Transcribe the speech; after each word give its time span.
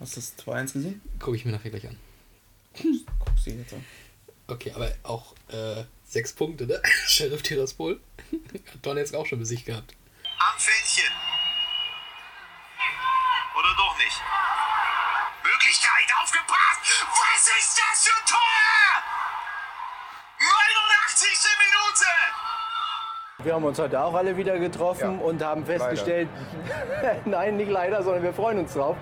Hast 0.00 0.16
du 0.16 0.20
das 0.20 0.38
2-1 0.46 0.72
gesehen? 0.74 1.02
Gucke 1.18 1.36
ich 1.36 1.44
mir 1.44 1.50
nachher 1.52 1.70
gleich 1.70 1.88
an. 1.88 1.98
Guckst 2.74 3.46
du 3.46 3.50
jetzt 3.50 3.72
an. 3.72 3.84
Okay, 4.46 4.72
aber 4.74 4.92
auch 5.02 5.34
äh, 5.48 5.84
sechs 6.04 6.32
Punkte, 6.32 6.66
ne? 6.66 6.80
Sheriff 7.06 7.42
Tiraspol. 7.42 8.00
Hat 8.72 8.86
Donetsk 8.86 9.14
auch 9.14 9.26
schon 9.26 9.44
sich 9.44 9.64
gehabt. 9.64 9.94
Am 10.22 10.58
Fähnchen. 10.58 11.12
Oder 13.58 13.74
doch 13.76 13.98
nicht? 13.98 14.22
Möglichkeit, 15.42 16.08
aufgepasst! 16.22 16.80
Was 17.02 17.48
ist 17.58 17.76
das 17.76 18.06
für 18.06 18.16
ein 18.20 18.26
Tor? 18.26 18.38
89. 20.38 21.28
Minute! 21.58 22.08
Wir 23.44 23.54
haben 23.54 23.64
uns 23.64 23.78
heute 23.78 24.00
auch 24.00 24.14
alle 24.14 24.36
wieder 24.36 24.58
getroffen 24.60 25.18
Ja, 25.18 25.24
und 25.24 25.42
haben 25.42 25.66
festgestellt, 25.66 26.28
nein, 27.24 27.56
nicht 27.56 27.70
leider, 27.70 28.02
sondern 28.02 28.22
wir 28.22 28.32
freuen 28.32 28.60
uns 28.60 28.74
drauf. 28.74 28.96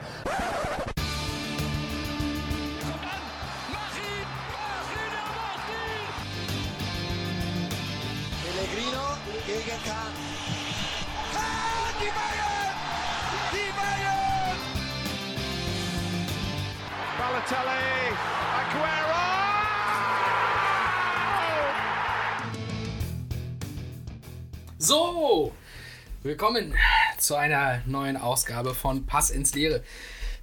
Willkommen 26.38 26.74
zu 27.16 27.34
einer 27.34 27.80
neuen 27.86 28.18
Ausgabe 28.18 28.74
von 28.74 29.06
Pass 29.06 29.30
ins 29.30 29.54
Leere, 29.54 29.82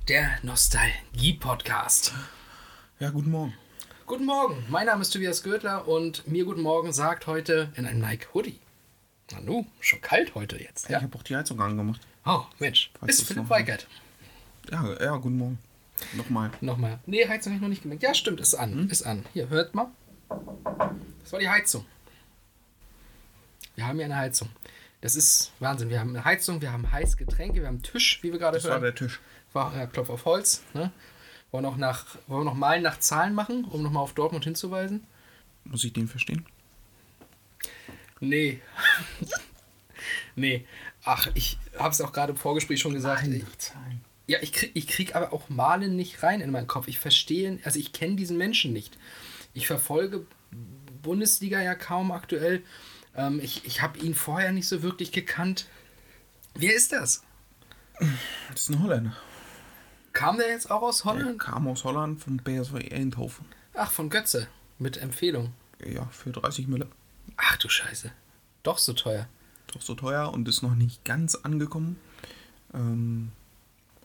der 0.07 0.39
Nostalgie-Podcast. 0.41 2.13
Ja, 2.97 3.11
guten 3.11 3.29
Morgen. 3.29 3.53
Guten 4.07 4.25
Morgen, 4.25 4.65
mein 4.69 4.87
Name 4.87 5.03
ist 5.03 5.11
Tobias 5.11 5.43
Gödler 5.43 5.87
und 5.87 6.27
mir 6.27 6.45
guten 6.45 6.61
Morgen 6.63 6.91
sagt 6.93 7.27
heute 7.27 7.71
in 7.75 7.85
einem 7.85 7.99
Nike 7.99 8.25
Hoodie. 8.33 8.59
Nanu, 9.33 9.67
schon 9.81 10.01
kalt 10.01 10.33
heute 10.33 10.57
jetzt. 10.57 10.85
Ich 10.85 10.89
Ja. 10.89 10.99
habe 11.03 11.15
auch 11.15 11.21
die 11.21 11.35
Heizung 11.35 11.61
angemacht. 11.61 12.01
Oh, 12.25 12.41
Mensch, 12.57 12.89
Falls 12.99 13.19
ist 13.19 13.27
Philipp 13.27 13.47
Weigert. 13.51 13.85
Ja, 14.71 14.99
ja, 14.99 15.15
guten 15.17 15.37
Morgen. 15.37 15.59
Nochmal. 16.13 16.49
Nochmal. 16.59 16.97
Nee, 17.05 17.27
Heizung 17.27 17.51
habe 17.53 17.57
ich 17.57 17.61
noch 17.61 17.69
nicht 17.69 17.83
gemerkt. 17.83 18.01
Ja, 18.01 18.15
stimmt, 18.15 18.39
ist 18.39 18.55
an. 18.55 18.89
Ist 18.89 19.03
an. 19.03 19.23
Hier, 19.33 19.47
hört 19.49 19.75
mal. 19.75 19.91
Das 21.23 21.31
war 21.33 21.39
die 21.39 21.49
Heizung. 21.49 21.85
Wir 23.75 23.85
haben 23.85 23.97
hier 23.97 24.05
eine 24.05 24.15
Heizung. 24.17 24.49
Das 25.03 25.17
ist 25.17 25.51
Wahnsinn. 25.59 25.89
Wir 25.89 25.99
haben 25.99 26.11
eine 26.15 26.23
Heizung, 26.23 26.61
wir 26.61 26.71
haben 26.71 26.89
heiße 26.89 27.17
Getränke, 27.17 27.59
wir 27.59 27.67
haben 27.67 27.75
einen 27.75 27.83
Tisch, 27.83 28.19
wie 28.21 28.31
wir 28.31 28.39
gerade 28.39 28.55
Das 28.55 28.63
war 28.63 28.71
hören. 28.71 28.83
der 28.83 28.95
Tisch. 28.95 29.19
War, 29.51 29.75
ja, 29.75 29.85
Klopf 29.85 30.09
auf 30.09 30.23
Holz. 30.23 30.63
Ne? 30.73 30.93
Wollen, 31.51 31.65
wir 31.65 31.71
noch 31.71 31.75
nach, 31.75 32.05
wollen 32.27 32.39
wir 32.39 32.45
noch 32.45 32.53
mal 32.53 32.79
nach 32.79 32.97
Zahlen 32.99 33.33
machen, 33.33 33.65
um 33.65 33.83
nochmal 33.83 34.01
auf 34.01 34.13
Dortmund 34.13 34.45
hinzuweisen? 34.45 35.05
Muss 35.65 35.83
ich 35.83 35.91
den 35.91 36.07
verstehen? 36.07 36.45
Nee. 38.21 38.61
nee. 40.37 40.65
Ach, 41.03 41.27
ich 41.33 41.57
habe 41.77 41.89
es 41.89 41.99
auch 41.99 42.13
gerade 42.13 42.31
im 42.31 42.37
Vorgespräch 42.37 42.79
schon 42.79 42.93
gesagt. 42.93 43.27
Ich, 43.27 43.57
Zahlen. 43.57 44.05
ja, 44.27 44.39
ich 44.41 44.53
krieg, 44.53 44.71
ich 44.73 44.87
krieg 44.87 45.17
aber 45.17 45.33
auch 45.33 45.49
Malen 45.49 45.97
nicht 45.97 46.23
rein 46.23 46.39
in 46.39 46.49
meinen 46.49 46.67
Kopf. 46.67 46.87
Ich 46.87 46.99
verstehe, 46.99 47.59
also 47.65 47.77
ich 47.77 47.91
kenne 47.91 48.15
diesen 48.15 48.37
Menschen 48.37 48.71
nicht. 48.71 48.97
Ich 49.53 49.67
verfolge 49.67 50.25
Bundesliga 51.01 51.61
ja 51.61 51.75
kaum 51.75 52.13
aktuell. 52.13 52.63
Ähm, 53.15 53.39
ich 53.41 53.65
ich 53.65 53.81
habe 53.81 53.99
ihn 53.99 54.15
vorher 54.15 54.51
nicht 54.51 54.67
so 54.67 54.81
wirklich 54.83 55.11
gekannt. 55.11 55.67
Wer 56.55 56.73
ist 56.75 56.91
das? 56.91 57.23
Das 58.49 58.61
ist 58.61 58.69
ein 58.69 58.81
Holländer. 58.83 59.15
Kam 60.13 60.37
der 60.37 60.49
jetzt 60.49 60.69
auch 60.69 60.81
aus 60.81 61.03
Der 61.03 61.13
Holland? 61.13 61.39
kam 61.39 61.67
aus 61.67 61.83
Holland 61.83 62.21
von 62.21 62.37
BSW 62.37 62.91
Eindhoven. 62.93 63.45
Ach, 63.73 63.91
von 63.91 64.09
Götze. 64.09 64.47
Mit 64.77 64.97
Empfehlung. 64.97 65.53
Ja, 65.83 66.05
für 66.11 66.31
30 66.31 66.67
Mille. 66.67 66.87
Ach 67.37 67.57
du 67.57 67.69
Scheiße. 67.69 68.11
Doch 68.61 68.77
so 68.77 68.93
teuer. 68.93 69.27
Doch 69.73 69.81
so 69.81 69.95
teuer 69.95 70.31
und 70.31 70.47
ist 70.47 70.61
noch 70.61 70.75
nicht 70.75 71.03
ganz 71.03 71.35
angekommen. 71.35 71.99
Ähm, 72.73 73.31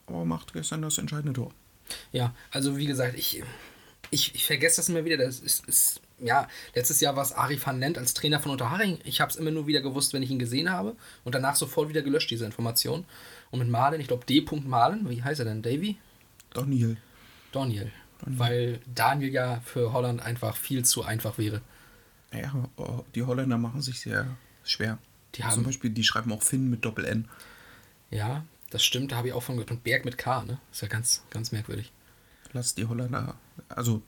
aber 0.07 0.25
macht 0.25 0.53
gestern 0.53 0.81
das 0.81 0.97
entscheidende 0.97 1.33
Tor. 1.33 1.51
Ja, 2.11 2.33
also 2.51 2.77
wie 2.77 2.87
gesagt, 2.87 3.15
ich, 3.17 3.43
ich, 4.09 4.33
ich 4.35 4.45
vergesse 4.45 4.77
das 4.77 4.89
immer 4.89 5.05
wieder. 5.05 5.17
Das 5.17 5.39
ist, 5.39 5.67
ist 5.67 6.01
ja, 6.21 6.47
letztes 6.75 6.99
Jahr 7.01 7.15
war 7.15 7.23
es 7.23 7.31
Ari 7.33 7.59
van 7.63 7.79
Lent 7.79 7.97
als 7.97 8.13
Trainer 8.13 8.39
von 8.39 8.51
Unterhaching. 8.51 8.99
Ich 9.03 9.21
habe 9.21 9.31
es 9.31 9.37
immer 9.37 9.51
nur 9.51 9.67
wieder 9.67 9.81
gewusst, 9.81 10.13
wenn 10.13 10.23
ich 10.23 10.29
ihn 10.31 10.39
gesehen 10.39 10.71
habe 10.71 10.95
und 11.23 11.35
danach 11.35 11.55
sofort 11.55 11.89
wieder 11.89 12.01
gelöscht, 12.01 12.29
diese 12.31 12.45
Information. 12.45 13.05
Und 13.51 13.59
mit 13.59 13.69
Malen, 13.69 13.99
ich 14.01 14.07
glaube 14.07 14.25
D. 14.25 14.45
Malen, 14.65 15.09
wie 15.09 15.23
heißt 15.23 15.39
er 15.39 15.45
denn? 15.45 15.61
Davy? 15.61 15.97
Daniel. 16.53 16.97
Daniel. 17.51 17.91
Weil 18.25 18.79
Daniel 18.93 19.31
ja 19.31 19.61
für 19.63 19.93
Holland 19.93 20.21
einfach 20.21 20.55
viel 20.57 20.83
zu 20.85 21.03
einfach 21.03 21.37
wäre. 21.37 21.61
Ja, 22.33 22.53
oh, 22.77 23.03
die 23.15 23.23
Holländer 23.23 23.57
machen 23.57 23.81
sich 23.81 23.99
sehr 24.01 24.27
schwer. 24.63 24.97
Die 25.35 25.43
haben- 25.43 25.53
Zum 25.53 25.63
Beispiel, 25.63 25.89
die 25.89 26.03
schreiben 26.03 26.31
auch 26.31 26.43
Finn 26.43 26.69
mit 26.69 26.83
Doppel-N. 26.85 27.27
Ja, 28.11 28.43
das 28.71 28.83
stimmt, 28.83 29.11
da 29.11 29.17
habe 29.17 29.29
ich 29.29 29.33
auch 29.33 29.41
von 29.43 29.55
gehört. 29.55 29.71
Und 29.71 29.83
Berg 29.83 30.05
mit 30.05 30.17
K, 30.17 30.43
ne? 30.43 30.59
Ist 30.71 30.81
ja 30.81 30.87
ganz, 30.87 31.23
ganz 31.29 31.51
merkwürdig. 31.51 31.91
Lass 32.51 32.75
die 32.75 32.85
Holländer. 32.85 33.35
Also, 33.69 34.01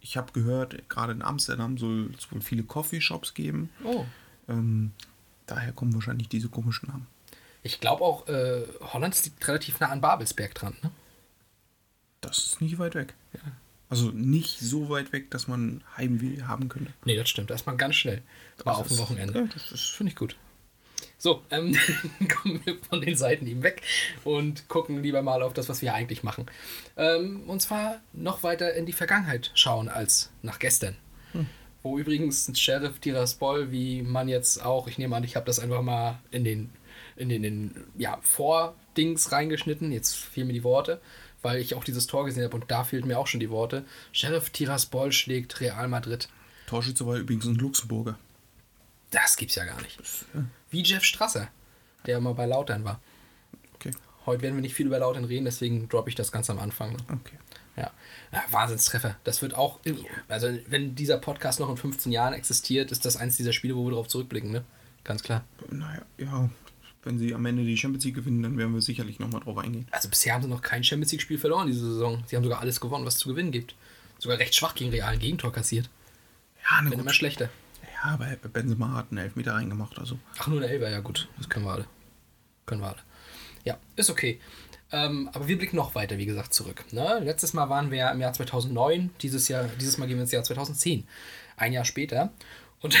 ich 0.00 0.16
habe 0.16 0.32
gehört, 0.32 0.88
gerade 0.88 1.12
in 1.12 1.22
Amsterdam 1.22 1.78
soll 1.78 2.10
es 2.16 2.30
wohl 2.32 2.40
viele 2.40 2.62
Coffeeshops 2.62 3.34
geben. 3.34 3.70
Oh. 3.84 4.04
Ähm, 4.48 4.92
daher 5.46 5.72
kommen 5.72 5.94
wahrscheinlich 5.94 6.28
diese 6.28 6.48
komischen 6.48 6.88
Namen. 6.88 7.06
Ich 7.62 7.80
glaube 7.80 8.04
auch, 8.04 8.28
äh, 8.28 8.62
Holland 8.80 9.22
liegt 9.24 9.46
relativ 9.48 9.80
nah 9.80 9.88
an 9.88 10.00
Babelsberg 10.00 10.54
dran, 10.54 10.76
ne? 10.82 10.90
Das 12.20 12.38
ist 12.38 12.60
nicht 12.60 12.78
weit 12.78 12.94
weg. 12.94 13.14
Also 13.88 14.10
nicht 14.10 14.58
so 14.58 14.88
weit 14.90 15.12
weg, 15.12 15.30
dass 15.30 15.48
man 15.48 15.82
Heimweh 15.96 16.42
haben 16.42 16.68
könnte. 16.68 16.92
Nee, 17.04 17.16
das 17.16 17.28
stimmt. 17.28 17.50
Da 17.50 17.54
ist 17.54 17.66
man 17.66 17.78
ganz 17.78 17.94
schnell. 17.94 18.22
War 18.64 18.74
Das 18.74 18.80
auf 18.80 18.88
dem 18.88 18.98
Wochenende. 18.98 19.38
Ja, 19.38 19.46
das 19.46 19.72
ist 19.72 19.90
Finde 19.90 20.10
ich 20.10 20.16
gut. 20.16 20.36
So, 21.18 21.42
ähm, 21.50 21.76
kommen 22.28 22.60
wir 22.64 22.78
von 22.88 23.00
den 23.00 23.16
Seiten 23.16 23.46
eben 23.46 23.62
weg 23.64 23.82
und 24.24 24.68
gucken 24.68 25.02
lieber 25.02 25.20
mal 25.20 25.42
auf 25.42 25.52
das, 25.52 25.68
was 25.68 25.82
wir 25.82 25.92
eigentlich 25.92 26.22
machen. 26.22 26.46
Ähm, 26.96 27.42
und 27.48 27.60
zwar 27.60 28.00
noch 28.12 28.44
weiter 28.44 28.72
in 28.74 28.86
die 28.86 28.92
Vergangenheit 28.92 29.50
schauen 29.54 29.88
als 29.88 30.30
nach 30.42 30.60
gestern. 30.60 30.96
Wo 31.82 31.98
übrigens 31.98 32.50
Sheriff 32.58 32.98
Tiraspol, 32.98 33.70
wie 33.70 34.02
man 34.02 34.28
jetzt 34.28 34.64
auch, 34.64 34.88
ich 34.88 34.98
nehme 34.98 35.14
an, 35.14 35.24
ich 35.24 35.36
habe 35.36 35.46
das 35.46 35.60
einfach 35.60 35.82
mal 35.82 36.18
in 36.30 36.44
den, 36.44 36.70
in 37.16 37.28
den, 37.28 37.44
in, 37.44 37.84
ja, 37.96 38.18
Vordings 38.22 39.30
reingeschnitten, 39.30 39.92
jetzt 39.92 40.16
fehlen 40.16 40.48
mir 40.48 40.52
die 40.52 40.64
Worte, 40.64 41.00
weil 41.40 41.60
ich 41.60 41.74
auch 41.74 41.84
dieses 41.84 42.08
Tor 42.08 42.24
gesehen 42.24 42.44
habe 42.44 42.56
und 42.56 42.70
da 42.70 42.82
fehlten 42.82 43.08
mir 43.08 43.18
auch 43.18 43.28
schon 43.28 43.40
die 43.40 43.50
Worte. 43.50 43.84
Sheriff 44.12 44.50
Tiraspol 44.50 45.12
schlägt 45.12 45.60
Real 45.60 45.86
Madrid. 45.88 46.28
Torschütze 46.66 47.06
war 47.06 47.16
übrigens 47.16 47.46
ein 47.46 47.54
Luxemburger. 47.54 48.18
Das 49.10 49.36
gibt's 49.36 49.54
ja 49.54 49.64
gar 49.64 49.80
nicht. 49.80 49.98
Wie 50.70 50.82
Jeff 50.82 51.04
Strasser, 51.04 51.48
der 52.06 52.20
mal 52.20 52.34
bei 52.34 52.46
Lautern 52.46 52.84
war. 52.84 53.00
Okay. 53.74 53.92
Heute 54.26 54.42
werden 54.42 54.56
wir 54.56 54.62
nicht 54.62 54.74
viel 54.74 54.86
über 54.86 54.98
Lautern 54.98 55.24
reden, 55.24 55.46
deswegen 55.46 55.88
droppe 55.88 56.10
ich 56.10 56.14
das 56.14 56.32
ganz 56.32 56.50
am 56.50 56.58
Anfang. 56.58 56.92
ne? 56.92 56.98
Okay. 57.12 57.38
Ja. 57.76 57.92
ja, 58.32 58.44
Wahnsinnstreffer. 58.50 59.16
Das 59.24 59.40
wird 59.40 59.54
auch, 59.54 59.78
in, 59.84 60.04
also 60.26 60.48
wenn 60.66 60.94
dieser 60.96 61.18
Podcast 61.18 61.60
noch 61.60 61.70
in 61.70 61.76
15 61.76 62.10
Jahren 62.10 62.34
existiert, 62.34 62.90
ist 62.90 63.04
das 63.04 63.16
eins 63.16 63.36
dieser 63.36 63.52
Spiele, 63.52 63.76
wo 63.76 63.84
wir 63.84 63.92
darauf 63.92 64.08
zurückblicken, 64.08 64.50
ne? 64.50 64.64
Ganz 65.04 65.22
klar. 65.22 65.44
Naja, 65.70 66.02
ja, 66.18 66.50
wenn 67.04 67.18
sie 67.18 67.34
am 67.34 67.46
Ende 67.46 67.64
die 67.64 67.76
Champions 67.76 68.04
League 68.04 68.16
gewinnen, 68.16 68.42
dann 68.42 68.58
werden 68.58 68.74
wir 68.74 68.82
sicherlich 68.82 69.20
nochmal 69.20 69.40
drauf 69.40 69.58
eingehen. 69.58 69.86
Also 69.92 70.08
bisher 70.08 70.34
haben 70.34 70.42
sie 70.42 70.48
noch 70.48 70.60
kein 70.60 70.82
Champions 70.82 71.12
League-Spiel 71.12 71.38
verloren 71.38 71.68
diese 71.68 71.86
Saison. 71.92 72.22
Sie 72.26 72.36
haben 72.36 72.42
sogar 72.42 72.60
alles 72.60 72.80
gewonnen, 72.80 73.06
was 73.06 73.14
es 73.14 73.20
zu 73.20 73.28
gewinnen 73.28 73.52
gibt. 73.52 73.76
Sogar 74.18 74.38
recht 74.38 74.54
schwach 74.54 74.74
gegen 74.74 74.90
Real 74.90 75.12
ein 75.12 75.20
Gegentor 75.20 75.52
kassiert. 75.52 75.88
Ja, 76.64 76.82
na 76.82 76.90
Wenn 76.90 76.98
immer 76.98 77.12
schlechter. 77.12 77.48
Ja, 78.02 78.10
aber 78.12 78.26
Benzema 78.26 78.94
hat 78.94 79.06
einen 79.10 79.18
Elfmeter 79.18 79.54
reingemacht, 79.54 79.98
also. 79.98 80.18
Ach, 80.38 80.46
nur 80.46 80.60
der 80.60 80.70
Elber, 80.70 80.88
ja 80.88 81.00
gut. 81.00 81.28
Das 81.36 81.48
können 81.48 81.64
wir 81.64 81.72
alle. 81.72 81.86
Können 82.66 82.80
wir 82.80 82.88
alle. 82.88 83.02
Ja, 83.64 83.78
ist 83.96 84.10
okay. 84.10 84.40
Ähm, 84.90 85.28
aber 85.32 85.48
wir 85.48 85.58
blicken 85.58 85.76
noch 85.76 85.94
weiter, 85.94 86.16
wie 86.16 86.26
gesagt, 86.26 86.54
zurück. 86.54 86.84
Ne? 86.92 87.20
Letztes 87.22 87.52
Mal 87.52 87.68
waren 87.68 87.90
wir 87.90 88.10
im 88.10 88.20
Jahr 88.20 88.32
2009. 88.32 89.10
Dieses, 89.20 89.48
Jahr, 89.48 89.64
dieses 89.80 89.98
Mal 89.98 90.06
gehen 90.06 90.16
wir 90.16 90.22
ins 90.22 90.32
Jahr 90.32 90.44
2010. 90.44 91.06
Ein 91.56 91.72
Jahr 91.72 91.84
später. 91.84 92.32
Und 92.80 92.96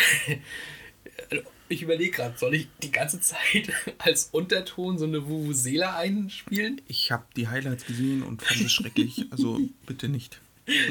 ich 1.68 1.82
überlege 1.82 2.10
gerade, 2.10 2.36
soll 2.36 2.54
ich 2.54 2.68
die 2.82 2.90
ganze 2.90 3.20
Zeit 3.20 3.72
als 3.98 4.28
Unterton 4.32 4.98
so 4.98 5.06
eine 5.06 5.26
Vuvuzela 5.26 5.96
einspielen? 5.96 6.80
Ich 6.88 7.12
habe 7.12 7.24
die 7.36 7.48
Highlights 7.48 7.86
gesehen 7.86 8.22
und 8.22 8.42
fand 8.42 8.60
es 8.60 8.72
schrecklich, 8.72 9.26
also 9.30 9.60
bitte 9.86 10.08
nicht. 10.08 10.40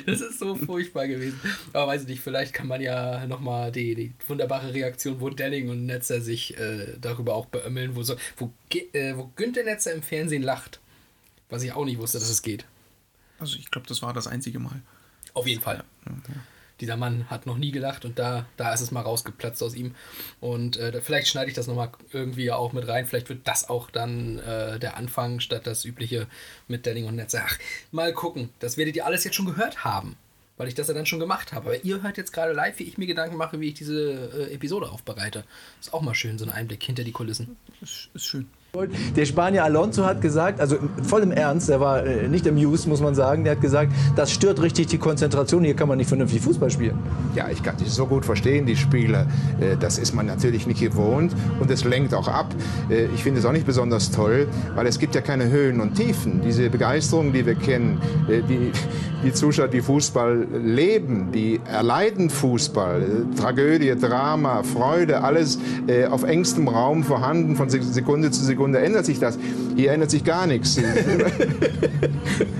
Das 0.05 0.21
ist 0.21 0.39
so 0.39 0.55
furchtbar 0.55 1.07
gewesen. 1.07 1.39
Aber 1.73 1.87
weiß 1.87 2.03
ich 2.03 2.07
nicht, 2.07 2.21
vielleicht 2.21 2.53
kann 2.53 2.67
man 2.67 2.81
ja 2.81 3.25
nochmal 3.27 3.71
die, 3.71 3.95
die 3.95 4.13
wunderbare 4.27 4.73
Reaktion, 4.73 5.21
wo 5.21 5.29
Delling 5.29 5.69
und 5.69 5.85
Netzer 5.85 6.21
sich 6.21 6.57
äh, 6.57 6.95
darüber 6.99 7.35
auch 7.35 7.45
beömmeln, 7.45 7.95
wo, 7.95 8.03
so, 8.03 8.15
wo, 8.37 8.51
äh, 8.93 9.15
wo 9.15 9.31
Günther 9.35 9.63
Netzer 9.63 9.93
im 9.93 10.01
Fernsehen 10.01 10.43
lacht. 10.43 10.79
Was 11.49 11.63
ich 11.63 11.71
auch 11.73 11.85
nicht 11.85 11.99
wusste, 11.99 12.19
dass 12.19 12.29
es 12.29 12.41
geht. 12.41 12.65
Also 13.39 13.57
ich 13.57 13.69
glaube, 13.71 13.87
das 13.87 14.01
war 14.01 14.13
das 14.13 14.27
einzige 14.27 14.59
Mal. 14.59 14.81
Auf 15.33 15.47
jeden 15.47 15.61
Fall. 15.61 15.83
Dieser 16.79 16.97
Mann 16.97 17.29
hat 17.29 17.45
noch 17.45 17.57
nie 17.57 17.71
gelacht 17.71 18.05
und 18.05 18.19
da, 18.19 18.45
da 18.55 18.73
ist 18.73 18.81
es 18.81 18.91
mal 18.91 19.01
rausgeplatzt 19.01 19.61
aus 19.63 19.75
ihm. 19.75 19.95
Und 20.39 20.77
äh, 20.77 21.01
vielleicht 21.01 21.27
schneide 21.27 21.49
ich 21.49 21.55
das 21.55 21.67
nochmal 21.67 21.91
irgendwie 22.11 22.51
auch 22.51 22.73
mit 22.73 22.87
rein. 22.87 23.05
Vielleicht 23.05 23.29
wird 23.29 23.47
das 23.47 23.69
auch 23.69 23.89
dann 23.89 24.39
äh, 24.39 24.79
der 24.79 24.97
Anfang 24.97 25.39
statt 25.39 25.65
das 25.65 25.85
übliche 25.85 26.27
mit 26.67 26.85
Delling 26.85 27.05
und 27.05 27.15
Netze. 27.15 27.41
Ach, 27.43 27.57
mal 27.91 28.13
gucken. 28.13 28.49
Das 28.59 28.77
werdet 28.77 28.95
ihr 28.95 29.05
alles 29.05 29.23
jetzt 29.23 29.35
schon 29.35 29.45
gehört 29.45 29.83
haben, 29.83 30.17
weil 30.57 30.67
ich 30.67 30.75
das 30.75 30.87
ja 30.87 30.93
dann 30.93 31.05
schon 31.05 31.19
gemacht 31.19 31.53
habe. 31.53 31.69
Aber 31.69 31.83
ihr 31.83 32.01
hört 32.01 32.17
jetzt 32.17 32.31
gerade 32.31 32.53
live, 32.53 32.77
wie 32.79 32.83
ich 32.83 32.97
mir 32.97 33.07
Gedanken 33.07 33.37
mache, 33.37 33.59
wie 33.59 33.69
ich 33.69 33.73
diese 33.73 34.49
äh, 34.49 34.53
Episode 34.53 34.89
aufbereite. 34.89 35.45
Ist 35.79 35.93
auch 35.93 36.01
mal 36.01 36.15
schön, 36.15 36.37
so 36.37 36.45
ein 36.45 36.51
Einblick 36.51 36.83
hinter 36.83 37.03
die 37.03 37.11
Kulissen. 37.11 37.57
Ist, 37.81 38.09
ist 38.13 38.25
schön. 38.25 38.47
Der 39.15 39.25
Spanier 39.25 39.63
Alonso 39.63 40.05
hat 40.05 40.21
gesagt, 40.21 40.59
also 40.59 40.75
voll 41.03 41.21
im 41.23 41.31
Ernst, 41.31 41.69
der 41.69 41.79
war 41.79 42.05
äh, 42.05 42.27
nicht 42.27 42.47
amused, 42.47 42.87
muss 42.87 43.01
man 43.01 43.15
sagen, 43.15 43.43
der 43.43 43.53
hat 43.53 43.61
gesagt, 43.61 43.91
das 44.15 44.31
stört 44.31 44.61
richtig 44.61 44.87
die 44.87 44.97
Konzentration, 44.97 45.63
hier 45.63 45.75
kann 45.75 45.87
man 45.87 45.97
nicht 45.97 46.07
vernünftig 46.07 46.41
Fußball 46.41 46.69
spielen. 46.69 46.97
Ja, 47.35 47.47
ich 47.49 47.63
kann 47.63 47.75
die 47.77 47.89
so 47.89 48.05
gut 48.05 48.25
verstehen, 48.25 48.65
die 48.65 48.75
Spieler. 48.75 49.25
Äh, 49.59 49.75
Das 49.79 49.97
ist 49.97 50.13
man 50.13 50.25
natürlich 50.25 50.67
nicht 50.67 50.79
gewohnt 50.79 51.33
und 51.59 51.69
es 51.71 51.83
lenkt 51.83 52.13
auch 52.13 52.27
ab. 52.27 52.53
Äh, 52.89 53.05
Ich 53.15 53.23
finde 53.23 53.39
es 53.39 53.45
auch 53.45 53.51
nicht 53.51 53.65
besonders 53.65 54.11
toll, 54.11 54.47
weil 54.75 54.85
es 54.87 54.99
gibt 54.99 55.15
ja 55.15 55.21
keine 55.21 55.49
Höhen 55.49 55.79
und 55.81 55.95
Tiefen. 55.95 56.41
Diese 56.45 56.69
Begeisterung, 56.69 57.33
die 57.33 57.45
wir 57.45 57.55
kennen, 57.55 57.99
äh, 58.29 58.41
die, 58.47 58.71
die 59.23 59.33
Zuschauer, 59.33 59.67
die 59.67 59.81
Fußball 59.81 60.45
leben, 60.63 61.31
die 61.33 61.59
erleiden 61.71 62.29
Fußball, 62.29 63.01
äh, 63.01 63.35
Tragödie, 63.39 63.95
Drama, 63.99 64.61
Freude, 64.63 65.23
alles 65.23 65.57
äh, 65.87 66.05
auf 66.05 66.23
engstem 66.23 66.67
Raum 66.67 67.03
vorhanden, 67.03 67.55
von 67.55 67.69
Se- 67.69 67.81
Sekunde 67.81 68.29
zu 68.31 68.43
Sekunde 68.43 68.66
ändert 68.75 69.05
sich 69.05 69.19
das. 69.19 69.37
Hier 69.75 69.91
ändert 69.91 70.11
sich 70.11 70.23
gar 70.23 70.47
nichts. 70.47 70.79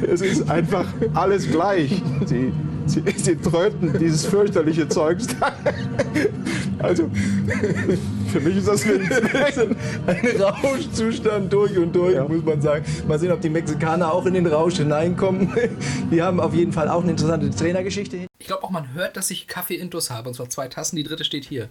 Es 0.09 0.21
ist 0.21 0.50
einfach 0.50 0.86
alles 1.13 1.50
gleich. 1.50 2.01
Sie, 2.25 2.51
sie, 2.86 3.04
sie 3.15 3.36
tröten 3.36 3.98
dieses 4.00 4.25
fürchterliche 4.25 4.88
Zeugs. 4.88 5.27
Also, 6.80 7.09
für 8.31 8.39
mich 8.39 8.57
ist 8.57 8.68
das 8.68 8.86
ein 8.86 9.75
Ein 10.07 10.42
Rauschzustand 10.42 11.51
durch 11.51 11.77
und 11.77 11.95
durch, 11.95 12.18
muss 12.27 12.44
man 12.44 12.62
sagen. 12.62 12.86
Mal 13.07 13.19
sehen, 13.19 13.31
ob 13.31 13.42
die 13.42 13.50
Mexikaner 13.50 14.12
auch 14.13 14.25
in 14.25 14.33
den 14.36 14.48
Rausch 14.48 14.77
hineinkommen. 14.77 15.50
Die 16.12 16.21
haben 16.21 16.39
auf 16.39 16.53
jeden 16.53 16.71
Fall 16.71 16.88
auch 16.88 17.01
eine 17.01 17.12
interessante 17.12 17.50
Trainergeschichte. 17.50 18.27
Ich 18.39 18.48
glaube 18.48 18.63
auch, 18.63 18.69
man 18.69 18.94
hört, 18.94 19.18
dass 19.18 19.31
ich 19.31 19.48
Kaffee-Intus 19.48 20.10
habe. 20.10 20.30
Und 20.30 20.36
zwar 20.36 20.50
zwei 20.50 20.68
Tassen. 20.68 20.95
Die 20.95 21.03
dritte 21.03 21.24
steht 21.24 21.45
hier. 21.45 21.69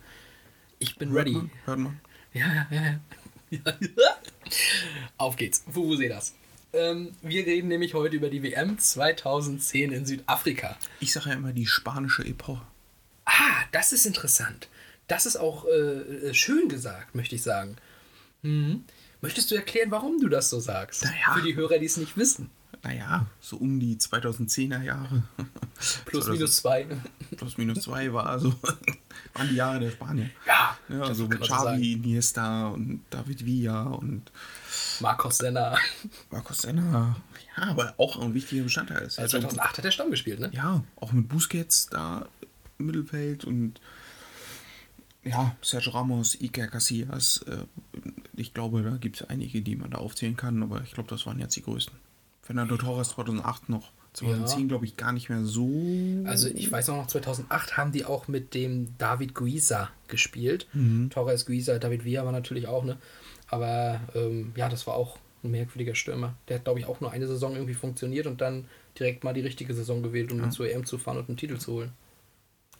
Ich 0.79 0.97
bin 0.97 1.13
ready. 1.13 1.33
Man, 1.33 1.51
hört 1.65 1.79
man. 1.79 2.01
Ja, 2.33 2.47
ja, 2.47 2.67
ja. 2.71 3.01
Ja. 3.51 3.61
Auf 5.19 5.37
geht's. 5.37 5.65
Wo 5.67 5.95
seht 5.97 6.11
das? 6.11 6.35
Ähm, 6.73 7.15
wir 7.23 7.47
reden 7.47 7.69
nämlich 7.69 7.95
heute 7.95 8.17
über 8.17 8.29
die 8.29 8.43
WM 8.43 8.79
2010 8.79 9.93
in 9.93 10.07
Südafrika. 10.07 10.77
Ich 11.01 11.13
sage 11.13 11.31
ja 11.31 11.37
immer 11.37 11.53
die 11.53 11.67
spanische 11.67 12.25
Epoche. 12.25 12.67
Ah, 13.25 13.65
das 13.73 13.93
ist 13.93 14.07
interessant. 14.07 14.69
Das 15.09 15.27
ist 15.27 15.37
auch 15.37 15.67
äh, 15.67 16.35
schön 16.35 16.69
gesagt, 16.69 17.15
möchte 17.15 17.35
ich 17.35 17.43
sagen. 17.43 17.77
Mhm. 18.43 18.85
Möchtest 19.21 19.51
du 19.51 19.55
erklären, 19.55 19.91
warum 19.91 20.21
du 20.21 20.29
das 20.29 20.51
so 20.51 20.61
sagst? 20.61 21.05
Naja. 21.05 21.35
Für 21.35 21.43
die 21.43 21.55
Hörer, 21.55 21.79
die 21.79 21.87
es 21.87 21.97
nicht 21.97 22.17
wissen. 22.17 22.51
Naja, 22.83 23.27
so 23.41 23.57
um 23.57 23.81
die 23.81 23.97
2010er 23.97 24.83
Jahre. 24.83 25.23
Plus, 26.05 26.29
minus 26.29 26.57
zwei. 26.57 26.87
Plus 27.37 27.57
minus 27.57 27.81
zwei 27.81 28.13
war 28.13 28.39
so, 28.39 28.55
waren 29.37 29.49
die 29.49 29.55
Jahre 29.57 29.81
der 29.81 29.91
Spanier. 29.91 30.31
Ja, 30.47 30.79
Ja, 30.89 30.99
das 31.07 31.19
so 31.19 31.29
kann 31.29 31.41
mit. 31.41 31.49
Xavi, 31.49 31.93
Iniesta 31.93 32.69
und 32.69 33.03
David 33.11 33.45
Villa 33.45 33.83
und 33.85 34.31
Marcos 35.01 35.39
Senna. 35.39 35.77
Marcos 36.31 36.59
Senna. 36.59 37.17
Ja, 37.57 37.65
aber 37.65 37.95
auch 37.99 38.21
ein 38.21 38.35
wichtiger 38.35 38.65
Bestandteil 38.65 39.03
ist. 39.03 39.19
Also 39.19 39.39
2008 39.39 39.79
hat 39.79 39.85
er 39.85 39.91
Stamm 39.91 40.11
gespielt, 40.11 40.41
ne? 40.41 40.51
ja, 40.53 40.83
auch 40.97 41.13
mit 41.13 41.29
Busquets 41.29 41.87
da 41.87 42.27
im 42.79 42.87
Mittelfeld 42.87 43.45
und 43.45 43.81
ja, 45.23 45.57
Sergio 45.61 45.93
Ramos, 45.93 46.41
Iker 46.41 46.69
Casillas. 46.69 47.45
Äh, 47.49 47.65
ich 48.37 48.55
glaube, 48.55 48.83
da 48.83 48.97
gibt 48.97 49.21
es 49.21 49.29
einige, 49.29 49.61
die 49.61 49.75
man 49.75 49.91
da 49.91 49.99
aufzählen 49.99 50.37
kann, 50.37 50.63
aber 50.63 50.83
ich 50.83 50.93
glaube, 50.93 51.09
das 51.09 51.27
waren 51.27 51.41
jetzt 51.41 51.57
die 51.57 51.63
größten. 51.63 51.97
Fernando 52.43 52.77
Torres 52.77 53.09
2008 53.11 53.69
noch. 53.69 53.91
2010 54.17 54.61
Ja. 54.63 54.67
glaube 54.69 54.87
ich 54.87 54.97
gar 54.97 55.13
nicht 55.13 55.29
mehr 55.29 55.45
so. 55.45 55.69
Also 56.25 56.49
ich 56.49 56.73
weiß 56.73 56.89
auch 56.89 56.97
noch, 56.97 57.07
2008 57.07 57.77
haben 57.77 57.93
die 57.93 58.07
auch 58.07 58.29
mit 58.29 58.55
dem 58.55 58.97
David 58.97 59.35
Guisa 59.35 59.91
gespielt. 60.09 60.67
Torres 61.11 61.45
Guisa, 61.45 61.79
David 61.79 62.05
Villa 62.05 62.25
war 62.25 62.33
natürlich 62.33 62.67
auch, 62.67 62.85
ne? 62.85 62.97
Aber 63.49 64.01
ähm, 64.15 64.53
ja, 64.57 64.69
das 64.71 64.87
war 64.87 64.95
auch 64.95 65.19
ein 65.45 65.51
merkwürdiger 65.51 65.95
Stürmer. 65.95 66.35
Der 66.49 66.57
hat, 66.57 66.65
glaube 66.65 66.81
ich, 66.81 66.87
auch 66.87 67.01
nur 67.01 67.11
eine 67.13 67.27
Saison 67.27 67.55
irgendwie 67.55 67.75
funktioniert 67.75 68.27
und 68.27 68.41
dann 68.41 68.65
direkt 68.99 69.23
mal 69.23 69.35
die 69.35 69.43
richtige 69.43 69.75
Saison 69.75 70.03
gewählt, 70.03 70.33
um 70.33 70.41
dann 70.41 70.51
zur 70.51 70.69
EM 70.69 70.87
zu 70.87 70.97
fahren 70.97 71.19
und 71.19 71.29
einen 71.29 71.37
Titel 71.37 71.59
zu 71.59 71.75
holen. 71.75 71.93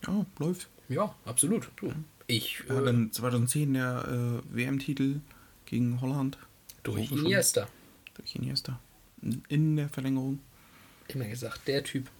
Ja, 0.07 0.25
läuft. 0.39 0.69
Ja, 0.89 1.15
absolut. 1.27 1.71
Du. 1.77 1.93
Ich 2.29 2.63
Ja, 2.69 2.81
äh, 2.81 2.85
dann 2.85 3.13
2010 3.13 3.75
der 3.75 4.43
äh, 4.51 4.57
WM-Titel 4.57 5.21
gegen 5.67 6.01
Holland. 6.01 6.39
durch 6.83 7.13
Iniesta. 7.13 7.69
Durch 8.15 8.35
Iniesta. 8.35 8.81
In 9.49 9.77
der 9.77 9.89
Verlängerung. 9.91 10.39
Immer 11.09 11.27
gesagt, 11.27 11.67
der 11.69 11.85
Typ. 11.85 12.11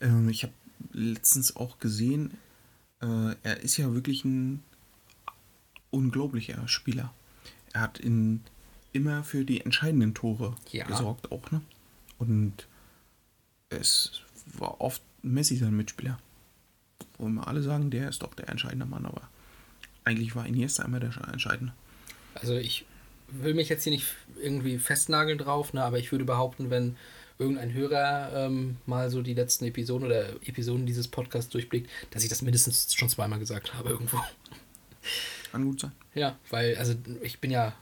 Ähm, 0.00 0.28
ich 0.28 0.42
habe 0.42 0.52
letztens 0.92 1.56
auch 1.56 1.78
gesehen, 1.78 2.36
äh, 3.00 3.34
er 3.42 3.60
ist 3.60 3.76
ja 3.76 3.92
wirklich 3.94 4.24
ein 4.24 4.62
unglaublicher 5.90 6.66
Spieler. 6.68 7.12
Er 7.72 7.80
hat 7.82 7.98
in, 7.98 8.42
immer 8.92 9.24
für 9.24 9.44
die 9.44 9.60
entscheidenden 9.60 10.14
Tore 10.14 10.56
Ja. 10.72 10.86
gesorgt 10.86 11.32
auch, 11.32 11.50
ne? 11.50 11.62
Und 12.18 12.66
es 13.68 14.22
war 14.46 14.80
oft 14.80 15.02
Messi 15.22 15.56
sein 15.56 15.76
Mitspieler. 15.76 16.18
Wo 17.18 17.26
immer 17.26 17.48
alle 17.48 17.62
sagen, 17.62 17.90
der 17.90 18.08
ist 18.08 18.22
doch 18.22 18.34
der 18.34 18.48
entscheidende 18.48 18.86
Mann, 18.86 19.06
aber 19.06 19.28
eigentlich 20.04 20.36
war 20.36 20.46
Iniesta 20.46 20.84
immer 20.84 21.00
der 21.00 21.16
entscheidende. 21.32 21.72
Also 22.34 22.54
ich 22.54 22.86
will 23.28 23.54
mich 23.54 23.68
jetzt 23.68 23.84
hier 23.84 23.92
nicht 23.92 24.14
irgendwie 24.40 24.78
festnageln 24.78 25.38
drauf, 25.38 25.72
ne, 25.72 25.82
aber 25.82 25.98
ich 25.98 26.12
würde 26.12 26.24
behaupten, 26.24 26.70
wenn 26.70 26.96
irgendein 27.38 27.72
Hörer 27.72 28.46
ähm, 28.46 28.76
mal 28.86 29.10
so 29.10 29.22
die 29.22 29.34
letzten 29.34 29.66
Episoden 29.66 30.06
oder 30.06 30.28
Episoden 30.46 30.86
dieses 30.86 31.08
Podcasts 31.08 31.50
durchblickt, 31.50 31.90
dass 32.10 32.22
ich 32.22 32.28
das 32.28 32.42
mindestens 32.42 32.94
schon 32.94 33.08
zweimal 33.08 33.38
gesagt 33.38 33.74
habe 33.74 33.90
irgendwo. 33.90 34.18
Kann 35.52 35.64
gut 35.64 35.80
sein. 35.80 35.92
Ja, 36.14 36.38
weil, 36.50 36.76
also 36.76 36.94
ich 37.22 37.40
bin 37.40 37.50
ja 37.50 37.74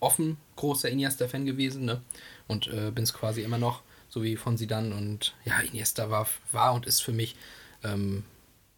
offen 0.00 0.36
großer 0.56 0.88
Iniesta-Fan 0.88 1.46
gewesen, 1.46 1.84
ne? 1.84 2.00
Und 2.46 2.66
äh, 2.68 2.90
bin 2.90 3.04
es 3.04 3.14
quasi 3.14 3.42
immer 3.42 3.58
noch, 3.58 3.82
so 4.08 4.22
wie 4.22 4.36
von 4.36 4.58
Zidane. 4.58 4.94
Und 4.94 5.34
ja, 5.44 5.60
Iniesta 5.60 6.10
war, 6.10 6.28
war 6.52 6.74
und 6.74 6.86
ist 6.86 7.00
für 7.00 7.12
mich 7.12 7.36
ähm, 7.82 8.24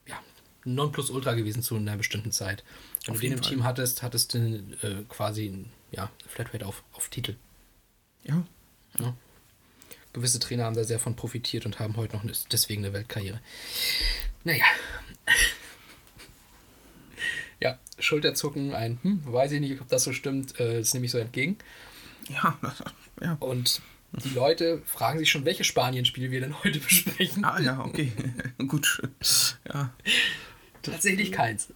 ja, 0.06 0.20
Nonplusultra 0.64 1.34
gewesen 1.34 1.62
zu 1.62 1.76
einer 1.76 1.96
bestimmten 1.96 2.32
Zeit. 2.32 2.64
Wenn 3.05 3.14
Auf 3.14 3.20
du 3.20 3.26
den 3.26 3.32
im 3.32 3.38
Fall. 3.43 3.50
Team 3.50 3.64
hattest, 3.64 4.02
hattest 4.02 4.34
du 4.34 4.38
äh, 4.38 5.05
quasi 5.08 5.46
ein, 5.46 5.70
ja, 5.90 6.11
Flatrate 6.26 6.67
auf, 6.67 6.82
auf 6.93 7.08
Titel. 7.08 7.34
Ja, 8.25 8.44
Gewisse 10.16 10.38
Trainer 10.38 10.64
haben 10.64 10.74
da 10.74 10.82
sehr 10.82 10.98
von 10.98 11.14
profitiert 11.14 11.66
und 11.66 11.78
haben 11.78 11.96
heute 11.98 12.16
noch 12.16 12.24
deswegen 12.50 12.82
eine 12.85 12.94
Weltkarriere. 12.94 13.40
Naja. 14.44 14.64
Ja, 17.58 17.78
Schulterzucken, 17.99 18.75
ein, 18.75 18.99
hm, 19.00 19.23
weiß 19.25 19.52
ich 19.52 19.61
nicht, 19.61 19.80
ob 19.80 19.88
das 19.88 20.04
so 20.04 20.12
stimmt, 20.12 20.61
äh, 20.61 20.80
das 20.80 20.92
nehme 20.92 21.06
ich 21.06 21.12
so 21.12 21.16
entgegen. 21.16 21.56
ja, 22.28 22.58
ja. 23.23 23.38
Und 23.40 23.80
die 24.12 24.28
Leute 24.28 24.82
fragen 24.85 25.18
sich 25.18 25.30
schon, 25.30 25.46
welche 25.46 25.64
Spanien-Spiele 25.64 26.30
wir 26.30 26.40
denn 26.42 26.62
heute 26.62 26.80
besprechen. 26.80 27.46
Ah, 27.46 27.58
ja, 27.58 27.82
okay. 27.82 28.12
gut. 28.68 29.00
Ja, 29.66 29.90
Tatsächlich 30.82 31.32
keins. 31.32 31.73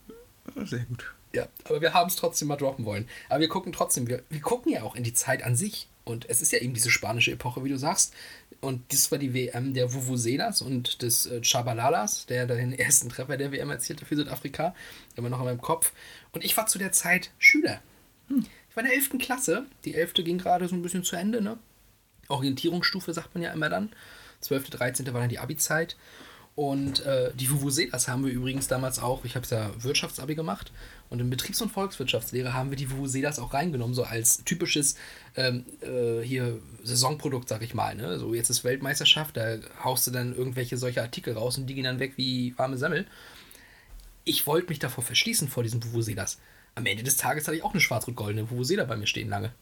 sehr 0.64 0.80
gut. 0.80 1.14
Ja, 1.32 1.48
aber 1.64 1.80
wir 1.80 1.94
haben 1.94 2.08
es 2.08 2.16
trotzdem 2.16 2.48
mal 2.48 2.56
droppen 2.56 2.84
wollen. 2.84 3.08
Aber 3.30 3.40
wir 3.40 3.48
gucken 3.48 3.72
trotzdem, 3.72 4.06
wir, 4.06 4.22
wir 4.28 4.40
gucken 4.40 4.70
ja 4.70 4.82
auch 4.82 4.96
in 4.96 5.02
die 5.02 5.14
Zeit 5.14 5.42
an 5.42 5.56
sich. 5.56 5.88
Und 6.04 6.28
es 6.28 6.40
ist 6.40 6.52
ja 6.52 6.58
eben 6.58 6.74
diese 6.74 6.90
spanische 6.90 7.32
Epoche, 7.32 7.62
wie 7.64 7.68
du 7.68 7.78
sagst. 7.78 8.14
Und 8.60 8.92
das 8.92 9.10
war 9.10 9.18
die 9.18 9.32
WM 9.32 9.74
der 9.74 9.92
Vuvuzelas 9.92 10.60
und 10.60 11.02
des 11.02 11.26
äh, 11.26 11.40
Chabalalas, 11.42 12.26
der 12.26 12.46
den 12.46 12.72
ersten 12.72 13.08
Treffer 13.08 13.36
der 13.36 13.52
WM 13.52 13.70
erzielte 13.70 14.04
für 14.04 14.16
Südafrika. 14.16 14.74
Immer 15.16 15.30
noch 15.30 15.38
in 15.38 15.46
meinem 15.46 15.60
Kopf. 15.60 15.92
Und 16.32 16.44
ich 16.44 16.56
war 16.56 16.66
zu 16.66 16.78
der 16.78 16.92
Zeit 16.92 17.30
Schüler. 17.38 17.80
Ich 18.28 18.76
war 18.76 18.84
in 18.84 18.90
der 18.90 18.96
11. 18.96 19.18
Klasse. 19.18 19.66
Die 19.84 19.94
11. 19.94 20.14
ging 20.14 20.38
gerade 20.38 20.68
so 20.68 20.74
ein 20.74 20.82
bisschen 20.82 21.04
zu 21.04 21.16
Ende, 21.16 21.40
ne? 21.40 21.58
Orientierungsstufe 22.28 23.12
sagt 23.12 23.34
man 23.34 23.42
ja 23.42 23.52
immer 23.52 23.68
dann. 23.68 23.90
12., 24.40 24.70
13. 24.70 25.12
war 25.12 25.20
dann 25.20 25.28
die 25.28 25.38
Abi-Zeit. 25.38 25.96
Und 26.56 27.06
äh, 27.06 27.32
die 27.34 27.50
Vuvuzelas 27.50 28.08
haben 28.08 28.24
wir 28.24 28.32
übrigens 28.32 28.68
damals 28.68 28.98
auch, 28.98 29.24
ich 29.24 29.34
habe 29.34 29.46
ja 29.48 29.70
Wirtschaftsabi 29.78 30.34
gemacht 30.34 30.72
und 31.08 31.20
in 31.20 31.30
Betriebs- 31.30 31.62
und 31.62 31.70
Volkswirtschaftslehre 31.70 32.52
haben 32.52 32.70
wir 32.70 32.76
die 32.76 32.90
Vuvuzelas 32.90 33.38
auch 33.38 33.54
reingenommen, 33.54 33.94
so 33.94 34.02
als 34.02 34.44
typisches 34.44 34.96
ähm, 35.36 35.64
äh, 35.80 36.22
hier 36.22 36.58
Saisonprodukt, 36.82 37.48
sag 37.48 37.62
ich 37.62 37.72
mal. 37.72 37.94
Ne? 37.94 38.18
So 38.18 38.34
jetzt 38.34 38.50
ist 38.50 38.64
Weltmeisterschaft, 38.64 39.36
da 39.36 39.58
haust 39.82 40.06
du 40.06 40.10
dann 40.10 40.34
irgendwelche 40.34 40.76
solche 40.76 41.00
Artikel 41.00 41.34
raus 41.34 41.56
und 41.56 41.66
die 41.66 41.74
gehen 41.74 41.84
dann 41.84 42.00
weg 42.00 42.14
wie 42.16 42.52
warme 42.58 42.76
Semmel. 42.76 43.06
Ich 44.24 44.46
wollte 44.46 44.68
mich 44.68 44.80
davor 44.80 45.02
verschließen 45.02 45.48
vor 45.48 45.62
diesen 45.62 45.82
Vuvuzelas. 45.82 46.38
Am 46.74 46.86
Ende 46.86 47.02
des 47.02 47.16
Tages 47.16 47.46
hatte 47.46 47.56
ich 47.56 47.64
auch 47.64 47.72
eine 47.72 47.80
schwarz-rot-goldene 47.80 48.50
Vuvuzela 48.50 48.84
bei 48.84 48.96
mir 48.96 49.06
stehen 49.06 49.28
lange. 49.28 49.52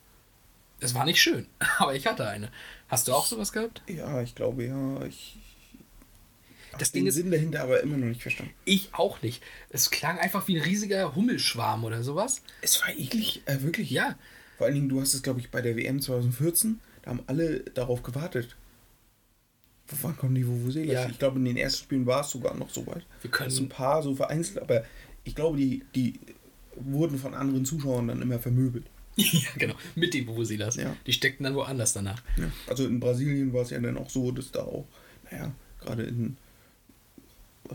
Es 0.81 0.95
war 0.95 1.05
nicht 1.05 1.21
schön, 1.21 1.47
aber 1.79 1.95
ich 1.95 2.07
hatte 2.07 2.29
eine. 2.29 2.51
Hast 2.89 3.09
du 3.09 3.13
auch 3.13 3.27
sowas 3.27 3.53
gehabt? 3.53 3.83
Ja, 3.89 4.21
ich 4.23 4.35
glaube 4.35 4.65
ja. 4.65 5.03
Ich, 5.05 5.37
Das 6.79 6.93
Den 6.93 7.01
Ding 7.01 7.07
ist, 7.09 7.15
Sinn 7.15 7.31
dahinter 7.31 7.63
aber 7.63 7.81
immer 7.83 7.97
noch 7.97 8.07
nicht 8.07 8.23
verstanden. 8.23 8.53
ich 8.65 8.91
auch 8.93 9.23
nicht. 9.23 9.43
Es 9.71 9.91
klang 9.91 10.19
einfach 10.19 10.47
wie 10.49 10.57
ein 10.57 10.63
riesiger 10.63 11.15
Hummelschwarm 11.15 11.85
oder 11.85 12.03
sowas. 12.03 12.43
Es 12.63 12.81
war 12.83 12.91
eklig, 12.91 13.43
äh, 13.47 13.63
wirklich. 13.63 13.91
Ja. 13.91 14.19
Vor 14.59 14.67
allen 14.67 14.75
Dingen, 14.75 14.89
du 14.89 15.01
hast 15.01 15.15
es, 15.15 15.23
glaube 15.23 15.41
ich, 15.41 15.51
bei 15.51 15.63
der 15.63 15.77
WM 15.77 16.01
2014, 16.03 16.81
da 17.03 17.11
haben 17.11 17.23
alle 17.27 17.61
darauf 17.61 18.03
gewartet. 18.03 18.57
Wann 20.03 20.17
kommen 20.19 20.35
die 20.35 20.47
Vuvuzelas? 20.47 20.93
Ja. 20.93 21.09
Ich 21.09 21.19
glaube, 21.19 21.39
in 21.39 21.47
den 21.47 21.57
ersten 21.57 21.85
Spielen 21.85 22.05
war 22.07 22.21
es 22.21 22.31
sogar 22.31 22.55
noch 22.57 22.69
so 22.71 22.87
weit. 22.87 23.07
Wir 23.23 23.31
können- 23.31 23.49
Es 23.49 23.57
sind 23.57 23.67
ein 23.67 23.69
paar 23.71 24.03
so 24.03 24.15
vereinzelt, 24.15 24.59
aber 24.59 24.85
ich 25.25 25.35
glaube, 25.35 25.57
die, 25.57 25.83
die 25.95 26.21
wurden 26.77 27.19
von 27.19 27.35
anderen 27.35 27.65
Zuschauern 27.65 28.09
dann 28.09 28.21
immer 28.21 28.39
vermöbelt. 28.39 28.85
ja, 29.17 29.41
genau. 29.57 29.75
Mit 29.95 30.13
den 30.15 30.27
Vuvuzelas. 30.27 30.77
Ja. 30.77 30.95
Die 31.07 31.13
steckten 31.13 31.45
dann 31.45 31.55
woanders 31.55 31.93
danach. 31.95 32.23
Ja. 32.37 32.51
Also 32.67 32.87
in 32.87 33.01
Brasilien 33.01 33.53
war 33.53 33.63
es 33.63 33.71
ja 33.71 33.81
dann 33.81 33.97
auch 33.97 34.11
so, 34.11 34.31
dass 34.31 34.53
da 34.53 34.61
auch, 34.61 34.87
naja, 35.31 35.53
gerade 35.81 36.03
in 36.05 36.37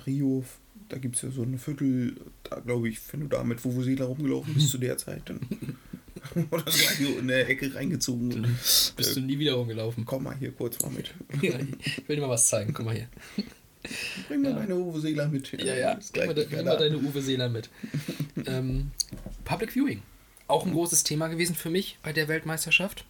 Rio, 0.05 0.43
da 0.89 0.97
gibt 0.97 1.15
es 1.15 1.21
ja 1.21 1.31
so 1.31 1.43
eine 1.43 1.57
Viertel, 1.57 2.15
da 2.43 2.59
glaube 2.59 2.89
ich, 2.89 2.99
wenn 3.11 3.21
du 3.21 3.27
da 3.27 3.43
mit 3.43 3.63
Vuvuzela 3.63 4.05
rumgelaufen 4.05 4.53
bist 4.53 4.69
zu 4.69 4.77
der 4.77 4.97
Zeit, 4.97 5.23
dann 5.25 5.39
oder 6.51 6.71
so 6.71 6.85
Radio 6.87 7.19
in 7.19 7.27
der 7.27 7.49
Ecke 7.49 7.73
reingezogen 7.75 8.31
und 8.33 8.43
Bist 8.95 9.15
du 9.15 9.19
nie 9.21 9.37
wieder 9.39 9.53
rumgelaufen. 9.53 10.05
komm 10.05 10.23
mal 10.23 10.35
hier 10.37 10.51
kurz 10.51 10.81
mal 10.81 10.91
mit. 10.91 11.13
Ja, 11.41 11.59
ich 11.79 12.07
will 12.07 12.15
dir 12.17 12.21
mal 12.21 12.29
was 12.29 12.47
zeigen. 12.47 12.73
Guck 12.73 12.85
mal 12.85 12.95
hier. 12.95 13.07
Bring 14.29 14.41
mir 14.41 14.53
deine 14.53 14.75
Vuvuzela 14.77 15.27
mit. 15.27 15.51
Ja, 15.61 15.75
ja. 15.75 15.99
Gleich 16.13 16.27
mal, 16.27 16.33
de- 16.33 16.47
nimm 16.49 16.65
mal 16.65 16.77
deine 16.77 16.97
Uwe 16.97 17.21
Seeler 17.21 17.49
mit. 17.49 17.69
ähm, 18.45 18.91
Public 19.43 19.71
Viewing. 19.73 20.01
Auch 20.47 20.65
ein 20.65 20.71
großes 20.73 21.03
Thema 21.03 21.27
gewesen 21.27 21.55
für 21.55 21.69
mich 21.69 21.97
bei 22.03 22.13
der 22.13 22.27
Weltmeisterschaft. 22.29 23.05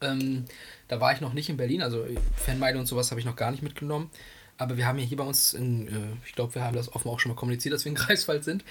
Ähm, 0.00 0.44
da 0.88 1.00
war 1.00 1.12
ich 1.14 1.20
noch 1.20 1.32
nicht 1.32 1.48
in 1.48 1.56
Berlin, 1.56 1.82
also 1.82 2.06
Fanmeile 2.36 2.78
und 2.78 2.86
sowas 2.86 3.10
habe 3.10 3.20
ich 3.20 3.26
noch 3.26 3.36
gar 3.36 3.50
nicht 3.50 3.62
mitgenommen. 3.62 4.10
Aber 4.62 4.76
wir 4.76 4.86
haben 4.86 4.98
ja 4.98 5.04
hier 5.04 5.16
bei 5.16 5.24
uns, 5.24 5.52
in, 5.54 5.88
äh, 5.88 5.90
ich 6.26 6.32
glaube, 6.34 6.54
wir 6.54 6.62
haben 6.64 6.76
das 6.76 6.92
offen 6.94 7.08
auch 7.08 7.20
schon 7.20 7.30
mal 7.32 7.36
kommuniziert, 7.36 7.74
dass 7.74 7.84
wir 7.84 7.90
in 7.90 7.96
Greifswald 7.96 8.44
sind. 8.44 8.64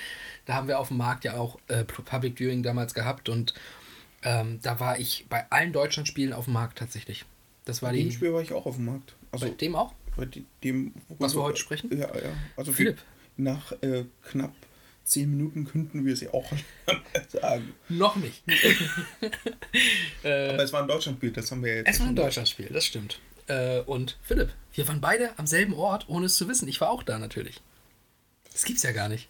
Da 0.45 0.53
haben 0.55 0.67
wir 0.67 0.79
auf 0.79 0.88
dem 0.89 0.98
Markt 0.98 1.24
ja 1.24 1.36
auch 1.36 1.60
äh, 1.67 1.83
Public 1.83 2.38
Viewing 2.39 2.63
damals 2.63 2.93
gehabt 2.93 3.29
und 3.29 3.53
ähm, 4.24 4.60
da 4.62 4.79
war 4.79 5.00
ich 5.00 5.25
bei 5.29 5.45
allen 5.51 5.74
Deutschlandspielen 5.74 6.33
auf 6.33 6.45
dem 6.45 6.53
Markt 6.53 6.77
tatsächlich. 6.77 7.25
Das 7.65 7.81
war 7.81 7.91
Bei 7.91 7.98
dem 7.98 8.10
die. 8.10 8.15
Spiel 8.15 8.33
war 8.33 8.41
ich 8.41 8.53
auch 8.53 8.65
auf 8.65 8.75
dem 8.75 8.86
Markt. 8.86 9.13
Also 9.31 9.45
Bei 9.48 9.51
dem 9.53 9.75
auch? 9.75 9.93
bei 10.17 10.25
de- 10.25 10.43
dem, 10.63 10.93
Was 11.19 11.36
wir 11.36 11.41
heute 11.41 11.57
sprechen? 11.57 11.89
Ja, 11.98 12.07
ja. 12.07 12.31
Also 12.57 12.74
Philipp. 12.74 12.98
Nach 13.38 13.71
äh, 13.81 14.03
knapp 14.29 14.51
zehn 15.05 15.29
Minuten 15.31 15.65
könnten 15.65 16.05
wir 16.05 16.13
es 16.13 16.21
ja 16.21 16.33
auch 16.33 16.45
sagen. 17.29 17.74
Noch 17.89 18.15
nicht. 18.17 18.43
Aber 20.24 20.63
es 20.63 20.74
war 20.74 20.81
ein 20.81 20.88
Deutschlandspiel, 20.88 21.31
das 21.31 21.50
haben 21.51 21.63
wir 21.63 21.71
ja 21.71 21.77
jetzt. 21.77 21.89
Es 21.89 22.00
war 22.00 22.07
ein 22.07 22.15
Deutschlandspiel, 22.15 22.67
das 22.71 22.86
stimmt. 22.86 23.19
Äh, 23.48 23.79
und 23.81 24.17
Philipp, 24.24 24.50
wir 24.74 24.88
waren 24.88 25.01
beide 25.01 25.38
am 25.38 25.48
selben 25.48 25.74
Ort, 25.74 26.07
ohne 26.10 26.25
es 26.27 26.36
zu 26.36 26.48
wissen. 26.48 26.67
Ich 26.67 26.81
war 26.81 26.89
auch 26.89 27.03
da 27.03 27.17
natürlich. 27.19 27.62
Das 28.51 28.63
gibt's 28.65 28.83
ja 28.83 28.91
gar 28.91 29.10
nicht. 29.10 29.29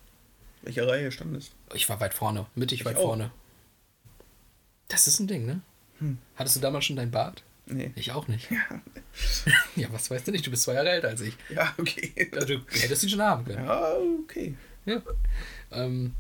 Welche 0.61 0.87
Reihe 0.87 1.11
stand 1.11 1.35
es? 1.35 1.51
Ich 1.73 1.89
war 1.89 1.99
weit 1.99 2.13
vorne, 2.13 2.45
mittig 2.55 2.85
weit 2.85 2.97
auch. 2.97 3.01
vorne. 3.01 3.31
Das 4.87 5.07
ist 5.07 5.19
ein 5.19 5.27
Ding, 5.27 5.45
ne? 5.45 5.61
Hattest 6.35 6.55
du 6.55 6.59
damals 6.59 6.85
schon 6.85 6.95
dein 6.95 7.11
Bart? 7.11 7.43
Nee. 7.67 7.91
Ich 7.95 8.11
auch 8.11 8.27
nicht. 8.27 8.49
Ja. 9.75 9.91
was 9.91 10.09
weißt 10.09 10.27
du 10.27 10.31
nicht? 10.31 10.45
Du 10.47 10.51
bist 10.51 10.63
zwei 10.63 10.73
Jahre 10.75 10.89
älter 10.89 11.09
als 11.09 11.19
ich. 11.21 11.35
Ja, 11.49 11.73
okay. 11.77 12.31
Also, 12.33 12.47
du 12.47 12.59
hättest 12.69 13.03
ihn 13.03 13.09
schon 13.09 13.21
haben 13.21 13.43
können. 13.43 13.65
Ja, 13.65 13.93
okay. 14.23 14.55
Ja. 14.85 15.01
Ähm, 15.71 16.13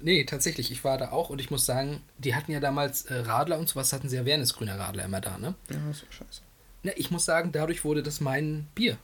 nee, 0.00 0.24
tatsächlich, 0.24 0.70
ich 0.70 0.82
war 0.82 0.96
da 0.98 1.10
auch 1.10 1.28
und 1.30 1.40
ich 1.40 1.50
muss 1.50 1.66
sagen, 1.66 2.00
die 2.16 2.34
hatten 2.34 2.50
ja 2.52 2.60
damals 2.60 3.02
äh, 3.06 3.14
Radler 3.14 3.58
und 3.58 3.68
sowas, 3.68 3.92
hatten 3.92 4.08
sie 4.08 4.16
ja 4.16 4.24
Wernesgrüner 4.24 4.78
Radler 4.78 5.04
immer 5.04 5.20
da, 5.20 5.36
ne? 5.38 5.54
Ja, 5.68 5.76
war 5.84 5.94
scheiße. 5.94 6.40
Na, 6.88 6.92
ich 6.96 7.10
muss 7.10 7.24
sagen, 7.24 7.52
dadurch 7.52 7.84
wurde 7.84 8.02
das 8.02 8.20
mein 8.20 8.66
Bier. 8.74 8.96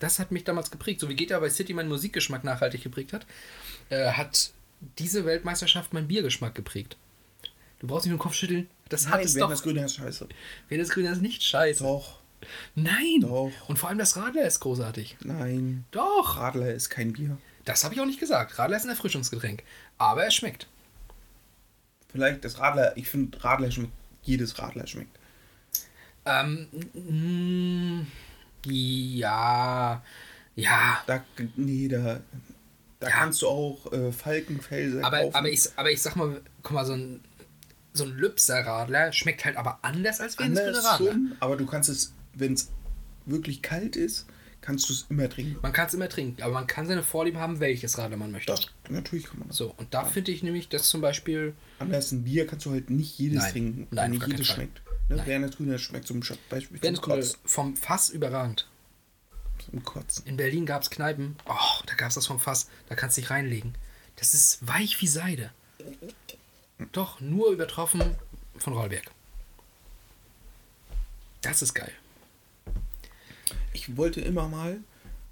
Das 0.00 0.18
hat 0.18 0.30
mich 0.30 0.44
damals 0.44 0.70
geprägt. 0.70 1.00
So 1.00 1.08
wie 1.08 1.16
GTA 1.16 1.38
bei 1.40 1.50
City 1.50 1.74
meinen 1.74 1.88
Musikgeschmack 1.88 2.44
nachhaltig 2.44 2.82
geprägt 2.82 3.12
hat, 3.12 3.26
äh, 3.90 4.12
hat 4.12 4.50
diese 4.98 5.24
Weltmeisterschaft 5.24 5.92
meinen 5.92 6.08
Biergeschmack 6.08 6.54
geprägt. 6.54 6.96
Du 7.80 7.86
brauchst 7.86 8.06
nicht 8.06 8.10
nur 8.10 8.18
den 8.18 8.22
Kopf 8.22 8.34
schütteln. 8.34 8.68
Das 8.88 9.08
hat 9.08 9.22
es 9.22 9.34
wenn 9.34 9.40
doch. 9.40 9.50
das 9.50 9.62
Grüne 9.62 9.84
ist 9.84 9.96
scheiße. 9.96 10.28
Wernesgrüner 10.68 11.12
ist 11.12 11.22
nicht 11.22 11.42
scheiße. 11.42 11.84
Doch, 11.84 12.18
Nein. 12.74 13.20
Doch. 13.20 13.50
Und 13.66 13.78
vor 13.78 13.88
allem 13.88 13.98
das 13.98 14.16
Radler 14.16 14.46
ist 14.46 14.60
großartig. 14.60 15.16
nein. 15.24 15.84
Doch. 15.90 16.36
Radler 16.36 16.72
ist 16.72 16.88
kein 16.88 17.12
Bier. 17.12 17.36
Das 17.64 17.84
habe 17.84 17.94
ich 17.94 18.00
auch 18.00 18.06
nicht 18.06 18.20
gesagt. 18.20 18.58
Radler 18.58 18.76
ist 18.76 18.84
ein 18.84 18.90
Erfrischungsgetränk. 18.90 19.62
Aber 19.98 20.26
es 20.26 20.34
schmeckt. 20.34 20.66
Vielleicht 22.10 22.44
das 22.44 22.58
Radler, 22.58 22.96
ich 22.96 23.08
finde 23.08 23.42
Radler 23.44 23.70
schmeckt, 23.70 23.92
jedes 24.22 24.58
Radler 24.58 24.86
schmeckt. 24.86 25.17
Ähm, 26.28 26.68
mm, 26.94 28.06
ja. 28.66 30.02
Ja. 30.56 31.02
Da, 31.06 31.24
nee, 31.56 31.88
da, 31.88 32.20
da 33.00 33.06
Ja. 33.08 33.12
kannst 33.14 33.42
du 33.42 33.48
auch 33.48 33.92
äh, 33.92 34.12
Falkenfelser 34.12 35.04
Aber, 35.04 35.18
kaufen. 35.20 35.34
aber, 35.36 35.48
ich, 35.50 35.62
aber 35.76 35.90
ich 35.90 36.02
sag 36.02 36.16
mal, 36.16 36.40
guck 36.62 36.72
mal, 36.72 36.84
so 36.84 36.94
ein, 36.94 37.20
so 37.92 38.04
ein 38.04 38.10
Lübser 38.10 38.64
Radler 38.66 39.12
schmeckt 39.12 39.44
halt 39.44 39.56
aber 39.56 39.78
anders 39.82 40.20
als 40.20 40.38
wenn 40.38 40.52
es 40.52 40.58
Anders 40.60 40.84
Radler. 40.84 41.12
schon, 41.12 41.32
aber 41.40 41.56
du 41.56 41.66
kannst 41.66 41.88
es, 41.88 42.12
wenn 42.34 42.52
es 42.54 42.70
wirklich 43.26 43.62
kalt 43.62 43.96
ist, 43.96 44.26
kannst 44.60 44.88
du 44.88 44.92
es 44.92 45.06
immer 45.08 45.28
trinken. 45.30 45.56
Man 45.62 45.72
kann 45.72 45.86
es 45.86 45.94
immer 45.94 46.08
trinken, 46.08 46.42
aber 46.42 46.52
man 46.54 46.66
kann 46.66 46.86
seine 46.86 47.02
Vorliebe 47.02 47.38
haben, 47.38 47.60
welches 47.60 47.96
Radler 47.98 48.16
man 48.16 48.32
möchte. 48.32 48.52
Das, 48.52 48.66
natürlich 48.90 49.26
kann 49.26 49.38
man 49.38 49.48
das. 49.48 49.56
So, 49.56 49.72
und 49.76 49.94
da 49.94 50.04
finde 50.04 50.32
ich 50.32 50.42
nämlich, 50.42 50.68
dass 50.68 50.88
zum 50.88 51.00
Beispiel, 51.00 51.54
Anders 51.78 52.10
ein 52.12 52.24
Bier 52.24 52.46
kannst 52.46 52.66
du 52.66 52.72
halt 52.72 52.90
nicht 52.90 53.16
jedes 53.18 53.42
Nein. 53.44 53.52
trinken, 53.52 53.86
Nein, 53.92 54.10
nicht 54.10 54.26
jedes 54.26 54.46
schmeckt. 54.48 54.82
Ne? 55.08 55.16
Nein. 55.16 55.26
Werner 55.26 55.48
Grüner 55.48 55.78
schmeckt 55.78 56.06
zum 56.06 56.20
Beispiel 56.20 56.82
wenn 56.82 56.94
zum 56.94 57.04
es 57.12 57.32
Kotzen. 57.32 57.40
vom 57.44 57.76
Fass 57.76 58.10
überragend. 58.10 58.68
Zum 59.70 59.82
Kotzen. 59.84 60.26
In 60.26 60.36
Berlin 60.36 60.66
gab 60.66 60.82
es 60.82 60.90
Kneipen, 60.90 61.36
oh, 61.46 61.82
da 61.86 61.94
gab 61.94 62.08
es 62.08 62.14
das 62.14 62.26
vom 62.26 62.38
Fass, 62.40 62.68
da 62.88 62.94
kannst 62.94 63.16
du 63.16 63.22
dich 63.22 63.30
reinlegen. 63.30 63.74
Das 64.16 64.34
ist 64.34 64.66
weich 64.66 65.00
wie 65.00 65.06
Seide. 65.06 65.50
Doch, 66.92 67.20
nur 67.20 67.50
übertroffen 67.52 68.02
von 68.56 68.72
Rollberg. 68.72 69.10
Das 71.40 71.62
ist 71.62 71.74
geil. 71.74 71.92
Ich 73.72 73.96
wollte 73.96 74.20
immer 74.20 74.48
mal, 74.48 74.78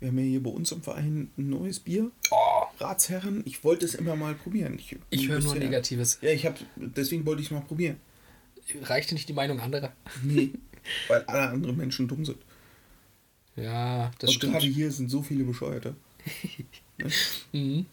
wir 0.01 0.09
haben 0.09 0.19
ja 0.19 0.25
hier 0.25 0.43
bei 0.43 0.51
uns 0.51 0.73
im 0.73 0.83
Verein 0.83 1.31
ein 1.37 1.51
neues 1.51 1.81
Bier. 1.81 2.11
Oh, 2.31 2.63
Ratsherren, 2.79 3.43
ich 3.45 3.65
wollte 3.65 3.85
es 3.85 3.95
immer 3.95 4.17
mal 4.17 4.35
probieren. 4.35 4.79
Ich, 4.79 4.97
ich 5.11 5.29
höre 5.29 5.41
nur 5.41 5.57
Negatives. 5.57 6.19
Ja, 6.21 6.31
ich 6.31 6.47
habe, 6.47 6.59
deswegen 6.77 7.27
wollte 7.27 7.43
ich 7.43 7.49
es 7.49 7.53
mal 7.53 7.61
probieren. 7.61 8.01
Reicht 8.83 9.11
dir 9.11 9.15
nicht 9.15 9.29
die 9.29 9.33
Meinung 9.33 9.61
anderer? 9.61 9.93
Nee, 10.23 10.53
weil 11.09 11.23
alle 11.25 11.49
anderen 11.51 11.77
Menschen 11.77 12.09
dumm 12.09 12.25
sind. 12.25 12.39
Ja, 13.55 14.11
das 14.19 14.29
Und 14.31 14.35
stimmt. 14.35 14.53
gerade 14.53 14.67
hier 14.67 14.91
sind 14.91 15.11
so 15.11 15.23
viele 15.23 15.45
Bescheuerte. 15.45 15.95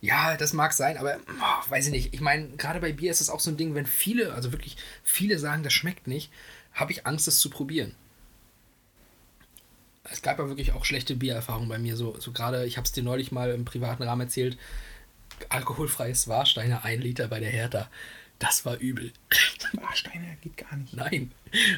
Ja, 0.00 0.36
das 0.36 0.52
mag 0.52 0.72
sein, 0.72 0.98
aber 0.98 1.18
oh, 1.28 1.70
weiß 1.70 1.86
ich 1.86 1.92
nicht. 1.92 2.14
Ich 2.14 2.20
meine, 2.20 2.48
gerade 2.56 2.80
bei 2.80 2.92
Bier 2.92 3.10
ist 3.10 3.20
es 3.20 3.30
auch 3.30 3.40
so 3.40 3.50
ein 3.50 3.56
Ding, 3.56 3.74
wenn 3.74 3.86
viele, 3.86 4.32
also 4.32 4.52
wirklich 4.52 4.76
viele 5.02 5.38
sagen, 5.38 5.62
das 5.62 5.72
schmeckt 5.72 6.06
nicht, 6.06 6.30
habe 6.72 6.92
ich 6.92 7.06
Angst, 7.06 7.26
es 7.26 7.38
zu 7.40 7.50
probieren. 7.50 7.94
Es 10.04 10.22
gab 10.22 10.38
ja 10.38 10.48
wirklich 10.48 10.72
auch 10.72 10.84
schlechte 10.84 11.16
Biererfahrungen 11.16 11.68
bei 11.68 11.78
mir. 11.78 11.96
So, 11.96 12.18
so 12.20 12.32
gerade, 12.32 12.66
ich 12.66 12.76
habe 12.76 12.84
es 12.84 12.92
dir 12.92 13.02
neulich 13.02 13.32
mal 13.32 13.50
im 13.50 13.64
privaten 13.64 14.02
Rahmen 14.02 14.22
erzählt, 14.22 14.58
alkoholfreies 15.48 16.28
Warsteiner 16.28 16.84
1 16.84 17.02
Liter 17.02 17.28
bei 17.28 17.40
der 17.40 17.50
Hertha. 17.50 17.90
Das 18.38 18.64
war 18.64 18.78
übel. 18.78 19.12
Warsteiner 19.72 20.34
geht 20.42 20.56
gar 20.56 20.76
nicht. 20.76 20.94
Nein. 20.94 21.32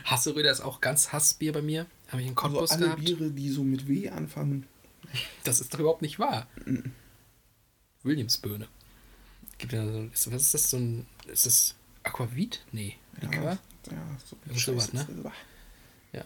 Hasseröder 0.04 0.50
ist 0.50 0.60
auch 0.60 0.80
ganz 0.80 1.12
Hassbier 1.12 1.52
bei 1.52 1.62
mir. 1.62 1.86
Habe 2.08 2.22
ich 2.22 2.28
in 2.28 2.36
Also 2.36 2.48
Cottbus 2.48 2.70
alle 2.72 2.86
gehabt. 2.86 3.04
Biere, 3.04 3.30
die 3.30 3.50
so 3.50 3.62
mit 3.62 3.88
W 3.88 4.08
anfangen. 4.10 4.66
Das 5.44 5.60
ist 5.60 5.72
doch 5.72 5.78
überhaupt 5.80 6.02
nicht 6.02 6.18
wahr. 6.18 6.46
Williamsböhne. 8.02 8.68
Gibt 9.58 9.72
ja 9.72 9.84
so, 9.86 10.02
ist, 10.12 10.32
was 10.32 10.42
ist 10.42 10.54
das? 10.54 10.70
So 10.70 10.76
ein, 10.76 11.06
ist 11.26 11.46
das 11.46 11.74
Aquavit? 12.02 12.64
Nee. 12.72 12.96
Likör? 13.20 13.58
Ja, 13.88 13.92
ja, 13.92 14.18
so 14.24 14.36
Irgend 14.46 14.60
sowas, 14.60 14.92
ne? 14.92 15.06
Scheiße. 15.06 15.32
Ja. 16.16 16.24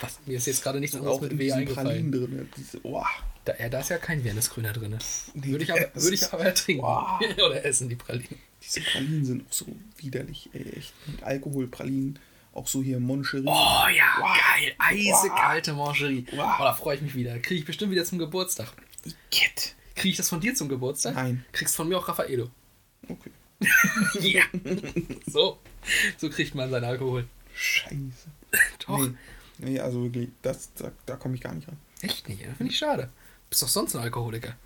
Was? 0.00 0.18
Mir 0.26 0.38
ist 0.38 0.46
jetzt 0.46 0.62
gerade 0.62 0.80
nichts 0.80 0.96
anderes 0.96 1.20
mit 1.20 1.38
W 1.38 1.52
eingefallen. 1.52 2.10
drin. 2.10 2.48
Diese, 2.56 2.80
oh, 2.84 3.04
Da, 3.44 3.54
ja, 3.58 3.68
da 3.68 3.80
ist 3.80 3.90
ja 3.90 3.98
kein 3.98 4.24
Wernesgrüner 4.24 4.72
drin. 4.72 4.96
Nee, 5.34 5.48
Würde 5.52 5.64
ich 5.64 5.72
aber, 5.72 5.90
würde 5.94 6.14
ich 6.14 6.32
aber 6.32 6.54
trinken. 6.54 6.82
Wow. 6.82 7.20
Oder 7.46 7.64
essen, 7.64 7.88
die 7.88 7.96
Pralinen. 7.96 8.38
diese 8.62 8.80
Pralinen 8.80 9.24
sind 9.24 9.46
auch 9.46 9.52
so 9.52 9.66
widerlich. 9.98 10.48
Ey, 10.52 10.62
echt. 10.76 10.94
Mit 11.06 11.22
Alkoholpralinen. 11.22 12.18
Auch 12.54 12.66
so 12.66 12.82
hier 12.82 12.98
Moncherie. 12.98 13.44
Oh 13.46 13.88
ja, 13.94 14.16
Wow. 14.20 14.36
geil. 14.56 14.72
Eisekalte 14.78 15.74
Mancherie. 15.74 16.24
Wow. 16.32 16.56
Oh, 16.58 16.62
da 16.64 16.72
freue 16.72 16.96
ich 16.96 17.02
mich 17.02 17.14
wieder. 17.14 17.38
Kriege 17.40 17.60
ich 17.60 17.66
bestimmt 17.66 17.92
wieder 17.92 18.04
zum 18.04 18.18
Geburtstag. 18.18 18.72
Igitt. 19.04 19.74
Kriege 19.94 20.10
ich 20.12 20.16
das 20.16 20.28
von 20.28 20.40
dir 20.40 20.54
zum 20.54 20.68
Geburtstag? 20.68 21.14
Nein. 21.14 21.44
Kriegst 21.52 21.76
von 21.76 21.88
mir 21.88 21.98
auch 21.98 22.08
Raffaello. 22.08 22.50
Okay. 23.08 23.30
Ja. 24.20 24.42
so. 25.26 25.58
So 26.16 26.30
kriegt 26.30 26.54
man 26.54 26.70
seinen 26.70 26.84
Alkohol. 26.84 27.26
Scheiße. 27.58 28.28
Doch. 28.86 28.98
Nee, 28.98 29.14
nee 29.58 29.80
also 29.80 30.04
wirklich, 30.04 30.30
das, 30.42 30.72
da, 30.74 30.92
da 31.06 31.16
komme 31.16 31.34
ich 31.34 31.40
gar 31.40 31.54
nicht 31.54 31.66
ran. 31.68 31.76
Echt 32.00 32.28
nicht, 32.28 32.42
finde 32.56 32.72
ich 32.72 32.78
schade. 32.78 33.10
Bist 33.50 33.62
doch 33.62 33.68
sonst 33.68 33.96
ein 33.96 34.02
Alkoholiker. 34.02 34.56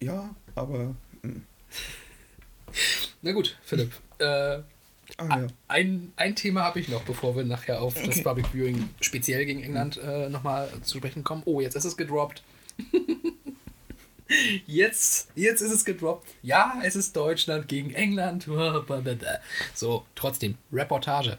Ja, 0.00 0.34
aber. 0.54 0.94
mm. 1.22 1.42
Na 3.22 3.32
gut, 3.32 3.56
Philipp. 3.62 3.92
Äh, 4.18 4.58
Ah 5.18 5.40
ja. 5.40 5.46
ein, 5.68 6.12
ein 6.16 6.34
Thema 6.34 6.62
habe 6.62 6.80
ich 6.80 6.88
noch, 6.88 7.02
bevor 7.02 7.36
wir 7.36 7.44
nachher 7.44 7.80
auf 7.80 7.94
das. 7.94 8.22
Public 8.22 8.48
Viewing 8.48 8.88
speziell 9.00 9.44
gegen 9.44 9.62
England 9.62 9.98
äh, 9.98 10.28
nochmal 10.28 10.68
zu 10.82 10.98
sprechen 10.98 11.22
kommen. 11.22 11.42
Oh, 11.44 11.60
jetzt 11.60 11.76
ist 11.76 11.84
es 11.84 11.96
gedroppt. 11.96 12.42
Jetzt, 14.66 15.28
jetzt 15.34 15.60
ist 15.60 15.70
es 15.70 15.84
gedroppt. 15.84 16.28
Ja, 16.42 16.80
es 16.82 16.96
ist 16.96 17.14
Deutschland 17.14 17.68
gegen 17.68 17.92
England. 17.92 18.48
So, 19.74 20.06
trotzdem, 20.14 20.56
Reportage. 20.72 21.38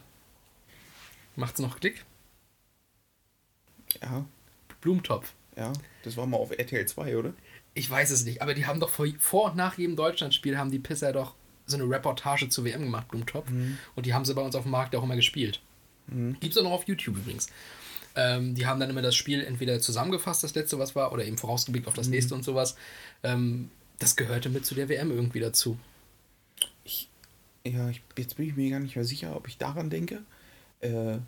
Macht's 1.36 1.60
noch 1.60 1.78
Klick? 1.80 2.04
Ja, 4.02 4.26
Blumentopf. 4.80 5.32
ja. 5.56 5.72
Das 6.02 6.16
war 6.16 6.26
mal 6.26 6.36
auf 6.36 6.50
RTL 6.56 6.86
2, 6.86 7.16
oder? 7.16 7.32
Ich 7.74 7.90
weiß 7.90 8.10
es 8.10 8.24
nicht, 8.24 8.42
aber 8.42 8.54
die 8.54 8.66
haben 8.66 8.80
doch 8.80 8.90
vor, 8.90 9.06
vor 9.18 9.50
und 9.50 9.56
nach 9.56 9.76
jedem 9.76 9.96
Deutschlandspiel 9.96 10.56
haben 10.56 10.70
die 10.70 10.78
Pisser 10.78 11.12
doch 11.12 11.34
so 11.66 11.76
eine 11.76 11.88
Reportage 11.88 12.48
zur 12.48 12.64
WM 12.64 12.82
gemacht, 12.82 13.08
Blumentopf. 13.08 13.48
Und 13.94 14.06
die 14.06 14.14
haben 14.14 14.24
sie 14.24 14.34
bei 14.34 14.42
uns 14.42 14.54
auf 14.54 14.62
dem 14.62 14.70
Markt 14.70 14.94
auch 14.94 15.02
immer 15.02 15.16
gespielt. 15.16 15.60
Gibt's 16.40 16.56
auch 16.56 16.62
noch 16.62 16.70
auf 16.70 16.86
YouTube 16.86 17.16
übrigens. 17.16 17.48
Ähm, 18.14 18.54
die 18.54 18.66
haben 18.66 18.80
dann 18.80 18.88
immer 18.88 19.02
das 19.02 19.16
Spiel 19.16 19.42
entweder 19.42 19.80
zusammengefasst, 19.80 20.42
das 20.44 20.54
letzte, 20.54 20.78
was 20.78 20.94
war, 20.94 21.12
oder 21.12 21.24
eben 21.24 21.36
vorausgeblickt 21.36 21.88
auf 21.88 21.94
das 21.94 22.08
nächste 22.08 22.34
und 22.34 22.44
sowas. 22.44 22.76
Ähm, 23.22 23.70
das 23.98 24.16
gehörte 24.16 24.48
mit 24.48 24.64
zu 24.64 24.74
der 24.74 24.88
WM 24.88 25.10
irgendwie 25.10 25.40
dazu. 25.40 25.78
Ja, 27.66 27.90
ich, 27.90 28.02
jetzt 28.16 28.36
bin 28.36 28.48
ich 28.48 28.56
mir 28.56 28.70
gar 28.70 28.80
nicht 28.80 28.94
mehr 28.94 29.04
sicher, 29.04 29.34
ob 29.34 29.48
ich 29.48 29.58
daran 29.58 29.90
denke. 29.90 30.22
Äh, 30.80 31.18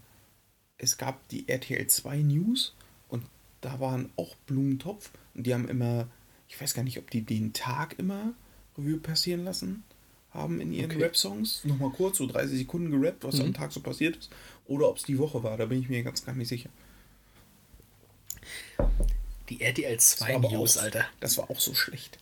es 0.79 0.97
gab 0.97 1.27
die 1.29 1.49
RTL 1.49 1.87
2 1.87 2.19
News 2.19 2.75
und 3.09 3.25
da 3.61 3.81
waren 3.81 4.11
auch 4.17 4.35
Blumentopf 4.47 5.11
und 5.35 5.47
die 5.47 5.55
haben 5.55 5.69
immer, 5.69 6.07
ich 6.49 6.61
weiß 6.61 6.75
gar 6.75 6.83
nicht, 6.85 6.99
ob 6.99 7.11
die 7.11 7.23
den 7.23 7.53
Tag 7.53 7.99
immer 7.99 8.33
Revue 8.77 8.99
passieren 8.99 9.45
lassen 9.45 9.83
haben 10.31 10.61
in 10.61 10.73
ihren 10.73 10.91
Okay. 10.91 11.03
Rap-Songs. 11.03 11.65
Nochmal 11.65 11.91
kurz, 11.91 12.19
so 12.19 12.27
30 12.27 12.59
Sekunden 12.59 12.91
gerappt, 12.91 13.25
was 13.25 13.41
am 13.41 13.55
Tag 13.55 13.73
so 13.73 13.81
passiert 13.81 14.17
ist. 14.17 14.31
Oder 14.67 14.89
ob 14.89 14.99
es 14.99 15.05
die 15.05 15.19
Woche 15.19 15.43
war, 15.43 15.57
da 15.57 15.67
bin 15.67 15.81
ich 15.81 15.89
mir 15.89 16.03
ganz 16.03 16.25
gar 16.25 16.35
nicht 16.35 16.49
sicher. 16.49 16.69
Die 19.49 19.61
RTL 19.63 19.95
Das 19.97 20.17
2 20.17 20.29
war 20.29 20.35
aber 20.37 20.51
News, 20.51 20.77
auch, 20.79 20.83
Alter. 20.83 21.07
Das 21.21 21.39
war 21.39 21.51
auch 21.51 21.59
so 21.61 21.75
schlecht. 21.75 22.19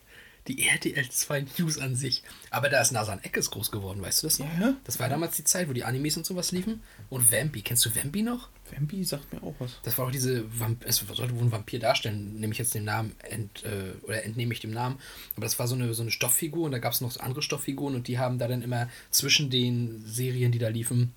Die 0.48 0.66
RTL 0.66 1.08
2 1.08 1.46
News 1.58 1.78
an 1.78 1.96
sich. 1.96 2.22
Aber 2.50 2.68
da 2.68 2.80
ist 2.80 2.92
Nasan 2.92 3.18
Eckes 3.24 3.50
groß 3.50 3.70
geworden, 3.72 4.00
weißt 4.00 4.22
du 4.22 4.26
das 4.28 4.38
noch? 4.38 4.46
Ja. 4.60 4.76
Das 4.84 5.00
war 5.00 5.08
damals 5.08 5.34
die 5.36 5.42
Zeit, 5.44 5.68
wo 5.68 5.72
die 5.72 5.82
Animes 5.84 6.16
und 6.16 6.24
sowas 6.24 6.52
liefen. 6.52 6.82
Und 7.10 7.32
Vampy. 7.32 7.62
Kennst 7.62 7.84
du 7.84 7.94
Vampy 7.94 8.22
noch? 8.22 8.48
Vampy 8.70 9.02
sagt 9.04 9.32
mir 9.32 9.42
auch 9.42 9.54
was. 9.58 9.72
Das 9.82 9.98
war 9.98 10.06
auch 10.06 10.10
diese, 10.10 10.44
Vamp 10.58 10.84
es 10.86 10.96
sollte 10.98 11.34
wohl 11.36 11.42
ein 11.46 11.52
Vampir 11.52 11.78
darstellen, 11.80 12.38
nehme 12.40 12.52
ich 12.52 12.58
jetzt 12.58 12.74
den 12.74 12.84
Namen, 12.84 13.12
ent, 13.28 13.64
äh, 13.64 13.92
oder 14.04 14.24
entnehme 14.24 14.52
ich 14.52 14.60
dem 14.60 14.70
Namen. 14.72 14.98
Aber 15.36 15.42
das 15.46 15.58
war 15.58 15.66
so 15.68 15.74
eine, 15.74 15.92
so 15.94 16.02
eine 16.02 16.10
Stofffigur 16.10 16.64
und 16.64 16.72
da 16.72 16.78
gab 16.78 16.92
es 16.92 17.00
noch 17.00 17.10
so 17.10 17.20
andere 17.20 17.42
Stofffiguren 17.42 17.94
und 17.94 18.08
die 18.08 18.18
haben 18.18 18.38
da 18.38 18.48
dann 18.48 18.62
immer 18.62 18.88
zwischen 19.10 19.50
den 19.50 20.04
Serien, 20.06 20.52
die 20.52 20.58
da 20.58 20.68
liefen, 20.68 21.12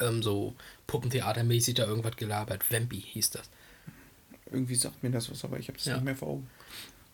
ähm, 0.00 0.22
so 0.22 0.54
Puppentheatermäßig 0.86 1.74
da 1.74 1.86
irgendwas 1.86 2.16
gelabert. 2.16 2.70
Vampy 2.70 3.00
hieß 3.00 3.30
das. 3.30 3.48
Irgendwie 4.52 4.74
sagt 4.74 5.02
mir 5.02 5.10
das 5.10 5.30
was, 5.30 5.44
aber 5.44 5.58
ich 5.58 5.68
habe 5.68 5.78
es 5.78 5.84
Ja. 5.84 5.94
nicht 5.94 6.04
mehr 6.04 6.16
vor 6.16 6.28
Augen. 6.28 6.50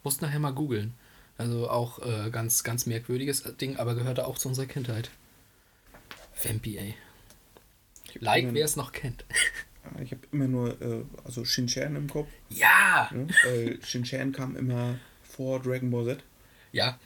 Musst 0.04 0.22
nachher 0.22 0.38
mal 0.38 0.52
googeln. 0.52 0.94
Also 1.38 1.68
auch 1.68 1.98
äh, 1.98 2.30
ganz, 2.30 2.64
ganz 2.64 2.86
merkwürdiges 2.86 3.42
Ding, 3.60 3.76
aber 3.76 3.94
gehörte 3.94 4.26
auch 4.26 4.38
zu 4.38 4.48
unserer 4.48 4.66
Kindheit. 4.66 5.10
Vampy, 6.42 6.78
ey. 6.78 6.94
Like, 8.18 8.54
wer 8.54 8.64
es 8.64 8.76
noch 8.76 8.92
kennt. 8.92 9.24
Ich 10.02 10.10
habe 10.10 10.22
immer 10.32 10.48
nur, 10.48 10.80
äh, 10.82 11.04
also 11.24 11.44
Shin-Chan 11.44 11.94
im 11.94 12.08
Kopf. 12.08 12.28
ja! 12.48 13.08
Ne? 13.12 13.28
Weil 13.44 13.78
Shin-Chan 13.84 14.32
kam 14.32 14.56
immer 14.56 14.98
vor 15.22 15.60
Dragon 15.60 15.90
Ball 15.90 16.06
Z. 16.06 16.24
Ja. 16.72 16.98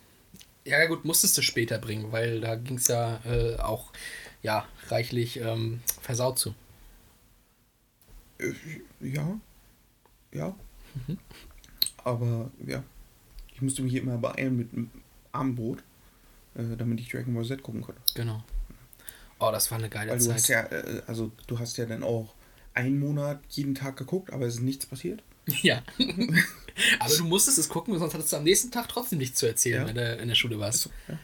Ja, 0.65 0.87
gut, 0.87 1.05
musstest 1.05 1.37
du 1.37 1.43
später 1.43 1.79
bringen, 1.79 2.13
weil 2.13 2.41
da 2.41 2.55
ging 2.55 2.77
es 2.77 2.89
ja 2.89 3.21
äh, 3.25 3.57
auch 3.57 3.93
ja, 4.43 4.67
reichlich 4.89 5.41
ähm, 5.41 5.81
versaut 6.01 6.39
zu. 6.39 6.55
Äh, 8.39 8.53
ja. 9.01 9.39
Ja. 10.33 10.55
Aber 12.05 12.51
ja. 12.67 12.83
Ich 13.61 13.63
musste 13.63 13.83
mich 13.83 13.93
hier 13.93 14.01
immer 14.01 14.17
beeilen 14.17 14.57
mit 14.57 14.73
einem 14.73 14.91
Abendbrot, 15.33 15.81
äh, 16.55 16.77
damit 16.79 16.99
ich 17.01 17.11
Dragon 17.11 17.35
Ball 17.35 17.45
Z 17.45 17.63
gucken 17.63 17.83
konnte. 17.83 18.01
Genau. 18.15 18.43
Oh, 19.39 19.51
das 19.53 19.71
war 19.71 19.79
eine 19.79 19.91
geile 19.91 20.13
Weil 20.13 20.19
du 20.19 20.25
Zeit. 20.25 20.35
hast 20.35 20.49
ja, 20.49 20.61
äh, 20.63 21.03
also 21.07 21.31
du 21.47 21.59
hast 21.59 21.77
ja 21.77 21.85
dann 21.87 22.03
auch 22.03 22.35
einen 22.73 22.99
Monat 22.99 23.41
jeden 23.51 23.75
Tag 23.75 23.97
geguckt, 23.99 24.33
aber 24.33 24.47
es 24.47 24.55
ist 24.55 24.61
nichts 24.63 24.87
passiert. 24.87 25.23
Ja. 25.63 25.83
Aber 27.01 27.15
du 27.15 27.25
musstest 27.25 27.59
es 27.59 27.69
gucken, 27.69 27.99
sonst 27.99 28.15
hattest 28.15 28.33
du 28.33 28.37
am 28.37 28.45
nächsten 28.45 28.71
Tag 28.71 28.89
trotzdem 28.89 29.19
nichts 29.19 29.39
zu 29.39 29.47
erzählen, 29.47 29.83
Ja. 29.83 29.89
wenn 29.89 29.95
du 29.97 30.17
in 30.17 30.29
der 30.29 30.35
Schule 30.37 30.59
warst. 30.59 30.89
Ja. 31.09 31.19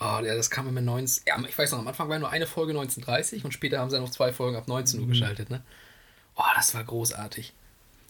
Oh, 0.00 0.24
ja, 0.24 0.34
das 0.36 0.50
kam 0.50 0.68
immer 0.68 0.80
19. 0.80 1.24
Ja, 1.26 1.42
ich 1.48 1.56
weiß 1.58 1.72
noch, 1.72 1.78
am 1.78 1.88
Anfang 1.88 2.08
war 2.08 2.18
nur 2.18 2.30
eine 2.30 2.46
Folge 2.46 2.72
19.30 2.72 3.44
und 3.44 3.52
später 3.52 3.78
haben 3.78 3.90
sie 3.90 3.98
noch 3.98 4.10
zwei 4.10 4.32
Folgen 4.32 4.56
ab 4.56 4.68
19 4.68 4.98
Mhm. 5.00 5.04
Uhr 5.06 5.08
geschaltet, 5.10 5.50
ne? 5.50 5.62
Oh, 6.36 6.42
das 6.56 6.74
war 6.74 6.84
großartig. 6.84 7.52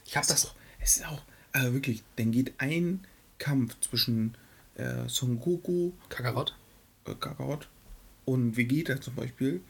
Ich 0.07 0.17
habe 0.17 0.27
das. 0.27 0.55
Es 0.81 0.97
ist 0.97 1.07
auch, 1.07 1.23
also 1.53 1.73
wirklich, 1.75 2.03
dann 2.17 2.33
geht 2.33 2.55
ein 2.59 3.07
Kampf 3.43 3.75
zwischen 3.81 4.37
äh, 4.77 5.09
Son 5.09 5.41
Goku, 5.41 5.91
Kakarot? 6.09 6.55
äh, 7.07 7.15
Kakarot 7.15 7.69
und 8.25 8.57
Vegeta 8.57 9.01
zum 9.01 9.17
Beispiel. 9.17 9.61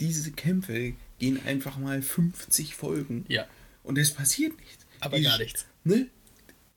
Diese 0.00 0.32
Kämpfe 0.32 0.94
gehen 1.18 1.38
einfach 1.44 1.76
mal 1.76 2.00
50 2.00 2.74
Folgen. 2.74 3.26
Ja. 3.28 3.46
Und 3.82 3.98
es 3.98 4.14
passiert 4.14 4.58
nichts. 4.58 4.86
Aber 5.00 5.18
Die 5.18 5.24
gar 5.24 5.36
nichts. 5.38 5.66
Ne? 5.84 6.06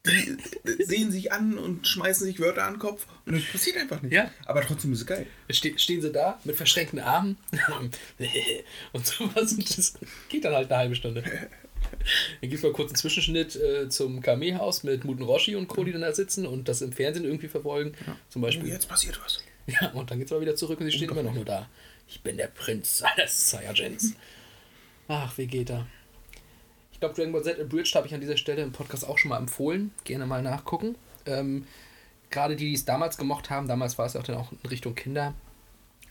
Die 0.06 0.84
sehen 0.84 1.14
sich 1.14 1.32
an 1.32 1.58
und 1.58 1.88
schmeißen 1.88 2.26
sich 2.28 2.42
Wörter 2.42 2.66
an 2.66 2.74
den 2.74 2.80
Kopf 2.80 3.08
und 3.26 3.36
es 3.36 3.46
passiert 3.46 3.78
einfach 3.78 4.02
nichts. 4.02 4.14
Ja. 4.14 4.30
Aber 4.46 4.60
trotzdem 4.62 4.92
ist 4.92 5.00
es 5.00 5.06
geil. 5.06 5.26
Ste 5.50 5.80
stehen 5.80 6.02
sie 6.02 6.12
da 6.12 6.42
mit 6.44 6.58
verschränkten 6.58 7.00
Armen 7.00 7.38
und 8.92 9.06
sowas 9.06 9.54
und 9.54 9.78
das 9.78 9.94
geht 10.28 10.44
dann 10.44 10.54
halt 10.54 10.70
eine 10.70 10.78
halbe 10.78 10.96
Stunde. 10.96 11.24
Dann 12.42 12.50
gibt 12.50 12.56
es 12.56 12.64
mal 12.64 12.72
kurz 12.74 12.90
einen 12.90 12.96
Zwischenschnitt 12.98 13.56
äh, 13.56 13.90
zum 13.90 14.22
Kame-Haus 14.22 14.84
mit 14.84 15.06
Muten 15.06 15.24
Roshi 15.24 15.56
und 15.56 15.68
Co., 15.68 15.84
die 15.84 15.92
dann 15.92 16.02
da 16.02 16.14
sitzen 16.14 16.46
und 16.46 16.68
das 16.68 16.82
im 16.82 16.92
Fernsehen 16.92 17.26
irgendwie 17.26 17.48
verfolgen. 17.48 17.94
Zum 18.30 18.42
Oh, 18.42 18.46
Beispiel. 18.46 18.68
jetzt 18.70 18.88
passiert 18.90 19.20
was. 19.24 19.44
Ja, 19.66 19.92
und 19.92 20.12
dann 20.12 20.20
geht's 20.20 20.30
mal 20.30 20.42
wieder 20.42 20.58
zurück 20.58 20.80
und 20.82 20.88
sie 20.88 20.92
stehen 20.92 21.10
immer 21.10 21.24
noch 21.24 21.34
nur 21.34 21.46
da. 21.46 21.70
Ich 22.10 22.20
bin 22.20 22.36
der 22.36 22.48
Prinz 22.48 23.02
eines 23.02 23.50
Saiyajins. 23.52 24.14
Ach, 25.08 25.38
Vegeta. 25.38 25.88
Ich 26.92 27.00
glaube, 27.00 27.16
Dragon 27.16 27.32
Ball 27.32 27.44
Z 27.44 27.60
Abridged 27.62 27.96
habe 27.96 28.06
ich 28.08 28.14
an 28.14 28.20
dieser 28.20 28.36
Stelle 28.36 28.62
im 28.62 28.74
Podcast 28.74 29.08
auch 29.08 29.18
schon 29.18 29.30
mal 29.30 29.38
empfohlen. 29.38 29.92
Gerne 30.04 30.26
mal 30.26 30.42
nachgucken. 30.42 30.96
Ähm, 31.26 31.66
Gerade 32.30 32.58
die, 32.58 32.66
die 32.66 32.74
es 32.74 32.84
damals 32.84 33.16
gemocht 33.18 33.50
haben, 33.50 33.70
damals 33.70 33.98
war 33.98 34.06
es 34.06 34.18
auch 34.18 34.24
dann 34.24 34.36
auch 34.36 34.52
in 34.52 34.70
Richtung 34.70 34.96
Kinder 34.96 35.34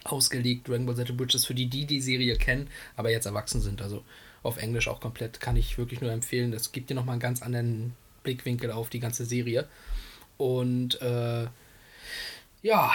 ausgelegt. 0.04 0.68
Dragon 0.68 0.86
Ball 0.86 0.96
Z 0.96 1.10
Abridged 1.10 1.34
ist 1.34 1.46
für 1.46 1.54
die, 1.54 1.66
die 1.66 1.84
die 1.84 2.00
Serie 2.00 2.36
kennen, 2.36 2.68
aber 2.96 3.10
jetzt 3.10 3.26
erwachsen 3.26 3.60
sind. 3.60 3.82
Also 3.82 4.02
auf 4.42 4.56
Englisch 4.56 4.88
auch 4.88 5.00
komplett 5.00 5.40
kann 5.40 5.56
ich 5.56 5.78
wirklich 5.78 6.00
nur 6.00 6.10
empfehlen. 6.10 6.50
Das 6.52 6.72
gibt 6.72 6.90
dir 6.90 6.94
nochmal 6.94 7.14
einen 7.14 7.20
ganz 7.20 7.42
anderen 7.42 7.94
Blickwinkel 8.22 8.70
auf 8.70 8.90
die 8.90 9.00
ganze 9.00 9.24
Serie. 9.24 9.68
Und 10.36 11.00
äh, 11.00 11.46
ja, 12.62 12.92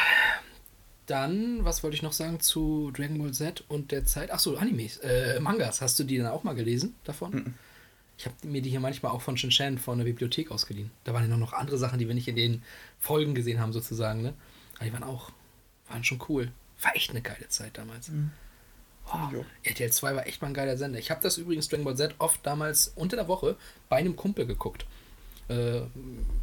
dann, 1.06 1.64
was 1.64 1.84
wollte 1.84 1.96
ich 1.96 2.04
noch 2.04 2.12
sagen 2.12 2.40
zu 2.40 2.92
Dragon 2.92 3.18
Ball 3.18 3.32
Z 3.32 3.64
und 3.70 3.92
der 3.92 4.06
Zeit? 4.06 4.32
Achso, 4.32 4.56
Animes, 4.56 4.98
äh, 4.98 5.40
Mangas. 5.40 5.82
Hast 5.82 5.98
du 6.00 6.04
die 6.04 6.18
dann 6.18 6.28
auch 6.28 6.44
mal 6.44 6.56
gelesen 6.56 6.96
davon? 7.06 7.56
Ich 8.18 8.26
habe 8.26 8.36
mir 8.44 8.62
die 8.62 8.70
hier 8.70 8.80
manchmal 8.80 9.12
auch 9.12 9.22
von 9.22 9.38
Shinshan 9.38 9.78
von 9.78 10.00
der 10.00 10.06
Bibliothek 10.06 10.52
ausgeliehen. 10.52 10.92
Da 11.04 11.14
waren 11.14 11.30
ja 11.30 11.38
noch, 11.38 11.54
andere 11.54 11.78
Sachen, 11.78 12.00
die 12.00 12.08
wir 12.08 12.16
nicht 12.16 12.28
in 12.28 12.36
den 12.36 12.64
Folgen 13.00 13.36
gesehen 13.36 13.60
haben, 13.60 13.74
sozusagen. 13.74 14.22
Ne? 14.22 14.34
Aber 14.76 14.86
die 14.86 14.94
waren 14.94 15.04
auch, 15.04 15.32
waren 15.88 16.04
schon 16.04 16.22
cool. 16.28 16.52
War 16.82 16.96
echt 16.96 17.12
eine 17.12 17.22
geile 17.22 17.48
Zeit 17.48 17.78
damals. 17.78 18.12
Wow. 18.12 18.18
Auch. 19.08 19.32
RTL 19.64 19.92
2 19.92 20.16
war 20.16 20.28
echt 20.28 20.42
mal 20.42 20.50
ein 20.50 20.54
geiler 20.54 20.78
Sender. 20.78 21.00
Ich 21.00 21.12
habe 21.12 21.22
das 21.22 21.38
übrigens 21.38 21.68
Dragon 21.68 21.86
Ball 21.86 21.96
Z 21.96 22.16
oft 22.20 22.46
damals 22.46 22.94
unter 22.96 23.16
der 23.16 23.28
Woche 23.28 23.56
bei 23.90 23.98
einem 23.98 24.16
Kumpel 24.16 24.46
geguckt. 24.46 24.86
Äh, 25.48 25.82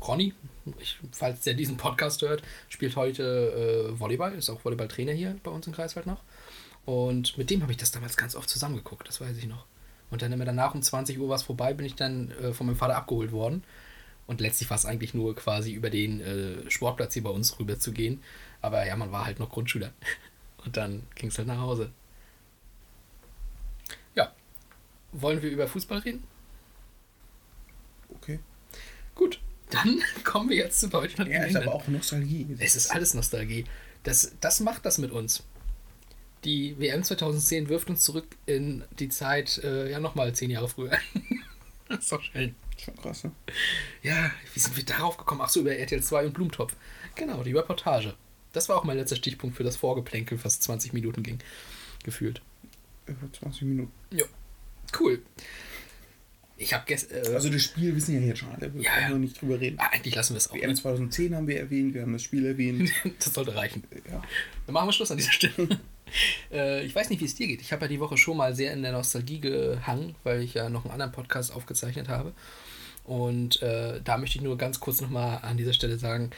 Ronny, 0.00 0.32
ich, 0.78 0.98
falls 1.12 1.42
der 1.42 1.54
diesen 1.54 1.76
Podcast 1.76 2.22
hört, 2.22 2.42
spielt 2.68 2.96
heute 2.96 3.92
äh, 3.92 4.00
Volleyball, 4.00 4.34
ist 4.34 4.48
auch 4.50 4.64
Volleyballtrainer 4.64 5.12
hier 5.12 5.36
bei 5.42 5.50
uns 5.50 5.66
im 5.66 5.74
Kreiswald 5.74 6.06
noch. 6.06 6.22
Und 6.86 7.36
mit 7.38 7.50
dem 7.50 7.62
habe 7.62 7.72
ich 7.72 7.78
das 7.78 7.92
damals 7.92 8.16
ganz 8.16 8.34
oft 8.34 8.48
zusammengeguckt, 8.48 9.08
das 9.08 9.20
weiß 9.20 9.36
ich 9.36 9.46
noch. 9.46 9.66
Und 10.10 10.22
dann 10.22 10.32
immer 10.32 10.44
danach 10.44 10.74
um 10.74 10.82
20 10.82 11.18
Uhr 11.18 11.28
was 11.28 11.42
vorbei, 11.42 11.74
bin 11.74 11.86
ich 11.86 11.94
dann 11.94 12.30
äh, 12.32 12.52
von 12.52 12.66
meinem 12.66 12.76
Vater 12.76 12.96
abgeholt 12.96 13.32
worden. 13.32 13.64
Und 14.26 14.40
letztlich 14.40 14.70
war 14.70 14.76
es 14.76 14.86
eigentlich 14.86 15.12
nur 15.12 15.34
quasi 15.34 15.72
über 15.72 15.90
den 15.90 16.20
äh, 16.20 16.70
Sportplatz 16.70 17.14
hier 17.14 17.22
bei 17.22 17.30
uns 17.30 17.58
rüber 17.58 17.78
zu 17.78 17.92
gehen. 17.92 18.22
Aber 18.62 18.86
ja, 18.86 18.96
man 18.96 19.12
war 19.12 19.26
halt 19.26 19.38
noch 19.38 19.50
Grundschüler. 19.50 19.92
Und 20.64 20.76
dann 20.76 21.02
ging 21.14 21.28
es 21.28 21.36
halt 21.36 21.48
nach 21.48 21.60
Hause. 21.60 21.90
Ja. 24.14 24.32
Wollen 25.14 25.42
wir 25.42 25.50
über 25.50 25.68
Fußball 25.68 25.98
reden? 25.98 26.24
Okay. 28.10 28.40
Gut. 29.14 29.40
Dann 29.70 30.00
kommen 30.24 30.50
wir 30.50 30.56
jetzt 30.56 30.80
zu 30.80 30.88
Deutschland. 30.88 31.30
Ja, 31.30 31.44
ist 31.44 31.56
aber 31.56 31.74
auch 31.74 31.86
Nostalgie. 31.88 32.46
Es 32.58 32.76
ist 32.76 32.90
alles 32.90 33.14
Nostalgie. 33.14 33.64
Das, 34.02 34.32
das 34.40 34.60
macht 34.60 34.84
das 34.84 34.98
mit 34.98 35.12
uns. 35.12 35.44
Die 36.44 36.78
WM 36.78 37.02
2010 37.02 37.68
wirft 37.68 37.88
uns 37.88 38.02
zurück 38.02 38.26
in 38.44 38.84
die 38.98 39.08
Zeit, 39.08 39.58
äh, 39.64 39.90
ja, 39.90 39.98
nochmal 39.98 40.34
zehn 40.34 40.50
Jahre 40.50 40.68
früher. 40.68 40.90
das 41.88 42.00
ist 42.00 42.12
doch 42.12 42.22
schön. 42.22 42.54
Schon 42.76 42.96
krass, 42.96 43.24
ne? 43.24 43.32
Ja, 44.02 44.30
wie 44.52 44.60
sind 44.60 44.76
wir 44.76 44.84
darauf 44.84 45.16
gekommen? 45.16 45.40
Ach 45.42 45.48
so, 45.48 45.60
über 45.60 45.74
RTL 45.74 46.02
2 46.02 46.26
und 46.26 46.34
Blumentopf. 46.34 46.74
Genau, 47.14 47.42
die 47.44 47.52
Reportage. 47.52 48.14
Das 48.52 48.68
war 48.68 48.76
auch 48.76 48.84
mein 48.84 48.98
letzter 48.98 49.16
Stichpunkt 49.16 49.56
für 49.56 49.64
das 49.64 49.76
Vorgeplänkel, 49.76 50.42
was 50.44 50.60
20 50.60 50.92
Minuten 50.92 51.22
ging. 51.22 51.38
Gefühlt. 52.02 52.42
Über 53.06 53.32
20 53.32 53.62
Minuten. 53.62 53.92
Ja. 54.10 54.26
Cool. 54.98 55.22
Ich 56.56 56.72
habe 56.72 56.84
gestern. 56.86 57.24
Äh, 57.24 57.34
Also 57.34 57.50
das 57.50 57.62
Spiel 57.62 57.94
wissen 57.96 58.14
ja 58.14 58.20
jetzt 58.20 58.38
schon 58.38 58.50
alle. 58.50 58.72
Wir 58.72 58.82
Ja, 58.82 58.90
brauchen 58.92 59.02
ja. 59.02 59.08
nur 59.10 59.18
nicht 59.18 59.40
drüber 59.40 59.60
reden. 59.60 59.76
ah, 59.80 59.88
eigentlich 59.92 60.14
lassen 60.14 60.34
wir 60.34 60.38
es 60.38 60.50
auch. 60.50 60.54
WM 60.54 60.74
2010 60.74 61.34
haben 61.34 61.48
wir 61.48 61.58
erwähnt, 61.58 61.94
wir 61.94 62.02
haben 62.02 62.12
das 62.12 62.22
Spiel 62.22 62.46
erwähnt. 62.46 62.90
Das 63.18 63.34
sollte 63.34 63.54
reichen. 63.56 63.82
ja. 64.10 64.22
Dann 64.66 64.72
machen 64.72 64.88
wir 64.88 64.92
Schluss 64.92 65.10
an 65.10 65.16
dieser 65.16 65.32
Stelle. 65.32 65.68
äh, 66.52 66.84
ich 66.84 66.94
weiß 66.94 67.10
nicht, 67.10 67.20
wie 67.20 67.24
es 67.24 67.34
dir 67.34 67.48
geht. 67.48 67.60
Ich 67.60 67.72
habe 67.72 67.82
ja 67.82 67.88
die 67.88 68.00
Woche 68.00 68.16
schon 68.16 68.36
mal 68.36 68.54
sehr 68.54 68.72
in 68.72 68.82
der 68.82 68.92
Nostalgie 68.92 69.40
gehangen, 69.40 70.14
weil 70.22 70.42
ich 70.42 70.54
ja 70.54 70.68
noch 70.68 70.84
einen 70.84 70.92
anderen 70.92 71.12
Podcast 71.12 71.52
aufgezeichnet 71.52 72.08
habe. 72.08 72.32
Und 73.02 73.60
äh, 73.60 74.00
da 74.02 74.16
möchte 74.16 74.38
ich 74.38 74.44
nur 74.44 74.56
ganz 74.56 74.80
kurz 74.80 75.00
nochmal 75.00 75.40
an 75.42 75.56
dieser 75.56 75.72
Stelle 75.74 75.98
sagen, 75.98 76.30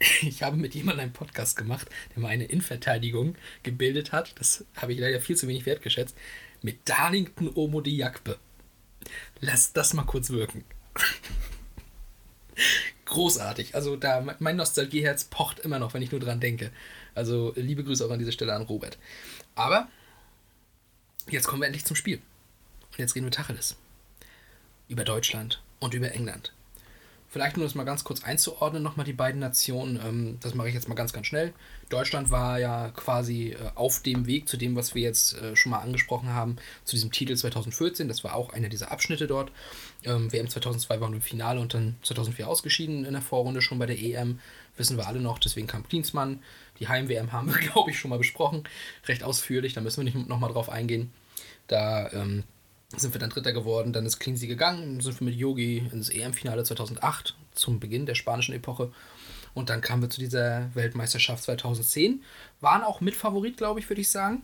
ich 0.22 0.42
habe 0.44 0.56
mit 0.56 0.74
jemandem 0.74 1.02
einen 1.04 1.12
Podcast 1.12 1.56
gemacht, 1.56 1.88
der 2.14 2.22
mal 2.22 2.28
eine 2.28 2.44
Innenverteidigung 2.44 3.34
gebildet 3.64 4.12
hat. 4.12 4.34
Das 4.38 4.64
habe 4.76 4.92
ich 4.92 5.00
leider 5.00 5.20
viel 5.20 5.36
zu 5.36 5.48
wenig 5.48 5.66
wertgeschätzt. 5.66 6.16
Mit 6.62 6.88
Darlington 6.88 7.50
Omodiakbe. 7.54 8.38
Lass 9.40 9.72
das 9.72 9.94
mal 9.94 10.04
kurz 10.04 10.30
wirken. 10.30 10.64
Großartig. 13.06 13.74
Also 13.74 13.96
da 13.96 14.24
mein 14.38 14.56
Nostalgieherz 14.56 15.24
pocht 15.24 15.58
immer 15.58 15.78
noch, 15.78 15.92
wenn 15.92 16.02
ich 16.02 16.12
nur 16.12 16.20
dran 16.20 16.40
denke. 16.40 16.70
Also 17.14 17.52
liebe 17.56 17.84
Grüße 17.84 18.06
auch 18.06 18.10
an 18.10 18.18
dieser 18.18 18.32
Stelle 18.32 18.54
an 18.54 18.62
Robert. 18.62 18.98
Aber 19.54 19.88
jetzt 21.28 21.46
kommen 21.46 21.62
wir 21.62 21.66
endlich 21.66 21.84
zum 21.84 21.96
Spiel. 21.96 22.20
Und 22.92 22.98
jetzt 22.98 23.14
reden 23.14 23.26
wir 23.26 23.32
Tacheles. 23.32 23.76
Über 24.88 25.04
Deutschland 25.04 25.62
und 25.80 25.94
über 25.94 26.12
England. 26.12 26.52
Vielleicht 27.32 27.56
nur 27.56 27.64
das 27.64 27.74
mal 27.74 27.84
ganz 27.84 28.04
kurz 28.04 28.22
einzuordnen, 28.24 28.82
nochmal 28.82 29.06
die 29.06 29.14
beiden 29.14 29.40
Nationen. 29.40 29.98
Ähm, 30.04 30.38
das 30.42 30.54
mache 30.54 30.68
ich 30.68 30.74
jetzt 30.74 30.86
mal 30.90 30.94
ganz, 30.94 31.14
ganz 31.14 31.26
schnell. 31.26 31.54
Deutschland 31.88 32.30
war 32.30 32.60
ja 32.60 32.90
quasi 32.90 33.52
äh, 33.52 33.70
auf 33.74 34.02
dem 34.02 34.26
Weg 34.26 34.50
zu 34.50 34.58
dem, 34.58 34.76
was 34.76 34.94
wir 34.94 35.00
jetzt 35.00 35.40
äh, 35.40 35.56
schon 35.56 35.70
mal 35.70 35.78
angesprochen 35.78 36.34
haben, 36.34 36.56
zu 36.84 36.94
diesem 36.94 37.10
Titel 37.10 37.34
2014. 37.34 38.06
Das 38.06 38.22
war 38.22 38.34
auch 38.34 38.52
einer 38.52 38.68
dieser 38.68 38.92
Abschnitte 38.92 39.26
dort. 39.26 39.50
Ähm, 40.04 40.30
WM 40.30 40.46
2002 40.46 41.00
waren 41.00 41.12
wir 41.12 41.16
im 41.16 41.22
Finale 41.22 41.58
und 41.58 41.72
dann 41.72 41.96
2004 42.02 42.46
ausgeschieden 42.46 43.06
in 43.06 43.14
der 43.14 43.22
Vorrunde 43.22 43.62
schon 43.62 43.78
bei 43.78 43.86
der 43.86 43.98
EM. 43.98 44.38
Wissen 44.76 44.98
wir 44.98 45.06
alle 45.06 45.20
noch, 45.20 45.38
deswegen 45.38 45.66
kam 45.66 45.88
Klinsmann. 45.88 46.42
Die 46.80 46.88
Heim-WM 46.88 47.32
haben 47.32 47.48
wir, 47.48 47.58
glaube 47.72 47.92
ich, 47.92 47.98
schon 47.98 48.10
mal 48.10 48.18
besprochen. 48.18 48.64
Recht 49.06 49.24
ausführlich, 49.24 49.72
da 49.72 49.80
müssen 49.80 50.04
wir 50.04 50.12
nicht 50.12 50.28
nochmal 50.28 50.52
drauf 50.52 50.68
eingehen. 50.68 51.10
Da 51.66 52.12
ähm, 52.12 52.44
sind 52.96 53.14
wir 53.14 53.18
dann 53.18 53.30
Dritter 53.30 53.52
geworden, 53.52 53.92
dann 53.92 54.06
ist 54.06 54.18
Cleansy 54.18 54.46
gegangen, 54.46 55.00
sind 55.00 55.20
wir 55.20 55.26
mit 55.26 55.34
Yogi 55.34 55.88
ins 55.92 56.08
EM-Finale 56.08 56.64
2008 56.64 57.36
zum 57.54 57.80
Beginn 57.80 58.06
der 58.06 58.14
spanischen 58.14 58.54
Epoche 58.54 58.92
und 59.54 59.68
dann 59.68 59.80
kamen 59.80 60.02
wir 60.02 60.10
zu 60.10 60.20
dieser 60.20 60.74
Weltmeisterschaft 60.74 61.44
2010, 61.44 62.22
waren 62.60 62.82
auch 62.82 63.00
Mitfavorit, 63.00 63.56
glaube 63.56 63.80
ich, 63.80 63.88
würde 63.88 64.00
ich 64.00 64.10
sagen. 64.10 64.42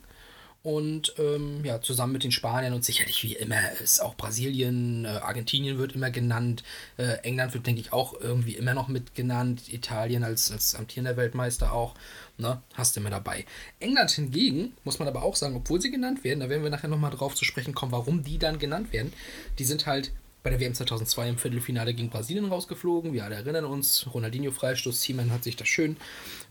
Und 0.62 1.14
ähm, 1.18 1.64
ja, 1.64 1.80
zusammen 1.80 2.12
mit 2.12 2.24
den 2.24 2.32
Spaniern 2.32 2.72
und 2.72 2.84
sicherlich 2.84 3.22
wie 3.22 3.34
immer 3.34 3.72
ist 3.80 4.00
auch 4.00 4.16
Brasilien, 4.16 5.04
äh, 5.04 5.08
Argentinien 5.08 5.78
wird 5.78 5.94
immer 5.94 6.10
genannt, 6.10 6.64
äh, 6.96 7.18
England 7.22 7.54
wird, 7.54 7.66
denke 7.66 7.80
ich, 7.80 7.92
auch 7.92 8.20
irgendwie 8.20 8.54
immer 8.54 8.74
noch 8.74 8.88
mit 8.88 9.14
genannt, 9.14 9.72
Italien 9.72 10.24
als, 10.24 10.50
als 10.50 10.74
amtierender 10.74 11.16
Weltmeister 11.16 11.72
auch, 11.72 11.94
ne, 12.38 12.60
hast 12.74 12.96
du 12.96 13.00
immer 13.00 13.10
dabei. 13.10 13.46
England 13.78 14.10
hingegen, 14.10 14.72
muss 14.82 14.98
man 14.98 15.06
aber 15.06 15.22
auch 15.22 15.36
sagen, 15.36 15.54
obwohl 15.54 15.80
sie 15.80 15.92
genannt 15.92 16.24
werden, 16.24 16.40
da 16.40 16.48
werden 16.48 16.64
wir 16.64 16.70
nachher 16.70 16.88
nochmal 16.88 17.12
drauf 17.12 17.36
zu 17.36 17.44
sprechen 17.44 17.74
kommen, 17.74 17.92
warum 17.92 18.24
die 18.24 18.38
dann 18.38 18.58
genannt 18.58 18.92
werden, 18.92 19.12
die 19.60 19.64
sind 19.64 19.86
halt 19.86 20.10
bei 20.48 20.56
der 20.56 20.60
WM 20.60 20.72
2002 20.72 21.28
im 21.28 21.36
Viertelfinale 21.36 21.92
gegen 21.92 22.08
Brasilien 22.08 22.46
rausgeflogen. 22.46 23.12
Wir 23.12 23.22
alle 23.22 23.34
erinnern 23.34 23.66
uns, 23.66 24.06
Ronaldinho 24.14 24.50
Freistoß, 24.50 24.98
Thiemann 24.98 25.30
hat 25.30 25.44
sich 25.44 25.56
das 25.56 25.68
schön 25.68 25.98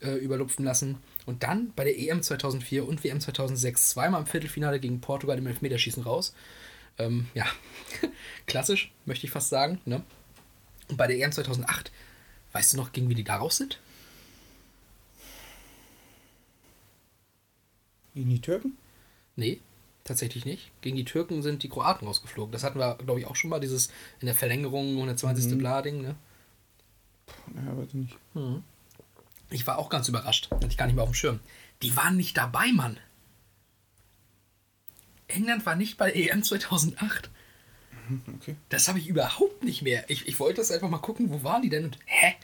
äh, 0.04 0.12
überlupfen 0.12 0.64
lassen. 0.64 1.00
Und 1.26 1.42
dann 1.42 1.74
bei 1.76 1.84
der 1.84 1.98
EM 1.98 2.22
2004 2.22 2.88
und 2.88 3.04
WM 3.04 3.20
2006 3.20 3.90
zweimal 3.90 4.22
im 4.22 4.28
Viertelfinale 4.28 4.80
gegen 4.80 5.02
Portugal 5.02 5.40
im 5.40 5.48
Elfmeterschießen 5.48 6.04
raus. 6.04 6.36
Ähm, 7.00 7.26
ja, 7.34 7.48
klassisch, 8.46 8.92
möchte 9.06 9.26
ich 9.26 9.32
fast 9.32 9.50
sagen. 9.50 9.82
Ne? 9.86 10.04
Und 10.90 10.98
bei 10.98 11.08
der 11.08 11.18
EM 11.18 11.32
2008, 11.32 11.92
weißt 12.52 12.74
du 12.74 12.78
noch, 12.78 12.92
gegen 12.92 13.10
wie 13.10 13.16
die 13.16 13.24
da 13.24 13.38
raus 13.38 13.58
sind? 13.58 13.80
Gegen 18.14 18.30
die 18.30 18.42
Türken? 18.42 18.78
Nee, 19.36 19.60
tatsächlich 20.08 20.46
nicht. 20.46 20.72
Gegen 20.82 20.96
die 20.96 21.06
Türken 21.06 21.42
sind 21.42 21.64
die 21.64 21.70
Kroaten 21.70 22.08
rausgeflogen. 22.08 22.52
Das 22.52 22.64
hatten 22.64 22.80
wir, 22.80 22.96
glaube 22.96 23.20
ich, 23.20 23.28
auch 23.28 23.36
schon 23.36 23.50
mal, 23.50 23.60
dieses 23.60 23.90
in 24.20 24.26
der 24.26 24.36
Verlängerung 24.36 24.94
120. 24.94 25.52
Mhm. 25.52 25.58
Blading. 25.58 26.02
Ne? 26.02 26.16
Ja, 27.56 27.78
weiß 27.78 27.88
ich 27.90 27.94
nicht. 27.94 28.18
Ich 29.50 29.68
war 29.68 29.78
auch 29.78 29.90
ganz 29.90 30.08
überrascht. 30.08 30.50
Hatte 30.52 30.68
ich 30.68 30.78
gar 30.78 30.86
nicht 30.86 30.96
mehr 30.96 31.04
auf 31.04 31.12
dem 31.12 31.16
Schirm. 31.16 31.40
Die 31.82 31.96
waren 31.96 32.18
nicht 32.18 32.38
dabei, 32.38 32.72
Mann. 32.72 32.98
England 35.28 35.66
war 35.66 35.76
nicht 35.76 35.98
bei 35.98 36.12
EM 36.12 36.44
2008. 36.44 37.30
Okay. 38.36 38.56
Das 38.70 38.88
habe 38.88 39.00
ich 39.00 39.08
überhaupt 39.08 39.64
nicht 39.64 39.82
mehr. 39.82 40.10
Ich, 40.10 40.28
ich 40.28 40.40
wollte 40.40 40.62
das 40.62 40.72
einfach 40.72 40.90
mal 40.90 41.00
gucken, 41.00 41.30
wo 41.30 41.44
waren 41.44 41.62
die 41.62 41.70
denn? 41.70 41.86
Und, 41.86 42.00
hä? 42.06 42.36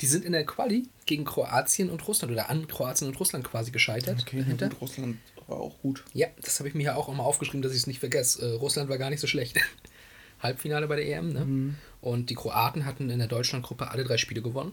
Die 0.00 0.06
sind 0.06 0.24
in 0.24 0.32
der 0.32 0.44
Quali 0.44 0.88
gegen 1.06 1.24
Kroatien 1.24 1.90
und 1.90 2.06
Russland 2.06 2.32
oder 2.32 2.50
an 2.50 2.68
Kroatien 2.68 3.08
und 3.08 3.18
Russland 3.18 3.44
quasi 3.44 3.70
gescheitert. 3.70 4.20
Okay, 4.20 4.40
dahinter. 4.40 4.68
gut, 4.68 4.80
Russland 4.80 5.16
war 5.46 5.58
auch 5.58 5.78
gut. 5.80 6.04
Ja, 6.12 6.28
das 6.40 6.58
habe 6.58 6.68
ich 6.68 6.74
mir 6.74 6.84
ja 6.84 6.96
auch 6.96 7.08
immer 7.08 7.24
aufgeschrieben, 7.24 7.62
dass 7.62 7.72
ich 7.72 7.78
es 7.78 7.86
nicht 7.86 8.00
vergesse. 8.00 8.44
Äh, 8.46 8.54
Russland 8.56 8.88
war 8.88 8.98
gar 8.98 9.10
nicht 9.10 9.20
so 9.20 9.26
schlecht. 9.26 9.58
Halbfinale 10.42 10.86
bei 10.86 10.96
der 10.96 11.06
EM, 11.06 11.32
ne? 11.32 11.74
Und 12.00 12.30
die 12.30 12.34
Kroaten 12.34 12.84
hatten 12.84 13.08
in 13.10 13.18
der 13.18 13.28
Deutschlandgruppe 13.28 13.90
alle 13.90 14.04
drei 14.04 14.18
Spiele 14.18 14.42
gewonnen. 14.42 14.72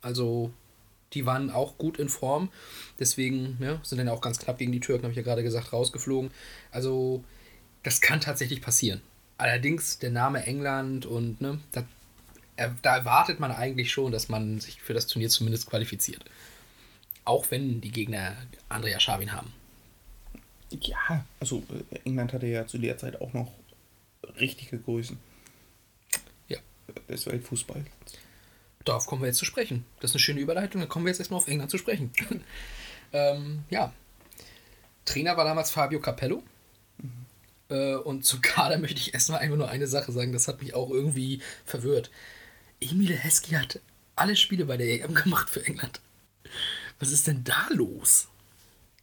Also 0.00 0.52
die 1.12 1.26
waren 1.26 1.50
auch 1.50 1.78
gut 1.78 1.98
in 1.98 2.08
Form. 2.08 2.50
Deswegen 2.98 3.58
ja, 3.60 3.80
sind 3.82 3.98
dann 3.98 4.08
auch 4.08 4.20
ganz 4.20 4.38
knapp 4.38 4.58
gegen 4.58 4.72
die 4.72 4.80
Türken, 4.80 5.04
habe 5.04 5.12
ich 5.12 5.16
ja 5.16 5.22
gerade 5.22 5.42
gesagt, 5.42 5.72
rausgeflogen. 5.72 6.30
Also 6.70 7.24
das 7.82 8.00
kann 8.00 8.20
tatsächlich 8.20 8.62
passieren. 8.62 9.02
Allerdings 9.38 9.98
der 9.98 10.10
Name 10.10 10.46
England 10.46 11.06
und 11.06 11.40
ne, 11.40 11.60
da, 11.72 11.84
da 12.82 12.96
erwartet 12.96 13.40
man 13.40 13.50
eigentlich 13.50 13.92
schon, 13.92 14.12
dass 14.12 14.28
man 14.28 14.60
sich 14.60 14.80
für 14.80 14.94
das 14.94 15.06
Turnier 15.06 15.28
zumindest 15.28 15.68
qualifiziert. 15.68 16.24
Auch 17.24 17.50
wenn 17.50 17.80
die 17.80 17.90
Gegner 17.90 18.36
Andrea 18.68 18.98
Schabin 19.00 19.32
haben. 19.32 19.52
Ja, 20.80 21.24
also 21.40 21.62
äh, 21.90 21.98
England 22.04 22.32
hatte 22.32 22.46
ja 22.46 22.66
zu 22.66 22.78
der 22.78 22.96
Zeit 22.98 23.20
auch 23.20 23.32
noch 23.32 23.52
richtige 24.38 24.78
Größen 24.78 25.18
Ja, 26.48 26.58
des 27.08 27.26
Weltfußballs. 27.26 27.86
Darauf 28.84 29.06
kommen 29.06 29.22
wir 29.22 29.28
jetzt 29.28 29.38
zu 29.38 29.44
sprechen. 29.44 29.84
Das 30.00 30.10
ist 30.10 30.16
eine 30.16 30.20
schöne 30.20 30.40
Überleitung. 30.40 30.80
Dann 30.80 30.88
kommen 30.88 31.04
wir 31.04 31.10
jetzt 31.10 31.20
erstmal 31.20 31.38
auf 31.38 31.48
England 31.48 31.70
zu 31.70 31.78
sprechen. 31.78 32.10
ähm, 33.12 33.64
ja. 33.70 33.92
Trainer 35.04 35.36
war 35.36 35.44
damals 35.44 35.70
Fabio 35.70 36.00
Capello. 36.00 36.42
Äh, 37.68 37.94
und 37.94 38.24
zu 38.24 38.40
Kader 38.40 38.78
möchte 38.78 38.98
ich 38.98 39.14
erstmal 39.14 39.40
einfach 39.40 39.56
nur 39.56 39.68
eine 39.68 39.86
Sache 39.86 40.10
sagen. 40.10 40.32
Das 40.32 40.48
hat 40.48 40.60
mich 40.60 40.74
auch 40.74 40.90
irgendwie 40.90 41.40
verwirrt. 41.64 42.10
Emile 42.80 43.14
Heskey 43.14 43.54
hat 43.54 43.80
alle 44.16 44.36
Spiele 44.36 44.64
bei 44.64 44.76
der 44.76 44.88
EM 44.88 45.14
gemacht 45.14 45.48
für 45.48 45.64
England. 45.64 46.00
Was 46.98 47.12
ist 47.12 47.26
denn 47.26 47.44
da 47.44 47.68
los? 47.70 48.28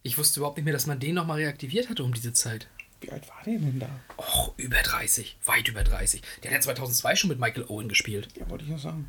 Ich 0.02 0.16
wusste 0.18 0.40
überhaupt 0.40 0.56
nicht 0.56 0.64
mehr, 0.64 0.72
dass 0.72 0.86
man 0.86 0.98
den 0.98 1.14
nochmal 1.14 1.38
reaktiviert 1.38 1.88
hatte 1.88 2.04
um 2.04 2.14
diese 2.14 2.32
Zeit. 2.32 2.66
Wie 3.00 3.10
alt 3.10 3.28
war 3.28 3.42
der 3.44 3.58
denn 3.58 3.78
da? 3.78 3.88
Och, 4.18 4.52
über 4.56 4.76
30. 4.76 5.38
Weit 5.44 5.68
über 5.68 5.84
30. 5.84 6.22
Der 6.42 6.50
hat 6.50 6.56
ja 6.56 6.60
2002 6.60 7.16
schon 7.16 7.28
mit 7.28 7.38
Michael 7.38 7.64
Owen 7.68 7.88
gespielt. 7.88 8.28
Ja, 8.36 8.48
wollte 8.50 8.64
ich 8.64 8.70
ja 8.70 8.78
sagen. 8.78 9.08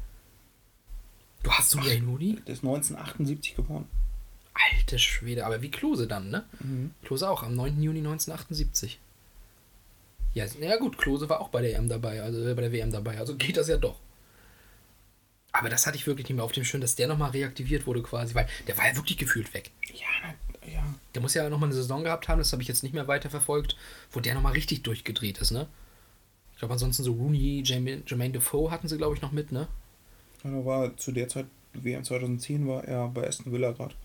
Du 1.44 1.52
hast 1.52 1.74
du 1.74 1.80
Wayne 1.80 2.06
Rooney? 2.08 2.36
Der 2.48 2.54
ist 2.54 2.64
1978 2.64 3.56
geboren. 3.56 3.88
Alte 4.54 5.00
Schwede, 5.00 5.46
aber 5.46 5.62
wie 5.62 5.72
Klose 5.72 6.08
dann, 6.08 6.30
ne? 6.30 6.46
Klose 7.04 7.30
auch, 7.30 7.44
am 7.44 7.56
9. 7.56 7.82
Juni 7.82 8.00
1978. 8.00 9.00
Ja, 10.34 10.46
ja 10.46 10.78
gut, 10.78 10.98
Klose 10.98 11.30
war 11.30 11.42
auch 11.42 11.50
bei 11.50 11.62
der 11.62 11.76
EM 11.76 11.90
dabei, 11.90 12.22
also 12.22 12.48
äh, 12.48 12.54
bei 12.54 12.62
der 12.62 12.72
WM 12.72 12.92
dabei, 12.92 13.18
also 13.18 13.36
geht 13.36 13.58
das 13.58 13.68
ja 13.68 13.78
doch. 13.78 14.00
Aber 15.52 15.70
das 15.70 15.86
hatte 15.86 15.98
ich 15.98 16.08
wirklich 16.08 16.28
nicht 16.30 16.36
mehr 16.36 16.46
auf 16.46 16.54
dem 16.54 16.64
Schirm, 16.64 16.80
dass 16.80 16.96
der 16.96 17.08
nochmal 17.08 17.32
reaktiviert 17.32 17.86
wurde 17.86 18.02
quasi, 18.02 18.36
weil 18.36 18.48
der 18.68 18.78
war 18.78 18.88
ja 18.88 18.96
wirklich 18.96 19.18
gefühlt 19.18 19.54
weg. 19.54 19.72
Ja. 19.94 20.34
Der 21.14 21.22
muss 21.22 21.34
ja 21.34 21.50
nochmal 21.50 21.68
eine 21.68 21.76
Saison 21.76 22.04
gehabt 22.04 22.28
haben, 22.28 22.40
das 22.40 22.52
habe 22.54 22.62
ich 22.62 22.68
jetzt 22.68 22.84
nicht 22.84 22.94
mehr 22.94 23.08
weiter 23.08 23.30
verfolgt, 23.30 23.76
wo 24.12 24.20
der 24.20 24.34
nochmal 24.34 24.54
richtig 24.54 24.84
durchgedreht 24.84 25.40
ist, 25.40 25.52
ne? 25.52 25.68
Ich 26.54 26.60
glaube 26.60 26.74
ansonsten 26.74 27.04
so 27.04 27.14
Rooney, 27.14 27.64
Jermaine, 27.66 28.04
Jermaine 28.06 28.34
Defoe 28.34 28.72
hatten 28.72 28.88
sie, 28.88 28.98
glaube 28.98 29.16
ich, 29.16 29.22
noch 29.22 29.32
mit, 29.32 29.52
ne? 29.52 29.68
Ja, 30.44 30.52
da 30.52 30.66
war 30.66 30.98
zu 30.98 31.12
der 31.12 31.28
Zeit, 31.28 31.48
WM 31.74 32.04
2010, 32.04 32.68
war 32.68 32.84
er 32.86 33.08
bei 33.08 33.28
Aston 33.28 33.52
Villa 33.52 33.72
gerade. 33.72 33.96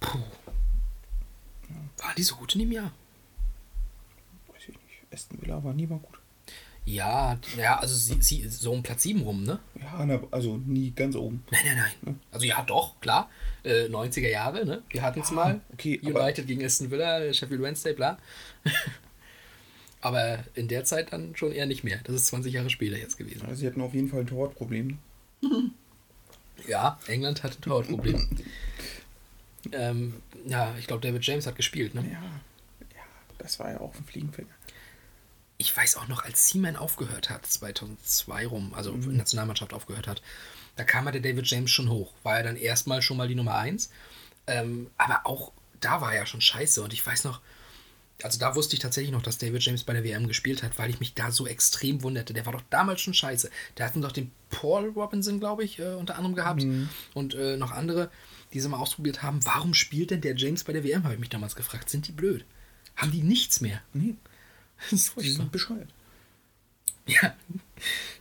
Waren 0.00 2.14
die 2.16 2.22
so 2.22 2.36
gut 2.36 2.54
in 2.54 2.60
dem 2.60 2.72
Jahr? 2.72 2.92
Weiß 4.48 4.62
ich 4.62 4.68
nicht. 4.68 5.12
Aston 5.12 5.40
Villa 5.42 5.62
war 5.62 5.74
nie 5.74 5.86
mal 5.86 5.98
gut. 5.98 6.19
Ja, 6.94 7.38
ja, 7.56 7.78
also 7.78 7.94
sie, 7.94 8.20
sie, 8.20 8.48
so 8.48 8.72
um 8.72 8.82
Platz 8.82 9.02
7 9.02 9.22
rum, 9.22 9.44
ne? 9.44 9.58
Ja, 9.80 10.04
na, 10.04 10.20
also 10.30 10.56
nie 10.56 10.90
ganz 10.90 11.16
oben. 11.16 11.44
Nein, 11.50 11.60
nein, 11.64 11.92
nein. 12.02 12.20
Also 12.32 12.46
ja, 12.46 12.62
doch, 12.62 13.00
klar. 13.00 13.30
Äh, 13.62 13.86
90er 13.86 14.28
Jahre, 14.28 14.64
ne? 14.64 14.82
Wir 14.90 15.02
hatten 15.02 15.20
es 15.20 15.30
mal. 15.30 15.60
okay, 15.72 16.00
United 16.02 16.46
gegen 16.46 16.64
Aston 16.64 16.90
Villa, 16.90 17.32
Sheffield 17.32 17.62
Wednesday, 17.62 17.92
bla. 17.92 18.18
aber 20.00 20.44
in 20.54 20.68
der 20.68 20.84
Zeit 20.84 21.12
dann 21.12 21.36
schon 21.36 21.52
eher 21.52 21.66
nicht 21.66 21.84
mehr. 21.84 22.00
Das 22.04 22.14
ist 22.14 22.26
20 22.26 22.52
Jahre 22.52 22.70
später 22.70 22.96
jetzt 22.96 23.18
gewesen. 23.18 23.42
Also 23.46 23.60
sie 23.60 23.66
hatten 23.66 23.80
auf 23.80 23.94
jeden 23.94 24.08
Fall 24.08 24.20
ein 24.20 24.26
Torwartproblem. 24.26 24.98
Ja, 26.68 26.98
England 27.06 27.42
hatte 27.42 27.58
ein 27.58 27.62
Torwartproblem. 27.62 28.28
ähm, 29.72 30.14
ja, 30.46 30.74
ich 30.78 30.86
glaube, 30.86 31.00
David 31.00 31.24
James 31.24 31.46
hat 31.46 31.56
gespielt, 31.56 31.94
ne? 31.94 32.02
Ja, 32.02 32.20
ja, 32.94 33.02
das 33.38 33.58
war 33.58 33.70
ja 33.70 33.80
auch 33.80 33.94
ein 33.94 34.04
Fliegenfänger. 34.04 34.50
Ich 35.60 35.76
weiß 35.76 35.96
auch 35.96 36.08
noch, 36.08 36.24
als 36.24 36.48
Seaman 36.48 36.74
aufgehört 36.76 37.28
hat, 37.28 37.44
2002 37.44 38.46
rum, 38.46 38.72
also 38.72 38.92
der 38.92 39.12
Nationalmannschaft 39.12 39.74
aufgehört 39.74 40.08
hat, 40.08 40.22
da 40.76 40.84
kam 40.84 41.04
ja 41.04 41.12
der 41.12 41.20
David 41.20 41.46
James 41.50 41.70
schon 41.70 41.90
hoch. 41.90 42.14
War 42.22 42.38
ja 42.38 42.42
dann 42.44 42.56
erstmal 42.56 43.02
schon 43.02 43.18
mal 43.18 43.28
die 43.28 43.34
Nummer 43.34 43.56
1. 43.56 43.90
Ähm, 44.46 44.90
aber 44.96 45.26
auch 45.26 45.52
da 45.80 46.00
war 46.00 46.14
er 46.14 46.20
ja 46.20 46.26
schon 46.26 46.40
scheiße. 46.40 46.82
Und 46.82 46.94
ich 46.94 47.06
weiß 47.06 47.24
noch, 47.24 47.42
also 48.22 48.38
da 48.38 48.54
wusste 48.56 48.74
ich 48.74 48.80
tatsächlich 48.80 49.12
noch, 49.12 49.20
dass 49.20 49.36
David 49.36 49.62
James 49.62 49.84
bei 49.84 49.92
der 49.92 50.02
WM 50.02 50.28
gespielt 50.28 50.62
hat, 50.62 50.78
weil 50.78 50.88
ich 50.88 50.98
mich 50.98 51.12
da 51.12 51.30
so 51.30 51.46
extrem 51.46 52.02
wunderte. 52.02 52.32
Der 52.32 52.46
war 52.46 52.54
doch 52.54 52.62
damals 52.70 53.02
schon 53.02 53.12
scheiße. 53.12 53.50
Der 53.76 53.84
hatten 53.84 54.00
doch 54.00 54.12
den 54.12 54.30
Paul 54.48 54.88
Robinson, 54.88 55.40
glaube 55.40 55.64
ich, 55.64 55.78
äh, 55.78 55.92
unter 55.92 56.16
anderem 56.16 56.36
gehabt 56.36 56.64
und 57.12 57.34
äh, 57.34 57.58
noch 57.58 57.72
andere, 57.72 58.10
die 58.54 58.60
sie 58.60 58.68
mal 58.68 58.78
ausprobiert 58.78 59.22
haben. 59.22 59.44
Warum 59.44 59.74
spielt 59.74 60.10
denn 60.10 60.22
der 60.22 60.36
James 60.36 60.64
bei 60.64 60.72
der 60.72 60.84
WM, 60.84 61.04
habe 61.04 61.12
ich 61.12 61.20
mich 61.20 61.28
damals 61.28 61.54
gefragt. 61.54 61.90
Sind 61.90 62.08
die 62.08 62.12
blöd? 62.12 62.46
Haben 62.96 63.12
die 63.12 63.22
nichts 63.22 63.60
mehr? 63.60 63.82
Nee, 63.92 64.16
Das 64.90 64.92
ist 64.92 65.20
die 65.20 65.30
sind 65.30 65.52
bescheuert. 65.52 65.92
Ja, 67.06 67.34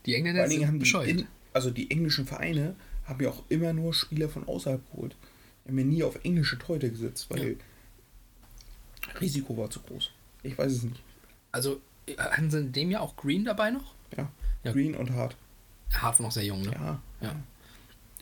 die 0.05 0.15
Engländer 0.15 0.47
sind 0.47 0.65
haben 0.65 0.73
die, 0.73 0.79
bescheuert. 0.79 1.07
in, 1.07 1.27
also 1.53 1.69
die 1.69 1.91
englischen 1.91 2.25
Vereine 2.25 2.75
haben 3.05 3.21
ja 3.23 3.29
auch 3.29 3.43
immer 3.49 3.73
nur 3.73 3.93
Spieler 3.93 4.29
von 4.29 4.47
außerhalb 4.47 4.81
geholt. 4.91 5.15
Die 5.63 5.69
haben 5.69 5.77
ja 5.79 5.85
nie 5.85 6.03
auf 6.03 6.19
englische 6.23 6.57
Torhüter 6.57 6.89
gesetzt, 6.89 7.27
weil 7.29 7.57
Risiko 9.19 9.57
war 9.57 9.69
zu 9.69 9.79
groß. 9.81 10.11
Ich 10.43 10.57
weiß 10.57 10.71
es 10.71 10.83
nicht. 10.83 11.01
Also 11.51 11.81
äh, 12.05 12.15
hatten 12.17 12.49
sie 12.49 12.59
in 12.59 12.71
dem 12.71 12.91
Jahr 12.91 13.01
auch 13.01 13.15
Green 13.15 13.45
dabei 13.45 13.71
noch? 13.71 13.93
Ja. 14.15 14.31
Ja. 14.63 14.71
Green 14.71 14.95
und 14.95 15.11
Hart. 15.11 15.35
Hart 15.93 16.19
war 16.19 16.25
noch 16.25 16.31
sehr 16.31 16.45
jung, 16.45 16.61
ne? 16.61 16.71
Ja. 16.71 17.01
Ja. 17.21 17.35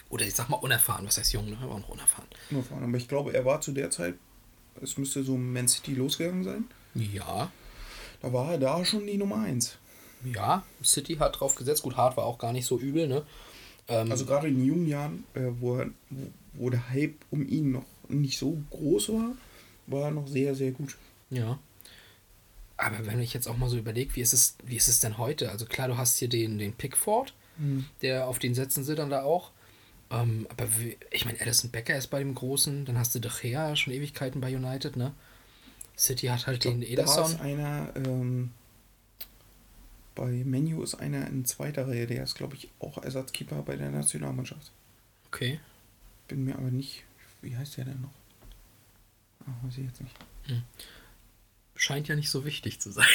Oder 0.10 0.26
ich 0.26 0.36
sag 0.36 0.50
mal 0.50 0.58
unerfahren. 0.58 1.06
Was 1.06 1.18
heißt 1.18 1.34
jung, 1.34 1.50
ne? 1.50 1.58
Er 1.62 1.68
war 1.68 1.76
auch 1.76 1.80
noch 1.80 1.90
unerfahren. 1.90 2.28
Nur 2.50 2.64
fahren. 2.64 2.84
Aber 2.84 2.98
ich 2.98 3.08
glaube, 3.08 3.34
er 3.34 3.46
war 3.46 3.60
zu 3.62 3.72
der 3.72 3.90
Zeit, 3.92 4.16
es 4.82 4.98
müsste 4.98 5.24
so 5.24 5.38
Man 5.38 5.68
City 5.68 5.94
losgegangen 5.94 6.44
sein. 6.44 6.66
Ja, 6.94 7.52
Da 8.22 8.34
war 8.34 8.52
er 8.52 8.58
da 8.58 8.84
schon 8.86 9.06
die 9.06 9.18
Nummer 9.18 9.44
1. 9.44 9.78
ja. 10.34 10.64
City 10.84 11.16
hat 11.16 11.40
drauf 11.40 11.56
gesetzt. 11.56 11.84
Gut, 11.84 11.98
Hart 11.98 12.18
war 12.18 12.26
auch 12.26 12.38
gar 12.38 12.54
nicht 12.54 12.66
so 12.66 12.80
übel, 12.80 13.08
ne? 13.08 13.24
Ähm, 13.88 14.12
Also 14.12 14.26
gerade 14.26 14.48
in 14.48 14.56
den 14.56 14.66
jungen 14.66 14.88
Jahren, 14.88 15.24
äh, 15.34 15.50
wo, 15.60 15.78
er, 15.78 15.90
wo, 16.54 16.70
der 16.70 16.90
Hype 16.90 17.16
um 17.32 17.48
ihn 17.48 17.72
noch 17.72 17.86
nicht 18.10 18.38
so 18.40 18.58
groß 18.72 19.10
war, 19.10 19.32
war 19.88 20.06
er 20.06 20.12
noch 20.12 20.28
sehr, 20.28 20.56
sehr 20.56 20.72
gut. 20.72 20.98
Ja. 21.30 21.60
Aber 22.78 23.06
wenn 23.06 23.20
ich 23.20 23.34
jetzt 23.34 23.48
auch 23.48 23.58
mal 23.58 23.70
so 23.70 23.78
überlege, 23.78 24.16
wie 24.16 24.22
ist 24.22 24.34
es, 24.34 24.56
wie 24.64 24.76
ist 24.76 24.88
es 24.88 25.00
denn 25.00 25.18
heute? 25.18 25.52
Also 25.52 25.66
klar, 25.66 25.88
du 25.88 25.98
hast 25.98 26.18
hier 26.18 26.30
den, 26.30 26.60
den 26.60 26.74
Pickford, 26.74 27.34
der 28.04 28.28
auf 28.28 28.38
den 28.38 28.54
setzen 28.54 28.84
sie 28.84 28.94
dann 28.94 29.10
da 29.10 29.24
auch. 29.24 29.52
Ähm, 30.12 30.48
aber 30.52 30.68
wie, 30.78 30.96
ich 31.10 31.26
meine, 31.26 31.42
Alison 31.42 31.72
Becker 31.72 31.98
ist 31.98 32.08
bei 32.08 32.20
dem 32.20 32.36
Großen, 32.36 32.86
dann 32.86 33.00
hast 33.00 33.16
du 33.16 33.20
De 33.20 33.32
Gea 33.32 33.76
schon 33.76 33.94
Ewigkeiten 33.94 34.42
bei 34.42 34.56
United, 34.56 34.96
ne? 34.96 35.14
City 35.98 36.28
hat 36.28 36.48
halt 36.48 36.64
den 36.64 36.82
Da 36.82 36.86
ist 36.86 36.92
Ederson. 36.94 37.40
einer, 37.42 37.92
ähm, 37.96 38.52
bei 40.16 40.32
Menu 40.46 40.82
ist 40.84 40.96
einer 40.96 41.28
in 41.28 41.46
zweiter 41.46 41.88
Reihe, 41.88 42.08
der 42.08 42.24
ist, 42.24 42.36
glaube 42.36 42.56
ich, 42.56 42.70
auch 42.80 42.98
Ersatzkeeper 43.04 43.62
bei 43.64 43.76
der 43.76 43.90
Nationalmannschaft. 43.92 44.72
Okay. 45.28 45.60
Bin 46.28 46.46
mir 46.46 46.56
aber 46.56 46.72
nicht, 46.72 47.04
wie 47.42 47.56
heißt 47.56 47.78
der 47.78 47.86
denn 47.86 48.02
noch? 48.02 48.14
Ah, 49.46 49.52
weiß 49.64 49.78
ich 49.78 49.86
jetzt 49.86 50.02
nicht. 50.02 50.16
Scheint 51.76 52.08
ja 52.08 52.16
nicht 52.16 52.30
so 52.30 52.46
wichtig 52.46 52.80
zu 52.80 52.92
sein. 52.92 53.06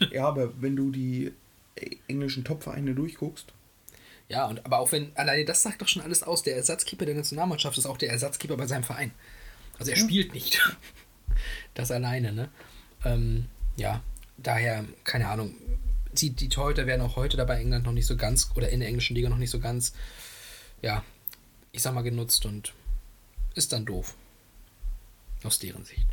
Ja, 0.12 0.26
aber 0.28 0.60
wenn 0.60 0.76
du 0.76 0.90
die 0.90 1.32
englischen 2.06 2.44
Topvereine 2.44 2.94
durchguckst, 2.94 3.52
ja, 4.28 4.46
und 4.46 4.64
aber 4.64 4.78
auch 4.78 4.92
wenn, 4.92 5.14
alleine 5.16 5.44
das 5.44 5.62
sagt 5.62 5.82
doch 5.82 5.88
schon 5.88 6.02
alles 6.02 6.22
aus, 6.22 6.42
der 6.42 6.56
Ersatzkeeper 6.56 7.04
der 7.04 7.14
Nationalmannschaft 7.14 7.76
ist 7.76 7.86
auch 7.86 7.98
der 7.98 8.10
Ersatzkeeper 8.10 8.56
bei 8.56 8.66
seinem 8.66 8.84
Verein. 8.84 9.10
Also 9.78 9.90
er 9.90 9.96
spielt 9.96 10.32
nicht. 10.32 10.60
Das 11.74 11.90
alleine, 11.90 12.32
ne? 12.32 12.48
Ähm, 13.04 13.46
ja, 13.76 14.02
daher, 14.36 14.84
keine 15.04 15.28
Ahnung. 15.28 15.54
Die, 16.12 16.30
die 16.30 16.48
Torhüter 16.48 16.86
werden 16.86 17.00
auch 17.00 17.16
heute 17.16 17.36
dabei 17.36 17.60
England 17.60 17.84
noch 17.84 17.92
nicht 17.92 18.06
so 18.06 18.16
ganz, 18.16 18.50
oder 18.54 18.68
in 18.68 18.80
der 18.80 18.88
englischen 18.88 19.14
Liga 19.14 19.28
noch 19.28 19.38
nicht 19.38 19.50
so 19.50 19.60
ganz, 19.60 19.94
ja, 20.82 21.02
ich 21.72 21.80
sag 21.80 21.94
mal, 21.94 22.02
genutzt 22.02 22.44
und 22.44 22.74
ist 23.54 23.72
dann 23.72 23.86
doof. 23.86 24.14
Aus 25.42 25.58
deren 25.58 25.84
Sicht. 25.84 26.06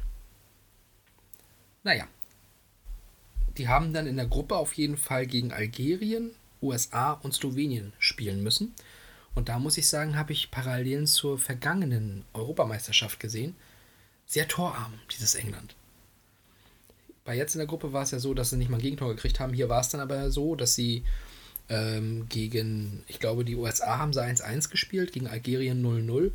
Naja. 1.83 2.07
Die 3.57 3.67
haben 3.67 3.93
dann 3.93 4.07
in 4.07 4.15
der 4.15 4.27
Gruppe 4.27 4.55
auf 4.55 4.73
jeden 4.73 4.95
Fall 4.95 5.27
gegen 5.27 5.51
Algerien, 5.51 6.31
USA 6.61 7.11
und 7.11 7.33
Slowenien 7.33 7.91
spielen 7.99 8.41
müssen. 8.41 8.73
Und 9.35 9.49
da 9.49 9.59
muss 9.59 9.77
ich 9.77 9.87
sagen, 9.87 10.17
habe 10.17 10.31
ich 10.33 10.51
Parallelen 10.51 11.07
zur 11.07 11.37
vergangenen 11.37 12.25
Europameisterschaft 12.33 13.19
gesehen. 13.19 13.55
Sehr 14.29 14.47
torarm, 14.47 14.93
dieses 15.11 15.33
England. 15.33 15.75
Bei 17.25 17.35
jetzt 17.35 17.55
in 17.55 17.59
der 17.59 17.67
Gruppe 17.67 17.93
war 17.93 18.03
es 18.03 18.11
ja 18.11 18.19
so, 18.19 18.35
dass 18.35 18.51
sie 18.51 18.57
nicht 18.57 18.69
mal 18.69 18.77
ein 18.77 18.81
Gegentor 18.83 19.09
gekriegt 19.15 19.39
haben. 19.39 19.53
Hier 19.53 19.69
war 19.69 19.81
es 19.81 19.89
dann 19.89 20.01
aber 20.01 20.29
so, 20.29 20.55
dass 20.55 20.75
sie 20.75 21.03
ähm, 21.67 22.29
gegen, 22.29 23.03
ich 23.07 23.19
glaube, 23.19 23.43
die 23.43 23.55
USA 23.55 23.97
haben 23.97 24.13
sie 24.13 24.23
1-1 24.23 24.69
gespielt, 24.69 25.13
gegen 25.13 25.25
Algerien 25.25 25.83
0-0 25.83 26.31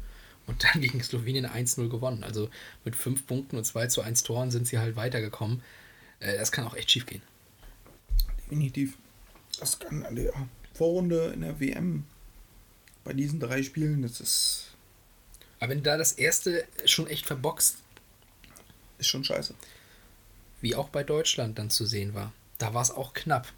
und 0.49 0.65
dann 0.65 0.81
gegen 0.81 1.01
Slowenien 1.05 1.47
1-0 1.47 1.89
gewonnen. 1.89 2.25
Also 2.25 2.51
mit 2.85 2.97
5 2.97 3.29
Punkten 3.29 3.57
und 3.57 3.65
2 3.65 3.87
zu 3.87 4.03
1 4.03 4.25
Toren 4.25 4.51
sind 4.51 4.67
sie 4.67 4.81
halt 4.81 4.97
weitergekommen. 4.97 5.63
Äh, 6.19 6.37
das 6.37 6.51
kann 6.51 6.67
auch 6.67 6.75
echt 6.75 6.91
schief 6.91 7.07
gehen. 7.07 7.23
definitiv. 8.43 8.99
Das 9.61 9.79
kann 9.79 10.05
an 10.05 10.17
der 10.17 10.33
Vorrunde 10.73 11.31
in 11.33 11.43
der 11.43 11.61
WM 11.61 12.07
bei 13.05 13.13
diesen 13.13 13.39
drei 13.39 13.63
Spielen, 13.63 14.03
das 14.03 14.21
ist, 14.21 14.71
Aber 15.61 15.71
wenn 15.71 15.79
du 15.79 15.85
da 15.85 15.97
das 15.97 16.11
erste 16.11 16.65
schon 16.87 17.07
echt 17.07 17.27
verboxt, 17.27 17.84
ist 19.05 19.11
schon 19.11 19.25
scheiße. 19.25 19.55
wie 20.61 20.75
auch 20.75 20.89
bei 20.89 21.05
Deutschland 21.05 21.59
dann 21.59 21.69
zu 21.69 21.85
sehen 21.85 22.15
war, 22.15 22.33
da 22.57 22.73
war 22.73 22.83
es 22.83 22.91
auch 22.91 23.13
knapp. 23.13 23.53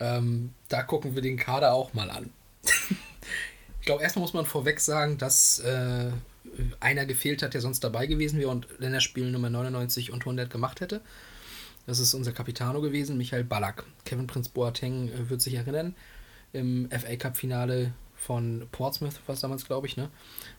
Ähm, 0.00 0.52
da 0.68 0.82
gucken 0.82 1.14
wir 1.14 1.22
den 1.22 1.36
Kader 1.36 1.72
auch 1.72 1.94
mal 1.94 2.10
an. 2.10 2.30
ich 3.80 3.86
glaube, 3.86 4.02
erstmal 4.02 4.22
muss 4.22 4.34
man 4.34 4.44
vorweg 4.44 4.80
sagen, 4.80 5.18
dass 5.18 5.60
äh, 5.60 6.10
einer 6.80 7.06
gefehlt 7.06 7.42
hat, 7.42 7.54
der 7.54 7.60
sonst 7.60 7.84
dabei 7.84 8.06
gewesen 8.06 8.40
wäre 8.40 8.50
und 8.50 8.66
Länderspiel 8.78 9.30
Nummer 9.30 9.50
99 9.50 10.10
und 10.10 10.22
100 10.22 10.50
gemacht 10.50 10.80
hätte. 10.80 11.00
Das 11.86 12.00
ist 12.00 12.14
unser 12.14 12.32
Capitano 12.32 12.80
gewesen, 12.80 13.16
Michael 13.16 13.44
Ballack. 13.44 13.84
Kevin 14.04 14.26
Prince 14.26 14.50
Boateng 14.52 15.10
äh, 15.10 15.30
wird 15.30 15.42
sich 15.42 15.54
erinnern. 15.54 15.94
Im 16.52 16.88
FA 16.90 17.16
Cup 17.16 17.36
Finale 17.36 17.92
von 18.16 18.66
Portsmouth 18.72 19.20
war 19.26 19.34
es 19.34 19.40
damals, 19.40 19.64
glaube 19.64 19.86
ich, 19.86 19.96
ne? 19.96 20.10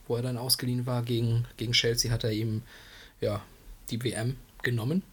Wo 0.07 0.15
er 0.15 0.21
dann 0.21 0.37
ausgeliehen 0.37 0.85
war 0.85 1.01
gegen, 1.01 1.45
gegen 1.57 1.71
Chelsea, 1.73 2.11
hat 2.11 2.23
er 2.23 2.31
ihm 2.31 2.61
ja, 3.21 3.41
die 3.91 4.03
WM 4.03 4.37
genommen. 4.63 5.03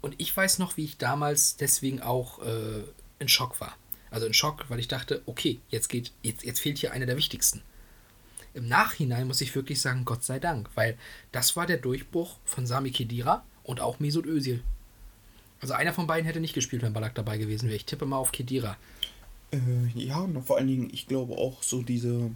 Und 0.00 0.14
ich 0.18 0.36
weiß 0.36 0.58
noch, 0.58 0.76
wie 0.76 0.84
ich 0.84 0.98
damals 0.98 1.56
deswegen 1.56 2.02
auch 2.02 2.42
äh, 2.44 2.82
in 3.18 3.28
Schock 3.28 3.60
war. 3.60 3.76
Also 4.10 4.26
in 4.26 4.34
Schock, 4.34 4.66
weil 4.68 4.78
ich 4.78 4.88
dachte, 4.88 5.22
okay, 5.26 5.60
jetzt 5.70 5.88
geht, 5.88 6.12
jetzt, 6.22 6.44
jetzt 6.44 6.60
fehlt 6.60 6.78
hier 6.78 6.92
einer 6.92 7.06
der 7.06 7.16
wichtigsten. 7.16 7.62
Im 8.52 8.68
Nachhinein 8.68 9.26
muss 9.26 9.40
ich 9.40 9.54
wirklich 9.54 9.80
sagen, 9.80 10.04
Gott 10.04 10.22
sei 10.22 10.38
Dank, 10.38 10.68
weil 10.74 10.96
das 11.32 11.56
war 11.56 11.66
der 11.66 11.78
Durchbruch 11.78 12.38
von 12.44 12.66
Sami 12.66 12.92
Khedira 12.92 13.44
und 13.64 13.80
auch 13.80 13.98
Mesut 13.98 14.26
Özil. 14.26 14.62
Also 15.60 15.74
einer 15.74 15.92
von 15.92 16.06
beiden 16.06 16.26
hätte 16.26 16.40
nicht 16.40 16.54
gespielt, 16.54 16.82
wenn 16.82 16.92
Ballack 16.92 17.14
dabei 17.14 17.38
gewesen 17.38 17.66
wäre. 17.66 17.76
Ich 17.76 17.86
tippe 17.86 18.06
mal 18.06 18.18
auf 18.18 18.30
Khedira. 18.30 18.76
Äh, 19.50 19.58
ja, 19.94 20.18
und 20.18 20.40
vor 20.42 20.58
allen 20.58 20.68
Dingen, 20.68 20.90
ich 20.92 21.08
glaube 21.08 21.34
auch 21.36 21.62
so 21.62 21.82
diese 21.82 22.30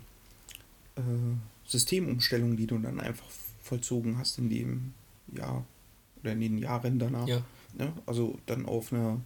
äh, 0.97 1.01
Systemumstellung, 1.67 2.57
die 2.57 2.67
du 2.67 2.79
dann 2.79 2.99
einfach 2.99 3.29
vollzogen 3.63 4.19
hast 4.19 4.39
in 4.39 4.49
dem 4.49 4.95
Jahr 5.37 5.65
oder 6.21 6.33
in 6.33 6.41
den 6.41 6.59
Jahren 6.59 6.99
danach. 6.99 7.27
Ja. 7.27 7.43
Ne? 7.75 7.93
Also 8.07 8.39
dann 8.47 8.67
auf 8.67 8.93
einer, 8.93 9.21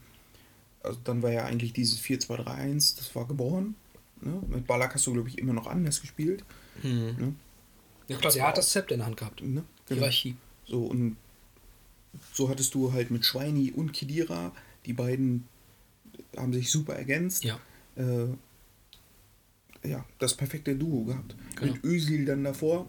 also 0.83 0.99
dann 1.05 1.23
war 1.23 1.31
ja 1.31 1.45
eigentlich 1.45 1.73
dieses 1.73 2.01
4-2-3-1, 2.01 2.97
das 2.99 3.15
war 3.15 3.27
geboren. 3.27 3.75
Ne? 4.21 4.41
Mit 4.49 4.67
Ballack 4.67 4.95
hast 4.95 5.07
du, 5.07 5.13
glaube 5.13 5.29
ich, 5.29 5.39
immer 5.39 5.53
noch 5.53 5.67
anders 5.67 6.01
gespielt. 6.01 6.45
Ne? 6.83 7.35
Ja 8.09 8.17
klar, 8.17 8.33
der 8.33 8.47
hat 8.49 8.59
das 8.59 8.71
Zepter 8.71 8.95
in 8.95 8.99
der 8.99 9.07
Hand 9.07 9.17
gehabt. 9.17 9.43
Ne? 9.43 9.65
Genau. 9.87 10.01
Hierarchie. 10.01 10.37
So, 10.65 10.85
und 10.85 11.17
so 12.33 12.49
hattest 12.49 12.75
du 12.75 12.93
halt 12.93 13.11
mit 13.11 13.25
Schweini 13.25 13.73
und 13.73 13.93
Kidira, 13.93 14.53
die 14.87 14.93
beiden 14.93 15.49
haben 16.37 16.53
sich 16.53 16.71
super 16.71 16.95
ergänzt. 16.95 17.45
Ja. 17.45 17.59
Äh, 17.97 18.29
ja, 19.85 20.05
das 20.19 20.37
perfekte 20.37 20.77
Duo 20.77 21.05
gehabt. 21.05 21.35
Genau. 21.57 21.73
Mit 21.73 21.85
Özil 21.85 22.25
dann 22.25 22.45
davor. 22.45 22.87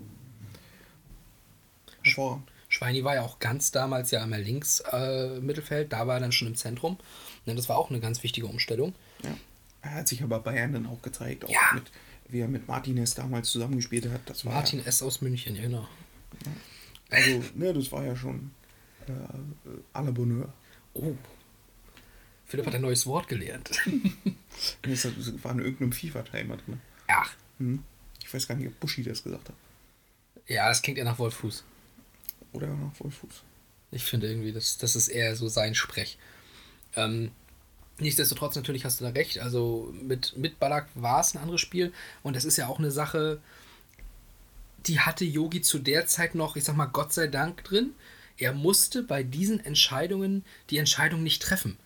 Hervorragend. 2.03 2.49
Schweini 2.83 3.03
war 3.05 3.15
ja 3.15 3.21
auch 3.21 3.39
ganz 3.39 3.71
damals 3.71 4.11
ja 4.11 4.21
einmal 4.21 4.41
links 4.41 4.81
äh, 4.91 5.39
Mittelfeld, 5.39 5.93
da 5.93 6.05
war 6.05 6.15
er 6.15 6.19
dann 6.19 6.33
schon 6.33 6.49
im 6.49 6.55
Zentrum. 6.55 6.97
Ne, 7.45 7.55
das 7.55 7.69
war 7.69 7.77
auch 7.77 7.89
eine 7.89 8.01
ganz 8.01 8.23
wichtige 8.23 8.47
Umstellung. 8.47 8.93
Ja. 9.23 9.33
Er 9.83 9.91
hat 9.95 10.07
sich 10.09 10.21
aber 10.21 10.39
Bayern 10.39 10.73
dann 10.73 10.85
auch 10.87 11.01
gezeigt, 11.01 11.45
auch 11.45 11.49
Ja. 11.49 11.59
mit, 11.75 11.91
wie 12.27 12.41
er 12.41 12.49
mit 12.49 12.67
Martinez 12.67 13.15
damals 13.15 13.49
zusammengespielt 13.51 14.09
hat. 14.09 14.21
Das 14.25 14.43
war 14.45 14.53
Martin 14.53 14.85
S. 14.85 15.01
aus 15.01 15.21
München, 15.21 15.55
ja, 15.55 15.61
genau. 15.61 15.87
Ja, 16.45 16.51
also, 17.17 17.43
ne, 17.55 17.73
das 17.73 17.89
war 17.93 18.03
ja 18.03 18.15
schon 18.17 18.51
äh, 19.07 19.11
à 19.97 20.01
la 20.03 20.11
Bonheur. 20.11 20.51
Oh. 20.93 21.15
Philipp 22.45 22.65
hat 22.65 22.75
ein 22.75 22.81
neues 22.81 23.05
Wort 23.05 23.27
gelernt. 23.29 23.71
Das 24.83 25.05
war 25.43 25.51
in 25.53 25.59
irgendeinem 25.59 25.91
FIFA-Timer 25.91 26.57
drin. 26.57 26.79
Ach. 27.07 27.33
Hm. 27.57 27.83
Ich 28.23 28.31
weiß 28.31 28.47
gar 28.47 28.53
nicht, 28.55 28.67
ob 28.67 28.79
Buschi 28.79 29.01
das 29.01 29.23
gesagt 29.23 29.49
hat. 29.49 29.55
Ja, 30.45 30.67
das 30.69 30.83
klingt 30.83 30.99
eher 30.99 31.05
nach 31.05 31.17
Wolfuß. 31.17 31.63
Oder 32.53 32.67
nach 32.67 32.99
Wolfuß. 32.99 33.43
Ich 33.91 34.03
finde 34.03 34.27
irgendwie, 34.27 34.51
das, 34.51 34.77
das 34.77 34.95
ist 34.95 35.09
eher 35.09 35.35
so 35.35 35.47
sein 35.47 35.75
Sprech. 35.75 36.17
Ähm, 36.95 37.31
nichtsdestotrotz, 37.99 38.55
natürlich 38.55 38.85
hast 38.85 38.99
du 38.99 39.05
da 39.05 39.11
recht. 39.11 39.39
Also 39.39 39.93
mit, 40.01 40.37
mit 40.37 40.59
Ballack 40.59 40.87
war 40.95 41.21
es 41.21 41.33
ein 41.33 41.41
anderes 41.41 41.61
Spiel. 41.61 41.93
Und 42.23 42.35
das 42.35 42.45
ist 42.45 42.57
ja 42.57 42.67
auch 42.67 42.79
eine 42.79 42.91
Sache, 42.91 43.39
die 44.87 44.99
hatte 44.99 45.25
Yogi 45.25 45.61
zu 45.61 45.79
der 45.79 46.07
Zeit 46.07 46.35
noch, 46.35 46.55
ich 46.55 46.63
sag 46.63 46.75
mal, 46.75 46.85
Gott 46.85 47.13
sei 47.13 47.27
Dank 47.27 47.63
drin. 47.63 47.93
Er 48.37 48.53
musste 48.53 49.03
bei 49.03 49.23
diesen 49.23 49.63
Entscheidungen 49.63 50.43
die 50.69 50.77
Entscheidung 50.77 51.23
nicht 51.23 51.41
treffen. 51.41 51.77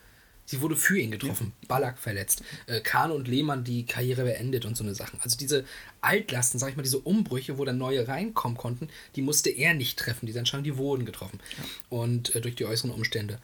Sie 0.50 0.62
wurde 0.62 0.78
für 0.78 0.98
ihn 0.98 1.12
getroffen. 1.12 1.52
Ballack 1.68 2.00
verletzt. 2.00 2.42
Äh, 2.68 2.80
Kahn 2.80 3.12
und 3.12 3.28
Lehmann 3.28 3.66
die 3.66 3.86
Karriere 3.86 4.24
beendet 4.24 4.64
und 4.64 4.78
so 4.78 4.84
eine 4.84 4.96
Sachen. 4.96 5.20
Also 5.22 5.38
diese 5.38 5.66
Altlasten, 6.00 6.58
sag 6.58 6.70
ich 6.70 6.78
mal, 6.78 6.84
diese 6.84 7.00
Umbrüche, 7.00 7.58
wo 7.58 7.66
dann 7.66 7.78
neue 7.78 8.08
reinkommen 8.08 8.58
konnten, 8.58 8.88
die 9.18 9.22
musste 9.22 9.50
er 9.50 9.74
nicht 9.74 10.00
treffen. 10.00 10.26
Diese 10.26 10.40
Entscheidungen, 10.40 10.64
die 10.64 10.78
wurden 10.78 11.06
getroffen. 11.06 11.42
Und 11.90 12.34
äh, 12.34 12.40
durch 12.40 12.56
die 12.56 12.66
äußeren 12.66 12.92
Umstände. 12.92 13.40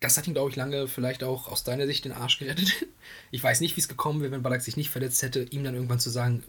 Das 0.00 0.18
hat 0.18 0.26
ihn, 0.26 0.34
glaube 0.34 0.50
ich, 0.50 0.56
lange 0.56 0.88
vielleicht 0.88 1.22
auch 1.22 1.46
aus 1.46 1.62
deiner 1.62 1.86
Sicht 1.86 2.04
den 2.04 2.12
Arsch 2.12 2.38
gerettet. 2.38 2.86
Ich 3.30 3.42
weiß 3.42 3.60
nicht, 3.60 3.76
wie 3.76 3.80
es 3.80 3.88
gekommen 3.88 4.20
wäre, 4.20 4.32
wenn 4.32 4.42
Ballack 4.42 4.60
sich 4.60 4.76
nicht 4.76 4.90
verletzt 4.90 5.22
hätte, 5.22 5.44
ihm 5.44 5.64
dann 5.64 5.74
irgendwann 5.74 6.00
zu 6.00 6.10
sagen, 6.10 6.42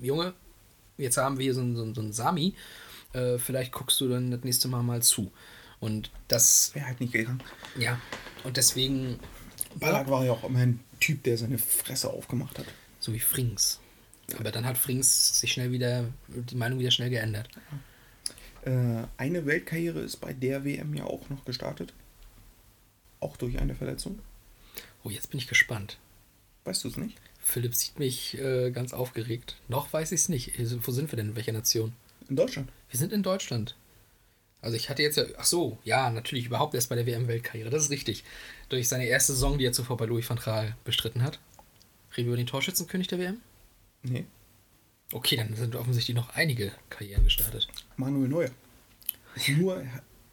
äh, 0.00 0.06
Junge, 0.06 0.34
jetzt 0.96 1.16
haben 1.16 1.38
wir 1.38 1.44
hier 1.44 1.54
so 1.54 1.60
einen, 1.60 1.76
so 1.76 1.82
einen, 1.82 1.94
so 1.94 2.00
einen 2.00 2.12
Sami, 2.12 2.54
äh, 3.14 3.38
vielleicht 3.38 3.72
guckst 3.72 4.00
du 4.00 4.08
dann 4.08 4.30
das 4.30 4.44
nächste 4.44 4.68
Mal 4.68 4.82
mal 4.82 5.02
zu. 5.02 5.32
Und 5.80 6.10
das, 6.28 6.74
Wäre 6.74 6.86
halt 6.86 7.00
nicht 7.00 7.12
gegangen. 7.12 7.42
ja, 7.78 8.00
und 8.44 8.56
deswegen, 8.56 9.18
Ballack 9.76 10.08
war 10.10 10.24
ja 10.24 10.32
auch 10.32 10.44
immer 10.44 10.60
ein 10.60 10.80
Typ, 11.00 11.22
der 11.22 11.38
seine 11.38 11.58
Fresse 11.58 12.10
aufgemacht 12.10 12.58
hat. 12.58 12.66
so 13.00 13.12
wie 13.12 13.20
Frings. 13.20 13.80
Aber 14.38 14.50
dann 14.50 14.66
hat 14.66 14.76
Frings 14.76 15.38
sich 15.40 15.52
schnell 15.52 15.70
wieder, 15.72 16.04
die 16.28 16.56
Meinung 16.56 16.78
wieder 16.80 16.90
schnell 16.90 17.10
geändert. 17.10 17.48
Äh, 18.64 19.04
eine 19.16 19.46
Weltkarriere 19.46 20.00
ist 20.00 20.16
bei 20.16 20.32
der 20.32 20.64
WM 20.64 20.94
ja 20.94 21.04
auch 21.04 21.30
noch 21.30 21.44
gestartet. 21.44 21.92
Auch 23.20 23.36
durch 23.36 23.58
eine 23.58 23.74
Verletzung. 23.74 24.18
Oh, 25.04 25.10
jetzt 25.10 25.30
bin 25.30 25.38
ich 25.38 25.46
gespannt. 25.46 25.98
Weißt 26.64 26.84
du 26.84 26.88
es 26.88 26.96
nicht? 26.96 27.16
Philipp 27.42 27.74
sieht 27.74 27.98
mich 27.98 28.36
äh, 28.38 28.70
ganz 28.70 28.92
aufgeregt. 28.92 29.56
Noch 29.68 29.92
weiß 29.92 30.12
ich 30.12 30.20
es 30.20 30.28
nicht. 30.28 30.52
Wo 30.86 30.90
sind 30.92 31.10
wir 31.10 31.16
denn? 31.16 31.30
In 31.30 31.36
welcher 31.36 31.52
Nation? 31.52 31.94
In 32.28 32.36
Deutschland. 32.36 32.68
Wir 32.90 32.98
sind 32.98 33.12
in 33.12 33.22
Deutschland. 33.22 33.76
Also 34.60 34.76
ich 34.76 34.90
hatte 34.90 35.02
jetzt 35.02 35.16
ja, 35.16 35.24
ach 35.36 35.44
so, 35.44 35.78
ja, 35.84 36.10
natürlich 36.10 36.46
überhaupt 36.46 36.74
erst 36.74 36.88
bei 36.88 36.96
der 36.96 37.06
WM-Weltkarriere, 37.06 37.70
das 37.70 37.84
ist 37.84 37.90
richtig. 37.90 38.24
Durch 38.68 38.88
seine 38.88 39.06
erste 39.06 39.32
Saison, 39.32 39.56
die 39.56 39.64
er 39.64 39.72
zuvor 39.72 39.96
bei 39.96 40.06
Louis 40.06 40.28
van 40.28 40.38
Gaal 40.38 40.76
bestritten 40.84 41.22
hat. 41.22 41.38
Reden 42.16 42.26
wir 42.26 42.34
über 42.34 42.36
den 42.36 42.46
Torschützenkönig 42.46 43.06
der 43.06 43.18
WM? 43.18 43.40
Nee. 44.02 44.24
Okay, 45.12 45.36
dann 45.36 45.54
sind 45.54 45.76
offensichtlich 45.76 46.16
noch 46.16 46.30
einige 46.30 46.72
Karrieren 46.90 47.24
gestartet. 47.24 47.68
Manuel 47.96 48.28
Neuer. 48.28 48.50
Nur, 49.56 49.84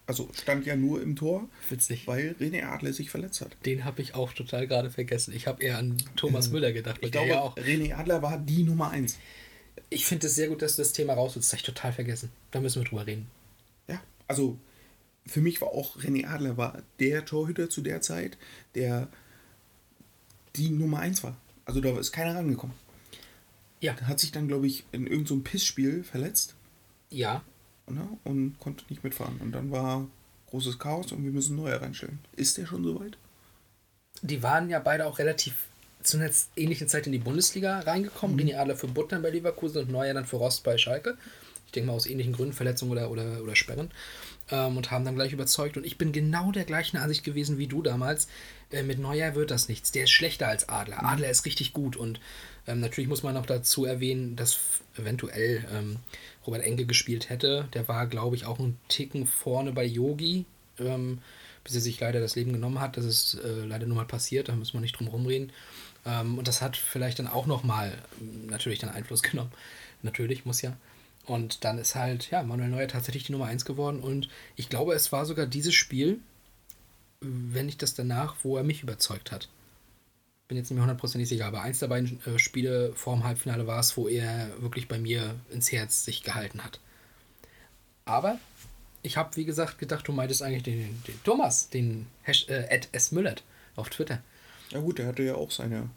also 0.08 0.30
stand 0.34 0.66
ja 0.66 0.76
nur 0.76 1.02
im 1.02 1.16
Tor, 1.16 1.48
Witzig. 1.70 2.08
weil 2.08 2.36
René 2.40 2.64
Adler 2.66 2.92
sich 2.92 3.10
verletzt 3.10 3.42
hat. 3.42 3.56
Den 3.66 3.86
habe 3.86 4.02
ich 4.02 4.16
auch 4.16 4.34
total 4.34 4.68
gerade 4.68 4.90
vergessen. 4.90 5.34
Ich 5.34 5.48
habe 5.48 5.64
eher 5.64 5.78
an 5.78 5.98
Thomas 6.16 6.50
Müller 6.50 6.74
gedacht. 6.74 6.98
Ich 7.02 7.12
glaube, 7.12 7.30
ja 7.30 7.42
auch. 7.42 7.56
René 7.58 7.94
Adler 7.96 8.22
war 8.22 8.38
die 8.38 8.64
Nummer 8.64 8.90
eins. 8.90 9.18
Ich 9.90 10.06
finde 10.06 10.28
es 10.28 10.36
sehr 10.36 10.48
gut, 10.48 10.62
dass 10.62 10.76
du 10.76 10.82
das 10.82 10.94
Thema 10.94 11.14
rausholst. 11.14 11.48
Das 11.48 11.54
habe 11.54 11.60
ich 11.60 11.66
total 11.66 11.94
vergessen. 11.94 12.32
Da 12.52 12.60
müssen 12.60 12.82
wir 12.82 12.90
drüber 12.90 13.06
reden. 13.06 13.28
Also 14.28 14.58
für 15.26 15.42
mich 15.42 15.62
war 15.62 15.70
auch 15.70 15.98
René 15.98 16.28
Adler 16.28 16.58
war 16.58 16.84
der 17.00 17.26
Torhüter 17.26 17.70
zu 17.70 17.82
der 17.82 18.02
Zeit, 18.02 18.38
der 18.76 19.08
die 20.56 20.70
Nummer 20.70 21.00
eins 21.00 21.24
war. 21.24 21.36
Also 21.66 21.82
da 21.82 21.98
ist 21.98 22.12
keiner 22.12 22.36
rangekommen. 22.36 22.76
Ja, 23.82 23.94
Der 23.94 24.08
hat 24.08 24.20
sich 24.20 24.32
dann, 24.32 24.48
glaube 24.48 24.68
ich, 24.68 24.86
in 24.92 25.06
irgendeinem 25.06 25.40
so 25.40 25.44
Pissspiel 25.44 26.04
verletzt 26.04 26.56
ja. 27.10 27.44
ne, 27.88 28.08
und 28.24 28.60
konnte 28.60 28.86
nicht 28.90 29.04
mitfahren. 29.04 29.38
Und 29.40 29.52
dann 29.52 29.72
war 29.72 30.08
großes 30.48 30.80
Chaos 30.80 31.12
und 31.12 31.24
wir 31.24 31.32
müssen 31.32 31.56
Neuer 31.56 31.82
reinstellen. 31.82 32.20
Ist 32.36 32.58
der 32.58 32.66
schon 32.66 32.84
soweit? 32.84 33.18
Die 34.22 34.42
waren 34.42 34.70
ja 34.70 34.80
beide 34.80 35.06
auch 35.06 35.20
relativ 35.20 35.68
zu 36.02 36.18
einer 36.18 36.30
ähnlichen 36.56 36.88
Zeit 36.88 37.08
in 37.08 37.12
die 37.12 37.20
Bundesliga 37.20 37.80
reingekommen. 37.80 38.40
René 38.40 38.58
Adler 38.58 38.76
für 38.76 38.88
Buttern 38.88 39.22
bei 39.22 39.32
Leverkusen 39.32 39.84
und 39.84 39.92
Neuer 39.92 40.14
dann 40.14 40.26
für 40.26 40.38
Rost 40.38 40.64
bei 40.64 40.78
Schalke. 40.78 41.18
Ich 41.76 41.82
denke 41.82 41.92
mal 41.92 41.98
aus 41.98 42.06
ähnlichen 42.06 42.32
Gründen, 42.32 42.54
Verletzungen 42.54 42.94
oder, 42.94 43.12
oder, 43.12 43.44
oder 43.44 43.54
Sperren. 43.54 43.92
Ähm, 44.50 44.78
und 44.78 44.92
haben 44.92 45.04
dann 45.04 45.16
gleich 45.16 45.34
überzeugt. 45.34 45.76
Und 45.76 45.86
ich 45.86 45.98
bin 45.98 46.14
genau 46.14 46.54
der 46.54 46.64
gleichen 46.64 46.96
Ansicht 46.96 47.26
gewesen 47.26 47.58
wie 47.58 47.68
du 47.68 47.82
damals. 47.82 48.30
Äh, 48.72 48.84
mit 48.84 48.98
Neuer 48.98 49.36
wird 49.36 49.52
das 49.52 49.68
nichts. 49.68 49.92
Der 49.92 50.06
ist 50.06 50.12
schlechter 50.12 50.48
als 50.48 50.70
Adler. 50.70 51.04
Adler 51.04 51.30
ist 51.30 51.46
richtig 51.46 51.74
gut. 51.74 51.98
Und 51.98 52.22
ähm, 52.66 52.80
natürlich 52.80 53.10
muss 53.10 53.24
man 53.24 53.34
noch 53.34 53.46
dazu 53.46 53.84
erwähnen, 53.84 54.38
dass 54.38 54.58
eventuell 54.98 55.66
ähm, 55.74 55.98
Robert 56.48 56.64
Enke 56.64 56.86
gespielt 56.86 57.30
hätte. 57.30 57.68
Der 57.74 57.90
war, 57.90 58.08
glaube 58.08 58.38
ich, 58.38 58.46
auch 58.46 58.60
ein 58.60 58.78
Ticken 58.88 59.28
vorne 59.28 59.74
bei 59.74 59.84
Yogi. 59.84 60.46
Ähm, 60.80 61.20
bis 61.66 61.76
er 61.76 61.82
sich 61.82 62.00
leider 62.00 62.22
das 62.22 62.36
Leben 62.36 62.54
genommen 62.54 62.80
hat. 62.80 62.96
Das 62.96 63.04
ist 63.04 63.40
äh, 63.44 63.66
leider 63.66 63.88
nur 63.88 63.98
mal 63.98 64.06
passiert, 64.06 64.48
da 64.48 64.56
müssen 64.56 64.74
wir 64.74 64.82
nicht 64.82 64.98
drum 64.98 65.08
rumreden. 65.08 65.52
Ähm, 66.06 66.38
und 66.38 66.48
das 66.48 66.62
hat 66.62 66.78
vielleicht 66.78 67.20
dann 67.20 67.28
auch 67.28 67.48
nochmal 67.48 67.98
natürlich 68.48 68.80
dann 68.80 68.92
Einfluss 68.92 69.24
genommen. 69.24 69.52
Natürlich, 70.04 70.46
muss 70.46 70.62
ja. 70.62 70.78
Und 71.26 71.64
dann 71.64 71.78
ist 71.80 71.96
halt, 71.96 72.30
ja, 72.30 72.44
Manuel 72.44 72.70
Neuer 72.70 72.88
tatsächlich 72.88 73.24
die 73.24 73.32
Nummer 73.32 73.46
1 73.46 73.66
geworden. 73.66 74.00
Und 74.00 74.30
ich 74.56 74.70
glaube, 74.70 74.94
es 74.94 75.12
war 75.12 75.26
sogar 75.26 75.48
dieses 75.48 75.74
Spiel, 75.74 76.20
wenn 77.22 77.66
nicht 77.66 77.82
das 77.82 77.96
danach, 77.96 78.36
wo 78.44 78.58
er 78.58 78.64
mich 78.64 78.84
überzeugt 78.84 79.32
hat. 79.32 79.50
Bin 80.48 80.58
jetzt 80.58 80.70
nicht 80.70 80.76
mehr 80.76 80.84
hundertprozentig 80.84 81.28
sicher, 81.28 81.48
aber 81.48 81.62
eins 81.62 81.80
der 81.80 81.88
beiden 81.88 82.24
äh, 82.28 82.38
Spiele 82.38 82.94
vor 82.94 83.16
dem 83.16 83.24
Halbfinale 83.24 83.66
war 83.66 83.80
es, 83.80 83.98
wo 83.98 84.08
er 84.08 84.50
wirklich 84.62 84.88
bei 84.88 85.00
mir 85.00 85.36
ins 85.50 85.72
Herz 85.72 86.06
sich 86.06 86.22
gehalten 86.22 86.64
hat. 86.64 86.80
Aber 88.06 88.38
ich 89.02 89.18
habe, 89.18 89.36
wie 89.36 89.46
gesagt, 89.46 89.80
gedacht, 89.80 90.08
du 90.08 90.12
meintest 90.12 90.44
eigentlich 90.44 90.62
den, 90.62 91.02
den 91.08 91.24
Thomas, 91.24 91.70
den 91.70 92.06
Hash, 92.22 92.48
äh, 92.48 92.68
Ed 92.70 92.90
S. 92.92 93.12
Müllert 93.12 93.44
auf 93.76 93.90
Twitter. 93.90 94.22
Ja 94.70 94.80
gut, 94.80 95.00
der 95.00 95.08
hatte 95.08 95.24
ja 95.24 95.36
auch 95.36 95.50
seine. 95.50 95.90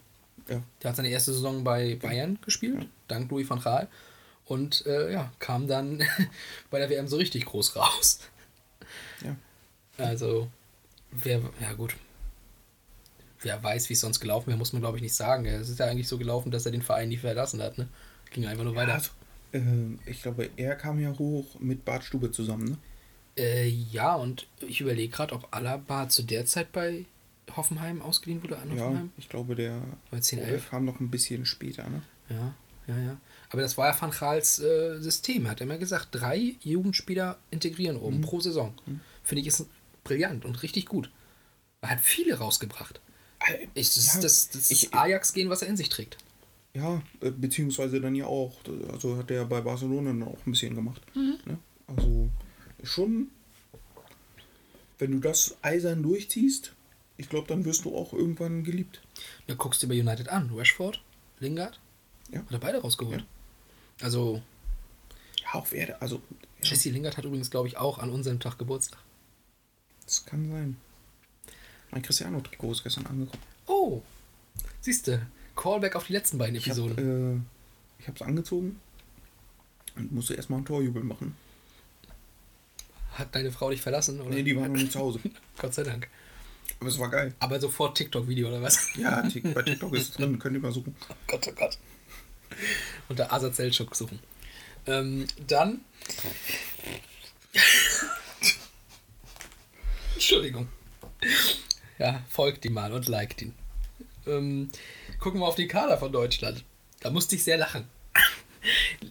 Ja, 0.49 0.63
Der 0.83 0.91
hat 0.91 0.97
seine 0.97 1.11
erste 1.11 1.35
Saison 1.35 1.63
bei 1.63 1.97
Bayern 1.97 2.39
gespielt, 2.43 2.87
dank 3.07 3.31
Louis 3.31 3.49
van 3.51 3.61
Gaal. 3.61 3.89
Und 4.49 4.87
äh, 4.87 5.13
ja, 5.13 5.31
kam 5.39 5.69
dann 5.69 6.03
bei 6.71 6.79
der 6.79 6.89
WM 6.91 7.07
so 7.07 7.17
richtig 7.17 7.45
groß 7.45 7.77
raus. 7.77 8.21
ja. 9.23 9.37
Also, 9.99 10.49
wer, 11.11 11.41
ja 11.61 11.73
gut. 11.75 11.97
Wer 13.41 13.63
weiß, 13.63 13.89
wie 13.89 13.93
es 13.93 14.01
sonst 14.01 14.21
gelaufen 14.21 14.49
wäre, 14.49 14.59
muss 14.59 14.73
man 14.73 14.81
glaube 14.83 14.97
ich 14.97 15.03
nicht 15.03 15.15
sagen. 15.15 15.45
Es 15.47 15.69
ist 15.69 15.79
ja 15.79 15.87
eigentlich 15.87 16.09
so 16.09 16.19
gelaufen, 16.19 16.51
dass 16.51 16.67
er 16.67 16.73
den 16.73 16.83
Verein 16.83 17.09
nie 17.09 17.17
verlassen 17.19 17.63
hat. 17.63 17.79
Ne? 17.79 17.89
Ging 18.31 18.47
einfach 18.47 18.65
nur 18.65 18.75
weiter. 18.75 18.95
Also, 18.95 19.11
ähm, 19.53 19.99
ich 20.07 20.23
glaube, 20.23 20.51
er 20.57 20.75
kam 20.77 20.99
ja 20.99 21.17
hoch 21.19 21.47
mit 21.61 21.85
Bart 21.85 22.05
Stube 22.05 22.31
zusammen, 22.33 22.65
ne? 22.71 22.79
Äh, 23.37 23.69
ja, 23.69 24.15
und 24.17 24.49
ich 24.67 24.81
überlege 24.81 25.13
gerade, 25.13 25.35
ob 25.35 25.47
Alaba 25.55 26.09
zu 26.09 26.23
der 26.25 26.45
Zeit 26.47 26.73
bei 26.73 27.05
Hoffenheim 27.57 28.03
ausgeliehen 28.03 28.43
wurde 28.43 28.59
an 28.59 28.77
Ja, 28.77 28.85
Hoffenheim. 28.85 29.13
ich 29.17 29.29
glaube, 29.29 29.55
der, 29.55 29.81
Bei 30.11 30.19
10, 30.21 30.41
der 30.41 30.49
11. 30.49 30.71
kam 30.71 30.85
noch 30.85 30.99
ein 31.01 31.09
bisschen 31.11 31.47
später, 31.47 31.89
ne? 31.89 32.03
Ja, 32.29 32.55
ja, 32.89 32.99
ja. 32.99 33.17
Aber 33.51 33.63
das 33.63 33.79
war 33.79 33.89
ja 33.93 34.01
Van 34.01 34.11
Gaals 34.11 34.59
äh, 34.59 34.99
System. 35.01 35.47
Er 35.47 35.53
hat 35.53 35.61
immer 35.61 35.79
gesagt, 35.79 36.09
drei 36.13 36.57
Jugendspieler 36.63 37.39
integrieren 37.51 37.97
Mhm. 37.97 38.03
oben 38.03 38.21
pro 38.21 38.41
Saison. 38.41 38.75
Finde 39.23 39.41
ich 39.41 39.47
ist 39.47 39.67
brillant 40.05 40.45
und 40.45 40.63
richtig 40.63 40.87
gut. 40.87 41.11
Er 41.81 41.91
hat 41.91 42.01
viele 42.01 42.35
rausgebracht. 42.39 43.01
Ich, 43.75 43.95
das 43.95 44.07
Ja, 44.07 44.13
ist 44.15 44.25
das, 44.25 44.49
das 44.51 44.71
ich- 44.71 44.93
Ajax 44.95 45.33
gehen, 45.33 45.49
was 45.49 45.63
er 45.63 45.69
in 45.69 45.77
sich 45.77 45.89
trägt. 45.89 46.19
Ja, 46.75 47.03
äh, 47.23 47.31
beziehungsweise 47.31 48.01
dann 48.01 48.15
ja 48.15 48.27
auch, 48.27 48.57
also 48.93 49.17
hat 49.17 49.31
er 49.31 49.45
bei 49.47 49.61
Barcelona 49.63 50.11
dann 50.11 50.23
auch 50.25 50.39
ein 50.47 50.51
bisschen 50.51 50.75
gemacht. 50.75 51.01
Mhm. 51.15 51.39
Ne? 51.47 51.59
Also 51.87 52.29
schon, 52.83 53.29
wenn 54.99 55.13
du 55.13 55.19
das 55.21 55.57
eisern 55.63 56.03
durchziehst, 56.03 56.75
ich 57.17 57.29
glaube, 57.29 57.49
dann 57.49 57.65
wirst 57.65 57.85
du 57.85 57.97
auch 57.97 58.13
irgendwann 58.13 58.65
geliebt. 58.65 59.01
Da 59.47 59.55
guckst 59.55 59.83
du 59.83 59.87
dir 59.87 59.95
bei 59.95 60.01
United 60.11 60.29
an. 60.29 60.51
Rashford, 60.55 61.01
Lingard, 61.41 61.81
Ja. 62.31 62.41
hat 62.41 62.51
er 62.53 62.59
beide 62.59 62.79
rausgeholt. 62.79 63.25
Also, 64.01 64.43
Ja, 65.43 65.55
auch 65.55 65.67
wer, 65.71 66.01
also, 66.03 66.17
ja, 66.63 66.71
Jesse 66.71 66.91
Lingard 66.91 67.17
hat 67.17 67.25
übrigens, 67.25 67.51
glaube 67.51 67.69
ich, 67.69 67.77
auch 67.77 67.99
an 67.99 68.11
unserem 68.11 68.41
Tag 68.41 68.59
Geburtstag. 68.59 69.01
das 70.05 70.25
kann 70.25 70.51
sein. 70.51 70.77
Mein 71.91 72.03
Cristiano-Trikot 72.03 72.73
ist 72.73 72.83
gestern 72.83 73.07
angekommen. 73.07 73.43
Oh, 73.67 74.03
siehst 74.81 75.07
du, 75.07 75.27
Callback 75.57 75.97
auf 75.97 76.07
die 76.07 76.13
letzten 76.13 76.39
beiden 76.39 76.57
Ich 76.57 76.67
Episoden. 76.67 76.97
habe 76.97 77.41
äh, 77.41 78.03
ich 78.03 78.09
hab's 78.09 78.23
angezogen 78.23 78.79
und 79.97 80.13
musste 80.13 80.35
erstmal 80.35 80.59
einen 80.59 80.67
Torjubel 80.67 81.03
machen. 81.03 81.35
Hat 83.15 83.35
deine 83.35 83.51
Frau 83.51 83.71
dich 83.71 83.81
verlassen? 83.81 84.21
Oder? 84.21 84.31
Nee, 84.31 84.43
die 84.45 84.55
waren 84.57 84.71
noch 84.73 84.79
nicht 84.81 84.93
zu 84.93 85.01
Hause. 85.01 85.19
Gott 85.59 85.75
sei 85.75 85.83
Dank. 85.83 86.09
Aber 86.79 86.89
es 86.91 86.99
war 86.99 87.09
geil. 87.11 87.35
Aber 87.41 87.59
sofort 87.59 87.97
TikTok-Video 87.97 88.49
oder 88.49 88.63
was? 88.63 88.95
Ja, 88.97 89.23
bei 89.55 89.63
TikTok 89.63 89.95
ist 89.95 90.03
es 90.03 90.11
drin, 90.13 90.39
könnt 90.39 90.55
ihr 90.55 90.61
mal 90.61 90.71
suchen. 90.73 90.95
Oh 91.09 91.15
Gott, 91.27 91.49
oh 91.49 91.53
Gott. 91.57 91.79
Unter 93.09 93.33
Asad 93.33 93.55
Selçuk 93.55 93.95
suchen. 93.95 94.19
Ähm, 94.87 95.27
dann. 95.47 95.81
Entschuldigung. 100.15 100.69
Ja, 101.99 102.23
folgt 102.29 102.65
ihm 102.65 102.75
mal 102.75 102.93
und 102.93 103.09
liked 103.09 103.43
ihn. 103.43 103.55
Ähm, 104.27 104.71
gucken 105.19 105.41
wir 105.41 105.47
auf 105.47 105.55
den 105.55 105.69
Kader 105.69 105.99
von 105.99 106.13
Deutschland. 106.13 106.65
Da 107.01 107.11
musste 107.11 107.37
ich 107.37 107.45
sehr 107.45 107.57
lachen. 107.57 107.89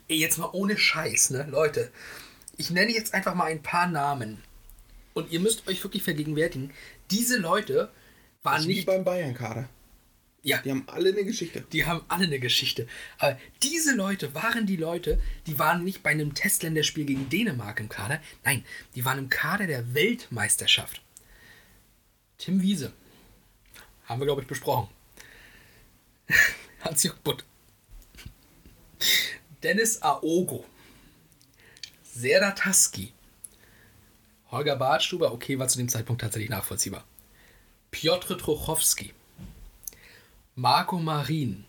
Jetzt 0.07 0.37
mal 0.37 0.49
ohne 0.53 0.77
Scheiß, 0.77 1.31
ne? 1.31 1.47
Leute. 1.49 1.91
Ich 2.57 2.71
nenne 2.71 2.91
jetzt 2.91 3.13
einfach 3.13 3.35
mal 3.35 3.45
ein 3.45 3.61
paar 3.61 3.87
Namen. 3.87 4.41
Und 5.13 5.31
ihr 5.31 5.39
müsst 5.39 5.67
euch 5.67 5.83
wirklich 5.83 6.03
vergegenwärtigen, 6.03 6.73
diese 7.11 7.37
Leute 7.37 7.91
waren 8.43 8.61
ist 8.61 8.67
wie 8.67 8.75
nicht. 8.75 8.85
beim 8.85 9.03
Bayern-Kader. 9.03 9.69
Ja, 10.43 10.59
Die 10.59 10.69
haben 10.71 10.83
alle 10.87 11.09
eine 11.09 11.25
Geschichte. 11.25 11.61
die 11.73 11.85
haben 11.85 12.01
alle 12.07 12.25
eine 12.25 12.39
Geschichte. 12.39 12.87
Aber 13.17 13.37
diese 13.63 13.95
Leute 13.95 14.33
waren 14.33 14.65
die 14.65 14.77
Leute, 14.77 15.19
die 15.45 15.59
waren 15.59 15.83
nicht 15.83 16.03
bei 16.03 16.11
einem 16.11 16.33
Testländerspiel 16.35 17.05
gegen 17.05 17.29
Dänemark 17.29 17.79
im 17.79 17.89
Kader. 17.89 18.21
Nein, 18.45 18.63
die 18.95 19.03
waren 19.03 19.17
im 19.17 19.29
Kader 19.29 19.67
der 19.67 19.93
Weltmeisterschaft. 19.93 21.01
Tim 22.37 22.61
Wiese. 22.61 22.93
Haben 24.05 24.21
wir, 24.21 24.25
glaube 24.25 24.41
ich, 24.41 24.47
besprochen. 24.47 24.87
Hans-Jörg 26.81 27.17
Butt. 27.17 27.43
Dennis 29.63 30.01
Aogo. 30.01 30.65
Serdar 32.03 32.55
Taski. 32.55 33.11
Holger 34.51 34.77
Bartstuber, 34.77 35.33
okay, 35.33 35.59
war 35.59 35.67
zu 35.67 35.77
dem 35.77 35.89
Zeitpunkt 35.89 36.21
tatsächlich 36.21 36.49
nachvollziehbar. 36.49 37.03
Piotr 37.91 38.37
Trochowski. 38.37 39.13
Marco 40.59 40.97
Marin. 40.97 41.65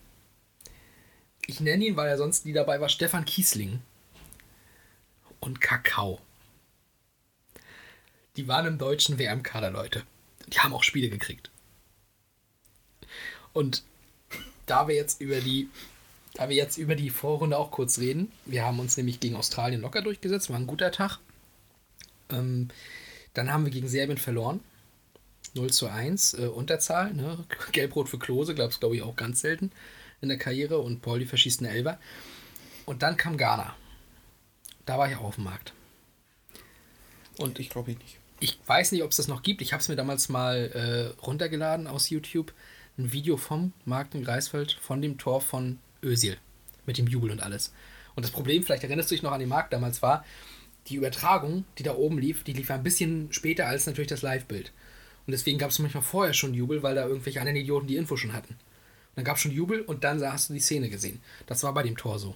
Ich 1.45 1.59
nenne 1.59 1.85
ihn, 1.85 1.95
weil 1.95 2.09
er 2.09 2.17
sonst 2.17 2.47
nie 2.47 2.53
dabei 2.53 2.81
war, 2.81 2.89
Stefan 2.89 3.23
Kiesling. 3.23 3.81
Und 5.39 5.61
Kakao. 5.61 6.19
Die 8.35 8.47
waren 8.47 8.65
im 8.65 8.79
deutschen 8.79 9.19
WM-Kader, 9.19 9.69
Leute. 9.69 10.03
Die 10.47 10.57
haben 10.57 10.73
auch 10.73 10.81
Spiele 10.81 11.11
gekriegt. 11.11 11.51
Und 13.53 13.83
da 14.65 14.87
wir 14.87 14.95
jetzt 14.95 15.21
über 15.21 15.39
die, 15.39 15.69
da 16.33 16.49
wir 16.49 16.55
jetzt 16.55 16.79
über 16.79 16.95
die 16.95 17.11
Vorrunde 17.11 17.59
auch 17.59 17.69
kurz 17.69 17.99
reden, 17.99 18.31
wir 18.47 18.65
haben 18.65 18.79
uns 18.79 18.97
nämlich 18.97 19.19
gegen 19.19 19.35
Australien 19.35 19.81
locker 19.81 20.01
durchgesetzt, 20.01 20.49
war 20.49 20.57
ein 20.57 20.65
guter 20.65 20.91
Tag. 20.91 21.19
Ähm, 22.31 22.69
dann 23.35 23.53
haben 23.53 23.65
wir 23.65 23.71
gegen 23.71 23.87
Serbien 23.87 24.17
verloren. 24.17 24.61
0 25.55 25.69
zu 25.71 25.87
1, 25.87 26.35
äh, 26.35 26.47
Unterzahl. 26.47 27.13
Ne? 27.13 27.45
Gelbrot 27.71 28.09
für 28.09 28.19
Klose, 28.19 28.55
glaube 28.55 28.73
glaub 28.79 28.93
ich 28.93 29.01
auch 29.01 29.15
ganz 29.15 29.41
selten 29.41 29.71
in 30.21 30.29
der 30.29 30.37
Karriere. 30.37 30.79
Und 30.79 31.01
Pauli 31.01 31.25
verschießt 31.25 31.61
eine 31.61 31.69
Elber. 31.69 31.99
Und 32.85 33.03
dann 33.03 33.17
kam 33.17 33.37
Ghana. 33.37 33.75
Da 34.85 34.97
war 34.97 35.09
ich 35.09 35.15
auch 35.17 35.23
auf 35.23 35.35
dem 35.35 35.43
Markt. 35.43 35.73
Und 37.37 37.59
ich 37.59 37.69
glaube 37.69 37.91
nicht. 37.91 38.17
Ich 38.39 38.57
weiß 38.65 38.91
nicht, 38.91 39.03
ob 39.03 39.11
es 39.11 39.17
das 39.17 39.27
noch 39.27 39.43
gibt. 39.43 39.61
Ich 39.61 39.73
habe 39.73 39.81
es 39.81 39.89
mir 39.89 39.95
damals 39.95 40.29
mal 40.29 40.71
äh, 40.73 41.21
runtergeladen 41.21 41.87
aus 41.87 42.09
YouTube. 42.09 42.53
Ein 42.97 43.11
Video 43.11 43.37
vom 43.37 43.73
Markt 43.85 44.15
in 44.15 44.23
Greifswald 44.23 44.73
von 44.81 45.01
dem 45.01 45.17
Tor 45.17 45.41
von 45.41 45.79
Özil. 46.03 46.37
Mit 46.85 46.97
dem 46.97 47.07
Jubel 47.07 47.31
und 47.31 47.41
alles. 47.41 47.73
Und 48.15 48.23
das 48.23 48.31
Problem, 48.31 48.63
vielleicht 48.63 48.83
erinnerst 48.83 49.11
du 49.11 49.15
dich 49.15 49.23
noch 49.23 49.31
an 49.31 49.39
den 49.39 49.49
Markt 49.49 49.71
damals, 49.71 50.01
war, 50.01 50.25
die 50.87 50.95
Übertragung, 50.95 51.65
die 51.77 51.83
da 51.83 51.95
oben 51.95 52.17
lief, 52.17 52.43
die 52.43 52.53
lief 52.53 52.71
ein 52.71 52.83
bisschen 52.83 53.31
später 53.31 53.67
als 53.67 53.85
natürlich 53.85 54.09
das 54.09 54.21
Live-Bild. 54.21 54.71
Und 55.29 55.33
deswegen 55.33 55.59
gab 55.59 55.69
es 55.69 55.77
manchmal 55.77 56.01
vorher 56.01 56.33
schon 56.33 56.55
Jubel, 56.55 56.81
weil 56.81 56.95
da 56.95 57.05
irgendwelche 57.05 57.39
anderen 57.39 57.59
Idioten 57.59 57.85
die 57.85 57.97
Info 57.97 58.17
schon 58.17 58.33
hatten. 58.33 58.53
Und 58.55 59.17
dann 59.17 59.25
gab 59.25 59.35
es 59.35 59.43
schon 59.43 59.51
Jubel 59.51 59.81
und 59.81 60.03
dann 60.03 60.19
hast 60.23 60.49
du 60.49 60.55
die 60.55 60.59
Szene 60.59 60.89
gesehen. 60.89 61.21
Das 61.45 61.61
war 61.61 61.71
bei 61.71 61.83
dem 61.83 61.95
Tor 61.95 62.17
so. 62.17 62.35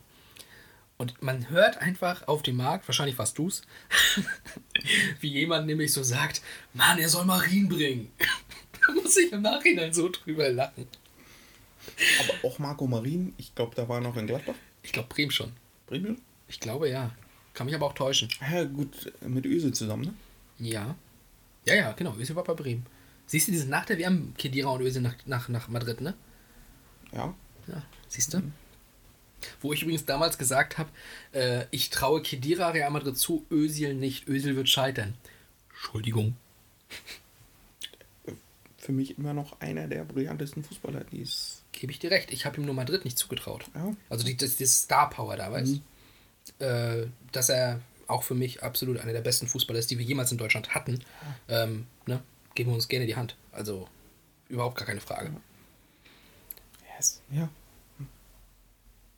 Und 0.98 1.20
man 1.24 1.50
hört 1.50 1.80
einfach 1.80 2.28
auf 2.28 2.44
dem 2.44 2.56
Markt, 2.56 2.88
wahrscheinlich 2.88 3.18
warst 3.18 3.36
du's, 3.39 3.64
wie 5.22 5.28
jemand 5.28 5.66
nämlich 5.66 5.91
so 5.91 6.04
sagt, 6.04 6.44
Mann, 6.76 7.00
er 7.00 7.10
soll 7.10 7.26
Marien 7.26 7.68
bringen. 7.68 8.12
da 8.86 8.94
muss 8.94 9.18
ich 9.18 9.32
im 9.32 9.41
Nachhinein 9.41 9.91
so 9.91 10.10
drüber 10.10 10.50
lachen. 10.50 10.88
Aber 12.20 12.48
auch 12.48 12.60
Marco 12.60 12.86
Marin, 12.86 13.34
ich 13.38 13.56
glaube, 13.56 13.76
da 13.76 13.89
war 13.89 14.02
noch 14.02 14.18
in 14.18 14.28
Gladbach. 14.28 14.54
Ich 14.84 14.91
glaube 14.91 15.10
Bremen 15.10 15.32
schon. 15.32 15.52
Bremen? 15.88 16.22
Ich 16.48 16.60
glaube 16.60 16.91
ja. 16.91 17.10
Kann 17.56 17.66
mich 17.66 17.74
aber 17.74 17.88
auch 17.88 17.94
täuschen. 17.94 18.30
Ja, 18.39 18.66
gut, 18.66 19.12
mit 19.22 19.48
Öse 19.48 19.72
zusammen, 19.72 20.04
ne? 20.04 20.14
Ja. 20.60 20.96
Ja, 21.66 21.76
ja, 21.76 21.91
genau. 21.93 22.16
Özil 22.16 22.36
war 22.36 22.43
bei 22.43 22.53
Bremen. 22.53 22.86
Siehst 23.26 23.47
du, 23.47 23.51
diese 23.51 23.68
nach 23.68 23.86
der 23.86 23.97
WM, 23.97 24.34
Kedira 24.38 24.70
und 24.70 24.82
Özil 24.82 25.01
nach, 25.01 25.16
nach, 25.26 25.47
nach 25.49 25.68
Madrid, 25.70 26.01
ne? 26.01 26.14
Ja. 27.11 27.34
Ja, 27.68 27.82
siehst 28.07 28.34
du? 28.34 28.41
Wo 29.61 29.74
ich 29.74 29.82
übrigens 29.82 30.05
damals 30.05 30.38
gesagt 30.38 30.78
habe, 30.78 30.89
äh, 31.32 31.66
ich 31.72 31.89
traue 31.89 32.22
Kedira 32.22 32.70
Real 32.70 32.91
Madrid 32.91 33.18
zu, 33.18 33.45
Özil 33.49 33.93
nicht. 33.93 34.28
Özil 34.28 34.55
wird 34.55 34.70
scheitern. 34.70 35.16
Entschuldigung. 35.70 36.36
Für 38.78 38.91
mich 38.91 39.18
immer 39.18 39.34
noch 39.34 39.59
einer 39.61 39.88
der 39.88 40.03
brillantesten 40.03 40.64
Fußballer, 40.64 41.05
die 41.05 41.22
es. 41.22 41.64
Gebe 41.72 41.91
ich 41.91 41.99
dir 41.99 42.11
recht. 42.11 42.32
Ich 42.32 42.45
habe 42.45 42.57
ihm 42.57 42.66
nur 42.66 42.76
Madrid 42.76 43.03
nicht 43.03 43.18
zugetraut. 43.18 43.66
Ja. 43.74 43.93
Also 44.09 44.26
die, 44.26 44.38
das, 44.38 44.57
das 44.57 44.84
Star 44.84 45.09
Power 45.09 45.36
da, 45.36 45.51
weißt 45.51 45.80
du? 46.59 46.66
Äh, 46.66 47.07
dass 47.32 47.49
er 47.49 47.82
auch 48.08 48.24
für 48.24 48.36
mich 48.36 48.64
absolut 48.64 48.97
einer 48.99 49.14
der 49.14 49.22
besten 49.22 49.47
Fußballer 49.47 49.80
ist, 49.80 49.91
die 49.91 49.97
wir 49.97 50.06
jemals 50.06 50.32
in 50.32 50.38
Deutschland 50.38 50.76
hatten. 50.76 51.04
Ähm, 51.47 51.88
ne? 52.06 52.22
Geben 52.56 52.72
wir 52.72 52.76
uns 52.76 52.88
gerne 52.88 53.06
die 53.06 53.16
Hand. 53.16 53.36
Also 53.51 53.88
überhaupt 54.49 54.78
gar 54.78 54.86
keine 54.86 55.01
Frage. 55.01 55.32
Yes. 56.95 57.22
Ja. 57.32 57.49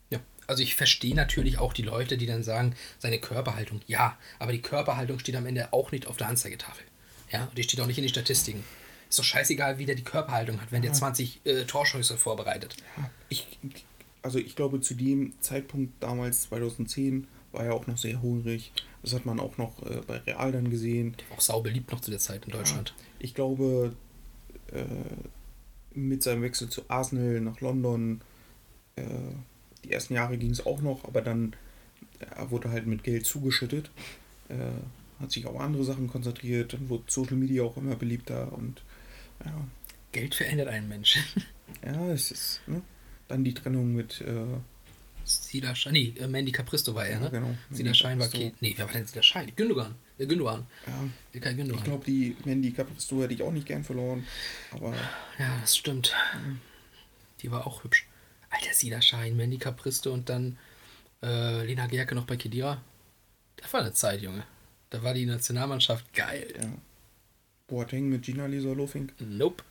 Ja, 0.09 0.19
also 0.47 0.63
ich 0.63 0.75
verstehe 0.75 1.15
natürlich 1.15 1.59
auch 1.59 1.73
die 1.73 1.81
Leute, 1.81 2.17
die 2.17 2.25
dann 2.25 2.43
sagen, 2.43 2.75
seine 2.99 3.19
Körperhaltung, 3.19 3.81
ja, 3.87 4.17
aber 4.39 4.51
die 4.51 4.61
Körperhaltung 4.61 5.19
steht 5.19 5.35
am 5.35 5.45
Ende 5.45 5.73
auch 5.73 5.91
nicht 5.91 6.07
auf 6.07 6.17
der 6.17 6.27
Anzeigetafel. 6.27 6.85
Ja, 7.31 7.45
und 7.45 7.57
die 7.57 7.63
steht 7.63 7.81
auch 7.81 7.87
nicht 7.87 7.97
in 7.97 8.03
den 8.03 8.09
Statistiken. 8.09 8.63
Ist 9.09 9.19
doch 9.19 9.23
scheißegal, 9.23 9.77
wie 9.77 9.85
der 9.85 9.95
die 9.95 10.03
Körperhaltung 10.03 10.61
hat, 10.61 10.71
wenn 10.71 10.81
der 10.81 10.93
20 10.93 11.45
äh, 11.45 11.65
Torschüsse 11.65 12.17
vorbereitet. 12.17 12.75
Ich, 13.29 13.59
also 14.21 14.39
ich 14.39 14.55
glaube, 14.55 14.81
zu 14.81 14.93
dem 14.93 15.33
Zeitpunkt 15.41 16.01
damals, 16.01 16.43
2010, 16.43 17.27
war 17.55 17.65
er 17.65 17.73
auch 17.73 17.87
noch 17.87 17.97
sehr 17.97 18.21
hungrig. 18.21 18.71
Das 19.01 19.13
hat 19.13 19.25
man 19.25 19.39
auch 19.39 19.57
noch 19.57 19.81
äh, 19.83 20.01
bei 20.05 20.17
Real 20.17 20.51
dann 20.51 20.69
gesehen. 20.69 21.15
Auch 21.35 21.41
sau 21.41 21.61
beliebt 21.61 21.91
noch 21.91 22.01
zu 22.01 22.11
der 22.11 22.19
Zeit 22.19 22.45
in 22.45 22.51
Deutschland. 22.51 22.93
Ich 23.19 23.33
glaube, 23.33 23.95
äh, 24.71 24.83
mit 25.93 26.23
seinem 26.23 26.41
Wechsel 26.41 26.69
zu 26.69 26.83
Arsenal 26.89 27.41
nach 27.41 27.61
London, 27.61 28.21
äh, 28.95 29.03
die 29.83 29.91
ersten 29.91 30.13
Jahre 30.13 30.37
ging 30.37 30.51
es 30.51 30.65
auch 30.65 30.81
noch, 30.81 31.05
aber 31.05 31.21
dann 31.21 31.55
er 32.19 32.51
wurde 32.51 32.69
halt 32.69 32.87
mit 32.87 33.03
Geld 33.03 33.25
zugeschüttet. 33.25 33.91
Äh, 34.49 34.55
hat 35.19 35.31
sich 35.31 35.45
auf 35.45 35.59
andere 35.59 35.83
Sachen 35.83 36.07
konzentriert, 36.07 36.73
dann 36.73 36.89
wurde 36.89 37.05
Social 37.07 37.37
Media 37.37 37.63
auch 37.63 37.77
immer 37.77 37.95
beliebter 37.95 38.51
und 38.51 38.83
ja, 39.43 39.65
Geld 40.11 40.35
verändert 40.35 40.67
einen 40.67 40.89
Menschen. 40.89 41.23
ja 41.85 42.11
es 42.11 42.31
ist, 42.31 42.61
ne? 42.67 42.81
Dann 43.27 43.43
die 43.43 43.53
Trennung 43.53 43.93
mit, 43.93 44.21
äh, 44.21 44.45
Sila 45.25 45.73
Schein, 45.75 45.93
nee, 45.93 46.13
äh, 46.19 46.27
Mandy 46.27 46.51
Capristo 46.51 46.93
war 46.93 47.05
er, 47.07 47.19
ne? 47.19 47.25
Ja, 47.25 47.31
genau. 47.31 47.55
Sila 47.71 47.93
Schein 47.93 48.19
war. 48.19 48.27
Ke 48.27 48.51
Nee, 48.61 48.73
wer 48.77 48.85
war 48.85 48.93
denn 48.93 49.07
Sila 49.07 49.23
Schein? 49.23 49.51
Gündogan. 49.55 49.95
Äh, 50.19 50.25
Gündogan. 50.27 50.65
ja, 50.85 50.93
Ilkay 51.33 51.51
ich 51.51 51.57
Gündogan. 51.57 51.83
glaube, 51.83 52.05
die 52.05 52.35
Mandy 52.45 52.71
Capristo 52.71 53.21
hätte 53.23 53.33
ich 53.33 53.41
auch 53.41 53.51
nicht 53.51 53.65
gern 53.65 53.83
verloren, 53.83 54.25
aber 54.71 54.93
Ja, 55.39 55.57
das 55.61 55.75
stimmt. 55.75 56.13
Die 57.41 57.51
war 57.51 57.65
auch 57.67 57.83
hübsch. 57.83 58.07
Alter, 58.49 58.73
Sila 58.73 59.01
Schein, 59.01 59.35
Mandy 59.35 59.57
Capristo 59.57 60.13
und 60.13 60.29
dann 60.29 60.57
äh, 61.23 61.65
Lena 61.65 61.87
Gerke 61.87 62.13
noch 62.15 62.25
bei 62.25 62.37
Kedira. 62.37 62.81
Das 63.57 63.73
war 63.73 63.81
eine 63.81 63.93
Zeit, 63.93 64.21
Junge. 64.21 64.43
Da 64.91 65.01
war 65.03 65.13
die 65.15 65.25
Nationalmannschaft 65.25 66.13
geil. 66.13 66.53
ja. 66.61 66.69
Boateng 67.67 68.09
mit 68.09 68.21
Gina 68.21 68.45
Lisa 68.45 68.71
Lofink. 68.73 69.13
Nope. 69.19 69.63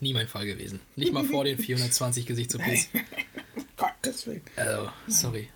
Nie 0.00 0.12
mein 0.12 0.28
Fall 0.28 0.46
gewesen. 0.46 0.78
Nicht 0.94 1.12
mal 1.12 1.24
vor 1.24 1.44
den 1.44 1.58
420 1.58 2.24
Gesichts-OPs. 2.26 2.64
Gottes 2.92 3.04
Willen. 4.26 4.42
Also, 4.56 4.88
sorry. 5.08 5.48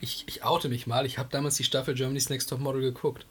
Ich, 0.00 0.24
ich 0.26 0.44
oute 0.44 0.68
mich 0.68 0.86
mal. 0.86 1.06
Ich 1.06 1.18
habe 1.18 1.28
damals 1.30 1.56
die 1.56 1.64
Staffel 1.64 1.94
Germany's 1.94 2.28
Next 2.28 2.48
Top 2.48 2.60
Model 2.60 2.80
geguckt. 2.80 3.26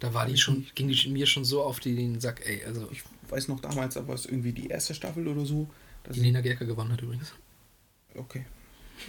Da 0.00 0.12
war 0.14 0.26
die 0.26 0.36
schon, 0.36 0.66
ging 0.74 0.88
die 0.88 1.08
mir 1.08 1.26
schon 1.26 1.44
so 1.44 1.62
auf 1.62 1.80
den 1.80 2.20
Sack, 2.20 2.42
ey. 2.46 2.64
Also, 2.64 2.88
Ich 2.90 3.02
weiß 3.28 3.48
noch 3.48 3.60
damals, 3.60 3.96
aber 3.96 4.14
es 4.14 4.26
irgendwie 4.26 4.52
die 4.52 4.66
erste 4.68 4.94
Staffel 4.94 5.26
oder 5.28 5.46
so. 5.46 5.68
Die 6.12 6.20
Lena 6.20 6.40
Gerke 6.40 6.66
gewonnen 6.66 6.92
hat 6.92 7.00
übrigens. 7.02 7.32
okay. 8.16 8.44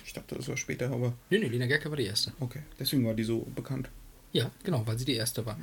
Ich 0.06 0.14
dachte, 0.14 0.36
das 0.36 0.48
war 0.48 0.58
später, 0.58 0.92
aber 0.92 1.14
Nee, 1.30 1.40
nee, 1.40 1.48
Lena 1.48 1.68
Gerke 1.68 1.90
war 1.90 1.98
die 1.98 2.06
erste. 2.06 2.34
okay. 2.40 2.62
Deswegen 2.80 3.06
war 3.06 3.14
die 3.14 3.24
so 3.24 3.40
bekannt. 3.56 3.90
Ja, 4.32 4.50
genau, 4.64 4.88
weil 4.88 4.98
sie 4.98 5.06
die 5.06 5.14
erste 5.14 5.46
war. 5.46 5.58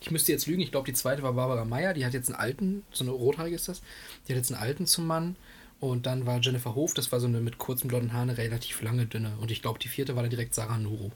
Ich 0.00 0.10
müsste 0.10 0.32
jetzt 0.32 0.46
lügen, 0.46 0.62
ich 0.62 0.70
glaube, 0.70 0.86
die 0.86 0.94
zweite 0.94 1.22
war 1.22 1.34
Barbara 1.34 1.64
Meyer, 1.66 1.92
die 1.92 2.06
hat 2.06 2.14
jetzt 2.14 2.28
einen 2.30 2.38
alten, 2.38 2.84
so 2.90 3.04
eine 3.04 3.10
rothaarige 3.10 3.56
ist 3.56 3.68
das, 3.68 3.82
die 4.26 4.32
hat 4.32 4.38
jetzt 4.38 4.50
einen 4.52 4.60
alten 4.62 4.86
zum 4.86 5.06
Mann. 5.06 5.36
Und 5.78 6.06
dann 6.06 6.24
war 6.24 6.40
Jennifer 6.40 6.74
Hof, 6.74 6.94
das 6.94 7.12
war 7.12 7.20
so 7.20 7.26
eine 7.26 7.40
mit 7.40 7.58
kurzen 7.58 7.88
blonden 7.88 8.12
Haaren, 8.12 8.30
eine 8.30 8.38
relativ 8.38 8.80
lange, 8.80 9.06
dünne. 9.06 9.36
Und 9.40 9.50
ich 9.50 9.60
glaube, 9.60 9.78
die 9.78 9.88
vierte 9.88 10.16
war 10.16 10.22
dann 10.22 10.30
direkt 10.30 10.54
Sarah 10.54 10.78
Nuru. 10.78 11.10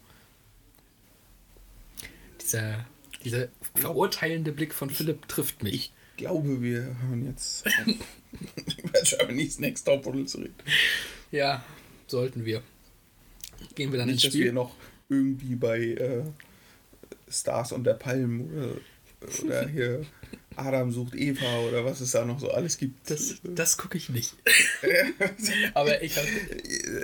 Dieser, 2.42 2.84
dieser 3.24 3.48
verurteilende 3.74 4.52
Blick 4.52 4.74
von 4.74 4.90
Philipp 4.90 5.28
trifft 5.28 5.62
mich. 5.62 5.74
Ich 5.74 5.92
glaube, 6.18 6.60
wir 6.60 6.96
hören 7.00 7.26
jetzt 7.26 7.66
auf, 7.66 7.86
über 8.84 9.00
Germany's 9.02 9.58
Next 9.58 9.86
Top 9.86 10.04
Model 10.04 10.26
zu 10.26 10.38
reden. 10.38 10.54
Ja, 11.30 11.64
sollten 12.06 12.44
wir. 12.44 12.62
Gehen 13.74 13.92
wir 13.92 13.98
dann 13.98 14.08
ins 14.08 14.16
Nicht, 14.16 14.26
dass 14.26 14.34
wir 14.34 14.44
Spiel. 14.46 14.52
noch 14.52 14.74
irgendwie 15.08 15.54
bei 15.54 15.78
äh, 15.80 16.22
Stars 17.30 17.72
und 17.72 17.84
der 17.84 17.94
Palm 17.94 18.50
oder, 18.52 19.42
oder 19.44 19.68
hier 19.72 20.04
Adam 20.56 20.90
sucht 20.92 21.14
Eva 21.14 21.60
oder 21.60 21.84
was 21.84 22.00
es 22.00 22.10
da 22.10 22.24
noch 22.24 22.38
so 22.40 22.50
alles 22.50 22.76
gibt. 22.78 23.10
Das, 23.10 23.36
das 23.44 23.76
gucke 23.78 23.96
ich 23.96 24.08
nicht. 24.08 24.34
Aber 25.74 26.02
ich, 26.02 26.16
hab- 26.16 26.24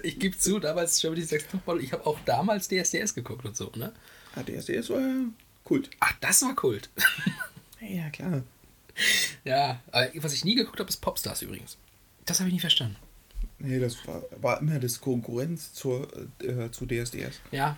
ich 0.03 0.19
gebe 0.19 0.37
zu, 0.39 0.59
damals 0.59 1.01
Germany's 1.01 1.31
Next 1.31 1.51
Topmodel, 1.51 1.83
ich 1.83 1.93
habe 1.93 2.05
auch 2.07 2.19
damals 2.25 2.69
DSDS 2.69 3.15
geguckt 3.15 3.45
und 3.45 3.57
so, 3.57 3.71
ne? 3.77 3.93
Ah, 4.35 4.43
DSDS 4.43 4.91
war 4.91 5.01
ja 5.01 5.15
Kult. 5.65 5.91
Ach, 6.01 6.13
das 6.21 6.43
war 6.43 6.55
Kult. 6.55 6.89
Ja, 7.79 8.09
klar. 8.11 8.43
ja, 9.45 9.81
was 10.17 10.33
ich 10.33 10.45
nie 10.45 10.55
geguckt 10.57 10.81
habe, 10.81 10.89
ist 10.89 10.97
Popstars 11.03 11.43
übrigens. 11.43 11.77
Das 12.25 12.41
habe 12.41 12.49
ich 12.49 12.55
nie 12.55 12.61
verstanden. 12.61 12.97
Nee, 13.59 13.79
das 13.79 14.05
war, 14.09 14.23
war 14.41 14.61
immer 14.61 14.81
das 14.81 15.01
Konkurrenz 15.01 15.73
zur, 15.75 16.09
äh, 16.43 16.71
zu 16.73 16.87
DSDS. 16.87 17.41
Ja. 17.53 17.77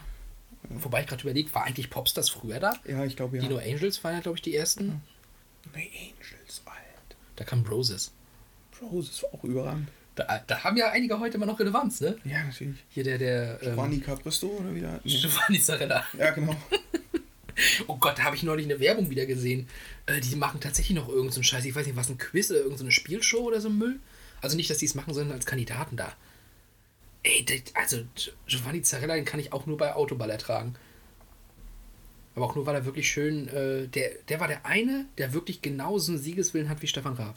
Wobei 0.70 1.02
ich 1.02 1.08
gerade 1.08 1.22
überlegt, 1.22 1.54
war 1.54 1.64
eigentlich 1.64 1.90
Popstars 1.90 2.30
früher 2.30 2.58
da? 2.60 2.74
Ja, 2.86 3.04
ich 3.04 3.16
glaube 3.16 3.36
ja. 3.36 3.42
Die 3.42 3.48
No 3.48 3.58
Angels 3.58 4.02
waren 4.04 4.14
ja, 4.14 4.20
glaube 4.20 4.38
ich, 4.38 4.42
die 4.42 4.54
ersten. 4.54 5.02
Nee, 5.74 5.90
Angels, 6.18 6.62
Alter. 6.64 7.16
Da 7.36 7.44
kam 7.44 7.64
Roses. 7.66 8.12
Bro, 8.72 9.02
das 9.02 9.22
war 9.22 9.34
auch 9.34 9.44
überragend. 9.44 9.88
Da, 10.14 10.42
da 10.46 10.64
haben 10.64 10.76
ja 10.76 10.90
einige 10.90 11.20
heute 11.20 11.36
immer 11.36 11.46
noch 11.46 11.60
Relevanz, 11.60 12.00
ne? 12.00 12.16
Ja, 12.24 12.42
natürlich. 12.42 12.78
Hier 12.90 13.04
der, 13.04 13.18
der. 13.18 13.62
Ähm, 13.62 13.70
Giovanni 13.70 14.00
Capristo 14.00 14.48
oder 14.48 14.74
wieder? 14.74 15.00
Nee. 15.04 15.16
Giovanni 15.20 15.60
Zarella. 15.60 16.04
Ja, 16.18 16.30
genau. 16.30 16.56
Oh 17.88 17.96
Gott, 17.96 18.16
da 18.18 18.22
habe 18.22 18.36
ich 18.36 18.44
neulich 18.44 18.66
eine 18.66 18.78
Werbung 18.78 19.10
wieder 19.10 19.26
gesehen. 19.26 19.68
Äh, 20.06 20.20
die 20.20 20.36
machen 20.36 20.60
tatsächlich 20.60 20.94
noch 20.96 21.08
irgendeinen 21.08 21.32
so 21.32 21.42
Scheiß. 21.42 21.64
Ich 21.64 21.74
weiß 21.74 21.86
nicht, 21.88 21.96
was, 21.96 22.08
ein 22.08 22.16
Quiz 22.16 22.50
oder 22.52 22.60
irgendeine 22.60 22.92
Spielshow 22.92 23.38
oder 23.38 23.60
so 23.60 23.68
ein 23.68 23.76
Müll. 23.78 23.98
Also 24.40 24.56
nicht, 24.56 24.70
dass 24.70 24.78
die 24.78 24.84
es 24.86 24.94
machen, 24.94 25.12
sondern 25.12 25.34
als 25.36 25.44
Kandidaten 25.44 25.96
da. 25.96 26.12
Ey, 27.24 27.44
also 27.74 27.96
Gi- 28.14 28.30
Giovanni 28.46 28.82
Zarella, 28.82 29.16
den 29.16 29.24
kann 29.24 29.40
ich 29.40 29.52
auch 29.52 29.66
nur 29.66 29.76
bei 29.76 29.92
Autoball 29.94 30.30
ertragen. 30.30 30.76
Aber 32.38 32.46
auch 32.46 32.54
nur, 32.54 32.66
weil 32.66 32.76
er 32.76 32.84
wirklich 32.84 33.10
schön, 33.10 33.48
äh, 33.48 33.88
der, 33.88 34.10
der 34.28 34.38
war 34.38 34.46
der 34.46 34.64
eine, 34.64 35.06
der 35.18 35.32
wirklich 35.32 35.60
genauso 35.60 36.12
einen 36.12 36.20
Siegeswillen 36.20 36.68
hat 36.68 36.80
wie 36.82 36.86
Stefan 36.86 37.14
Raab. 37.14 37.36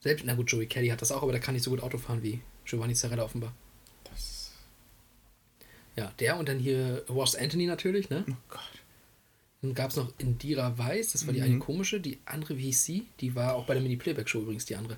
Selbst, 0.00 0.24
na 0.26 0.34
gut, 0.34 0.50
Joey 0.50 0.66
Kelly 0.66 0.88
hat 0.88 1.00
das 1.00 1.12
auch, 1.12 1.22
aber 1.22 1.30
der 1.30 1.40
kann 1.40 1.54
nicht 1.54 1.62
so 1.62 1.70
gut 1.70 1.80
Auto 1.80 1.96
fahren 1.96 2.24
wie 2.24 2.40
Giovanni 2.64 2.94
Zarella 2.94 3.22
offenbar. 3.22 3.54
Das. 4.02 4.50
Ja, 5.94 6.12
der 6.18 6.38
und 6.38 6.48
dann 6.48 6.58
hier 6.58 7.04
Ross 7.08 7.36
Anthony 7.36 7.66
natürlich, 7.66 8.10
ne? 8.10 8.24
Oh 8.28 8.34
Gott. 8.48 8.60
Dann 9.60 9.74
gab 9.74 9.90
es 9.90 9.96
noch 9.96 10.12
Indira 10.18 10.76
Weiß, 10.76 11.12
das 11.12 11.24
war 11.28 11.32
die 11.32 11.38
Mhm. 11.38 11.46
eine 11.46 11.58
komische. 11.60 12.00
Die 12.00 12.18
andere, 12.24 12.58
wie 12.58 12.62
hieß 12.62 12.84
sie? 12.84 13.06
Die 13.20 13.36
war 13.36 13.54
auch 13.54 13.66
bei 13.66 13.74
der 13.74 13.82
Mini-Playback-Show 13.84 14.40
übrigens, 14.40 14.64
die 14.64 14.74
andere. 14.74 14.96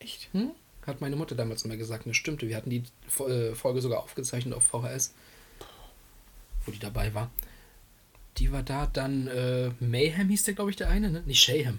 Echt? 0.00 0.28
Hm? 0.32 0.50
Hat 0.86 1.00
meine 1.00 1.16
Mutter 1.16 1.34
damals 1.34 1.64
immer 1.64 1.78
gesagt, 1.78 2.06
das 2.06 2.14
stimmte. 2.14 2.46
Wir 2.46 2.56
hatten 2.58 2.68
die 2.68 2.82
äh, 3.26 3.54
Folge 3.54 3.80
sogar 3.80 4.00
aufgezeichnet 4.02 4.52
auf 4.52 4.64
VHS, 4.64 5.14
wo 6.66 6.72
die 6.72 6.78
dabei 6.78 7.14
war. 7.14 7.30
Die 8.38 8.50
war 8.52 8.62
da, 8.62 8.86
dann 8.86 9.26
äh, 9.28 9.70
Mayhem 9.80 10.28
hieß 10.28 10.44
der, 10.44 10.54
glaube 10.54 10.70
ich, 10.70 10.76
der 10.76 10.88
eine, 10.88 11.10
ne? 11.10 11.22
Nicht 11.26 11.42
Shayham. 11.42 11.78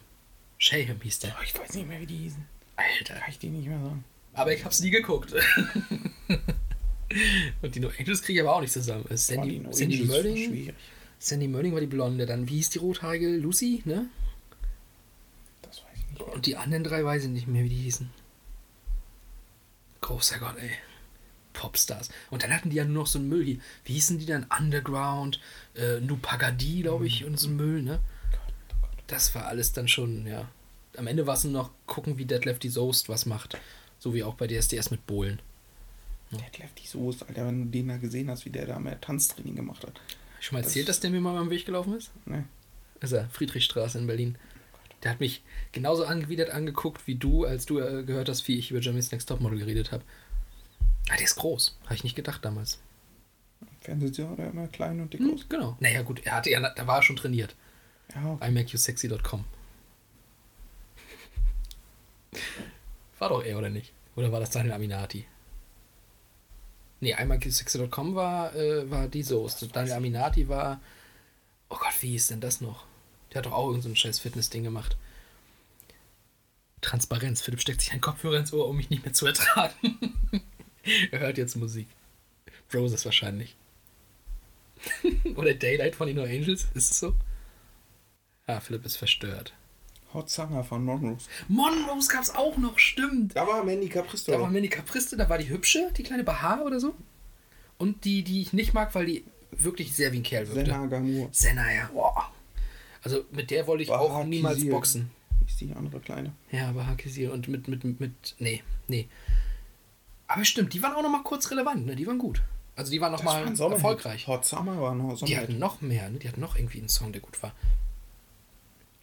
Shayham 0.58 1.02
hieß 1.02 1.20
der. 1.20 1.36
Oh, 1.40 1.44
ich 1.44 1.58
weiß 1.58 1.74
nicht 1.74 1.88
mehr, 1.88 2.00
wie 2.00 2.06
die 2.06 2.18
hießen. 2.18 2.46
Alter. 2.76 3.16
Kann 3.16 3.30
ich 3.30 3.40
die 3.40 3.50
nicht 3.50 3.68
mehr 3.68 3.80
sagen. 3.82 4.04
Aber 4.34 4.54
ich 4.54 4.64
hab's 4.66 4.80
nie 4.80 4.90
geguckt. 4.92 5.34
Und 7.62 7.76
die 7.76 7.80
No 7.80 7.90
Angels 8.00 8.22
kriege 8.24 8.40
ich 8.40 8.46
aber 8.46 8.56
auch 8.56 8.62
nicht 8.62 8.74
zusammen. 8.74 9.06
Äh, 9.10 9.14
Oh, 9.14 9.18
Sandy, 9.18 9.50
die 9.50 9.60
No 9.60 9.72
Sandy. 9.72 9.98
Schwierig. 10.48 10.74
Sandy 11.20 11.48
Murding 11.48 11.74
war 11.74 11.80
die 11.82 11.88
Blonde. 11.88 12.26
Dann, 12.26 12.48
wie 12.50 12.56
hieß 12.56 12.72
die 12.72 12.80
rothaarige? 12.80 13.30
Lucy, 13.38 13.82
ne? 13.86 14.08
Das 15.62 15.78
weiß 15.84 15.86
ich 15.96 16.10
nicht. 16.10 16.20
mehr. 16.20 16.34
Und 16.34 16.46
die 16.46 16.56
anderen 16.58 16.84
drei 16.84 17.04
weiß 17.06 17.24
ich 17.26 17.30
nicht 17.30 17.48
mehr, 17.48 17.64
wie 17.64 17.70
die 17.70 17.76
hießen. 17.76 18.10
Großer 20.02 20.40
Gott, 20.40 20.56
ey. 20.60 20.72
Popstars. 21.54 22.10
Und 22.30 22.44
dann 22.44 22.54
hatten 22.54 22.70
die 22.70 22.76
ja 22.76 22.86
nur 22.86 23.04
noch 23.04 23.08
so 23.08 23.20
einen 23.20 23.30
Müll 23.30 23.44
hier. 23.44 23.58
Wie 23.86 23.94
hießen 23.94 24.20
die 24.20 24.26
dann? 24.26 24.46
Underground, 24.58 25.40
äh, 25.76 26.00
Nupagadi, 26.00 26.82
glaube 26.82 27.08
ich, 27.08 27.26
und 27.26 27.40
so 27.40 27.48
ein 27.48 27.56
Müll, 27.56 27.82
ne? 27.82 28.00
Das 29.08 29.34
war 29.36 29.46
alles 29.46 29.72
dann 29.74 29.88
schon, 29.88 30.26
ja. 30.28 30.50
Am 30.98 31.08
Ende 31.08 31.28
war 31.28 31.36
es 31.36 31.44
nur 31.44 31.54
noch 31.54 31.72
gucken, 31.86 32.18
wie 32.18 32.26
Dead 32.26 32.44
Lefty 32.44 32.70
Soest 32.70 33.10
was 33.10 33.26
macht. 33.26 33.58
So 34.00 34.14
wie 34.14 34.24
auch 34.24 34.36
bei 34.36 34.48
DSDS 34.48 34.92
mit 34.92 35.06
Bohlen. 35.08 35.40
Deadlift 36.32 36.82
die 36.82 36.88
Soße, 36.88 37.28
Alter, 37.28 37.46
wenn 37.46 37.66
du 37.66 37.70
den 37.70 37.88
da 37.88 37.98
gesehen 37.98 38.30
hast, 38.30 38.46
wie 38.46 38.50
der 38.50 38.66
da 38.66 38.80
mehr 38.80 39.00
Tanztraining 39.00 39.56
gemacht 39.56 39.84
hat. 39.86 40.02
Schon 40.40 40.58
mal 40.58 40.64
erzählt, 40.64 40.90
dass 40.90 41.00
der 41.00 41.12
mir 41.12 41.22
mal 41.22 41.38
am 41.38 41.50
Weg 41.50 41.66
gelaufen 41.66 41.96
ist? 41.96 42.12
Ne? 42.26 42.46
ist 43.02 43.12
er, 43.12 43.30
Friedrichstraße 43.30 43.98
in 43.98 44.08
Berlin. 44.08 44.38
Der 45.04 45.12
hat 45.12 45.20
mich 45.20 45.44
genauso 45.74 46.06
angewidert 46.06 46.50
angeguckt 46.50 47.08
wie 47.08 47.16
du, 47.16 47.44
als 47.44 47.66
du 47.66 47.80
äh, 47.80 48.04
gehört 48.04 48.30
hast, 48.30 48.48
wie 48.48 48.58
ich 48.58 48.72
über 48.72 48.80
Jeremy's 48.80 49.12
Next 49.12 49.28
Topmodel 49.28 49.60
geredet 49.60 49.92
habe. 49.92 50.04
Ah, 51.14 51.18
der 51.18 51.26
ist 51.26 51.36
groß. 51.36 51.78
Habe 51.86 51.94
ich 51.94 52.04
nicht 52.04 52.16
gedacht 52.16 52.44
damals. 52.44 52.80
Fernsehsieher 53.82 54.32
oder 54.32 54.50
immer 54.50 54.68
klein 54.68 55.00
und 55.00 55.14
dick 55.14 55.20
Hm, 55.20 55.36
aus. 55.36 55.46
genau. 55.48 55.78
Naja, 55.80 56.02
gut, 56.02 56.26
er 56.26 56.32
hatte 56.38 56.50
ja, 56.50 56.60
da 56.74 56.88
war 56.88 56.98
er 56.98 57.04
schon 57.04 57.16
trainiert. 57.18 57.56
Ja, 58.16 58.32
okay. 58.32 58.48
imakeyousexy.com. 58.50 59.44
War 63.20 63.30
doch 63.30 63.44
er, 63.44 63.58
oder 63.58 63.70
nicht? 63.70 63.94
Oder 64.16 64.32
war 64.32 64.40
das 64.40 64.50
Daniel 64.50 64.74
Aminati? 64.74 65.26
Nee, 67.00 67.16
imakeyousexy.com 67.20 68.16
war, 68.16 68.56
äh, 68.56 68.90
war 68.90 69.08
die 69.08 69.24
Soße. 69.24 69.68
Daniel 69.68 69.94
Aminati 69.96 70.48
war. 70.48 70.80
Oh 71.70 71.76
Gott, 71.78 72.02
wie 72.02 72.10
hieß 72.12 72.28
denn 72.30 72.42
das 72.42 72.60
noch? 72.62 72.86
Der 73.32 73.40
hat 73.40 73.46
doch 73.46 73.52
auch 73.52 73.68
irgendein 73.68 73.92
so 73.92 73.96
scheiß 73.96 74.20
Fitness-Ding 74.20 74.64
gemacht. 74.64 74.98
Transparenz. 76.82 77.42
Philipp 77.42 77.62
steckt 77.62 77.82
sich 77.82 77.92
einen 77.92 78.02
Kopfhörer 78.02 78.38
ins 78.38 78.52
Ohr, 78.54 78.68
um 78.68 78.78
mich 78.78 78.90
nicht 78.90 79.04
mehr 79.06 79.14
zu 79.14 79.26
ertragen. 79.28 79.74
er 81.12 81.20
hört 81.20 81.38
jetzt 81.38 81.56
Musik. 81.56 81.88
Roses 82.74 83.06
wahrscheinlich. 83.06 83.56
Oder 85.36 85.54
Daylight 85.54 85.96
von 85.96 86.08
den 86.08 86.18
No 86.18 86.24
Angels. 86.24 86.68
Ist 86.74 86.92
es 86.92 87.00
so? 87.00 87.14
Ah, 88.48 88.60
Philipp 88.60 88.86
ist 88.86 88.98
verstört. 88.98 89.54
Hot 90.14 90.30
Summer 90.30 90.64
von 90.64 90.84
Monrose. 90.84 91.28
Monrose 91.48 92.12
gab's 92.12 92.30
auch 92.30 92.58
noch, 92.58 92.78
stimmt. 92.78 93.36
Da 93.36 93.48
war 93.48 93.64
Mandy 93.64 93.90
Capristo. 93.90 94.32
Da 94.32 94.40
war 94.40 94.50
Mandy 94.50 94.70
Capriste, 94.70 95.18
da 95.18 95.28
war 95.28 95.38
die 95.38 95.50
hübsche, 95.50 95.92
die 95.98 96.04
kleine 96.04 96.24
Bahar 96.24 96.64
oder 96.66 96.80
so. 96.80 96.94
Und 97.78 98.06
die, 98.06 98.24
die 98.24 98.42
ich 98.42 98.54
nicht 98.54 98.74
mag, 98.74 98.94
weil 98.94 99.06
die 99.08 99.26
wirklich 99.52 99.96
sehr 99.96 100.12
wie 100.12 100.18
ein 100.18 100.24
Kerl 100.24 100.48
wirkte. 100.48 100.66
Senna 100.66 100.86
Gamur. 100.86 101.30
Senna, 101.32 101.74
ja. 101.74 101.90
Boah. 101.94 102.32
Also 103.02 103.26
mit 103.32 103.50
der 103.50 103.66
wollte 103.66 103.84
ich 103.84 103.92
auch 103.92 104.10
Bahar 104.10 104.26
niemals 104.26 104.58
Kizil. 104.58 104.72
boxen. 104.72 105.12
Ist 105.48 105.60
die 105.62 105.74
andere 105.74 106.00
kleine. 106.00 106.34
Ja, 106.52 106.72
Bahar 106.72 106.96
Kizil 106.96 107.32
und 107.32 107.48
mit, 107.48 107.68
mit, 107.68 107.84
mit, 107.84 108.00
mit, 108.00 108.36
nee, 108.40 108.62
nee. 108.88 109.08
Aber 110.34 110.46
stimmt, 110.46 110.74
die 110.74 110.82
waren 110.84 110.94
auch 110.96 111.04
noch 111.04 111.10
mal 111.12 111.24
kurz 111.24 111.50
relevant, 111.52 111.86
ne? 111.86 111.96
Die 111.96 112.06
waren 112.08 112.18
gut. 112.18 112.42
Also 112.76 112.92
die 112.92 113.00
waren 113.02 113.12
noch 113.12 113.20
Das 113.20 113.26
mal 113.26 113.42
war 113.42 113.48
ein 113.48 113.56
Sommerhit. 113.56 113.84
erfolgreich. 113.84 114.28
Hot 114.28 114.46
Summer 114.46 114.82
war 114.82 114.96
noch 114.96 115.12
Die 115.14 115.18
Sommerhit. 115.20 115.38
hatten 115.38 115.60
noch 115.60 115.82
mehr, 115.82 116.10
ne? 116.10 116.20
Die 116.20 116.28
hatten 116.28 116.42
noch 116.42 116.56
irgendwie 116.56 116.80
einen 116.80 116.90
Song, 116.90 117.12
der 117.12 117.22
gut 117.22 117.42
war. 117.44 117.54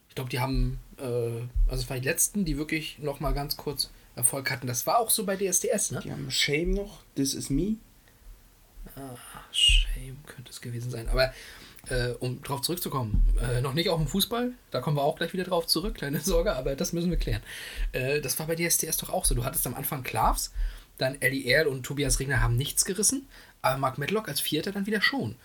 Ich 0.08 0.14
glaube, 0.16 0.28
die 0.30 0.40
haben, 0.40 0.80
äh, 0.98 1.02
also 1.68 1.82
es 1.84 1.88
waren 1.88 2.00
die 2.00 2.08
letzten, 2.08 2.44
die 2.44 2.56
wirklich 2.58 2.98
noch 2.98 3.20
mal 3.20 3.32
ganz 3.32 3.56
kurz 3.56 3.90
Erfolg 4.16 4.50
hatten. 4.50 4.66
Das 4.66 4.86
war 4.86 4.98
auch 4.98 5.08
so 5.10 5.24
bei 5.24 5.36
DSDS, 5.36 5.92
ne? 5.92 6.00
Die 6.02 6.10
haben 6.10 6.30
Shame 6.30 6.72
noch. 6.72 6.98
This 7.14 7.32
is 7.34 7.48
me. 7.48 7.76
Shame 9.52 10.16
könnte 10.26 10.50
es 10.50 10.60
gewesen 10.60 10.90
sein. 10.90 11.08
Aber 11.08 11.32
äh, 11.88 12.10
um 12.20 12.42
drauf 12.42 12.60
zurückzukommen, 12.62 13.26
äh, 13.40 13.60
noch 13.60 13.72
nicht 13.74 13.88
auf 13.88 13.98
dem 13.98 14.08
Fußball, 14.08 14.52
da 14.70 14.80
kommen 14.80 14.96
wir 14.96 15.02
auch 15.02 15.16
gleich 15.16 15.32
wieder 15.32 15.44
drauf 15.44 15.66
zurück, 15.66 15.94
keine 15.96 16.20
Sorge, 16.24 16.54
aber 16.56 16.76
das 16.76 16.92
müssen 16.92 17.10
wir 17.10 17.16
klären. 17.18 17.42
Äh, 17.92 18.20
das 18.20 18.38
war 18.38 18.46
bei 18.46 18.56
DSDS 18.56 18.96
doch 18.98 19.10
auch 19.10 19.24
so. 19.24 19.34
Du 19.34 19.44
hattest 19.44 19.66
am 19.66 19.74
Anfang 19.74 20.02
Klavs, 20.02 20.52
dann 21.00 21.20
Ellie 21.20 21.44
Erl 21.44 21.66
und 21.66 21.84
Tobias 21.84 22.20
Regner 22.20 22.40
haben 22.40 22.56
nichts 22.56 22.84
gerissen, 22.84 23.28
aber 23.62 23.78
Mark 23.78 23.98
Medlock 23.98 24.28
als 24.28 24.40
Vierter 24.40 24.72
dann 24.72 24.86
wieder 24.86 25.00
schon. 25.00 25.36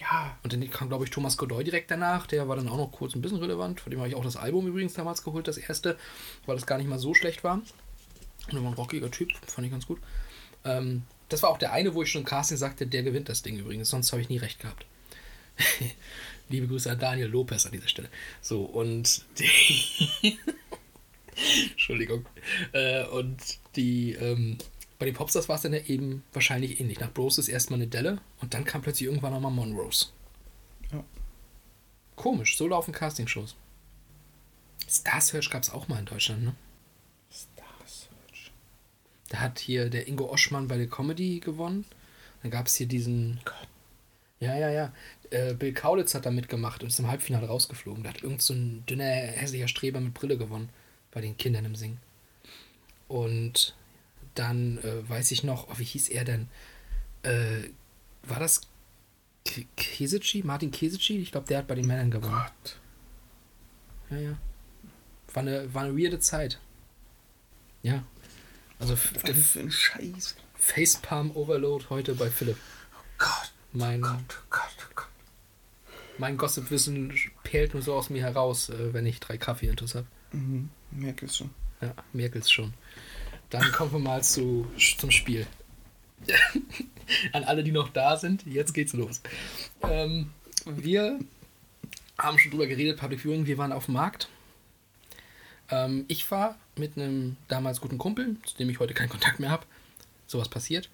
Ja. 0.00 0.36
Und 0.42 0.52
dann 0.52 0.70
kam, 0.70 0.88
glaube 0.88 1.04
ich, 1.04 1.10
Thomas 1.10 1.36
Godoy 1.36 1.64
direkt 1.64 1.90
danach. 1.90 2.26
Der 2.26 2.48
war 2.48 2.56
dann 2.56 2.68
auch 2.68 2.76
noch 2.76 2.92
kurz 2.92 3.14
ein 3.14 3.22
bisschen 3.22 3.38
relevant. 3.38 3.80
Von 3.80 3.90
dem 3.90 4.00
habe 4.00 4.08
ich 4.08 4.14
auch 4.14 4.24
das 4.24 4.36
Album 4.36 4.66
übrigens 4.66 4.94
damals 4.94 5.22
geholt, 5.22 5.48
das 5.48 5.56
erste, 5.58 5.96
weil 6.46 6.56
das 6.56 6.66
gar 6.66 6.78
nicht 6.78 6.88
mal 6.88 6.98
so 6.98 7.14
schlecht 7.14 7.44
war. 7.44 7.54
Und 7.54 8.56
er 8.56 8.62
war 8.62 8.70
ein 8.70 8.74
rockiger 8.74 9.10
Typ, 9.10 9.30
fand 9.46 9.66
ich 9.66 9.72
ganz 9.72 9.86
gut. 9.86 10.00
Ähm, 10.64 11.02
das 11.28 11.42
war 11.42 11.50
auch 11.50 11.58
der 11.58 11.72
eine, 11.72 11.94
wo 11.94 12.02
ich 12.02 12.10
schon 12.10 12.22
im 12.22 12.26
Casting 12.26 12.58
sagte, 12.58 12.86
der 12.86 13.02
gewinnt 13.02 13.28
das 13.28 13.42
Ding 13.42 13.58
übrigens. 13.58 13.88
Sonst 13.88 14.12
habe 14.12 14.20
ich 14.20 14.28
nie 14.28 14.38
recht 14.38 14.60
gehabt. 14.60 14.84
Liebe 16.48 16.66
Grüße 16.66 16.90
an 16.90 16.98
Daniel 16.98 17.28
Lopez 17.28 17.64
an 17.64 17.72
dieser 17.72 17.88
Stelle. 17.88 18.08
So, 18.40 18.62
und 18.62 19.24
die. 19.38 20.38
Entschuldigung. 21.70 22.26
Äh, 22.72 23.04
und 23.04 23.38
die. 23.76 24.12
Ähm, 24.12 24.58
bei 24.98 25.06
den 25.06 25.14
Popstars 25.14 25.48
war 25.48 25.56
es 25.56 25.62
dann 25.62 25.72
ja 25.72 25.80
eben 25.80 26.22
wahrscheinlich 26.32 26.80
ähnlich. 26.80 27.00
Nach 27.00 27.12
Bros 27.12 27.38
ist 27.38 27.48
erstmal 27.48 27.78
eine 27.78 27.88
Delle 27.88 28.20
und 28.40 28.54
dann 28.54 28.64
kam 28.64 28.82
plötzlich 28.82 29.08
irgendwann 29.08 29.32
nochmal 29.32 29.50
Monrose. 29.50 30.06
Ja. 30.92 31.04
Komisch, 32.16 32.56
so 32.56 32.68
laufen 32.68 32.92
Castingshows. 32.92 33.56
Star 34.88 35.20
Search 35.20 35.50
gab 35.50 35.62
es 35.62 35.70
auch 35.70 35.88
mal 35.88 35.98
in 35.98 36.04
Deutschland, 36.06 36.44
ne? 36.44 36.54
Star 37.32 37.64
Search. 37.86 38.52
Da 39.30 39.40
hat 39.40 39.58
hier 39.58 39.90
der 39.90 40.06
Ingo 40.06 40.30
Oschmann 40.30 40.68
bei 40.68 40.76
der 40.76 40.86
Comedy 40.88 41.40
gewonnen. 41.40 41.84
Dann 42.42 42.50
gab 42.50 42.66
es 42.66 42.74
hier 42.76 42.86
diesen. 42.86 43.40
Gott. 43.44 43.68
Ja, 44.38 44.56
ja, 44.56 44.70
ja. 44.70 44.92
Äh, 45.30 45.54
Bill 45.54 45.72
Kaulitz 45.72 46.14
hat 46.14 46.26
da 46.26 46.30
mitgemacht 46.30 46.82
und 46.82 46.88
ist 46.88 46.98
im 46.98 47.08
Halbfinale 47.08 47.46
rausgeflogen. 47.46 48.04
Da 48.04 48.10
hat 48.10 48.22
irgend 48.22 48.42
so 48.42 48.52
ein 48.52 48.84
dünner, 48.86 49.04
hässlicher 49.04 49.68
Streber 49.68 50.00
mit 50.00 50.14
Brille 50.14 50.36
gewonnen. 50.36 50.68
Bei 51.10 51.20
den 51.20 51.36
Kindern 51.36 51.64
im 51.64 51.74
Singen. 51.74 51.98
Und 53.08 53.74
dann 54.34 54.78
äh, 54.78 55.08
weiß 55.08 55.30
ich 55.32 55.44
noch, 55.44 55.68
oh, 55.68 55.74
wie 55.78 55.84
hieß 55.84 56.08
er 56.08 56.24
denn? 56.24 56.48
Äh, 57.22 57.68
war 58.22 58.38
das 58.40 58.62
K- 59.44 59.66
Kesici? 59.76 60.42
Martin 60.44 60.70
Kesici? 60.70 61.18
Ich 61.18 61.32
glaube, 61.32 61.46
der 61.46 61.58
hat 61.58 61.66
bei 61.66 61.74
den 61.74 61.86
Männern 61.86 62.10
gewonnen. 62.10 62.32
Gott. 62.34 62.76
Ja, 64.10 64.16
ja. 64.18 64.38
War 65.32 65.42
eine, 65.42 65.72
war 65.74 65.84
eine 65.84 65.96
weirde 65.96 66.18
Zeit. 66.20 66.58
Ja. 67.82 68.04
Also 68.78 68.94
f- 68.94 69.12
Was 69.22 69.46
für 69.48 69.60
ein 69.60 69.70
Scheiß. 69.70 70.36
Facepalm 70.54 71.30
Overload 71.32 71.86
heute 71.90 72.14
bei 72.14 72.30
Philipp. 72.30 72.56
Gott. 73.18 73.52
Mein, 73.72 74.00
Gott, 74.02 74.42
Gott, 74.50 74.88
Gott. 74.94 75.08
mein 76.18 76.36
Gossip-Wissen 76.36 77.12
perlt 77.42 77.74
nur 77.74 77.82
so 77.82 77.94
aus 77.94 78.08
mir 78.08 78.22
heraus, 78.22 78.68
äh, 78.68 78.92
wenn 78.94 79.04
ich 79.04 79.18
drei 79.20 79.36
Kaffee 79.36 79.66
intus 79.66 79.94
habe. 79.96 80.06
Mhm. 80.32 80.70
Merke 80.92 81.26
es 81.26 81.36
schon. 81.36 81.50
Ja, 81.80 81.92
Merkels 82.12 82.50
schon. 82.50 82.72
Dann 83.54 83.70
kommen 83.70 83.92
wir 83.92 84.00
mal 84.00 84.20
zu, 84.24 84.66
zum 84.98 85.12
Spiel. 85.12 85.46
An 87.32 87.44
alle, 87.44 87.62
die 87.62 87.70
noch 87.70 87.88
da 87.88 88.16
sind, 88.16 88.44
jetzt 88.46 88.72
geht's 88.74 88.94
los. 88.94 89.20
Ähm, 89.82 90.30
wir 90.66 91.20
haben 92.18 92.36
schon 92.40 92.50
drüber 92.50 92.66
geredet, 92.66 92.98
Public 92.98 93.20
Viewing, 93.20 93.46
wir 93.46 93.56
waren 93.56 93.70
auf 93.70 93.84
dem 93.84 93.94
Markt. 93.94 94.28
Ähm, 95.70 96.04
ich 96.08 96.28
war 96.32 96.58
mit 96.74 96.96
einem 96.96 97.36
damals 97.46 97.80
guten 97.80 97.96
Kumpel, 97.96 98.34
zu 98.44 98.56
dem 98.56 98.70
ich 98.70 98.80
heute 98.80 98.92
keinen 98.92 99.08
Kontakt 99.08 99.38
mehr 99.38 99.50
habe. 99.50 99.66
Sowas 100.26 100.48
passiert. 100.48 100.90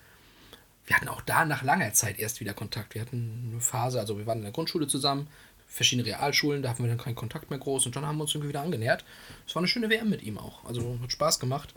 Wir 0.84 0.96
hatten 0.96 1.08
auch 1.08 1.22
da 1.22 1.46
nach 1.46 1.62
langer 1.62 1.94
Zeit 1.94 2.18
erst 2.18 2.40
wieder 2.40 2.52
Kontakt. 2.52 2.94
Wir 2.94 3.00
hatten 3.00 3.52
eine 3.52 3.60
Phase, 3.62 3.98
also 3.98 4.18
wir 4.18 4.26
waren 4.26 4.38
in 4.38 4.44
der 4.44 4.52
Grundschule 4.52 4.86
zusammen, 4.86 5.28
verschiedene 5.66 6.06
Realschulen, 6.06 6.62
da 6.62 6.68
hatten 6.68 6.82
wir 6.82 6.90
dann 6.90 6.98
keinen 6.98 7.14
Kontakt 7.14 7.48
mehr 7.48 7.58
groß 7.58 7.86
und 7.86 7.96
dann 7.96 8.04
haben 8.04 8.18
wir 8.18 8.24
uns 8.24 8.34
irgendwie 8.34 8.50
wieder 8.50 8.60
angenähert. 8.60 9.06
Es 9.46 9.54
war 9.54 9.60
eine 9.60 9.68
schöne 9.68 9.88
WM 9.88 10.10
mit 10.10 10.22
ihm 10.22 10.36
auch. 10.36 10.62
Also 10.66 10.98
hat 11.00 11.10
Spaß 11.10 11.40
gemacht. 11.40 11.72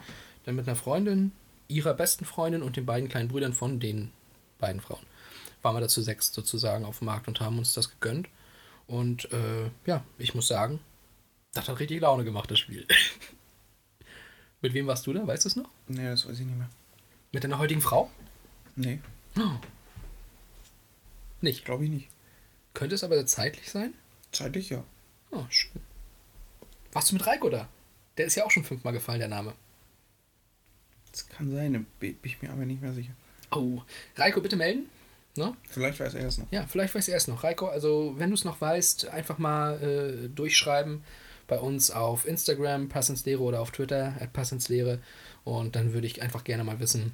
Dann 0.45 0.55
mit 0.55 0.67
einer 0.67 0.75
Freundin, 0.75 1.31
ihrer 1.67 1.93
besten 1.93 2.25
Freundin 2.25 2.61
und 2.63 2.75
den 2.75 2.85
beiden 2.85 3.09
kleinen 3.09 3.29
Brüdern 3.29 3.53
von 3.53 3.79
den 3.79 4.11
beiden 4.59 4.81
Frauen. 4.81 5.05
Waren 5.61 5.75
wir 5.75 5.81
da 5.81 5.87
zu 5.87 6.01
sechs 6.01 6.33
sozusagen 6.33 6.85
auf 6.85 6.99
dem 6.99 7.05
Markt 7.05 7.27
und 7.27 7.39
haben 7.39 7.57
uns 7.57 7.73
das 7.73 7.89
gegönnt. 7.89 8.27
Und 8.87 9.31
äh, 9.31 9.69
ja, 9.85 10.03
ich 10.17 10.35
muss 10.35 10.47
sagen, 10.47 10.79
das 11.53 11.69
hat 11.69 11.79
richtig 11.79 12.01
Laune 12.01 12.23
gemacht, 12.23 12.51
das 12.51 12.59
Spiel. 12.59 12.85
mit 14.61 14.73
wem 14.73 14.87
warst 14.87 15.07
du 15.07 15.13
da? 15.13 15.25
Weißt 15.25 15.45
du 15.45 15.49
es 15.49 15.55
noch? 15.55 15.69
Nee, 15.87 16.09
das 16.09 16.27
weiß 16.27 16.39
ich 16.39 16.45
nicht 16.45 16.57
mehr. 16.57 16.69
Mit 17.31 17.43
deiner 17.43 17.59
heutigen 17.59 17.81
Frau? 17.81 18.11
Nee, 18.75 18.99
Nicht. 21.41 21.65
glaube 21.65 21.85
ich 21.85 21.89
nicht. 21.89 22.09
Könnte 22.73 22.95
es 22.95 23.03
aber 23.03 23.23
zeitlich 23.25 23.69
sein? 23.69 23.93
Zeitlich 24.31 24.69
ja. 24.69 24.83
Oh, 25.31 25.45
schön. 25.49 25.81
Warst 26.91 27.11
du 27.11 27.15
mit 27.15 27.25
Reiko 27.25 27.49
da? 27.49 27.67
Der 28.17 28.25
ist 28.25 28.35
ja 28.35 28.45
auch 28.45 28.51
schon 28.51 28.63
fünfmal 28.63 28.93
gefallen, 28.93 29.19
der 29.19 29.27
Name. 29.27 29.53
Das 31.13 31.29
kann 31.29 31.49
sein, 31.51 31.73
da 31.73 31.79
bin 31.99 32.17
ich 32.23 32.41
mir 32.41 32.51
aber 32.51 32.65
nicht 32.65 32.81
mehr 32.81 32.91
sicher. 32.91 33.13
Oh, 33.51 33.81
Reiko, 34.17 34.41
bitte 34.41 34.55
melden. 34.55 34.89
Ne? 35.35 35.55
Vielleicht 35.69 35.99
weiß 35.99 36.15
er 36.15 36.27
es 36.27 36.39
noch. 36.39 36.51
Ja, 36.51 36.65
vielleicht 36.67 36.93
weiß 36.93 37.07
er 37.07 37.17
es 37.17 37.27
noch. 37.27 37.43
Reiko, 37.43 37.67
also 37.67 38.15
wenn 38.17 38.31
du 38.31 38.33
es 38.33 38.43
noch 38.43 38.59
weißt, 38.59 39.07
einfach 39.07 39.37
mal 39.37 39.81
äh, 39.81 40.27
durchschreiben 40.29 41.03
bei 41.47 41.59
uns 41.59 41.91
auf 41.91 42.25
Instagram, 42.25 42.89
Passenslehre 42.89 43.41
oder 43.41 43.61
auf 43.61 43.71
Twitter, 43.71 44.15
at 44.19 44.33
Passenslehre. 44.33 44.99
Und 45.43 45.75
dann 45.75 45.93
würde 45.93 46.07
ich 46.07 46.21
einfach 46.21 46.43
gerne 46.43 46.63
mal 46.63 46.79
wissen, 46.79 47.13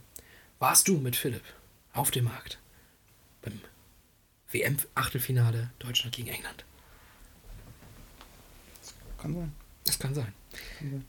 warst 0.60 0.88
du 0.88 0.98
mit 0.98 1.18
Philipp 1.18 1.44
auf 1.94 2.10
dem 2.10 2.26
Markt 2.26 2.58
beim 3.42 3.60
WM-Achtelfinale 4.52 5.72
Deutschland 5.80 6.16
gegen 6.16 6.30
England? 6.30 6.64
Kann 9.18 9.34
sein. 9.34 9.52
Das 9.84 10.00
kann 10.00 10.16
sein. 10.16 10.34
Kann 10.78 10.92
sein. 10.92 11.06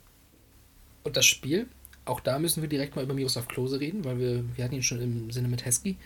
Und 1.04 1.16
das 1.16 1.26
Spiel, 1.26 1.68
auch 2.04 2.20
da 2.20 2.38
müssen 2.38 2.62
wir 2.62 2.68
direkt 2.68 2.96
mal 2.96 3.04
über 3.04 3.14
Miroslav 3.14 3.48
Klose 3.48 3.80
reden, 3.80 4.04
weil 4.04 4.18
wir, 4.18 4.44
wir 4.56 4.64
hatten 4.64 4.74
ihn 4.74 4.82
schon 4.82 5.00
im 5.00 5.30
Sinne 5.30 5.48
mit 5.48 5.64
Hesky. 5.64 5.96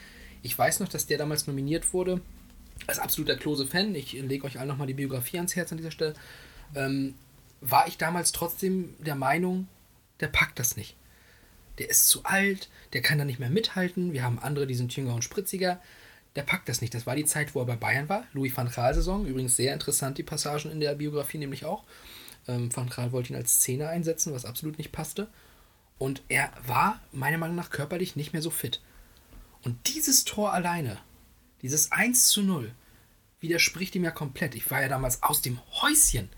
Ich 0.43 0.57
weiß 0.57 0.81
noch, 0.81 0.89
dass 0.89 1.07
der 1.07 1.19
damals 1.19 1.47
nominiert 1.47 1.93
wurde 1.93 2.21
als 2.87 2.99
absoluter 2.99 3.37
Klose-Fan. 3.37 3.95
Ich 3.95 4.13
lege 4.13 4.45
euch 4.45 4.59
allen 4.59 4.69
nochmal 4.69 4.87
die 4.87 4.95
Biografie 4.95 5.39
ans 5.39 5.57
Herz 5.57 5.73
an 5.73 5.79
dieser 5.79 5.91
Stelle. 5.91 6.15
Ähm, 6.75 7.15
war 7.61 7.87
ich 7.89 7.97
damals 7.97 8.33
trotzdem 8.33 8.95
der 8.99 9.15
Meinung, 9.15 9.69
der 10.21 10.29
packt 10.29 10.59
das 10.59 10.77
nicht. 10.77 10.97
Der 11.79 11.89
ist 11.89 12.09
zu 12.09 12.25
alt, 12.25 12.69
der 12.93 13.03
kann 13.03 13.19
da 13.19 13.25
nicht 13.25 13.41
mehr 13.41 13.51
mithalten. 13.51 14.13
Wir 14.13 14.23
haben 14.23 14.39
andere, 14.39 14.67
die 14.67 14.75
sind 14.75 14.95
jünger 14.95 15.15
und 15.15 15.25
spritziger. 15.25 15.81
Der 16.37 16.43
packt 16.43 16.69
das 16.69 16.81
nicht. 16.81 16.95
Das 16.95 17.07
war 17.07 17.17
die 17.17 17.25
Zeit, 17.25 17.55
wo 17.55 17.61
er 17.61 17.67
bei 17.67 17.77
Bayern 17.77 18.09
war. 18.09 18.25
Louis 18.33 18.57
van 18.57 18.71
Gaal-Saison. 18.71 19.27
Übrigens 19.27 19.57
sehr 19.57 19.73
interessant, 19.73 20.19
die 20.19 20.23
Passagen 20.23 20.71
in 20.71 20.81
der 20.81 20.95
Biografie 20.95 21.39
nämlich 21.39 21.65
auch. 21.65 21.85
Ähm, 22.47 22.75
Van 22.75 22.91
Gaal 22.91 23.13
wollte 23.13 23.33
ihn 23.33 23.37
als 23.37 23.61
Zehner 23.61 23.89
einsetzen, 23.89 24.33
was 24.33 24.45
absolut 24.45 24.79
nicht 24.79 24.93
passte. 24.93 25.29
Und 25.99 26.23
er 26.29 26.53
war 26.67 27.01
meiner 27.13 27.39
Meinung 27.39 27.57
nach 27.57 27.71
körperlich 27.71 28.17
nicht 28.17 28.33
mehr 28.33 28.43
so 28.43 28.51
fit. 28.51 28.81
Und 29.63 29.95
dieses 29.95 30.25
Tor 30.25 30.53
alleine, 30.53 30.99
dieses 31.63 31.93
1 31.93 32.29
zu 32.29 32.43
0, 32.43 32.73
widerspricht 33.41 33.95
ihm 33.95 34.05
ja 34.05 34.11
komplett. 34.11 34.55
Ich 34.55 34.71
war 34.71 34.83
ja 34.83 34.89
damals 34.89 35.23
aus 35.23 35.41
dem 35.43 35.59
Häuschen. 35.83 36.29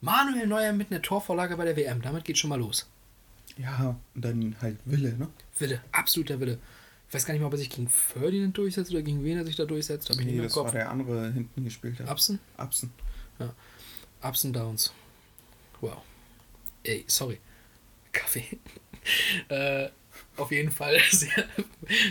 Manuel 0.00 0.46
Neuer 0.46 0.72
mit 0.72 0.90
einer 0.90 1.02
Torvorlage 1.02 1.56
bei 1.56 1.64
der 1.64 1.76
WM, 1.76 2.02
damit 2.02 2.24
geht 2.24 2.38
schon 2.38 2.50
mal 2.50 2.58
los. 2.58 2.88
Ja, 3.56 3.96
und 4.14 4.24
dann 4.24 4.56
halt 4.60 4.76
Wille, 4.84 5.14
ne? 5.16 5.28
Wille, 5.58 5.80
absoluter 5.92 6.38
Wille. 6.40 6.58
Ich 7.08 7.14
weiß 7.14 7.24
gar 7.24 7.32
nicht 7.32 7.40
mal, 7.40 7.46
ob 7.46 7.54
er 7.54 7.58
sich 7.58 7.70
gegen 7.70 7.88
Ferdinand 7.88 8.56
durchsetzt 8.58 8.90
oder 8.90 9.02
gegen 9.02 9.24
wen 9.24 9.38
er 9.38 9.46
sich 9.46 9.56
da 9.56 9.64
durchsetzt. 9.64 10.10
Hab 10.10 10.16
ich 10.16 10.26
nicht 10.26 10.26
Nee, 10.26 10.32
mehr 10.34 10.42
im 10.42 10.48
das 10.48 10.52
Kopf. 10.54 10.66
war 10.66 10.72
der 10.72 10.90
andere 10.90 11.32
hinten 11.32 11.64
gespielt 11.64 11.98
hat. 12.00 12.08
Absen? 12.08 12.38
Absen. 12.56 12.92
Ups 14.22 14.44
and 14.44 14.56
Downs. 14.56 14.92
Wow. 15.80 15.98
Ey, 16.82 17.04
sorry. 17.06 17.38
Kaffee. 18.16 18.58
äh, 19.48 19.88
auf 20.36 20.50
jeden 20.50 20.70
Fall 20.70 20.98
sehr 21.10 21.44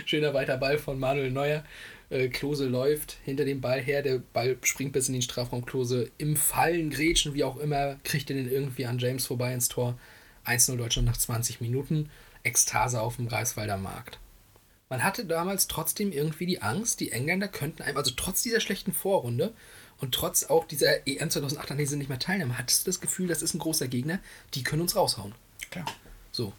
schöner 0.04 0.34
weiter 0.34 0.56
Ball 0.56 0.78
von 0.78 0.98
Manuel 0.98 1.30
Neuer. 1.30 1.64
Äh, 2.08 2.28
Klose 2.28 2.66
läuft 2.66 3.18
hinter 3.24 3.44
dem 3.44 3.60
Ball 3.60 3.80
her. 3.80 4.02
Der 4.02 4.18
Ball 4.18 4.56
springt 4.62 4.92
bis 4.92 5.08
in 5.08 5.14
den 5.14 5.22
Strafraum. 5.22 5.66
Klose 5.66 6.10
im 6.18 6.36
Fallen, 6.36 6.90
Grätschen, 6.90 7.34
wie 7.34 7.44
auch 7.44 7.56
immer, 7.56 7.96
kriegt 8.04 8.30
er 8.30 8.36
den 8.36 8.50
irgendwie 8.50 8.86
an 8.86 8.98
James 8.98 9.26
vorbei 9.26 9.52
ins 9.52 9.68
Tor. 9.68 9.98
1-0 10.46 10.76
Deutschland 10.76 11.06
nach 11.06 11.16
20 11.16 11.60
Minuten. 11.60 12.10
Ekstase 12.44 13.00
auf 13.00 13.16
dem 13.16 13.28
Greifswalder 13.28 13.76
Markt. 13.76 14.20
Man 14.88 15.02
hatte 15.02 15.24
damals 15.24 15.66
trotzdem 15.66 16.12
irgendwie 16.12 16.46
die 16.46 16.62
Angst, 16.62 17.00
die 17.00 17.10
Engländer 17.10 17.48
könnten 17.48 17.82
einem, 17.82 17.96
also 17.96 18.12
trotz 18.16 18.42
dieser 18.42 18.60
schlechten 18.60 18.92
Vorrunde 18.92 19.52
und 19.98 20.14
trotz 20.14 20.44
auch 20.44 20.64
dieser 20.64 21.08
EM 21.08 21.28
2008, 21.28 21.72
an 21.72 21.78
der 21.78 21.86
sie 21.88 21.96
nicht 21.96 22.08
mehr 22.08 22.20
teilnehmen, 22.20 22.56
hattest 22.56 22.86
du 22.86 22.90
das 22.90 23.00
Gefühl, 23.00 23.26
das 23.26 23.42
ist 23.42 23.54
ein 23.54 23.58
großer 23.58 23.88
Gegner, 23.88 24.20
die 24.54 24.62
können 24.62 24.82
uns 24.82 24.94
raushauen. 24.94 25.34
Klar. 25.70 25.86
So. 26.32 26.52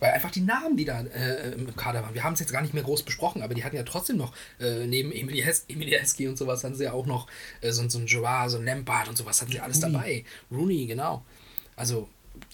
Weil 0.00 0.12
einfach 0.12 0.30
die 0.32 0.40
Namen, 0.40 0.76
die 0.76 0.84
da 0.84 1.00
äh, 1.02 1.52
im 1.52 1.74
Kader 1.76 2.02
waren, 2.02 2.14
wir 2.14 2.24
haben 2.24 2.34
es 2.34 2.40
jetzt 2.40 2.52
gar 2.52 2.60
nicht 2.62 2.74
mehr 2.74 2.82
groß 2.82 3.04
besprochen, 3.04 3.42
aber 3.42 3.54
die 3.54 3.64
hatten 3.64 3.76
ja 3.76 3.84
trotzdem 3.84 4.16
noch, 4.16 4.34
äh, 4.60 4.86
neben 4.86 5.12
Emily, 5.12 5.40
Hes 5.40 5.64
Emily 5.68 5.92
Heskey 5.92 6.26
und 6.28 6.36
sowas, 6.36 6.64
hatten 6.64 6.74
sie 6.74 6.84
ja 6.84 6.92
auch 6.92 7.06
noch 7.06 7.26
äh, 7.60 7.70
so, 7.72 7.88
so 7.88 7.98
ein 7.98 8.06
Joao, 8.06 8.48
so 8.48 8.58
ein 8.58 8.64
Lampard 8.64 9.08
und 9.08 9.16
sowas, 9.16 9.40
hatten 9.40 9.52
sie 9.52 9.60
alles 9.60 9.82
Rooney. 9.82 9.92
dabei. 9.92 10.24
Rooney, 10.50 10.86
genau. 10.86 11.24
Also, 11.76 12.08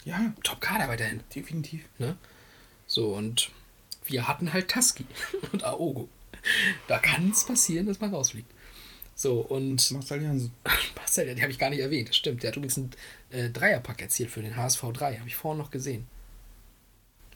Ja, 0.05 0.33
Top-Kader 0.43 0.87
weiterhin. 0.87 1.21
definitiv. 1.35 1.81
Ne? 1.97 2.15
So, 2.87 3.15
und 3.15 3.49
wir 4.05 4.27
hatten 4.27 4.53
halt 4.53 4.69
Tusky 4.69 5.05
und 5.51 5.63
Aogo. 5.63 6.07
Da 6.87 6.99
kann 6.99 7.31
es 7.31 7.43
passieren, 7.45 7.87
dass 7.87 7.99
man 7.99 8.13
rausfliegt. 8.13 8.49
So, 9.21 9.41
und 9.41 9.91
Marcel 9.91 10.23
Jansen. 10.23 10.51
Marcel, 10.95 11.35
die 11.35 11.41
habe 11.43 11.51
ich 11.51 11.59
gar 11.59 11.69
nicht 11.69 11.79
erwähnt, 11.79 12.09
das 12.09 12.15
stimmt. 12.15 12.41
Der 12.41 12.47
hat 12.47 12.57
übrigens 12.57 12.79
einen 12.79 12.91
äh, 13.29 13.51
Dreierpack 13.51 14.01
erzielt 14.01 14.31
für 14.31 14.41
den 14.41 14.55
HSV 14.55 14.81
3. 14.93 15.17
Habe 15.19 15.27
ich 15.27 15.35
vorhin 15.35 15.59
noch 15.59 15.69
gesehen. 15.69 16.07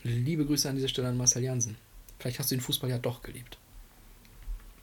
Liebe 0.02 0.48
Grüße 0.48 0.68
an 0.68 0.78
dieser 0.78 0.88
Stelle 0.88 1.10
an 1.10 1.18
Marcel 1.18 1.44
Jansen. 1.44 1.78
Vielleicht 2.18 2.40
hast 2.40 2.50
du 2.50 2.56
den 2.56 2.62
Fußball 2.62 2.90
ja 2.90 2.98
doch 2.98 3.22
geliebt. 3.22 3.60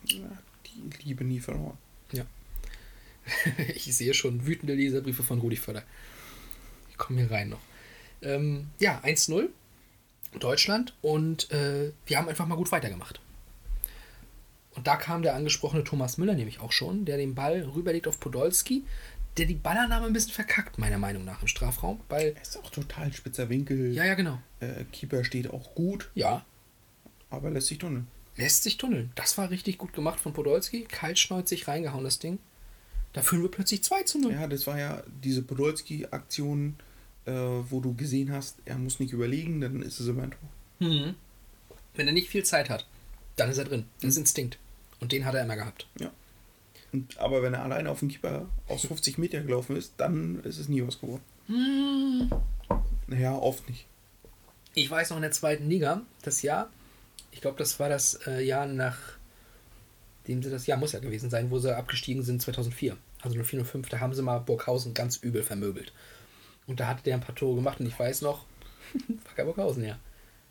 Ja, 0.05 0.31
die 0.67 1.05
Liebe 1.05 1.25
nie 1.25 1.41
verloren. 1.41 1.77
ich 3.75 3.85
sehe 3.95 4.15
schon 4.15 4.47
wütende 4.47 4.75
Leserbriefe 4.75 5.23
von 5.23 5.41
Rudi 5.41 5.57
Völler. 5.57 5.83
Ich 6.91 6.99
komme 6.99 7.21
hier 7.21 7.31
rein 7.31 7.49
noch. 7.49 7.61
Ähm, 8.23 8.69
ja, 8.79 9.01
1-0 9.05 9.49
Deutschland 10.39 10.95
und 11.03 11.51
äh, 11.51 11.93
wir 12.07 12.19
haben 12.19 12.29
einfach 12.29 12.47
mal 12.47 12.57
gut 12.57 12.73
weitergemacht. 12.73 13.21
Und 14.75 14.87
da 14.87 14.97
kam 14.97 15.23
der 15.23 15.35
angesprochene 15.35 15.85
Thomas 15.85 16.17
Müller 16.19 16.35
nämlich 16.35 16.61
auch 16.61 16.73
schon, 16.73 17.05
der 17.05 17.17
den 17.19 17.35
Ball 17.35 17.63
rüberlegt 17.75 18.09
auf 18.09 18.19
Podolski, 18.21 18.85
der 19.37 19.47
die 19.47 19.55
Ballannahme 19.55 20.07
ein 20.07 20.13
bisschen 20.13 20.33
verkackt, 20.33 20.79
meiner 20.79 20.99
Meinung 20.99 21.25
nach, 21.25 21.43
im 21.43 21.49
Strafraum. 21.49 22.01
Weil, 22.09 22.33
Er 22.37 22.43
ist 22.43 22.57
auch 22.59 22.71
total 22.71 23.13
spitzer 23.13 23.49
Winkel. 23.49 23.93
ja, 23.93 24.05
ja, 24.05 24.15
genau. 24.15 24.39
Äh, 24.61 24.85
Keeper 24.93 25.25
steht 25.25 25.51
auch 25.51 25.75
gut, 25.75 26.11
Ja, 26.15 26.45
aber 27.31 27.51
lässt 27.51 27.69
sich 27.69 27.79
tunneln. 27.79 28.07
lässt 28.37 28.63
sich 28.63 28.77
tunneln. 28.79 29.11
Das 29.15 29.37
war 29.39 29.51
richtig 29.51 29.79
gut 29.79 29.93
gemacht 29.93 30.21
von 30.21 30.33
Podolski. 30.33 30.85
Kaltschneuzig 30.85 31.69
reingehauen, 31.69 32.05
das 32.05 32.19
Ding. 32.19 32.39
Da 33.15 33.21
führen 33.23 33.43
wir 33.43 33.51
plötzlich 33.51 33.83
2 33.85 34.03
zu 34.05 34.19
0. 34.21 34.33
Ja, 34.33 34.47
das 34.47 34.67
war 34.67 34.79
ja 34.79 35.03
diese 35.23 35.43
Podolski-Aktion, 35.43 36.77
äh, 37.27 37.33
wo 37.33 37.81
du 37.81 37.95
gesehen 37.95 38.33
hast, 38.33 38.57
er 38.65 38.79
muss 38.79 39.01
nicht 39.01 39.13
überlegen, 39.13 39.61
dann 39.61 39.83
ist 39.83 40.01
es 40.01 40.09
immer 40.09 40.23
ein 40.25 40.31
Tor. 40.33 40.89
Mhm. 40.89 41.15
Wenn 41.95 42.07
er 42.07 42.13
nicht 42.15 42.29
viel 42.31 42.43
Zeit 42.45 42.71
hat, 42.71 42.87
dann 43.37 43.51
ist 43.51 43.59
er 43.59 43.65
drin. 43.65 43.87
Das 44.01 44.11
ist 44.11 44.19
Instinkt. 44.19 44.59
Und 45.01 45.13
den 45.13 45.25
hat 45.25 45.35
er 45.35 45.43
immer 45.43 45.57
gehabt. 45.57 45.87
Ja. 45.99 46.11
Und, 46.93 47.19
aber 47.19 47.43
wenn 47.43 47.55
er 47.55 47.63
alleine 47.63 47.91
auf 47.91 48.01
den 48.01 48.09
Keeper 48.09 48.47
aus 48.69 48.87
50 48.87 49.19
Meter 49.19 49.41
gelaufen 49.41 49.77
ist, 49.77 49.95
dann 49.97 50.43
ist 50.45 50.59
es 50.59 50.69
nie 50.69 50.87
was 50.87 51.01
geworden. 51.01 51.23
Naja, 53.07 53.35
oft 53.35 53.69
nicht. 53.69 53.87
Ich 54.75 54.91
weiß 54.91 55.11
noch 55.11 55.17
in 55.17 55.23
der 55.23 55.33
zweiten 55.33 55.69
Liga, 55.69 56.03
das 56.23 56.43
Jahr, 56.43 56.71
ich 57.31 57.41
glaube, 57.41 57.59
das 57.59 57.79
war 57.79 57.89
das 57.89 58.15
äh, 58.27 58.43
Jahr 58.43 58.67
nach 58.67 58.99
dem 60.29 60.43
sie 60.43 60.51
das 60.51 60.67
Jahr 60.67 60.79
muss 60.79 60.93
ja 60.93 61.01
gewesen 61.01 61.31
sein, 61.31 61.51
wo 61.51 61.59
sie 61.59 61.77
abgestiegen 61.77 62.23
sind 62.23 62.41
2004. 62.41 62.97
Also 63.23 63.43
04, 63.43 63.65
05, 63.65 63.89
da 63.89 64.01
haben 64.01 64.15
sie 64.15 64.23
mal 64.23 64.39
Burghausen 64.39 64.95
ganz 64.95 65.17
übel 65.17 65.43
vermöbelt. 65.43 65.93
Und 66.67 66.81
da 66.81 66.87
hatte 66.87 67.03
der 67.03 67.15
ein 67.15 67.21
paar 67.21 67.35
Tore 67.35 67.57
gemacht 67.57 67.81
und 67.81 67.87
ich 67.87 67.99
weiß 67.99 68.23
noch, 68.23 68.45
Wacker 69.25 69.45
Burghausen, 69.45 69.85
ja. 69.85 69.99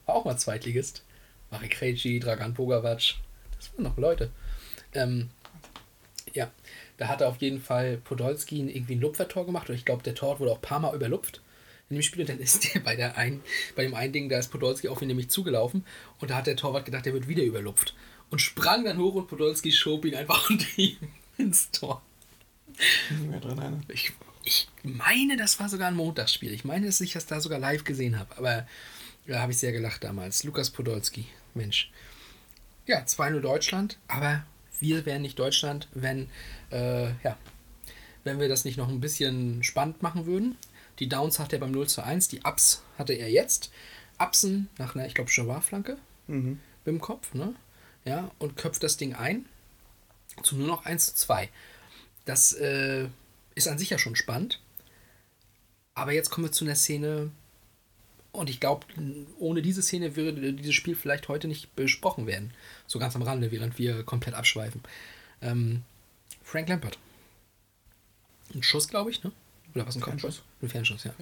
War 0.06 0.16
auch 0.16 0.26
mal 0.26 0.38
Zweitligist. 0.38 1.04
Marek 1.52 1.72
Krejci, 1.72 2.20
Dragan 2.20 2.54
Bogawac, 2.54 3.16
das 3.58 3.74
waren 3.74 3.84
noch 3.84 3.98
Leute. 3.98 4.32
Ähm, 4.94 5.30
Ja, 6.34 6.50
da 6.98 7.08
hat 7.08 7.22
er 7.22 7.28
auf 7.30 7.42
jeden 7.42 7.62
Fall 7.62 7.98
Podolski 7.98 8.60
irgendwie 8.60 8.96
ein 8.96 9.02
Lupfertor 9.02 9.46
gemacht 9.46 9.70
und 9.70 9.76
ich 9.76 9.86
glaube, 9.86 10.04
der 10.04 10.16
Tor 10.16 10.40
wurde 10.40 10.52
auch 10.52 10.58
ein 10.58 10.62
paar 10.62 10.80
Mal 10.80 10.96
überlupft 10.96 11.42
in 11.90 11.98
dem 11.98 12.04
Spiel 12.04 12.22
und 12.22 12.30
dann 12.30 12.40
ist 12.40 12.74
der 12.74 12.80
bei, 12.80 12.96
der 12.96 13.18
ein, 13.18 13.42
bei 13.76 13.84
dem 13.84 13.94
einen 13.96 14.14
Ding, 14.14 14.30
da 14.30 14.40
ist 14.40 14.50
Podolski 14.50 14.88
auf 14.88 15.02
ihn 15.02 15.10
nämlich 15.10 15.30
zugelaufen 15.30 15.86
und 16.20 16.32
da 16.32 16.36
hat 16.38 16.48
der 16.48 16.56
Torwart 16.56 16.86
gedacht, 16.86 17.06
der 17.06 17.14
wird 17.14 17.28
wieder 17.28 17.44
überlupft 17.44 17.96
und 18.30 18.40
sprang 18.40 18.86
dann 18.86 18.98
hoch 18.98 19.16
und 19.16 19.28
Podolski 19.28 19.72
schob 19.72 20.06
ihn 20.06 20.16
einfach 20.16 20.50
unter 20.50 20.66
ihm 20.78 20.98
ins 21.38 21.70
Tor. 21.72 22.02
Nicht 23.10 23.30
mehr 23.30 23.40
drin, 23.42 23.60
eine. 23.60 23.82
Ich, 23.90 24.14
ich 24.46 24.68
meine, 24.84 25.36
das 25.38 25.60
war 25.60 25.68
sogar 25.70 25.90
ein 25.90 25.96
Montagsspiel. 25.96 26.54
Ich 26.54 26.64
meine, 26.64 26.86
dass 26.86 27.02
ich 27.02 27.14
das 27.14 27.26
da 27.26 27.42
sogar 27.42 27.60
live 27.60 27.84
gesehen 27.84 28.18
habe. 28.18 28.38
Aber 28.38 28.66
da 29.28 29.42
habe 29.42 29.52
ich 29.52 29.58
sehr 29.58 29.72
gelacht 29.72 30.04
damals. 30.04 30.44
Lukas 30.44 30.70
Podolski, 30.70 31.26
Mensch. 31.56 31.92
Ja, 32.86 33.00
2-0 33.00 33.40
Deutschland, 33.42 33.98
aber 34.08 34.44
wir 34.80 35.06
wären 35.06 35.22
nicht 35.22 35.38
Deutschland, 35.38 35.88
wenn, 35.94 36.30
äh, 36.72 37.10
ja, 37.24 37.38
wenn 38.24 38.40
wir 38.40 38.50
das 38.50 38.66
nicht 38.66 38.78
noch 38.78 38.90
ein 38.90 39.02
bisschen 39.02 39.64
spannend 39.64 40.02
machen 40.02 40.26
würden. 40.26 40.58
Die 41.00 41.10
Downs 41.10 41.40
hat 41.40 41.54
er 41.54 41.60
beim 41.60 41.72
0 41.72 41.88
zu 41.88 42.04
1, 42.04 42.28
die 42.28 42.42
Ups 42.42 42.84
hatte 42.98 43.14
er 43.14 43.30
jetzt. 43.30 43.72
Upsen 44.20 44.70
nach 44.78 44.96
einer, 44.96 45.08
ich 45.08 45.16
glaube, 45.16 45.32
Jawar-Flanke 45.32 45.98
mit 46.86 46.88
dem 46.88 47.02
Kopf, 47.02 47.34
ne? 47.34 47.56
Ja, 48.06 48.32
und 48.40 48.58
köpft 48.58 48.84
das 48.84 48.98
Ding 48.98 49.14
ein 49.16 49.46
zu 50.44 50.56
nur 50.56 50.68
noch 50.68 50.86
1 50.86 51.08
zu 51.08 51.16
2. 51.16 51.50
Das 52.26 52.54
äh, 52.54 53.08
ist 53.56 53.68
an 53.68 53.78
sich 53.78 53.90
ja 53.90 53.98
schon 53.98 54.16
spannend. 54.16 54.62
Aber 55.94 56.14
jetzt 56.14 56.30
kommen 56.30 56.48
wir 56.48 56.52
zu 56.52 56.66
einer 56.66 56.76
Szene, 56.76 57.32
und 58.32 58.50
ich 58.50 58.60
glaube, 58.60 58.86
ohne 59.40 59.62
diese 59.62 59.82
Szene 59.82 60.16
würde 60.16 60.54
dieses 60.54 60.74
Spiel 60.74 60.96
vielleicht 60.96 61.28
heute 61.28 61.48
nicht 61.48 61.76
besprochen 61.76 62.28
werden. 62.28 62.54
So 62.88 63.00
ganz 63.00 63.16
am 63.16 63.22
Rande, 63.22 63.52
während 63.52 63.78
wir 63.78 64.04
komplett 64.04 64.36
abschweifen. 64.36 64.82
Ähm, 65.42 65.84
Frank 66.44 66.70
Lampert. 66.70 66.98
Ein 68.54 68.64
Schuss, 68.64 68.88
glaube 68.88 69.12
ich, 69.12 69.24
ne? 69.24 69.32
Oder 69.76 69.88
was 69.88 69.96
ein 69.96 70.02
Kopfschuss? 70.02 70.44
Ein 70.62 70.70
Fernschuss, 70.70 71.04
ja. 71.04 71.14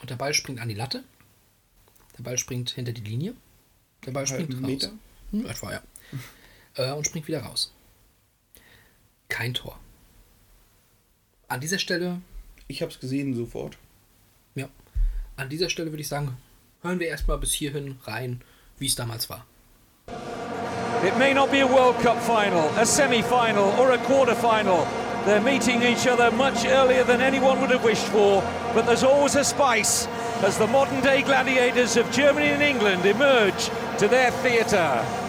Und 0.00 0.10
der 0.10 0.16
Ball 0.16 0.34
springt 0.34 0.60
an 0.60 0.68
die 0.68 0.74
Latte. 0.74 1.02
Der 2.18 2.22
Ball 2.22 2.38
springt 2.38 2.70
hinter 2.70 2.92
die 2.92 3.00
Linie. 3.00 3.34
Der 4.04 4.12
Ball 4.12 4.26
springt 4.26 4.52
Halben 4.52 4.64
raus. 4.64 4.70
Meter? 4.70 4.92
Hm, 5.30 5.46
etwa, 5.46 5.72
ja. 5.72 5.82
äh, 6.76 6.92
und 6.92 7.06
springt 7.06 7.26
wieder 7.28 7.40
raus. 7.42 7.72
Kein 9.28 9.54
Tor. 9.54 9.78
An 11.48 11.60
dieser 11.60 11.78
Stelle 11.78 12.20
Ich 12.68 12.82
habe 12.82 12.92
es 12.92 13.00
gesehen 13.00 13.34
sofort. 13.34 13.78
Ja. 14.54 14.68
An 15.36 15.48
dieser 15.48 15.68
Stelle 15.68 15.90
würde 15.90 16.02
ich 16.02 16.08
sagen, 16.08 16.36
hören 16.82 17.00
wir 17.00 17.08
erstmal 17.08 17.38
bis 17.38 17.52
hierhin 17.52 17.98
rein, 18.04 18.40
wie 18.78 18.86
es 18.86 18.94
damals 18.94 19.28
war. 19.28 19.44
It 21.04 21.18
may 21.18 21.34
not 21.34 21.50
be 21.50 21.60
a 21.60 21.66
World 21.66 21.98
Cup 22.00 22.20
final, 22.22 22.70
a 22.78 22.86
semi 22.86 23.22
final, 23.22 23.74
or 23.78 23.92
a 23.92 23.98
quarter 23.98 24.34
final. 24.34 24.86
They're 25.26 25.40
meeting 25.40 25.82
each 25.82 26.06
other 26.06 26.30
much 26.30 26.64
earlier 26.66 27.04
than 27.04 27.20
anyone 27.20 27.60
would 27.60 27.70
have 27.70 27.84
wished 27.84 28.06
for, 28.06 28.42
but 28.74 28.86
there's 28.86 29.02
always 29.02 29.34
a 29.34 29.44
spice 29.44 30.06
as 30.42 30.56
the 30.56 30.66
modern 30.66 31.00
day 31.00 31.22
gladiators 31.22 31.96
of 31.96 32.10
Germany 32.12 32.48
and 32.48 32.62
England 32.62 33.04
emerge 33.04 33.70
to 33.98 34.08
their 34.08 34.30
theatre. 34.42 35.23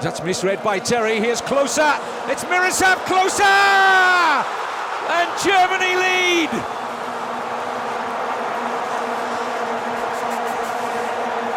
That's 0.00 0.22
misread 0.22 0.62
by 0.62 0.78
Terry. 0.78 1.18
Here's 1.18 1.40
closer. 1.40 1.92
It's 2.26 2.44
Miroslav 2.44 2.98
closer! 3.06 3.42
And 3.42 5.28
Germany 5.42 5.96
lead! 5.98 6.50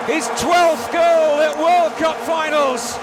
His 0.10 0.26
12th 0.42 0.92
goal 0.92 1.40
at 1.40 1.56
World 1.56 1.94
Cup 2.02 2.18
finals. 2.26 2.98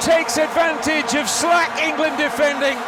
Takes 0.00 0.38
advantage 0.38 1.18
of 1.18 1.28
slack 1.28 1.82
England 1.82 2.16
defending. 2.18 2.78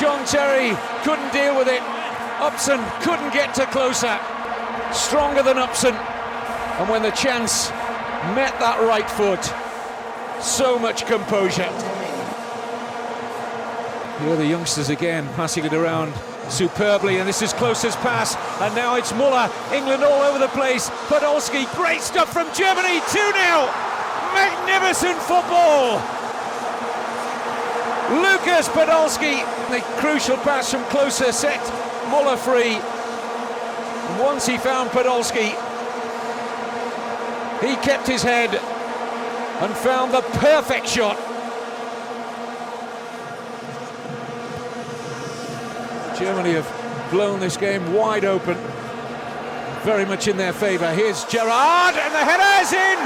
John 0.00 0.24
Terry 0.26 0.74
couldn't 1.04 1.32
deal 1.34 1.54
with 1.54 1.68
it. 1.68 1.82
Upson 2.40 2.80
couldn't 3.02 3.32
get 3.34 3.54
to 3.56 3.66
closer. 3.66 4.18
Stronger 4.92 5.42
than 5.42 5.58
Upson. 5.58 5.94
And 5.94 6.88
when 6.88 7.02
the 7.02 7.10
chance 7.10 7.70
met 8.32 8.58
that 8.60 8.80
right 8.80 9.08
foot, 9.10 9.42
so 10.42 10.78
much 10.78 11.06
composure. 11.06 11.70
Here 14.20 14.32
are 14.32 14.36
the 14.36 14.46
youngsters 14.46 14.90
again, 14.90 15.28
passing 15.34 15.64
it 15.64 15.72
around 15.72 16.14
superbly, 16.48 17.18
and 17.18 17.28
this 17.28 17.42
is 17.42 17.52
closest 17.52 17.98
pass, 17.98 18.36
and 18.60 18.74
now 18.74 18.96
it's 18.96 19.12
Muller, 19.14 19.50
England 19.72 20.04
all 20.04 20.22
over 20.22 20.38
the 20.38 20.48
place. 20.48 20.88
Podolski, 21.08 21.66
great 21.74 22.00
stuff 22.00 22.32
from 22.32 22.46
Germany, 22.54 23.00
2 23.10 23.18
0. 23.18 23.68
Magnificent 24.34 25.18
football. 25.22 26.00
Lucas 28.20 28.68
Podolski, 28.68 29.40
the 29.70 29.80
crucial 29.98 30.36
pass 30.38 30.70
from 30.70 30.84
closer 30.84 31.32
set 31.32 31.60
Muller 32.10 32.36
free. 32.36 32.78
Once 34.22 34.46
he 34.46 34.58
found 34.58 34.90
Podolski, 34.90 35.54
he 37.64 37.76
kept 37.76 38.06
his 38.06 38.22
head 38.22 38.54
and 38.54 39.74
found 39.76 40.12
the 40.12 40.20
perfect 40.38 40.88
shot. 40.88 41.16
Germany 46.18 46.52
have 46.52 47.10
blown 47.10 47.40
this 47.40 47.56
game 47.56 47.92
wide 47.92 48.24
open. 48.24 48.56
Very 49.82 50.04
much 50.04 50.28
in 50.28 50.36
their 50.36 50.52
favour. 50.52 50.92
Here's 50.94 51.24
Gerard, 51.24 51.94
and 51.96 52.14
the 52.14 52.24
header 52.24 52.62
is 52.62 52.72
in! 52.72 52.98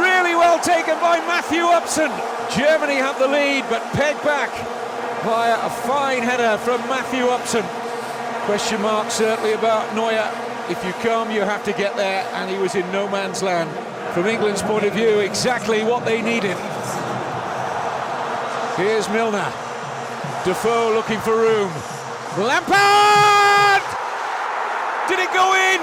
Really 0.00 0.34
well 0.34 0.58
taken 0.60 0.98
by 1.00 1.18
Matthew 1.26 1.62
Upson. 1.62 2.10
Germany 2.56 2.96
have 2.96 3.18
the 3.18 3.28
lead, 3.28 3.64
but 3.68 3.82
pegged 3.92 4.22
back 4.24 4.50
via 5.22 5.64
a 5.66 5.70
fine 5.70 6.22
header 6.22 6.58
from 6.58 6.80
Matthew 6.88 7.26
Upson. 7.26 7.64
Question 8.46 8.82
mark 8.82 9.10
certainly 9.10 9.52
about 9.52 9.94
Neuer. 9.94 10.49
If 10.70 10.84
you 10.84 10.92
come, 11.02 11.32
you 11.32 11.40
have 11.40 11.64
to 11.64 11.72
get 11.72 11.96
there, 11.96 12.24
and 12.32 12.48
he 12.48 12.56
was 12.56 12.76
in 12.76 12.90
no 12.92 13.08
man's 13.08 13.42
land. 13.42 13.68
From 14.14 14.26
England's 14.26 14.62
point 14.62 14.84
of 14.84 14.92
view, 14.94 15.18
exactly 15.18 15.82
what 15.82 16.04
they 16.04 16.22
needed. 16.22 16.56
Here's 18.76 19.08
Milner. 19.08 19.52
Defoe 20.44 20.92
looking 20.94 21.18
for 21.20 21.34
room. 21.34 21.72
Lampard! 22.38 23.82
Did 25.08 25.18
it 25.18 25.32
go 25.34 25.54
in? 25.58 25.82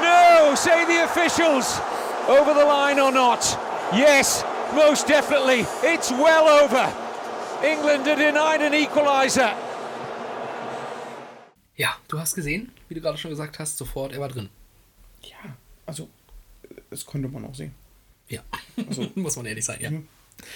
No, 0.00 0.54
say 0.54 0.84
the 0.86 1.02
officials. 1.02 1.80
Over 2.28 2.54
the 2.54 2.64
line 2.64 3.00
or 3.00 3.10
not? 3.10 3.42
Yes, 3.92 4.44
most 4.74 5.08
definitely. 5.08 5.66
It's 5.82 6.12
well 6.12 6.46
over. 6.62 6.86
England 7.66 8.06
are 8.06 8.14
denied 8.14 8.62
an 8.62 8.74
equaliser. 8.74 9.54
Ja, 11.74 11.96
du 12.06 12.18
hast 12.18 12.34
gesehen, 12.34 12.72
wie 12.88 12.94
du 12.94 13.00
gerade 13.00 13.18
schon 13.18 13.30
gesagt 13.30 13.58
hast, 13.58 13.76
sofort, 13.78 14.12
er 14.12 14.20
war 14.20 14.28
drin. 14.28 14.48
Ja, 15.22 15.56
also, 15.86 16.08
das 16.90 17.04
konnte 17.04 17.28
man 17.28 17.44
auch 17.44 17.54
sehen. 17.54 17.74
Ja, 18.28 18.42
Also- 18.88 19.10
muss 19.14 19.36
man 19.36 19.46
ehrlich 19.46 19.64
sein, 19.64 19.80
ja. 19.80 19.90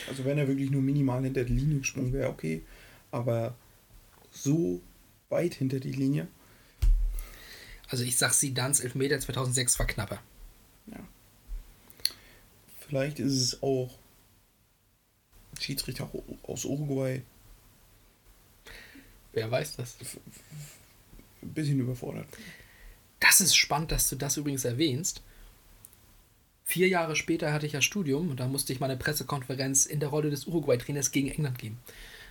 Also, 0.09 0.25
wenn 0.25 0.39
er 0.39 0.47
wirklich 0.49 0.71
nur 0.71 0.83
minimal 0.83 1.23
hinter 1.25 1.45
die 1.45 1.55
Linie 1.55 1.79
gesprungen 1.79 2.13
wäre, 2.13 2.29
okay. 2.31 2.63
Aber 3.11 3.55
so 4.31 4.81
weit 5.29 5.55
hinter 5.55 5.81
die 5.81 5.93
Linie, 5.93 6.29
Also 7.89 8.05
ich 8.05 8.17
sag, 8.17 8.33
Zidans 8.33 8.81
Elfmeter 8.81 9.19
2006 9.21 9.79
war 9.79 9.87
knapper. 9.87 10.23
vielleicht 12.89 13.19
ist 13.21 13.33
es 13.41 13.63
auch 13.63 13.91
Schiedsrichter 15.61 16.11
aus 16.43 16.65
Uruguay 16.65 17.23
Wer 19.33 19.51
weiß 19.51 19.77
das? 19.77 19.97
Ein 21.43 21.53
bisschen 21.53 21.81
überfordert. 21.81 22.27
Das 23.21 23.41
ist 23.41 23.55
spannend, 23.55 23.93
dass 23.93 24.09
du 24.09 24.17
das 24.17 24.37
übrigens 24.37 24.65
erwähnst. 24.65 25.23
Vier 26.65 26.89
Jahre 26.89 27.17
später 27.17 27.53
hatte 27.53 27.67
ich 27.67 27.73
ja 27.73 27.83
Studium 27.83 28.31
und 28.31 28.41
da 28.41 28.49
musste 28.49 28.73
ich 28.73 28.81
meine 28.81 28.97
Pressekonferenz 28.97 29.87
in 29.87 30.01
der 30.01 30.09
Rolle 30.09 30.31
des 30.31 30.47
Uruguay-Trainers 30.47 31.11
gegen 31.11 31.29
England 31.29 31.59
geben. 31.59 31.79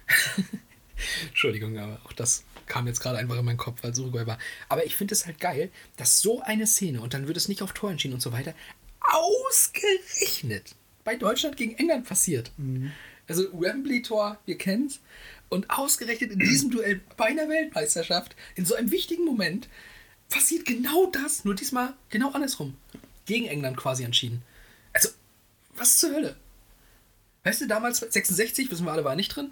Entschuldigung, 1.27 1.77
aber 1.77 2.01
auch 2.05 2.13
das 2.13 2.43
kam 2.67 2.87
jetzt 2.87 2.99
gerade 3.01 3.17
einfach 3.17 3.37
in 3.37 3.45
meinen 3.45 3.57
Kopf, 3.57 3.83
weil 3.83 3.91
es 3.91 3.99
Uruguay 3.99 4.25
war. 4.25 4.37
Aber 4.69 4.85
ich 4.85 4.95
finde 4.95 5.13
es 5.13 5.25
halt 5.25 5.39
geil, 5.39 5.69
dass 5.97 6.21
so 6.21 6.41
eine 6.41 6.67
Szene, 6.67 7.01
und 7.01 7.13
dann 7.13 7.27
wird 7.27 7.37
es 7.37 7.47
nicht 7.47 7.61
auf 7.61 7.73
Tor 7.73 7.91
entschieden 7.91 8.13
und 8.13 8.21
so 8.21 8.31
weiter, 8.31 8.53
ausgerechnet 8.99 10.75
bei 11.03 11.15
Deutschland 11.15 11.57
gegen 11.57 11.75
England 11.75 12.07
passiert. 12.07 12.51
Also 13.27 13.43
Wembley-Tor, 13.53 14.39
wir 14.45 14.57
kennen's. 14.57 14.99
Und 15.51 15.69
ausgerechnet 15.69 16.31
in 16.31 16.39
diesem 16.39 16.71
Duell 16.71 17.01
bei 17.17 17.25
einer 17.25 17.49
Weltmeisterschaft, 17.49 18.37
in 18.55 18.65
so 18.65 18.73
einem 18.73 18.89
wichtigen 18.89 19.25
Moment, 19.25 19.67
passiert 20.29 20.65
genau 20.65 21.07
das, 21.07 21.43
nur 21.43 21.55
diesmal 21.55 21.93
genau 22.09 22.31
andersrum. 22.31 22.77
Gegen 23.25 23.47
England 23.47 23.75
quasi 23.75 24.03
entschieden. 24.05 24.41
Also, 24.93 25.09
was 25.75 25.97
zur 25.97 26.13
Hölle? 26.13 26.37
Weißt 27.43 27.59
du, 27.59 27.67
damals 27.67 27.99
66, 27.99 28.71
wissen 28.71 28.85
wir 28.85 28.93
alle, 28.93 29.03
war 29.03 29.11
er 29.11 29.17
nicht 29.17 29.35
drin. 29.35 29.51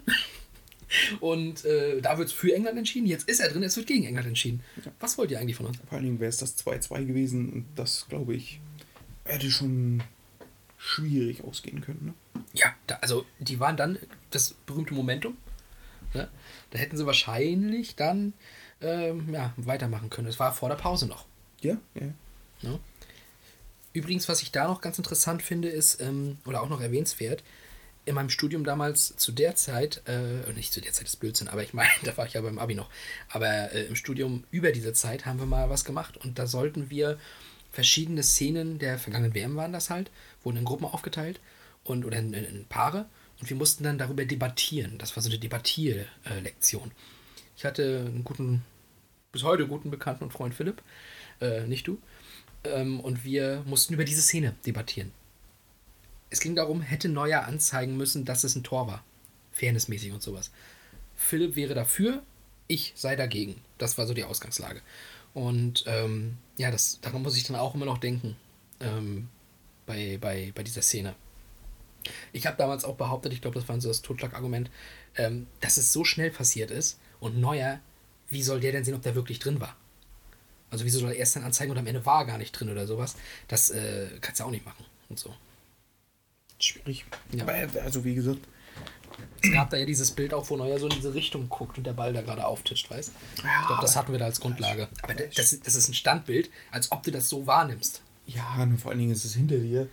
Und 1.20 1.66
äh, 1.66 2.00
da 2.00 2.16
wird 2.16 2.28
es 2.28 2.34
für 2.34 2.54
England 2.54 2.78
entschieden. 2.78 3.06
Jetzt 3.06 3.28
ist 3.28 3.40
er 3.40 3.50
drin, 3.50 3.62
es 3.62 3.76
wird 3.76 3.86
gegen 3.86 4.04
England 4.04 4.26
entschieden. 4.26 4.62
Was 5.00 5.18
wollt 5.18 5.30
ihr 5.30 5.38
eigentlich 5.38 5.56
von 5.56 5.66
uns? 5.66 5.76
Vor 5.86 5.92
allen 5.92 6.04
Dingen 6.04 6.18
wäre 6.18 6.30
es 6.30 6.38
das 6.38 6.58
2-2 6.64 7.04
gewesen 7.04 7.52
und 7.52 7.66
das, 7.76 8.06
glaube 8.08 8.34
ich, 8.34 8.58
hätte 9.24 9.50
schon 9.50 10.02
schwierig 10.78 11.44
ausgehen 11.44 11.82
können. 11.82 12.06
Ne? 12.34 12.44
Ja, 12.54 12.74
da, 12.86 12.96
also 13.02 13.26
die 13.38 13.60
waren 13.60 13.76
dann 13.76 13.98
das 14.30 14.54
berühmte 14.66 14.94
Momentum. 14.94 15.36
Ne? 16.14 16.28
Da 16.70 16.78
hätten 16.78 16.96
sie 16.96 17.06
wahrscheinlich 17.06 17.96
dann 17.96 18.32
ähm, 18.80 19.32
ja, 19.32 19.52
weitermachen 19.56 20.10
können. 20.10 20.28
Es 20.28 20.40
war 20.40 20.52
vor 20.52 20.68
der 20.68 20.76
Pause 20.76 21.06
noch. 21.06 21.26
Ja, 21.60 21.76
ja. 21.94 22.08
Ne? 22.62 22.78
Übrigens, 23.92 24.28
was 24.28 24.42
ich 24.42 24.52
da 24.52 24.68
noch 24.68 24.80
ganz 24.80 24.98
interessant 24.98 25.42
finde, 25.42 25.68
ist, 25.68 26.00
ähm, 26.00 26.38
oder 26.46 26.62
auch 26.62 26.68
noch 26.68 26.80
erwähnenswert, 26.80 27.42
in 28.06 28.14
meinem 28.14 28.30
Studium 28.30 28.64
damals 28.64 29.16
zu 29.16 29.30
der 29.32 29.56
Zeit, 29.56 30.02
äh, 30.06 30.52
nicht 30.52 30.72
zu 30.72 30.80
der 30.80 30.92
Zeit 30.92 31.06
ist 31.06 31.16
Blödsinn, 31.16 31.48
aber 31.48 31.62
ich 31.62 31.74
meine, 31.74 31.90
da 32.04 32.16
war 32.16 32.26
ich 32.26 32.34
ja 32.34 32.40
beim 32.40 32.58
Abi 32.58 32.74
noch, 32.74 32.90
aber 33.28 33.72
äh, 33.72 33.84
im 33.84 33.96
Studium 33.96 34.44
über 34.50 34.72
diese 34.72 34.92
Zeit 34.92 35.26
haben 35.26 35.38
wir 35.38 35.46
mal 35.46 35.70
was 35.70 35.84
gemacht 35.84 36.16
und 36.16 36.38
da 36.38 36.46
sollten 36.46 36.90
wir 36.90 37.18
verschiedene 37.72 38.22
Szenen 38.22 38.78
der 38.78 38.98
vergangenen 38.98 39.34
WM 39.34 39.56
waren 39.56 39.72
das 39.72 39.90
halt, 39.90 40.10
wurden 40.42 40.58
in 40.58 40.64
Gruppen 40.64 40.86
aufgeteilt 40.86 41.40
und 41.84 42.04
oder 42.04 42.18
in, 42.18 42.32
in, 42.32 42.44
in 42.44 42.66
Paare 42.66 43.06
und 43.40 43.48
wir 43.48 43.56
mussten 43.56 43.84
dann 43.84 43.98
darüber 43.98 44.24
debattieren. 44.24 44.98
Das 44.98 45.16
war 45.16 45.22
so 45.22 45.28
eine 45.28 45.38
Debattierlektion. 45.38 46.90
Ich 47.56 47.64
hatte 47.64 48.04
einen 48.06 48.24
guten, 48.24 48.62
bis 49.32 49.42
heute 49.42 49.66
guten 49.66 49.90
Bekannten 49.90 50.24
und 50.24 50.32
Freund 50.32 50.54
Philipp, 50.54 50.82
äh, 51.40 51.66
nicht 51.66 51.86
du, 51.86 51.98
ähm, 52.64 53.00
und 53.00 53.24
wir 53.24 53.62
mussten 53.66 53.94
über 53.94 54.04
diese 54.04 54.22
Szene 54.22 54.54
debattieren. 54.66 55.12
Es 56.30 56.40
ging 56.40 56.54
darum, 56.54 56.80
hätte 56.80 57.08
Neuer 57.08 57.44
anzeigen 57.44 57.96
müssen, 57.96 58.24
dass 58.24 58.44
es 58.44 58.54
ein 58.54 58.62
Tor 58.62 58.86
war. 58.86 59.04
Fairnessmäßig 59.52 60.12
und 60.12 60.22
sowas. 60.22 60.50
Philipp 61.16 61.56
wäre 61.56 61.74
dafür, 61.74 62.22
ich 62.68 62.92
sei 62.94 63.16
dagegen. 63.16 63.60
Das 63.78 63.98
war 63.98 64.06
so 64.06 64.14
die 64.14 64.24
Ausgangslage. 64.24 64.80
Und 65.34 65.84
ähm, 65.86 66.36
ja, 66.56 66.70
das, 66.70 67.00
daran 67.00 67.22
muss 67.22 67.36
ich 67.36 67.44
dann 67.44 67.56
auch 67.56 67.74
immer 67.74 67.84
noch 67.84 67.98
denken. 67.98 68.36
Ähm, 68.80 69.28
bei, 69.86 70.18
bei, 70.20 70.52
bei 70.54 70.62
dieser 70.62 70.82
Szene. 70.82 71.14
Ich 72.32 72.46
habe 72.46 72.56
damals 72.56 72.84
auch 72.84 72.96
behauptet, 72.96 73.32
ich 73.32 73.40
glaube, 73.40 73.58
das 73.58 73.68
war 73.68 73.80
so 73.80 73.88
das 73.88 74.02
Totschlagargument, 74.02 74.70
ähm, 75.16 75.46
dass 75.60 75.76
es 75.76 75.92
so 75.92 76.04
schnell 76.04 76.30
passiert 76.30 76.70
ist 76.70 76.98
und 77.20 77.38
Neuer, 77.38 77.80
wie 78.28 78.42
soll 78.42 78.60
der 78.60 78.72
denn 78.72 78.84
sehen, 78.84 78.94
ob 78.94 79.02
der 79.02 79.14
wirklich 79.14 79.38
drin 79.38 79.60
war? 79.60 79.76
Also 80.70 80.84
wieso 80.84 81.00
soll 81.00 81.10
er 81.10 81.16
erst 81.16 81.34
dann 81.36 81.44
anzeigen 81.44 81.72
und 81.72 81.78
am 81.78 81.86
Ende 81.86 82.06
war 82.06 82.20
er 82.20 82.26
gar 82.26 82.38
nicht 82.38 82.52
drin 82.52 82.70
oder 82.70 82.86
sowas? 82.86 83.16
Das 83.48 83.70
äh, 83.70 84.08
kannst 84.20 84.40
du 84.40 84.44
auch 84.44 84.50
nicht 84.50 84.64
machen 84.64 84.84
und 85.08 85.18
so. 85.18 85.34
Schwierig. 86.58 87.04
Ja. 87.32 87.42
Aber 87.42 87.54
also 87.82 88.04
wie 88.04 88.14
gesagt, 88.14 88.40
Es 89.42 89.52
gab 89.52 89.70
da 89.70 89.76
ja 89.78 89.86
dieses 89.86 90.10
Bild 90.12 90.32
auch, 90.32 90.48
wo 90.50 90.56
Neuer 90.56 90.78
so 90.78 90.86
in 90.86 90.94
diese 90.94 91.12
Richtung 91.14 91.48
guckt 91.48 91.76
und 91.78 91.84
der 91.84 91.92
Ball 91.94 92.12
da 92.12 92.22
gerade 92.22 92.46
auftischt, 92.46 92.90
weißt 92.90 93.10
Ich 93.36 93.42
glaube, 93.42 93.82
das 93.82 93.96
hatten 93.96 94.12
wir 94.12 94.18
da 94.18 94.26
als 94.26 94.40
Grundlage. 94.40 94.88
Aber 95.02 95.14
das, 95.14 95.34
das, 95.34 95.60
das 95.60 95.74
ist 95.74 95.88
ein 95.88 95.94
Standbild, 95.94 96.50
als 96.70 96.92
ob 96.92 97.02
du 97.02 97.10
das 97.10 97.28
so 97.28 97.46
wahrnimmst. 97.46 98.02
ja, 98.26 98.62
und 98.62 98.78
vor 98.78 98.90
allen 98.92 99.00
Dingen 99.00 99.12
ist 99.12 99.24
es 99.24 99.34
hinter 99.34 99.58
dir. 99.58 99.88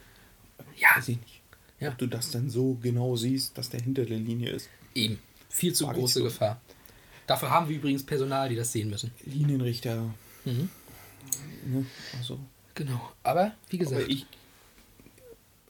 Ja. 0.75 0.95
Weiß 0.95 1.07
ich 1.07 1.19
nicht. 1.19 1.36
Ja. 1.79 1.89
Ob 1.89 1.97
du 1.97 2.07
das 2.07 2.31
dann 2.31 2.49
so 2.49 2.75
genau 2.81 3.15
siehst, 3.15 3.57
dass 3.57 3.69
der 3.69 3.81
hinter 3.81 4.05
der 4.05 4.17
Linie 4.17 4.49
ist. 4.49 4.69
Eben. 4.95 5.19
Viel 5.49 5.73
zu 5.73 5.85
ich 5.85 5.91
große. 5.91 6.23
Gefahr. 6.23 6.59
Dafür 7.27 7.51
haben 7.51 7.69
wir 7.69 7.75
übrigens 7.77 8.03
Personal, 8.03 8.49
die 8.49 8.55
das 8.55 8.71
sehen 8.71 8.89
müssen. 8.89 9.11
Linienrichter. 9.25 10.13
Mhm. 10.45 10.69
Ne? 11.65 11.85
Also, 12.17 12.39
Genau. 12.75 13.11
Aber 13.23 13.53
wie 13.69 13.79
gesagt, 13.79 14.03
aber 14.03 14.09
ich 14.11 14.25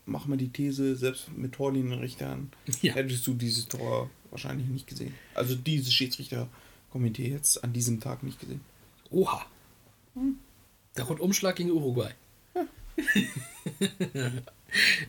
mache 0.06 0.30
mal 0.30 0.36
die 0.38 0.50
These, 0.50 0.96
selbst 0.98 1.30
mit 1.36 1.54
Torlinienrichtern 1.54 2.52
Ja. 2.82 2.94
hättest 2.94 3.26
du 3.28 3.34
dieses 3.34 3.68
Tor 3.68 4.10
wahrscheinlich 4.30 4.68
nicht 4.68 4.88
gesehen. 4.88 5.14
Also 5.34 5.56
dieses 5.56 5.94
Schiedsrichterkomitee 5.94 7.30
jetzt 7.32 7.64
an 7.64 7.72
diesem 7.74 8.00
Tag 8.02 8.24
nicht 8.24 8.40
gesehen. 8.40 8.62
oha. 9.10 9.46
Der 10.98 11.04
Rundumschlag 11.06 11.56
gegen 11.56 11.72
Uruguay. 11.72 12.12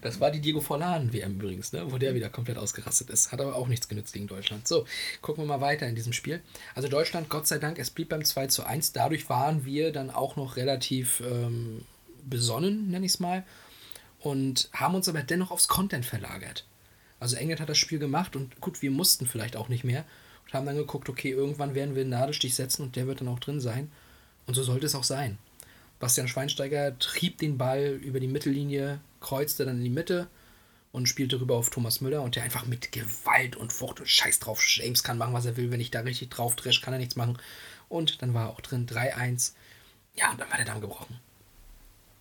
Das 0.02 0.20
war 0.20 0.30
die 0.30 0.40
Diego 0.40 0.60
Forlan 0.60 1.12
WM 1.12 1.34
übrigens, 1.34 1.72
ne? 1.72 1.90
wo 1.90 1.98
der 1.98 2.14
wieder 2.14 2.28
komplett 2.28 2.58
ausgerastet 2.58 3.10
ist. 3.10 3.32
Hat 3.32 3.40
aber 3.40 3.56
auch 3.56 3.68
nichts 3.68 3.88
genützt 3.88 4.12
gegen 4.12 4.26
Deutschland. 4.26 4.68
So, 4.68 4.86
gucken 5.20 5.44
wir 5.44 5.48
mal 5.48 5.60
weiter 5.60 5.86
in 5.86 5.94
diesem 5.94 6.12
Spiel. 6.12 6.40
Also 6.74 6.88
Deutschland, 6.88 7.28
Gott 7.28 7.46
sei 7.46 7.58
Dank, 7.58 7.78
es 7.78 7.90
blieb 7.90 8.08
beim 8.08 8.24
2 8.24 8.46
zu 8.48 8.64
1. 8.64 8.92
Dadurch 8.92 9.28
waren 9.28 9.64
wir 9.64 9.92
dann 9.92 10.10
auch 10.10 10.36
noch 10.36 10.56
relativ 10.56 11.20
ähm, 11.20 11.84
besonnen, 12.24 12.90
nenne 12.90 13.06
ich 13.06 13.12
es 13.12 13.20
mal. 13.20 13.44
Und 14.20 14.68
haben 14.72 14.94
uns 14.94 15.08
aber 15.08 15.22
dennoch 15.22 15.50
aufs 15.50 15.68
Content 15.68 16.04
verlagert. 16.04 16.64
Also 17.20 17.36
England 17.36 17.60
hat 17.60 17.68
das 17.68 17.78
Spiel 17.78 17.98
gemacht 17.98 18.36
und 18.36 18.60
gut, 18.60 18.82
wir 18.82 18.90
mussten 18.90 19.26
vielleicht 19.26 19.56
auch 19.56 19.68
nicht 19.68 19.84
mehr. 19.84 20.04
Und 20.44 20.54
haben 20.54 20.66
dann 20.66 20.76
geguckt, 20.76 21.08
okay, 21.08 21.30
irgendwann 21.30 21.74
werden 21.74 21.94
wir 21.94 22.02
einen 22.02 22.10
Nadelstich 22.10 22.54
setzen 22.54 22.82
und 22.82 22.96
der 22.96 23.06
wird 23.06 23.20
dann 23.20 23.28
auch 23.28 23.40
drin 23.40 23.60
sein. 23.60 23.90
Und 24.46 24.54
so 24.54 24.62
sollte 24.62 24.86
es 24.86 24.94
auch 24.94 25.04
sein. 25.04 25.38
Bastian 26.00 26.28
Schweinsteiger 26.28 26.98
trieb 26.98 27.38
den 27.38 27.58
Ball 27.58 27.98
über 28.02 28.20
die 28.20 28.28
Mittellinie, 28.28 29.00
kreuzte 29.20 29.64
dann 29.64 29.78
in 29.78 29.84
die 29.84 29.90
Mitte 29.90 30.28
und 30.92 31.08
spielte 31.08 31.40
rüber 31.40 31.56
auf 31.56 31.70
Thomas 31.70 32.00
Müller 32.00 32.22
und 32.22 32.36
der 32.36 32.42
einfach 32.42 32.66
mit 32.66 32.92
Gewalt 32.92 33.56
und 33.56 33.78
Wucht 33.80 34.00
und 34.00 34.08
Scheiß 34.08 34.38
drauf. 34.40 34.62
James 34.66 35.02
kann 35.02 35.18
machen, 35.18 35.34
was 35.34 35.46
er 35.46 35.56
will. 35.56 35.70
Wenn 35.70 35.80
ich 35.80 35.90
da 35.90 36.00
richtig 36.00 36.30
drauf 36.30 36.56
dresch, 36.56 36.80
kann 36.80 36.94
er 36.94 36.98
nichts 36.98 37.16
machen. 37.16 37.38
Und 37.88 38.22
dann 38.22 38.34
war 38.34 38.46
er 38.46 38.50
auch 38.50 38.60
drin 38.60 38.86
3-1. 38.86 39.52
Ja, 40.16 40.30
und 40.30 40.40
dann 40.40 40.50
war 40.50 40.56
der 40.56 40.66
Damm 40.66 40.80
gebrochen. 40.80 41.18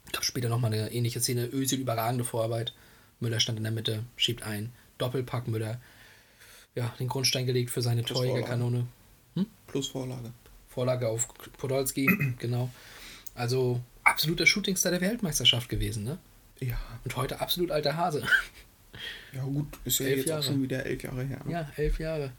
Ich 0.06 0.12
glaube, 0.12 0.26
später 0.26 0.50
nochmal 0.50 0.74
eine 0.74 0.91
ähnliche 0.91 1.20
Szene. 1.20 1.48
Özil 1.52 1.80
überragende 1.80 2.24
Vorarbeit. 2.24 2.74
Müller 3.20 3.39
stand 3.39 3.58
in 3.58 3.64
der 3.64 3.74
Mitte, 3.74 4.04
schiebt 4.16 4.43
ein. 4.43 4.72
Doppelpack 4.98 5.48
Müller. 5.48 5.82
Ja, 6.76 6.93
den 7.00 7.08
Grundstein 7.08 7.45
gelegt 7.45 7.72
für 7.72 7.82
seine 7.82 8.04
Plus 8.04 8.20
Torjägerkanone. 8.20 8.88
Plus 9.68 9.88
Vorlage. 9.88 10.32
Vorlage 10.70 11.08
auf 11.08 11.28
Podolski, 11.58 12.06
genau. 12.39 12.70
Also 13.36 13.82
absoluter 14.04 14.45
Shootingstar 14.45 14.91
der 14.91 15.02
Weltmeisterschaft 15.02 15.70
gewesen, 15.70 16.04
ne? 16.04 16.18
Ja. 16.60 16.78
Und 17.03 17.16
heute 17.16 17.39
absolut 17.41 17.72
alter 17.72 17.95
Hase. 17.97 18.24
Ja 19.32 19.43
gut, 19.43 19.68
ist 19.86 19.99
ja 19.99 20.08
Elf 20.08 20.18
jetzt 20.20 20.30
Jahre. 20.30 20.39
auch 20.41 20.45
schon 20.45 20.64
wieder 20.64 20.84
elf 20.84 21.03
Jahre 21.03 21.24
her. 21.24 21.39
Ne? 21.45 21.51
Ja, 21.51 21.72
elf 21.76 21.99
Jahre. 21.99 22.32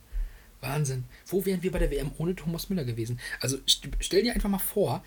Wahnsinn. 0.60 1.04
Wo 1.26 1.44
wären 1.44 1.62
wir 1.62 1.70
bei 1.70 1.78
der 1.78 1.90
WM 1.92 2.10
ohne 2.18 2.34
Thomas 2.34 2.68
Müller 2.68 2.82
gewesen? 2.84 3.20
Also 3.40 3.58
st 3.68 3.88
stell 4.00 4.24
dir 4.24 4.32
einfach 4.34 4.48
mal 4.48 4.58
vor, 4.58 5.04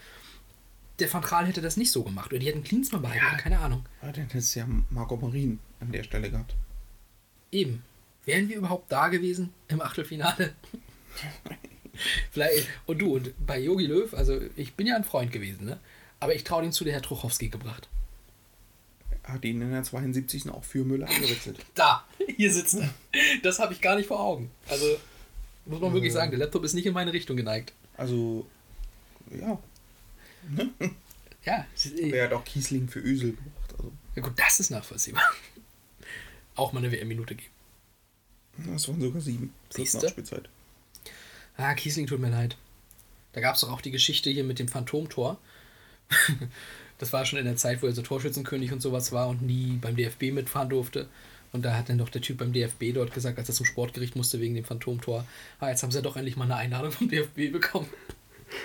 der 1.00 1.12
Van 1.12 1.22
Gaal 1.22 1.48
hätte 1.48 1.60
das 1.62 1.76
nicht 1.76 1.92
so 1.92 2.04
gemacht. 2.04 2.32
Oder 2.32 2.40
die 2.40 2.46
hätten 2.48 2.64
Klinsmann 2.64 3.02
behalten, 3.02 3.26
Ja. 3.26 3.38
keine 3.38 3.60
Ahnung. 3.60 3.86
Ja, 4.02 4.14
dann 4.14 4.28
hättest 4.28 4.56
du 4.56 4.60
ja 4.62 4.68
Marco 4.92 5.18
Marin 5.18 5.60
an 5.82 5.92
der 5.92 6.04
Stelle 6.04 6.32
gehabt. 6.32 6.56
Eben. 7.52 7.84
Wären 8.24 8.48
wir 8.48 8.56
überhaupt 8.56 8.90
da 8.90 9.10
gewesen 9.10 9.50
im 9.68 9.82
Achtelfinale? 9.82 10.54
Vielleicht. 12.32 12.68
Und 12.86 13.00
du, 13.02 13.16
und 13.16 13.34
bei 13.46 13.60
Yogi 13.60 13.88
Löw, 13.88 14.14
also 14.14 14.40
ich 14.56 14.74
bin 14.76 14.88
ja 14.88 14.96
ein 14.96 15.04
Freund 15.04 15.32
gewesen, 15.34 15.66
ne? 15.66 15.80
Aber 16.20 16.34
ich 16.34 16.44
traue 16.46 16.62
dem 16.62 16.72
zu, 16.72 16.84
der 16.86 16.94
Herr 16.94 17.02
Truchowski 17.02 17.50
gebracht. 17.50 17.90
Hat 19.24 19.46
ihn 19.46 19.62
in 19.62 19.72
der 19.72 19.84
72. 19.84 20.50
auch 20.50 20.64
für 20.64 20.84
Müller 20.84 21.08
eingewechselt. 21.08 21.60
Da, 21.76 22.06
hier 22.36 22.52
sitzt 22.52 22.76
er. 22.80 22.90
Das 23.44 23.60
habe 23.60 23.74
ich 23.74 23.82
gar 23.82 23.96
nicht 23.96 24.08
vor 24.08 24.20
Augen. 24.20 24.50
Also, 24.68 24.98
muss 25.66 25.80
man 25.80 25.94
wirklich 25.94 26.14
sagen, 26.14 26.32
der 26.32 26.40
Laptop 26.40 26.64
ist 26.64 26.74
nicht 26.74 26.86
in 26.86 26.94
meine 26.94 27.14
Richtung 27.14 27.38
geneigt. 27.38 27.74
Also, 27.98 28.48
ja. 29.30 29.60
Ja, 31.44 31.66
Er 31.98 32.26
hat 32.26 32.34
auch 32.34 32.44
Kiesling 32.46 32.88
für 32.88 33.00
Ösel 33.00 33.32
gebracht. 33.32 33.74
Also, 33.78 33.92
ja 34.16 34.22
gut, 34.22 34.34
das 34.38 34.60
ist 34.60 34.70
nachvollziehbar. 34.72 35.24
Auch 36.56 36.74
mal 36.74 36.80
eine 36.80 36.92
WM-Minute 36.92 37.36
geben. 37.36 37.52
das 38.74 38.88
waren 38.88 39.00
sogar 39.02 39.22
sieben. 39.22 39.54
Siehste? 39.70 39.98
Nachspielzeit. 40.00 40.50
Ah, 41.58 41.74
Kiesling 41.76 42.08
tut 42.08 42.20
mir 42.20 42.30
leid. 42.30 42.58
Da 43.34 43.42
gab 43.42 43.56
es 43.56 43.62
doch 43.62 43.72
auch 43.72 43.82
die 43.82 43.92
Geschichte 43.92 44.30
hier 44.30 44.44
mit 44.44 44.60
dem 44.60 44.68
Phantomtor. 44.68 45.40
Das 47.02 47.12
war 47.14 47.26
schon 47.26 47.40
in 47.40 47.46
der 47.46 47.56
Zeit, 47.56 47.82
wo 47.82 47.88
er 47.88 47.94
so 47.94 48.04
Torschützenkönig 48.04 48.72
und 48.72 48.80
sowas 48.80 49.12
war 49.12 49.28
und 49.28 49.42
nie 49.42 49.80
beim 49.82 49.96
DFB 49.96 50.32
mitfahren 50.32 50.70
durfte. 50.70 51.08
Und 51.52 51.66
da 51.66 51.76
hat 51.76 51.90
dann 51.90 51.98
doch 51.98 52.10
der 52.10 52.22
Typ 52.22 52.38
beim 52.38 52.54
DFB 52.54 52.94
dort 52.94 53.12
gesagt, 53.12 53.40
als 53.40 53.50
er 53.50 53.56
zum 53.56 53.66
Sportgericht 53.66 54.16
musste 54.16 54.40
wegen 54.40 54.54
dem 54.54 54.64
Phantomtor, 54.64 55.26
ah, 55.60 55.70
jetzt 55.70 55.82
haben 55.82 55.90
sie 55.90 55.98
ja 55.98 56.04
doch 56.04 56.16
endlich 56.16 56.38
mal 56.38 56.46
eine 56.46 56.56
Einladung 56.56 56.92
vom 56.92 57.10
DFB 57.10 57.52
bekommen. 57.52 57.90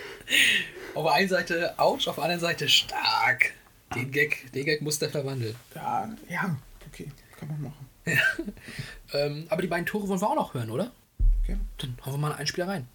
auf 0.94 1.04
der 1.04 1.12
einen 1.14 1.28
Seite 1.30 1.74
ouch, 1.78 2.06
auf 2.06 2.16
der 2.16 2.24
anderen 2.24 2.40
Seite 2.40 2.68
stark. 2.68 3.54
Den 3.94 4.10
Gag, 4.10 4.52
den 4.52 4.66
Gag 4.66 4.82
muss 4.82 4.98
der 4.98 5.08
verwandeln. 5.08 5.56
Ja, 5.74 6.14
ja, 6.28 6.56
okay, 6.88 7.10
kann 7.38 7.48
man 7.48 7.62
machen. 7.62 7.88
Ähm, 9.12 9.46
aber 9.50 9.62
die 9.62 9.68
beiden 9.68 9.86
Tore 9.86 10.08
wollen 10.08 10.20
wir 10.20 10.28
auch 10.28 10.34
noch 10.34 10.52
hören, 10.52 10.68
oder? 10.68 10.90
Okay. 11.44 11.56
Dann 11.78 11.96
hauen 12.04 12.14
wir 12.14 12.18
mal 12.18 12.32
einen 12.32 12.48
Spieler 12.48 12.66
rein. 12.66 12.88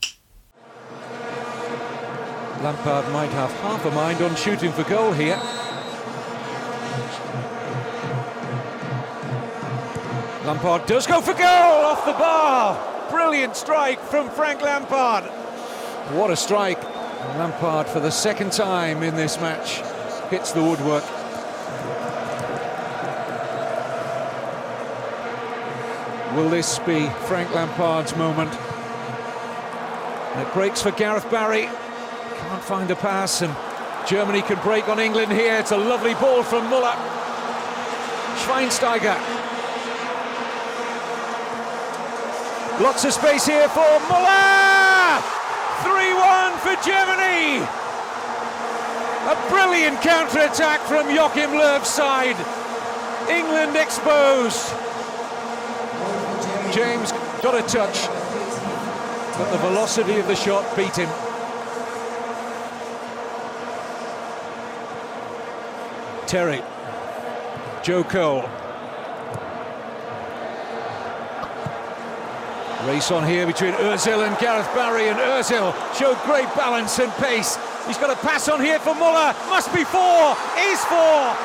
Lampard 2.64 3.12
might 3.12 3.32
have 3.32 3.52
half 3.62 3.84
a 3.86 3.92
mind 3.92 4.22
on 4.22 4.36
shooting 4.36 4.72
for 4.72 4.84
goal 4.84 5.12
here. 5.14 5.42
Lampard 10.46 10.86
does 10.86 11.08
go 11.08 11.22
for 11.22 11.34
goal 11.34 11.42
off 11.42 12.06
the 12.06 12.14
bar. 12.14 13.10
Brilliant 13.10 13.56
strike 13.56 14.00
from 14.00 14.30
Frank 14.30 14.62
Lampard. 14.62 15.24
What 16.14 16.30
a 16.30 16.36
strike. 16.36 16.84
Lampard 17.38 17.88
for 17.88 18.00
the 18.00 18.12
second 18.12 18.52
time 18.52 19.02
in 19.02 19.16
this 19.16 19.40
match 19.42 19.82
hits 20.30 20.52
the 20.52 20.62
woodwork. 20.62 21.04
Will 26.36 26.50
this 26.50 26.78
be 26.80 27.10
Frank 27.28 27.54
Lampard's 27.56 28.16
moment 28.16 28.54
And 30.34 30.48
it 30.48 30.54
breaks 30.54 30.82
for 30.82 30.92
Gareth 30.92 31.30
Barry. 31.32 31.68
Can't 32.52 32.64
find 32.66 32.92
a 32.92 32.98
pass, 32.98 33.42
and 33.44 33.56
Germany 34.06 34.42
can 34.42 34.60
break 34.60 34.90
on 34.90 35.00
England 35.00 35.32
here. 35.32 35.56
It's 35.56 35.72
a 35.72 35.78
lovely 35.78 36.16
ball 36.16 36.44
from 36.44 36.70
Muller. 36.70 36.92
Schweinsteiger. 38.44 39.16
Lots 42.82 43.06
of 43.06 43.14
space 43.14 43.46
here 43.46 43.70
for 43.70 43.88
Muller! 44.12 45.24
3-1 45.80 46.60
for 46.60 46.76
Germany! 46.84 47.64
A 49.32 49.38
brilliant 49.48 50.02
counter-attack 50.02 50.82
from 50.82 51.08
Joachim 51.08 51.52
Löw's 51.52 51.88
side. 51.88 52.36
England 53.30 53.78
exposed. 53.78 54.76
James 56.74 57.14
got 57.42 57.56
a 57.56 57.64
touch, 57.64 58.08
but 59.38 59.50
the 59.54 59.58
velocity 59.60 60.20
of 60.20 60.28
the 60.28 60.36
shot 60.36 60.76
beat 60.76 60.98
him. 60.98 61.31
Terry. 66.32 66.64
Joe 67.84 68.06
Cole. 68.06 68.50
Race 72.88 73.12
on 73.12 73.28
here 73.28 73.46
between 73.46 73.74
Ozil 73.74 74.26
and 74.26 74.40
Gareth 74.40 74.74
Barry, 74.74 75.10
and 75.10 75.20
Ozil 75.20 75.76
showed 75.94 76.18
great 76.24 76.48
balance 76.56 77.00
and 77.00 77.12
pace. 77.16 77.58
He's 77.86 77.98
got 77.98 78.12
a 78.12 78.16
pass 78.26 78.48
on 78.48 78.62
here 78.62 78.80
for 78.80 78.96
Muller. 78.96 79.36
Must 79.50 79.74
be 79.74 79.84
four. 79.84 80.38
Is 80.72 80.80
four. 80.86 81.36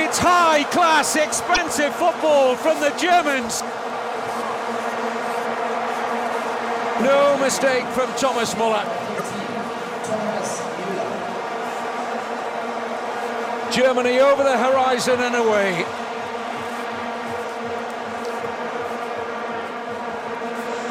It's 0.00 0.16
high 0.16 0.64
class, 0.72 1.16
expensive 1.16 1.94
football 1.96 2.56
from 2.56 2.80
the 2.80 2.96
Germans. 2.96 3.60
No 7.04 7.36
mistake 7.44 7.84
from 7.88 8.08
Thomas 8.14 8.56
Muller. 8.56 8.99
Germany 13.72 14.18
over 14.18 14.42
the 14.42 14.58
horizon 14.58 15.20
and 15.20 15.36
away. 15.36 15.84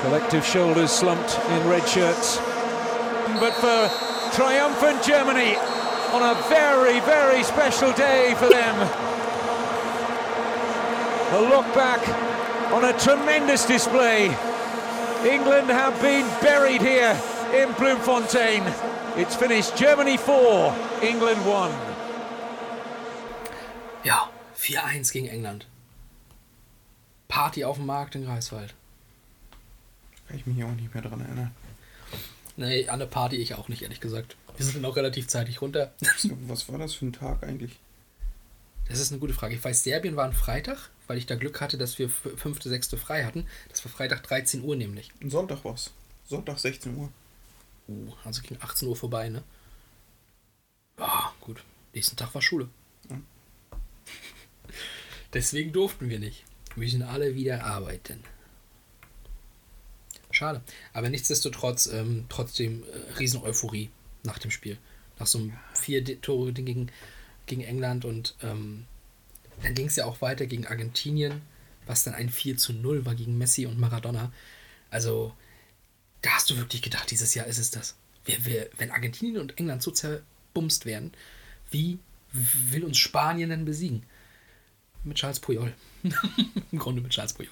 Collective 0.01 0.45
shoulders 0.45 0.89
slumped 0.89 1.37
in 1.49 1.67
red 1.67 1.85
shirts. 1.87 2.37
But 3.39 3.53
for 3.55 4.35
triumphant 4.35 5.03
Germany 5.03 5.57
on 6.13 6.23
a 6.23 6.41
very, 6.47 7.01
very 7.01 7.43
special 7.43 7.91
day 7.93 8.33
for 8.35 8.47
them. 8.47 8.75
A 11.31 11.41
look 11.41 11.65
back 11.75 11.99
on 12.71 12.85
a 12.85 12.97
tremendous 12.97 13.65
display. 13.65 14.27
England 15.25 15.69
have 15.69 16.01
been 16.01 16.25
buried 16.41 16.81
here 16.81 17.19
in 17.53 17.73
Bloemfontein. 17.73 18.63
It's 19.17 19.35
finished 19.35 19.75
Germany 19.75 20.15
4, 20.15 20.73
England 21.01 21.45
1. 21.45 21.88
Ja, 24.03 24.29
4-1 24.57 25.11
gegen 25.11 25.27
England. 25.27 25.67
Party 27.27 27.63
auf 27.63 27.77
dem 27.77 27.85
Markt 27.85 28.15
in 28.15 28.25
Greifswald. 28.25 28.73
Kann 30.27 30.37
ich 30.37 30.45
mich 30.45 30.55
hier 30.55 30.67
auch 30.67 30.71
nicht 30.71 30.93
mehr 30.93 31.03
dran 31.03 31.21
erinnern. 31.21 31.51
Nee, 32.55 32.87
an 32.87 32.99
der 32.99 33.05
Party 33.05 33.37
ich 33.37 33.55
auch 33.55 33.67
nicht, 33.67 33.83
ehrlich 33.83 33.99
gesagt. 33.99 34.35
Wir 34.57 34.65
sind 34.65 34.83
auch 34.85 34.95
relativ 34.95 35.27
zeitig 35.27 35.61
runter. 35.61 35.93
Was 36.47 36.69
war 36.69 36.77
das 36.77 36.93
für 36.93 37.05
ein 37.05 37.13
Tag 37.13 37.43
eigentlich? 37.43 37.79
Das 38.89 38.99
ist 38.99 39.11
eine 39.11 39.19
gute 39.19 39.33
Frage. 39.33 39.55
Ich 39.55 39.63
weiß, 39.63 39.83
Serbien 39.83 40.15
war 40.15 40.25
ein 40.25 40.33
Freitag, 40.33 40.89
weil 41.07 41.17
ich 41.17 41.25
da 41.25 41.35
Glück 41.35 41.61
hatte, 41.61 41.77
dass 41.77 41.99
wir 41.99 42.09
fünfte, 42.09 42.69
sechste 42.69 42.97
frei 42.97 43.23
hatten. 43.23 43.45
Das 43.69 43.85
war 43.85 43.91
Freitag 43.91 44.23
13 44.23 44.63
Uhr 44.63 44.75
nämlich. 44.75 45.11
Ein 45.21 45.29
Sonntag 45.29 45.63
war's. 45.63 45.91
Sonntag 46.27 46.59
16 46.59 46.95
Uhr. 46.97 47.09
Uh, 47.87 48.11
also 48.23 48.41
ging 48.41 48.57
18 48.59 48.87
Uhr 48.87 48.95
vorbei, 48.95 49.29
ne? 49.29 49.43
Ja, 50.97 51.33
gut. 51.39 51.63
Nächsten 51.93 52.17
Tag 52.17 52.33
war 52.33 52.41
Schule. 52.41 52.67
Deswegen 55.33 55.71
durften 55.71 56.09
wir 56.09 56.19
nicht. 56.19 56.43
Wir 56.75 56.83
müssen 56.83 57.01
alle 57.03 57.35
wieder 57.35 57.63
arbeiten. 57.63 58.23
Schade. 60.31 60.61
Aber 60.93 61.09
nichtsdestotrotz, 61.09 61.87
ähm, 61.87 62.25
trotzdem 62.29 62.83
äh, 62.83 63.17
Riesen-Euphorie 63.19 63.89
nach 64.23 64.37
dem 64.39 64.51
Spiel. 64.51 64.77
Nach 65.17 65.27
so 65.27 65.39
einem 65.39 65.53
vier 65.73 66.21
Tore 66.21 66.53
gegen, 66.53 66.91
gegen 67.45 67.61
England 67.61 68.05
und 68.05 68.35
ähm, 68.41 68.85
dann 69.63 69.73
ging 69.73 69.87
es 69.87 69.95
ja 69.95 70.05
auch 70.05 70.21
weiter 70.21 70.45
gegen 70.45 70.67
Argentinien, 70.67 71.41
was 71.85 72.03
dann 72.03 72.13
ein 72.13 72.29
4 72.29 72.57
zu 72.57 72.73
0 72.73 73.05
war 73.05 73.15
gegen 73.15 73.37
Messi 73.37 73.65
und 73.65 73.79
Maradona. 73.79 74.31
Also, 74.89 75.33
da 76.21 76.31
hast 76.31 76.49
du 76.49 76.57
wirklich 76.57 76.81
gedacht, 76.81 77.11
dieses 77.11 77.33
Jahr 77.33 77.47
ist 77.47 77.57
es 77.57 77.71
das. 77.71 77.95
Wer, 78.25 78.37
wer, 78.45 78.69
wenn 78.77 78.91
Argentinien 78.91 79.41
und 79.41 79.57
England 79.57 79.81
so 79.81 79.91
zerbumst 79.91 80.85
werden, 80.85 81.11
wie 81.71 81.99
will 82.31 82.85
uns 82.85 82.97
Spanien 82.97 83.49
denn 83.49 83.65
besiegen? 83.65 84.03
Mit 85.03 85.17
Charles 85.17 85.39
Puyol. 85.39 85.73
Im 86.71 86.79
Grunde 86.79 87.01
mit 87.01 87.11
Charles 87.11 87.33
Puyol. 87.33 87.51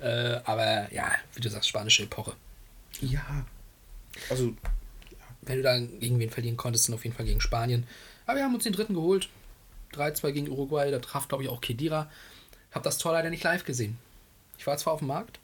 Äh, 0.00 0.40
aber 0.44 0.92
ja, 0.92 1.12
wie 1.34 1.40
du 1.40 1.48
sagst, 1.48 1.68
spanische 1.68 2.04
Epoche. 2.04 2.34
Ja. 3.00 3.44
Also, 4.30 4.54
Wenn 5.42 5.56
du 5.58 5.62
da 5.62 5.78
gegen 5.78 6.18
wen 6.18 6.30
verlieren 6.30 6.56
konntest, 6.56 6.88
dann 6.88 6.94
auf 6.94 7.04
jeden 7.04 7.14
Fall 7.16 7.26
gegen 7.26 7.40
Spanien. 7.40 7.86
Aber 8.26 8.36
wir 8.38 8.44
haben 8.44 8.54
uns 8.54 8.64
den 8.64 8.72
dritten 8.72 8.94
geholt. 8.94 9.28
3-2 9.94 10.32
gegen 10.32 10.48
Uruguay. 10.48 10.90
Da 10.90 10.98
traf, 10.98 11.28
glaube 11.28 11.44
ich, 11.44 11.50
auch 11.50 11.60
Kedira. 11.60 12.10
Hab 12.72 12.82
das 12.82 12.98
Tor 12.98 13.12
leider 13.12 13.30
nicht 13.30 13.44
live 13.44 13.64
gesehen. 13.64 13.98
Ich 14.58 14.66
war 14.66 14.76
zwar 14.78 14.94
auf 14.94 15.00
dem 15.00 15.08
Markt, 15.08 15.38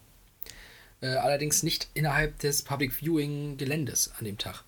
äh, 1.01 1.09
allerdings 1.09 1.63
nicht 1.63 1.89
innerhalb 1.95 2.39
des 2.39 2.63
Public 2.63 2.93
Viewing 2.93 3.57
Geländes 3.57 4.13
an 4.19 4.25
dem 4.25 4.39
Tag. 4.39 4.65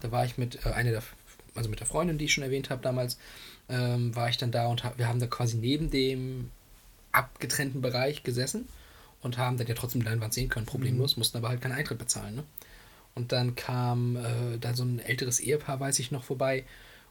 Da 0.00 0.10
war 0.10 0.24
ich 0.24 0.38
mit 0.38 0.64
äh, 0.64 0.70
einer 0.70 0.90
der, 0.90 1.02
also 1.54 1.68
mit 1.68 1.80
der 1.80 1.86
Freundin, 1.86 2.18
die 2.18 2.26
ich 2.26 2.32
schon 2.32 2.44
erwähnt 2.44 2.70
habe 2.70 2.82
damals, 2.82 3.18
ähm, 3.68 4.14
war 4.14 4.28
ich 4.28 4.36
dann 4.36 4.50
da 4.50 4.66
und 4.66 4.84
ha 4.84 4.92
wir 4.96 5.08
haben 5.08 5.20
da 5.20 5.26
quasi 5.26 5.56
neben 5.56 5.90
dem 5.90 6.50
abgetrennten 7.12 7.80
Bereich 7.80 8.22
gesessen 8.22 8.68
und 9.22 9.38
haben 9.38 9.56
dann 9.56 9.66
ja 9.66 9.74
trotzdem 9.74 10.02
die 10.02 10.06
Leinwand 10.06 10.34
sehen 10.34 10.48
können, 10.48 10.66
problemlos, 10.66 11.16
mussten 11.16 11.38
aber 11.38 11.48
halt 11.48 11.60
keinen 11.60 11.72
Eintritt 11.72 11.98
bezahlen. 11.98 12.34
Ne? 12.34 12.44
Und 13.14 13.32
dann 13.32 13.54
kam 13.54 14.16
äh, 14.16 14.58
da 14.58 14.74
so 14.74 14.84
ein 14.84 14.98
älteres 14.98 15.40
Ehepaar, 15.40 15.80
weiß 15.80 15.98
ich 16.00 16.10
noch, 16.10 16.24
vorbei 16.24 16.64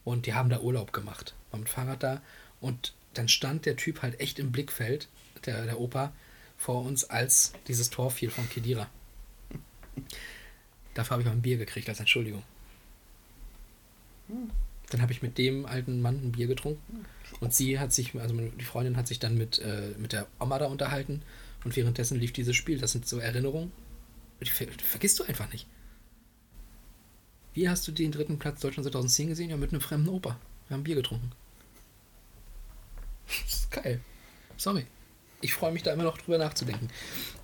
und 0.03 0.25
die 0.25 0.33
haben 0.33 0.49
da 0.49 0.59
Urlaub 0.59 0.93
gemacht, 0.93 1.33
war 1.51 1.59
mit 1.59 1.69
Fahrrad 1.69 2.03
da 2.03 2.21
und 2.59 2.93
dann 3.13 3.29
stand 3.29 3.65
der 3.65 3.77
Typ 3.77 4.01
halt 4.01 4.19
echt 4.19 4.39
im 4.39 4.51
Blickfeld, 4.51 5.07
der, 5.45 5.65
der 5.65 5.79
Opa, 5.79 6.11
vor 6.57 6.83
uns, 6.83 7.03
als 7.05 7.53
dieses 7.67 7.89
Tor 7.89 8.11
fiel 8.11 8.29
von 8.29 8.49
Kedira. 8.49 8.87
Dafür 10.93 11.11
habe 11.11 11.21
ich 11.21 11.27
mal 11.27 11.33
ein 11.33 11.41
Bier 11.41 11.57
gekriegt 11.57 11.89
als 11.89 11.99
Entschuldigung. 11.99 12.43
Dann 14.93 15.01
habe 15.01 15.11
ich 15.11 15.23
mit 15.23 15.39
dem 15.39 15.65
alten 15.65 16.03
Mann 16.03 16.17
ein 16.23 16.33
Bier 16.33 16.45
getrunken 16.45 17.05
und 17.39 17.51
sie 17.51 17.79
hat 17.79 17.91
sich, 17.91 18.13
also 18.13 18.35
die 18.35 18.63
Freundin 18.63 18.95
hat 18.95 19.07
sich 19.07 19.17
dann 19.17 19.35
mit, 19.35 19.57
äh, 19.57 19.95
mit 19.97 20.13
der 20.13 20.27
Oma 20.39 20.59
da 20.59 20.67
unterhalten 20.67 21.23
und 21.65 21.75
währenddessen 21.75 22.19
lief 22.19 22.31
dieses 22.31 22.55
Spiel. 22.55 22.77
Das 22.77 22.91
sind 22.91 23.07
so 23.07 23.17
Erinnerungen, 23.17 23.71
die 24.39 24.49
ver 24.51 24.67
vergisst 24.77 25.19
du 25.19 25.23
einfach 25.23 25.51
nicht. 25.51 25.65
Wie 27.55 27.67
hast 27.67 27.87
du 27.87 27.91
den 27.91 28.11
dritten 28.11 28.37
Platz 28.37 28.61
Deutschland 28.61 28.83
2010 28.83 29.29
gesehen? 29.29 29.49
Ja, 29.49 29.57
mit 29.57 29.71
einem 29.71 29.81
fremden 29.81 30.09
Opa. 30.09 30.37
Wir 30.67 30.75
haben 30.75 30.83
Bier 30.83 30.95
getrunken. 30.95 31.31
Das 33.25 33.51
ist 33.51 33.71
geil. 33.71 33.99
Sorry. 34.57 34.85
Ich 35.41 35.55
freue 35.55 35.71
mich 35.71 35.81
da 35.81 35.91
immer 35.91 36.03
noch 36.03 36.19
drüber 36.19 36.37
nachzudenken. 36.37 36.87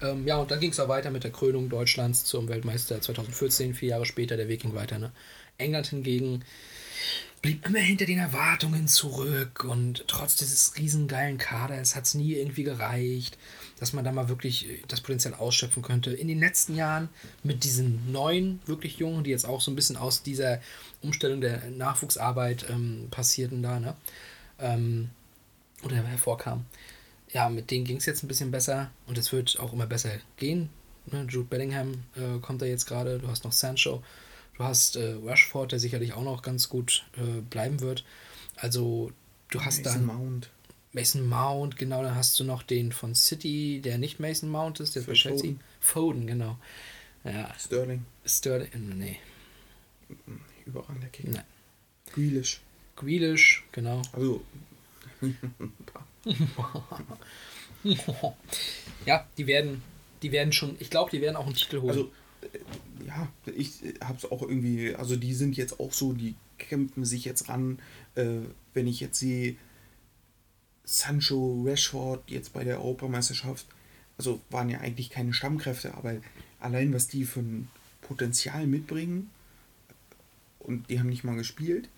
Ähm, 0.02 0.28
ja, 0.28 0.38
und 0.38 0.52
dann 0.52 0.60
ging 0.60 0.70
es 0.70 0.80
auch 0.80 0.88
weiter 0.88 1.10
mit 1.10 1.24
der 1.24 1.32
Krönung 1.32 1.68
Deutschlands 1.68 2.26
zum 2.26 2.48
Weltmeister 2.48 3.02
2014, 3.02 3.74
vier 3.74 3.90
Jahre 3.90 4.06
später, 4.06 4.38
der 4.38 4.48
Weg 4.48 4.62
ging 4.62 4.76
weiter. 4.76 5.00
Ne? 5.00 5.12
England 5.58 5.88
hingegen 5.88 6.44
blieb 7.42 7.66
immer 7.66 7.80
hinter 7.80 8.06
den 8.06 8.20
Erwartungen 8.20 8.88
zurück 8.88 9.64
und 9.64 10.06
trotz 10.08 10.36
dieses 10.36 10.78
riesengeilen 10.78 11.38
Kaders 11.38 11.96
hat 11.96 12.06
es 12.06 12.14
nie 12.14 12.34
irgendwie 12.34 12.64
gereicht, 12.64 13.38
dass 13.80 13.94
man 13.94 14.04
da 14.04 14.12
mal 14.12 14.30
wirklich 14.30 14.70
äh, 14.70 14.82
das 14.88 15.02
Potenzial 15.02 15.34
ausschöpfen 15.34 15.84
könnte. 15.84 16.12
In 16.12 16.28
den 16.28 16.40
letzten 16.40 16.76
Jahren 16.76 17.10
mit 17.44 17.64
diesen 17.64 18.12
neuen, 18.12 18.60
wirklich 18.66 18.98
Jungen, 18.98 19.24
die 19.24 19.32
jetzt 19.32 19.46
auch 19.46 19.62
so 19.62 19.72
ein 19.72 19.76
bisschen 19.76 19.98
aus 19.98 20.24
dieser 20.24 20.62
Umstellung 21.02 21.42
der 21.42 21.70
Nachwuchsarbeit 21.72 22.66
ähm, 22.70 23.08
passierten 23.10 23.64
da, 23.64 23.80
ne? 23.80 23.96
Ähm, 24.60 25.10
oder 25.84 25.96
hervorkam. 25.96 26.66
Ja, 27.32 27.48
mit 27.48 27.72
denen 27.72 27.86
ging 27.86 27.98
es 27.98 28.06
jetzt 28.06 28.24
ein 28.24 28.28
bisschen 28.28 28.52
besser 28.52 28.92
und 29.08 29.18
es 29.18 29.32
wird 29.32 29.60
auch 29.60 29.72
immer 29.72 29.88
besser 29.88 30.12
gehen. 30.36 30.70
Ne? 31.06 31.26
Jude 31.30 31.48
Bellingham 31.48 32.04
äh, 32.16 32.40
kommt 32.42 32.62
da 32.62 32.66
jetzt 32.66 32.86
gerade, 32.86 33.20
du 33.20 33.28
hast 33.28 33.46
noch 33.46 33.54
Sancho, 33.54 34.04
du 34.60 34.66
hast 34.66 34.96
äh, 34.98 35.16
Rashford, 35.24 35.72
der 35.72 35.80
sicherlich 35.80 36.14
auch 36.14 36.24
noch 36.24 36.42
ganz 36.42 36.70
gut 36.70 37.06
äh, 37.18 37.42
bleiben 37.50 37.80
wird. 37.80 38.04
Also 38.58 39.12
du 39.50 39.64
hast 39.64 39.84
Mason 39.84 40.08
dann 40.08 40.18
Mount. 40.18 40.50
Mason 40.92 41.28
Mount, 41.28 41.78
genau, 41.78 42.04
dann 42.04 42.16
hast 42.16 42.40
du 42.40 42.44
noch 42.44 42.64
den 42.64 42.92
von 42.92 43.16
City, 43.16 43.80
der 43.84 43.98
nicht 43.98 44.20
Mason 44.20 44.50
Mount 44.50 44.80
ist, 44.80 44.96
der 44.96 45.02
bei 45.02 45.14
Chelsea. 45.14 45.54
Foden, 45.80 46.28
genau. 46.28 46.58
Ja, 47.24 47.54
Sterling. 47.58 48.06
Sterling, 48.26 48.70
nee, 48.98 49.20
Überragender 50.66 51.08
Kicker. 51.08 51.32
Nein. 51.32 51.44
Grealish. 52.14 52.62
Grealish, 52.96 53.64
genau. 53.72 54.02
Also, 54.12 54.42
ja, 59.06 59.28
die 59.38 59.48
werden, 59.48 59.84
die 60.22 60.32
werden 60.32 60.52
schon, 60.52 60.76
ich 60.80 60.90
glaube, 60.90 61.12
die 61.12 61.22
werden 61.22 61.36
auch 61.36 61.46
einen 61.46 61.56
Titel 61.56 61.82
holen. 61.82 61.90
also 61.92 62.04
äh, 62.06 62.12
ja, 63.06 63.28
ich 63.56 63.82
habe 64.04 64.18
es 64.18 64.26
auch 64.32 64.42
irgendwie, 64.42 64.96
also 64.96 65.16
die 65.16 65.34
sind 65.34 65.58
jetzt 65.58 65.80
auch 65.80 65.94
so, 65.94 66.14
die 66.14 66.36
kämpfen 66.58 67.06
sich 67.06 67.26
jetzt 67.26 67.50
ran. 67.50 67.80
Äh, 68.16 68.40
wenn 68.74 68.88
ich 68.88 69.00
jetzt 69.00 69.20
sehe, 69.20 69.56
Sancho, 70.84 71.64
Rashford 71.66 72.30
jetzt 72.30 72.54
bei 72.54 72.64
der 72.64 72.80
Europameisterschaft, 72.80 73.66
also 74.18 74.42
waren 74.50 74.70
ja 74.70 74.80
eigentlich 74.80 75.10
keine 75.10 75.34
Stammkräfte, 75.34 75.94
aber 75.94 76.16
allein 76.60 76.94
was 76.94 77.08
die 77.08 77.26
für 77.26 77.42
ein 77.42 77.68
Potenzial 78.02 78.68
mitbringen 78.68 79.30
und 80.60 80.90
die 80.90 81.00
haben 81.00 81.10
nicht 81.10 81.24
mal 81.24 81.36
gespielt, 81.36 81.90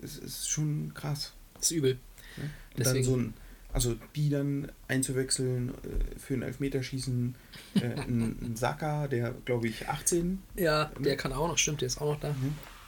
ist, 0.00 0.18
ist 0.18 0.48
schon 0.50 0.92
krass. 0.94 1.32
Das 1.54 1.70
ist 1.70 1.76
übel. 1.76 1.98
Ne? 2.36 2.42
Und 2.44 2.50
Deswegen- 2.78 2.94
dann 2.94 3.04
so 3.04 3.16
ein, 3.16 3.34
also 3.74 3.96
die 4.14 4.30
dann 4.30 4.70
einzuwechseln 4.86 5.70
äh, 5.70 6.18
für 6.18 6.34
ein 6.34 6.42
Elfmeterschießen, 6.42 7.34
äh, 7.74 7.80
ein, 7.80 8.38
ein 8.40 8.56
Saka, 8.56 9.08
der 9.08 9.34
glaube 9.44 9.66
ich 9.68 9.88
18 9.88 10.40
Ja, 10.56 10.92
der 10.98 11.16
kann 11.16 11.32
auch 11.32 11.48
noch, 11.48 11.58
stimmt, 11.58 11.82
der 11.82 11.86
ist 11.86 12.00
auch 12.00 12.14
noch 12.14 12.20
da. 12.20 12.34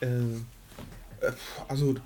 äh, 0.00 0.06
äh, 1.26 1.32
also, 1.68 1.96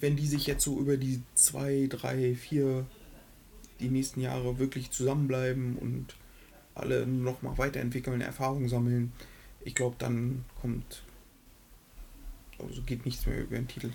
wenn 0.00 0.16
die 0.16 0.26
sich 0.26 0.46
jetzt 0.46 0.64
so 0.64 0.78
über 0.80 0.96
die 0.96 1.22
zwei, 1.34 1.86
drei, 1.88 2.34
vier, 2.34 2.84
die 3.78 3.88
nächsten 3.88 4.20
Jahre 4.20 4.58
wirklich 4.58 4.90
zusammenbleiben 4.90 5.76
und 5.76 6.16
alle 6.74 7.06
nochmal 7.06 7.56
weiterentwickeln, 7.58 8.20
Erfahrung 8.20 8.68
sammeln, 8.68 9.12
ich 9.64 9.74
glaube, 9.74 9.96
dann 9.98 10.44
kommt. 10.60 11.02
Also 12.58 12.82
geht 12.82 13.04
nichts 13.04 13.26
mehr 13.26 13.40
über 13.40 13.56
den 13.56 13.68
Titel. 13.68 13.90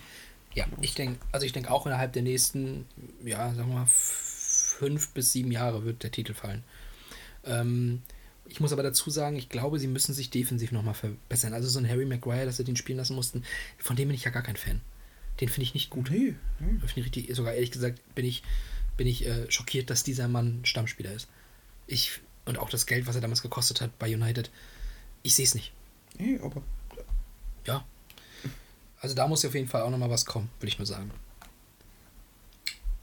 Ja, 0.54 0.66
ich 0.82 0.95
denke, 0.95 1.20
also 1.32 1.45
ich 1.45 1.54
denke 1.54 1.72
auch 1.72 1.86
innerhalb 1.86 2.14
der 2.14 2.24
nächsten, 2.24 2.86
ja, 3.24 3.54
sagen 3.54 3.70
wir 3.70 3.80
mal, 3.80 3.88
fünf 3.88 5.10
bis 5.10 5.32
sieben 5.32 5.52
Jahre 5.52 5.86
wird 5.86 6.04
der 6.04 6.12
Titel 6.12 6.34
fallen. 6.34 6.64
Ähm, 7.45 8.02
ich 8.47 8.60
muss 8.60 8.74
aber 8.74 8.84
dazu 8.84 9.10
sagen, 9.10 9.38
ich 9.38 9.47
glaube, 9.47 9.80
sie 9.80 9.88
müssen 9.88 10.14
sich 10.14 10.30
defensiv 10.30 10.72
nochmal 10.74 10.93
verbessern. 10.93 11.54
Also 11.54 11.70
so 11.70 11.80
ein 11.80 11.88
Harry 11.88 12.06
Maguire, 12.06 12.45
dass 12.45 12.58
sie 12.58 12.66
den 12.66 12.76
spielen 12.76 12.97
lassen 12.97 13.16
mussten, 13.16 13.43
von 13.78 13.95
dem 13.95 14.10
bin 14.10 14.16
ich 14.16 14.26
ja 14.26 14.32
gar 14.32 14.43
kein 14.43 14.58
Fan. 14.58 14.82
Den 15.39 15.47
finde 15.47 15.64
ich 15.64 15.74
nicht 15.74 15.89
gut. 15.89 16.12
Nee, 16.12 16.36
nee. 16.60 16.80
Finde 16.80 16.99
ich 16.99 17.06
richtig, 17.06 17.36
sogar 17.36 17.54
ehrlich 17.54 17.72
gesagt 17.72 17.99
bin 18.14 18.26
ich, 18.26 18.43
bin 18.97 19.08
ich 19.08 19.26
äh, 19.26 19.49
schockiert, 19.49 19.89
dass 19.89 20.04
dieser 20.04 20.28
Mann 20.28 20.60
Stammspieler 20.64 21.14
ist. 21.14 21.30
Ich, 21.88 22.20
und 22.45 22.60
auch 22.60 22.70
das 22.70 22.86
Geld, 22.86 23.08
was 23.08 23.16
er 23.16 23.22
damals 23.22 23.41
gekostet 23.41 23.80
hat 23.80 23.97
bei 23.97 24.14
United, 24.14 24.52
ich 25.24 25.34
sehe 25.36 25.45
es 25.45 25.56
nicht. 25.56 25.72
nee, 26.20 26.38
aber 26.43 26.62
Ja. 27.66 27.86
Also 29.02 29.16
da 29.16 29.28
muss 29.28 29.43
auf 29.43 29.56
jeden 29.56 29.68
Fall 29.68 29.82
auch 29.82 29.89
nochmal 29.89 30.12
was 30.12 30.26
kommen, 30.26 30.49
will 30.60 30.70
ich 30.70 30.78
nur 30.78 30.86
sagen. 30.86 31.12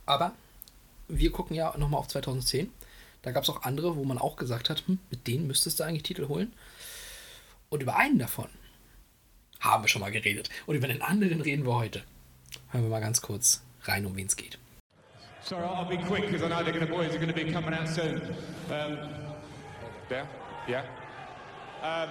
Aber 0.05 0.33
wir 1.09 1.31
gucken 1.31 1.55
ja 1.55 1.77
nochmal 1.77 1.99
auf 1.99 2.07
2010. 2.07 2.71
Da 3.21 3.31
gab 3.31 3.43
es 3.43 3.49
auch 3.49 3.63
andere, 3.63 3.97
wo 3.97 4.05
man 4.05 4.17
auch 4.17 4.37
gesagt 4.37 4.69
hat, 4.69 4.87
hm, 4.87 4.99
mit 5.11 5.27
denen 5.27 5.45
müsstest 5.45 5.79
du 5.79 5.83
eigentlich 5.83 6.03
Titel 6.03 6.29
holen. 6.29 6.53
Und 7.69 7.83
über 7.83 7.97
einen 7.97 8.17
davon 8.17 8.47
haben 9.59 9.83
wir 9.83 9.89
schon 9.89 10.01
mal 10.01 10.11
geredet. 10.11 10.49
Und 10.65 10.75
über 10.75 10.87
den 10.87 11.01
anderen 11.01 11.41
reden 11.41 11.65
wir 11.65 11.75
heute. 11.75 12.01
Hören 12.69 12.83
wir 12.83 12.89
mal 12.89 13.01
ganz 13.01 13.21
kurz 13.21 13.61
rein, 13.83 14.05
um 14.05 14.15
wen 14.15 14.27
es 14.27 14.37
geht. 14.37 14.57
Sorry, 15.43 15.63
I'll 15.63 15.85
be 15.85 15.97
quick 15.97 16.31
because 16.31 16.43
I 16.43 16.47
know 16.47 16.63
to 16.63 16.85
boys 16.85 17.11
are 17.11 17.17
going 17.17 17.27
to 17.27 17.33
be 17.33 17.51
coming 17.51 17.73
out 17.73 17.87
soon. 17.87 18.21
Um, 18.69 18.97
there, 20.07 20.27
yeah. 20.67 20.83
Um, 21.81 22.09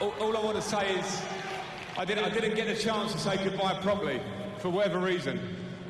all, 0.00 0.12
all 0.20 0.36
I 0.36 0.44
want 0.44 0.56
to 0.56 0.62
say 0.62 0.94
is 0.98 1.22
I 1.98 2.04
didn't, 2.04 2.24
I 2.24 2.28
didn't 2.28 2.56
get 2.56 2.68
a 2.68 2.76
chance 2.76 3.12
to 3.12 3.18
say 3.18 3.42
goodbye 3.42 3.80
properly 3.80 4.20
for 4.58 4.68
whatever 4.68 4.98
reason, 4.98 5.40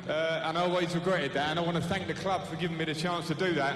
uh, 0.07 0.43
and 0.45 0.57
I 0.57 0.61
always 0.61 0.95
regretted 0.95 1.33
that. 1.33 1.49
And 1.49 1.59
I 1.59 1.61
want 1.61 1.75
to 1.75 1.83
thank 1.83 2.07
the 2.07 2.13
club 2.13 2.47
for 2.47 2.55
giving 2.55 2.77
me 2.77 2.85
the 2.85 2.95
chance 2.95 3.27
to 3.27 3.35
do 3.35 3.53
that. 3.55 3.75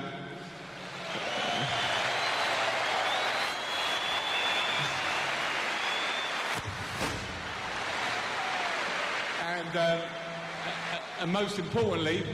And, 9.46 9.76
uh, 9.76 10.02
and 11.20 11.34
most 11.34 11.60
importantly, 11.60 12.26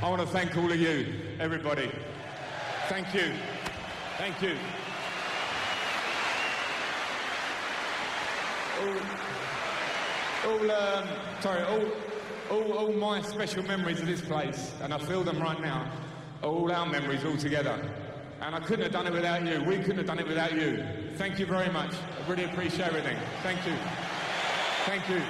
I 0.00 0.08
want 0.08 0.22
to 0.22 0.26
thank 0.26 0.56
all 0.56 0.72
of 0.72 0.80
you, 0.80 1.12
everybody. 1.38 1.92
Thank 2.88 3.12
you. 3.12 3.34
Thank 4.16 4.40
you. 4.40 4.56
All, 10.44 10.50
all 10.50 10.70
um, 10.70 11.08
sorry, 11.40 11.62
all, 11.62 11.86
all, 12.50 12.72
all 12.72 12.92
my 12.92 13.22
special 13.22 13.62
memories 13.62 14.00
of 14.00 14.06
this 14.06 14.20
place, 14.20 14.72
and 14.82 14.92
I 14.92 14.98
feel 14.98 15.22
them 15.22 15.40
right 15.40 15.60
now, 15.60 15.90
are 16.42 16.50
all 16.50 16.72
our 16.72 16.86
memories 16.86 17.24
all 17.24 17.36
together. 17.36 17.80
And 18.40 18.56
I 18.56 18.60
couldn't 18.60 18.82
have 18.82 18.92
done 18.92 19.06
it 19.06 19.12
without 19.12 19.46
you. 19.46 19.62
We 19.62 19.76
couldn't 19.76 19.98
have 19.98 20.06
done 20.06 20.18
it 20.18 20.26
without 20.26 20.52
you. 20.52 20.84
Thank 21.14 21.38
you 21.38 21.46
very 21.46 21.70
much. 21.70 21.94
I 21.94 22.28
really 22.28 22.44
appreciate 22.44 22.88
everything. 22.88 23.16
Thank 23.44 23.64
you. 23.66 23.74
Thank 24.84 25.08
you. 25.08 25.22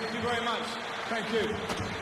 Thank 0.00 0.14
you 0.14 0.20
very 0.20 0.44
much. 0.44 0.64
Thank 1.08 1.32
you. 1.32 1.97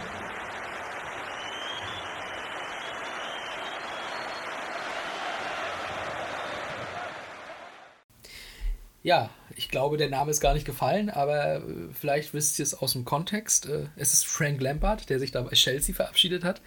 Ja, 9.07 9.30
ich 9.54 9.68
glaube, 9.68 9.98
der 9.98 10.11
Name 10.11 10.32
ist 10.32 10.40
gar 10.40 10.52
nicht 10.52 10.66
gefallen, 10.66 11.11
aber 11.11 11.59
äh, 11.59 11.61
vielleicht 11.92 12.34
wisst 12.34 12.59
ihr 12.59 12.64
es 12.64 12.74
aus 12.74 12.94
dem 12.94 13.04
Kontext. 13.04 13.66
Äh, 13.66 13.86
es 13.94 14.12
ist 14.12 14.26
Frank 14.26 14.61
Lampard, 14.61 15.09
der 15.09 15.20
sich 15.20 15.30
da 15.30 15.42
bei 15.42 15.52
Chelsea 15.52 15.94
verabschiedet 15.94 16.42
hat. 16.42 16.61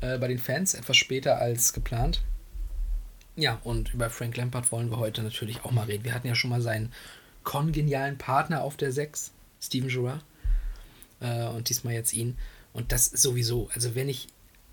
Äh, 0.00 0.18
bei 0.18 0.26
den 0.26 0.40
Fans 0.40 0.74
etwas 0.74 0.96
später 0.96 1.38
als 1.38 1.72
geplant. 1.72 2.22
Ja, 3.36 3.60
und 3.62 3.94
über 3.94 4.10
Frank 4.10 4.36
Lampard 4.36 4.72
wollen 4.72 4.90
wir 4.90 4.98
heute 4.98 5.22
natürlich 5.22 5.64
auch 5.64 5.70
mal 5.70 5.84
reden. 5.84 6.02
Wir 6.02 6.14
hatten 6.14 6.26
ja 6.26 6.34
schon 6.34 6.50
mal 6.50 6.62
seinen 6.62 6.92
kongenialen 7.44 8.18
Partner 8.18 8.64
auf 8.64 8.76
der 8.76 8.90
6, 8.90 9.30
Steven 9.62 9.88
Gerrard. 9.88 10.24
Und 11.54 11.68
diesmal 11.68 11.94
jetzt 11.94 12.12
ihn. 12.12 12.36
Und 12.72 12.90
das 12.90 13.06
sowieso. 13.06 13.70
Also 13.72 13.94
wenn 13.94 14.08
ich, 14.08 14.26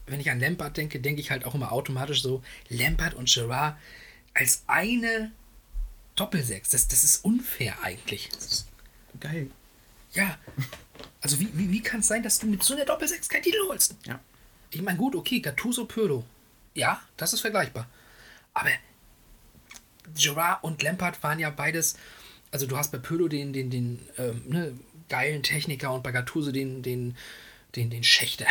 wenn 0.08 0.20
ich 0.20 0.32
an 0.32 0.40
Lampard 0.40 0.76
denke, 0.76 1.00
denke 1.00 1.22
ich 1.22 1.30
halt 1.30 1.46
auch 1.46 1.54
immer 1.54 1.72
automatisch 1.72 2.24
so, 2.24 2.42
Lampard 2.70 3.14
und 3.14 3.32
Gerrard 3.32 3.78
als 4.34 4.64
eine 4.66 5.32
Doppelsechs. 6.16 6.70
Das, 6.70 6.88
das 6.88 7.04
ist 7.04 7.26
unfair 7.26 7.76
eigentlich. 7.82 8.30
geil. 9.20 9.50
Ja. 10.14 10.38
Also 11.22 11.40
wie, 11.40 11.50
wie, 11.54 11.72
wie 11.72 11.82
kann 11.82 12.00
es 12.00 12.08
sein, 12.08 12.24
dass 12.24 12.40
du 12.40 12.48
mit 12.48 12.64
so 12.64 12.74
einer 12.74 12.86
Doppelsechs 12.86 13.28
keinen 13.28 13.44
Titel 13.44 13.60
holst? 13.68 13.96
Ja. 14.06 14.20
Ich 14.72 14.82
meine, 14.82 14.98
gut, 14.98 15.16
okay, 15.16 15.40
Gattuso, 15.40 15.86
Pirlo. 15.86 16.24
Ja, 16.74 17.02
das 17.18 17.34
ist 17.34 17.42
vergleichbar. 17.42 17.88
Aber 18.54 18.70
Gerard 20.18 20.64
und 20.64 20.82
Lampard 20.82 21.22
waren 21.24 21.40
ja 21.40 21.50
beides, 21.50 21.96
also 22.52 22.66
du 22.66 22.78
hast 22.78 22.92
bei 22.92 22.98
Pirlo 22.98 23.28
den, 23.28 23.54
den, 23.54 23.70
den 23.70 24.00
ähm, 24.18 24.44
ne, 24.48 24.74
geilen 25.10 25.44
Techniker 25.44 25.94
und 25.94 26.04
bei 26.04 26.12
Gattuso 26.12 26.52
den, 26.52 26.82
den, 26.82 27.18
den, 27.76 27.90
den 27.90 28.04
Schächter. 28.04 28.48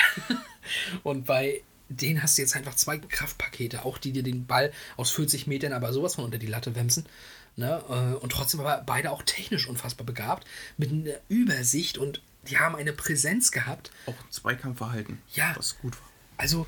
und 1.02 1.26
bei 1.26 1.62
denen 1.88 2.22
hast 2.22 2.38
du 2.38 2.42
jetzt 2.42 2.56
einfach 2.56 2.74
zwei 2.74 2.98
Kraftpakete, 2.98 3.84
auch 3.84 3.98
die 3.98 4.12
dir 4.12 4.22
den 4.22 4.46
Ball 4.46 4.72
aus 4.96 5.10
40 5.12 5.46
Metern 5.46 5.72
aber 5.72 5.92
sowas 5.92 6.16
von 6.16 6.24
unter 6.24 6.38
die 6.38 6.46
Latte 6.46 6.74
wemsen. 6.74 7.06
Ne? 7.56 7.82
äh, 7.88 8.14
Und 8.16 8.30
trotzdem 8.30 8.60
aber 8.60 8.82
beide 8.84 9.10
auch 9.10 9.22
technisch 9.22 9.68
unfassbar 9.68 10.06
begabt, 10.06 10.46
mit 10.76 10.90
einer 10.90 11.14
Übersicht 11.28 11.98
und 11.98 12.20
die 12.48 12.58
haben 12.58 12.76
eine 12.76 12.92
Präsenz 12.92 13.50
gehabt. 13.52 13.90
Auch 14.06 14.12
ein 14.12 14.30
Zweikampfverhalten. 14.30 15.20
Ja. 15.34 15.54
Was 15.56 15.78
gut 15.78 15.96
war. 15.96 16.08
Also, 16.36 16.66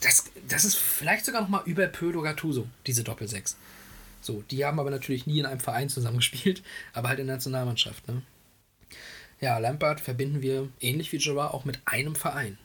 das, 0.00 0.24
das 0.48 0.64
ist 0.64 0.76
vielleicht 0.76 1.24
sogar 1.24 1.42
noch 1.42 1.48
mal 1.48 1.62
über 1.64 1.86
Pödo 1.86 2.22
Gattuso, 2.22 2.66
diese 2.86 3.04
Doppelsechs. 3.04 3.56
So, 4.20 4.42
die 4.50 4.64
haben 4.64 4.80
aber 4.80 4.90
natürlich 4.90 5.26
nie 5.26 5.38
in 5.38 5.46
einem 5.46 5.60
Verein 5.60 5.88
zusammengespielt, 5.88 6.62
aber 6.92 7.08
halt 7.08 7.20
in 7.20 7.26
der 7.26 7.36
Nationalmannschaft. 7.36 8.08
Ne? 8.08 8.22
Ja, 9.40 9.58
Lampard 9.58 10.00
verbinden 10.00 10.42
wir 10.42 10.68
ähnlich 10.80 11.12
wie 11.12 11.18
Gerard 11.18 11.54
auch 11.54 11.64
mit 11.64 11.80
einem 11.84 12.16
Verein. 12.16 12.58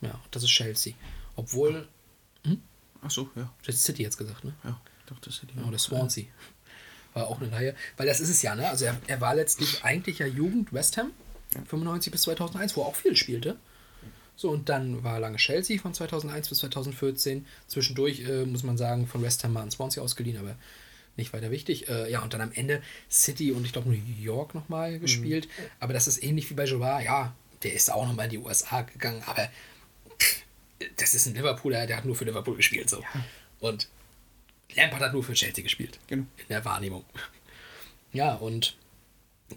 Ja, 0.00 0.20
das 0.30 0.44
ist 0.44 0.50
Chelsea. 0.50 0.94
Obwohl, 1.36 1.88
Ach 3.02 3.10
so, 3.10 3.30
ja. 3.34 3.52
das 3.64 3.76
ist 3.76 3.84
City 3.84 4.02
jetzt 4.02 4.18
gesagt, 4.18 4.44
ne? 4.44 4.54
Ja, 4.62 4.80
dachte, 5.10 5.28
das 5.30 5.42
Ja, 5.54 5.62
auch. 5.62 5.68
oder 5.68 5.78
Swansea. 5.78 6.24
War 7.12 7.26
auch 7.26 7.40
eine 7.40 7.50
Reihe. 7.50 7.74
Weil 7.96 8.06
das 8.06 8.20
ist 8.20 8.28
es 8.28 8.42
ja, 8.42 8.54
ne? 8.54 8.68
Also 8.68 8.84
er, 8.84 8.96
er 9.06 9.20
war 9.20 9.34
letztlich 9.34 9.84
eigentlich 9.84 10.20
ja 10.20 10.26
Jugend 10.26 10.72
West 10.72 10.96
Ham, 10.96 11.10
95 11.66 12.12
bis 12.12 12.22
2001, 12.22 12.76
wo 12.76 12.82
er 12.82 12.86
auch 12.86 12.94
viel 12.94 13.16
spielte. 13.16 13.56
So, 14.36 14.48
und 14.50 14.68
dann 14.68 15.02
war 15.04 15.18
lange 15.20 15.36
Chelsea 15.36 15.78
von 15.80 15.92
2001 15.92 16.48
bis 16.48 16.58
2014. 16.58 17.46
Zwischendurch, 17.66 18.20
äh, 18.20 18.44
muss 18.46 18.62
man 18.62 18.78
sagen, 18.78 19.06
von 19.06 19.22
West 19.22 19.44
Ham 19.44 19.52
mal 19.52 19.62
an 19.62 19.70
Swansea 19.70 20.02
ausgeliehen, 20.02 20.38
aber 20.38 20.56
nicht 21.16 21.32
weiter 21.32 21.50
wichtig. 21.50 21.88
Äh, 21.88 22.10
ja, 22.10 22.22
und 22.22 22.32
dann 22.32 22.40
am 22.40 22.52
Ende 22.52 22.80
City 23.10 23.52
und 23.52 23.64
ich 23.66 23.72
glaube 23.72 23.90
New 23.90 23.98
York 24.22 24.54
nochmal 24.54 24.98
gespielt. 24.98 25.48
Aber 25.80 25.92
das 25.92 26.06
ist 26.06 26.22
ähnlich 26.22 26.48
wie 26.48 26.54
bei 26.54 26.64
Gerard. 26.64 27.04
Ja, 27.04 27.34
der 27.64 27.74
ist 27.74 27.92
auch 27.92 28.06
nochmal 28.06 28.26
in 28.26 28.30
die 28.30 28.38
USA 28.38 28.82
gegangen, 28.82 29.22
aber 29.26 29.50
das 30.96 31.14
ist 31.14 31.26
ein 31.26 31.34
Liverpooler, 31.34 31.86
der 31.86 31.96
hat 31.98 32.04
nur 32.06 32.14
für 32.16 32.24
Liverpool 32.24 32.56
gespielt. 32.56 32.88
So. 32.88 33.02
Und 33.58 33.88
Lampard 34.76 35.02
hat 35.02 35.12
nur 35.12 35.24
für 35.24 35.34
Chelsea 35.34 35.62
gespielt. 35.62 35.98
Genau. 36.06 36.26
In 36.36 36.48
der 36.48 36.64
Wahrnehmung. 36.64 37.04
Ja, 38.12 38.34
und 38.34 38.76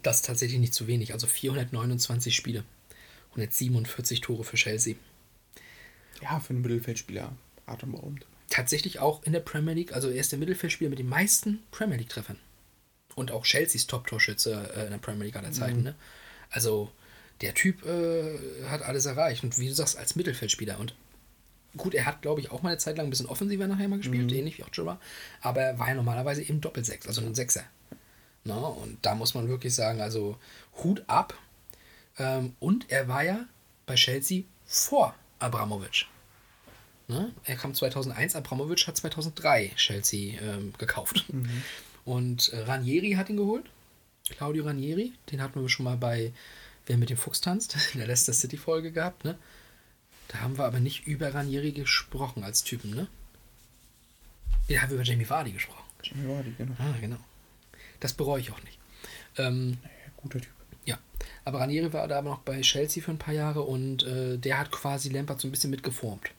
das 0.02 0.16
ist 0.16 0.26
tatsächlich 0.26 0.60
nicht 0.60 0.74
zu 0.74 0.86
wenig. 0.86 1.12
Also 1.12 1.26
429 1.26 2.34
Spiele. 2.34 2.64
147 3.30 4.20
Tore 4.20 4.44
für 4.44 4.56
Chelsea. 4.56 4.96
Ja, 6.22 6.40
für 6.40 6.50
einen 6.50 6.62
Mittelfeldspieler 6.62 7.32
atemberaubend. 7.66 8.26
tatsächlich 8.50 9.00
auch 9.00 9.22
in 9.24 9.32
der 9.32 9.40
Premier 9.40 9.74
League, 9.74 9.92
also 9.92 10.08
er 10.08 10.20
ist 10.20 10.30
der 10.30 10.38
Mittelfeldspieler 10.38 10.90
mit 10.90 10.98
den 10.98 11.08
meisten 11.08 11.62
Premier 11.70 11.96
League-Treffern. 11.96 12.38
Und 13.14 13.30
auch 13.30 13.44
Chelseas 13.44 13.86
Top-Torschütze 13.86 14.72
äh, 14.76 14.84
in 14.84 14.90
der 14.90 14.98
Premier 14.98 15.24
League 15.24 15.36
aller 15.36 15.52
Zeiten. 15.52 15.82
Ne? 15.82 15.94
Also 16.50 16.90
der 17.40 17.54
Typ 17.54 17.84
äh, 17.84 18.38
hat 18.68 18.82
alles 18.82 19.06
erreicht. 19.06 19.42
Und 19.44 19.58
wie 19.58 19.68
du 19.68 19.74
sagst, 19.74 19.96
als 19.96 20.14
Mittelfeldspieler. 20.16 20.78
Und 20.78 20.94
gut, 21.76 21.94
er 21.94 22.06
hat, 22.06 22.22
glaube 22.22 22.40
ich, 22.40 22.50
auch 22.50 22.62
mal 22.62 22.70
eine 22.70 22.78
Zeit 22.78 22.96
lang 22.96 23.06
ein 23.06 23.10
bisschen 23.10 23.26
offensiver 23.26 23.66
nachher 23.66 23.88
mal 23.88 23.98
gespielt, 23.98 24.32
ähnlich 24.32 24.58
wie 24.58 24.64
auch 24.64 24.72
Jura. 24.72 25.00
Aber 25.40 25.60
er 25.60 25.78
war 25.78 25.88
ja 25.88 25.94
normalerweise 25.94 26.42
eben 26.42 26.60
Doppelsechs, 26.60 27.06
also 27.06 27.20
ein 27.20 27.34
Sechser. 27.34 27.64
Na, 28.44 28.56
und 28.56 28.98
da 29.02 29.14
muss 29.14 29.34
man 29.34 29.48
wirklich 29.48 29.74
sagen, 29.74 30.00
also 30.00 30.36
Hut 30.82 31.02
ab. 31.06 31.34
Ähm, 32.18 32.54
und 32.60 32.90
er 32.90 33.08
war 33.08 33.24
ja 33.24 33.46
bei 33.86 33.94
Chelsea 33.94 34.44
vor 34.66 35.14
Abramovic. 35.38 36.06
Ne? 37.08 37.32
Er 37.44 37.56
kam 37.56 37.74
2001, 37.74 38.36
Abramovic 38.36 38.86
hat 38.86 38.96
2003 38.96 39.72
Chelsea 39.76 40.40
ähm, 40.40 40.72
gekauft. 40.78 41.24
Und 42.04 42.52
äh, 42.52 42.60
Ranieri 42.60 43.12
hat 43.12 43.30
ihn 43.30 43.36
geholt. 43.36 43.64
Claudio 44.30 44.64
Ranieri, 44.64 45.12
den 45.30 45.42
hatten 45.42 45.60
wir 45.60 45.68
schon 45.68 45.84
mal 45.84 45.96
bei 45.96 46.32
Wer 46.86 46.98
mit 46.98 47.08
dem 47.08 47.16
Fuchs 47.16 47.40
tanzt, 47.40 47.76
in 47.94 47.98
der 47.98 48.08
Leicester 48.08 48.32
City 48.32 48.56
Folge 48.56 48.92
gehabt. 48.92 49.24
Ne? 49.24 49.38
Da 50.28 50.40
haben 50.40 50.58
wir 50.58 50.64
aber 50.64 50.80
nicht 50.80 51.06
über 51.06 51.32
Ranieri 51.34 51.72
gesprochen 51.72 52.44
als 52.44 52.64
Typen. 52.64 52.90
Ne? 52.90 53.06
Da 54.68 54.80
haben 54.80 54.90
wir 54.90 54.96
über 54.96 55.04
Jamie 55.04 55.28
Vardy 55.28 55.52
gesprochen. 55.52 55.84
Jamie 56.02 56.28
Vardy, 56.28 56.54
genau. 56.56 56.74
Ah, 56.78 56.94
genau. 57.00 57.18
Das 58.00 58.12
bereue 58.12 58.40
ich 58.40 58.50
auch 58.50 58.62
nicht. 58.62 58.78
Ähm, 59.36 59.78
Guter 60.16 60.40
Typ. 60.40 60.52
ja, 60.84 60.98
aber 61.44 61.60
Ranieri 61.60 61.92
war 61.92 62.08
da 62.08 62.18
aber 62.18 62.30
noch 62.30 62.40
bei 62.40 62.60
Chelsea 62.62 63.02
für 63.02 63.10
ein 63.10 63.18
paar 63.18 63.34
Jahre 63.34 63.62
und 63.62 64.02
äh, 64.04 64.38
der 64.38 64.58
hat 64.58 64.70
quasi 64.70 65.08
Lampard 65.10 65.40
so 65.40 65.48
ein 65.48 65.50
bisschen 65.50 65.70
mitgeformt. 65.70 66.30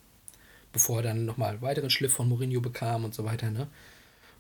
Bevor 0.73 0.97
er 0.97 1.03
dann 1.03 1.25
nochmal 1.25 1.51
einen 1.51 1.61
weiteren 1.61 1.89
Schliff 1.89 2.13
von 2.13 2.27
Mourinho 2.27 2.61
bekam 2.61 3.05
und 3.05 3.13
so 3.13 3.23
weiter. 3.23 3.49
Ne? 3.49 3.67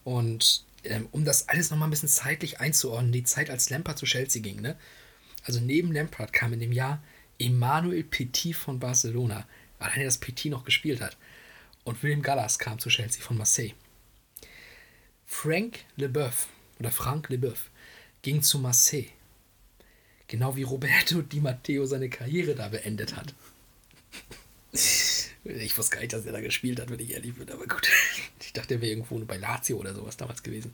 Und 0.03 0.63
ähm, 0.83 1.07
um 1.11 1.25
das 1.25 1.49
alles 1.49 1.71
nochmal 1.71 1.87
ein 1.87 1.91
bisschen 1.91 2.09
zeitlich 2.09 2.59
einzuordnen, 2.59 3.11
die 3.11 3.23
Zeit, 3.23 3.49
als 3.49 3.69
Lampard 3.69 3.97
zu 3.97 4.05
Chelsea 4.05 4.41
ging. 4.41 4.61
Ne? 4.61 4.75
Also 5.45 5.59
neben 5.59 5.91
Lampard 5.91 6.33
kam 6.33 6.53
in 6.53 6.59
dem 6.59 6.71
Jahr 6.71 7.01
Emmanuel 7.39 8.03
Petit 8.03 8.53
von 8.53 8.79
Barcelona. 8.79 9.47
Alleine, 9.79 10.05
dass 10.05 10.17
Petit 10.17 10.49
noch 10.49 10.63
gespielt 10.63 11.01
hat. 11.01 11.17
Und 11.83 12.01
William 12.01 12.21
Gallas 12.21 12.59
kam 12.59 12.79
zu 12.79 12.89
Chelsea 12.89 13.21
von 13.21 13.37
Marseille. 13.37 13.73
Frank 15.25 15.79
Leboeuf 15.95 16.47
oder 16.79 16.91
Frank 16.91 17.29
Leboeuf 17.29 17.69
ging 18.21 18.41
zu 18.41 18.59
Marseille. 18.59 19.09
Genau 20.27 20.55
wie 20.55 20.63
Roberto 20.63 21.21
Di 21.21 21.39
Matteo 21.39 21.85
seine 21.85 22.09
Karriere 22.09 22.55
da 22.55 22.69
beendet 22.69 23.15
hat. 23.15 23.33
Ich 24.71 25.77
wusste 25.77 25.95
gar 25.95 26.01
nicht, 26.01 26.13
dass 26.13 26.25
er 26.25 26.31
da 26.31 26.41
gespielt 26.41 26.79
hat, 26.79 26.89
wenn 26.89 26.99
ich 26.99 27.11
ehrlich 27.11 27.35
bin, 27.35 27.49
aber 27.51 27.67
gut. 27.67 27.87
Ich 28.41 28.53
dachte, 28.53 28.75
er 28.75 28.81
wäre 28.81 28.91
irgendwo 28.91 29.19
bei 29.25 29.37
Lazio 29.37 29.77
oder 29.77 29.93
sowas 29.93 30.17
damals 30.17 30.41
gewesen. 30.41 30.73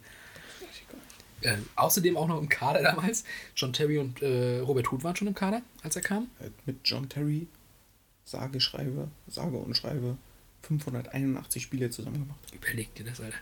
Ähm, 1.43 1.65
außerdem 1.75 2.17
auch 2.17 2.27
noch 2.27 2.39
im 2.39 2.49
Kader 2.49 2.81
damals. 2.83 3.23
John 3.55 3.73
Terry 3.73 3.97
und 3.97 4.21
äh, 4.21 4.59
Robert 4.59 4.91
Huth 4.91 5.03
waren 5.03 5.15
schon 5.15 5.27
im 5.27 5.35
Kader, 5.35 5.61
als 5.83 5.95
er 5.95 6.01
kam. 6.01 6.27
Hat 6.39 6.51
mit 6.65 6.77
John 6.85 7.09
Terry, 7.09 7.47
sage, 8.25 8.59
schreibe, 8.59 9.09
sage 9.27 9.57
und 9.57 9.75
schreibe, 9.75 10.17
581 10.63 11.63
Spiele 11.63 11.89
zusammen 11.89 12.19
gemacht. 12.19 12.39
Überleg 12.53 12.93
dir 12.95 13.05
das, 13.05 13.19
Alter. 13.19 13.37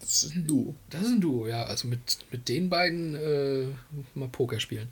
Das 0.00 0.24
ist 0.24 0.34
ein 0.34 0.46
Duo. 0.46 0.74
Das 0.90 1.02
ist 1.02 1.08
ein 1.08 1.20
Duo, 1.20 1.46
ja. 1.46 1.62
Also 1.64 1.88
mit, 1.88 2.18
mit 2.30 2.48
den 2.48 2.68
beiden 2.68 3.14
äh, 3.14 3.66
mal 4.14 4.28
Poker 4.28 4.58
spielen. 4.60 4.88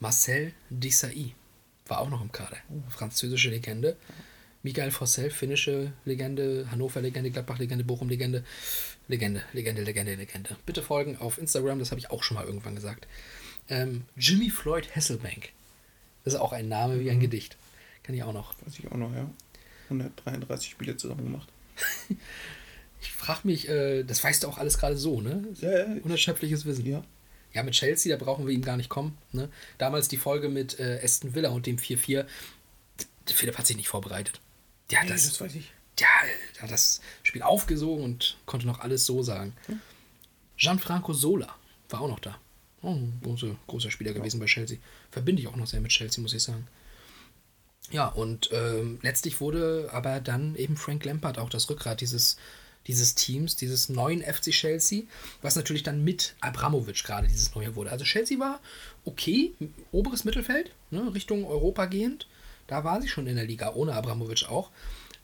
Marcel 0.00 0.52
Desailly 0.70 1.34
war 1.86 2.00
auch 2.00 2.08
noch 2.08 2.22
im 2.22 2.30
Kader. 2.32 2.56
Französische 2.88 3.50
Legende. 3.50 3.96
Michael 4.64 4.90
Fossel, 4.90 5.30
finnische 5.30 5.92
Legende, 6.04 6.66
Hannover-Legende, 6.70 7.30
Gladbach-Legende, 7.30 7.84
Bochum-Legende. 7.84 8.42
Legende, 9.06 9.42
Legende, 9.52 9.82
Legende, 9.82 10.14
Legende. 10.16 10.56
Bitte 10.66 10.82
folgen 10.82 11.16
auf 11.18 11.38
Instagram, 11.38 11.78
das 11.78 11.90
habe 11.92 12.00
ich 12.00 12.10
auch 12.10 12.22
schon 12.24 12.36
mal 12.36 12.44
irgendwann 12.46 12.74
gesagt. 12.74 13.06
Ähm, 13.68 14.02
Jimmy 14.16 14.50
Floyd 14.50 14.88
Hasselbank. 14.96 15.50
Das 16.24 16.34
ist 16.34 16.40
auch 16.40 16.52
ein 16.52 16.68
Name 16.68 16.98
wie 17.00 17.10
ein 17.10 17.20
Gedicht. 17.20 17.56
Kann 18.02 18.14
ich 18.16 18.22
auch 18.24 18.32
noch. 18.32 18.54
Weiß 18.64 18.78
ich 18.78 18.90
auch 18.90 18.96
noch, 18.96 19.14
ja. 19.14 19.30
133 19.90 20.70
Spiele 20.70 20.96
zusammen 20.96 21.24
gemacht. 21.24 21.48
Ich 23.06 23.12
frage 23.12 23.40
mich, 23.44 23.68
äh, 23.68 24.02
das 24.02 24.24
weißt 24.24 24.42
du 24.42 24.48
auch 24.48 24.56
alles 24.56 24.78
gerade 24.78 24.96
so, 24.96 25.20
ne? 25.20 25.44
Ja, 25.60 25.70
ja. 25.80 25.86
Unerschöpfliches 26.04 26.64
Wissen. 26.64 26.86
Ja. 26.86 27.04
Ja, 27.52 27.62
mit 27.62 27.74
Chelsea, 27.74 28.16
da 28.16 28.22
brauchen 28.24 28.46
wir 28.46 28.54
ihm 28.54 28.62
gar 28.62 28.78
nicht 28.78 28.88
kommen. 28.88 29.18
Ne? 29.32 29.50
Damals 29.76 30.08
die 30.08 30.16
Folge 30.16 30.48
mit 30.48 30.80
äh, 30.80 31.00
Aston 31.04 31.34
Villa 31.34 31.50
und 31.50 31.66
dem 31.66 31.76
4-4. 31.76 32.22
D- 32.22 33.32
Philipp 33.34 33.58
hat 33.58 33.66
sich 33.66 33.76
nicht 33.76 33.88
vorbereitet. 33.88 34.40
Der 34.90 35.00
hat 35.00 35.06
Nee, 35.06 35.12
das, 35.12 35.24
das 35.24 35.40
weiß 35.40 35.54
ich. 35.54 35.72
der, 35.98 36.08
der 36.56 36.62
hat 36.62 36.70
das 36.70 37.00
Spiel 37.22 37.42
aufgesogen 37.42 38.04
und 38.04 38.36
konnte 38.46 38.66
noch 38.66 38.80
alles 38.80 39.06
so 39.06 39.22
sagen. 39.22 39.54
Gianfranco 40.56 41.12
Sola 41.12 41.54
war 41.88 42.00
auch 42.00 42.08
noch 42.08 42.20
da. 42.20 42.38
Oh, 42.82 42.92
ein 42.92 43.20
großer, 43.66 43.90
Spieler 43.90 44.12
gewesen 44.12 44.40
bei 44.40 44.46
Chelsea. 44.46 44.78
Verbinde 45.10 45.40
ich 45.40 45.48
auch 45.48 45.56
noch 45.56 45.66
sehr 45.66 45.80
mit 45.80 45.90
Chelsea, 45.90 46.20
muss 46.20 46.34
ich 46.34 46.42
sagen. 46.42 46.66
Ja, 47.90 48.08
und 48.08 48.50
ähm, 48.52 48.98
letztlich 49.02 49.40
wurde 49.40 49.88
aber 49.92 50.20
dann 50.20 50.54
eben 50.56 50.76
Frank 50.76 51.04
Lampard 51.04 51.38
auch 51.38 51.48
das 51.48 51.68
Rückgrat 51.70 52.00
dieses, 52.00 52.36
dieses 52.86 53.14
Teams, 53.14 53.56
dieses 53.56 53.88
neuen 53.88 54.22
FC 54.22 54.50
Chelsea, 54.50 55.04
was 55.42 55.56
natürlich 55.56 55.82
dann 55.82 56.04
mit 56.04 56.34
Abramovic 56.40 57.04
gerade 57.04 57.26
dieses 57.26 57.54
neue 57.54 57.74
wurde. 57.74 57.90
Also 57.90 58.04
Chelsea 58.04 58.38
war 58.38 58.60
okay, 59.04 59.52
oberes 59.92 60.24
Mittelfeld, 60.24 60.70
ne, 60.90 61.12
Richtung 61.14 61.46
Europa 61.46 61.86
gehend. 61.86 62.26
Da 62.66 62.84
war 62.84 63.00
sie 63.00 63.08
schon 63.08 63.26
in 63.26 63.36
der 63.36 63.44
Liga, 63.44 63.72
ohne 63.74 63.94
Abramovic 63.94 64.48
auch. 64.48 64.70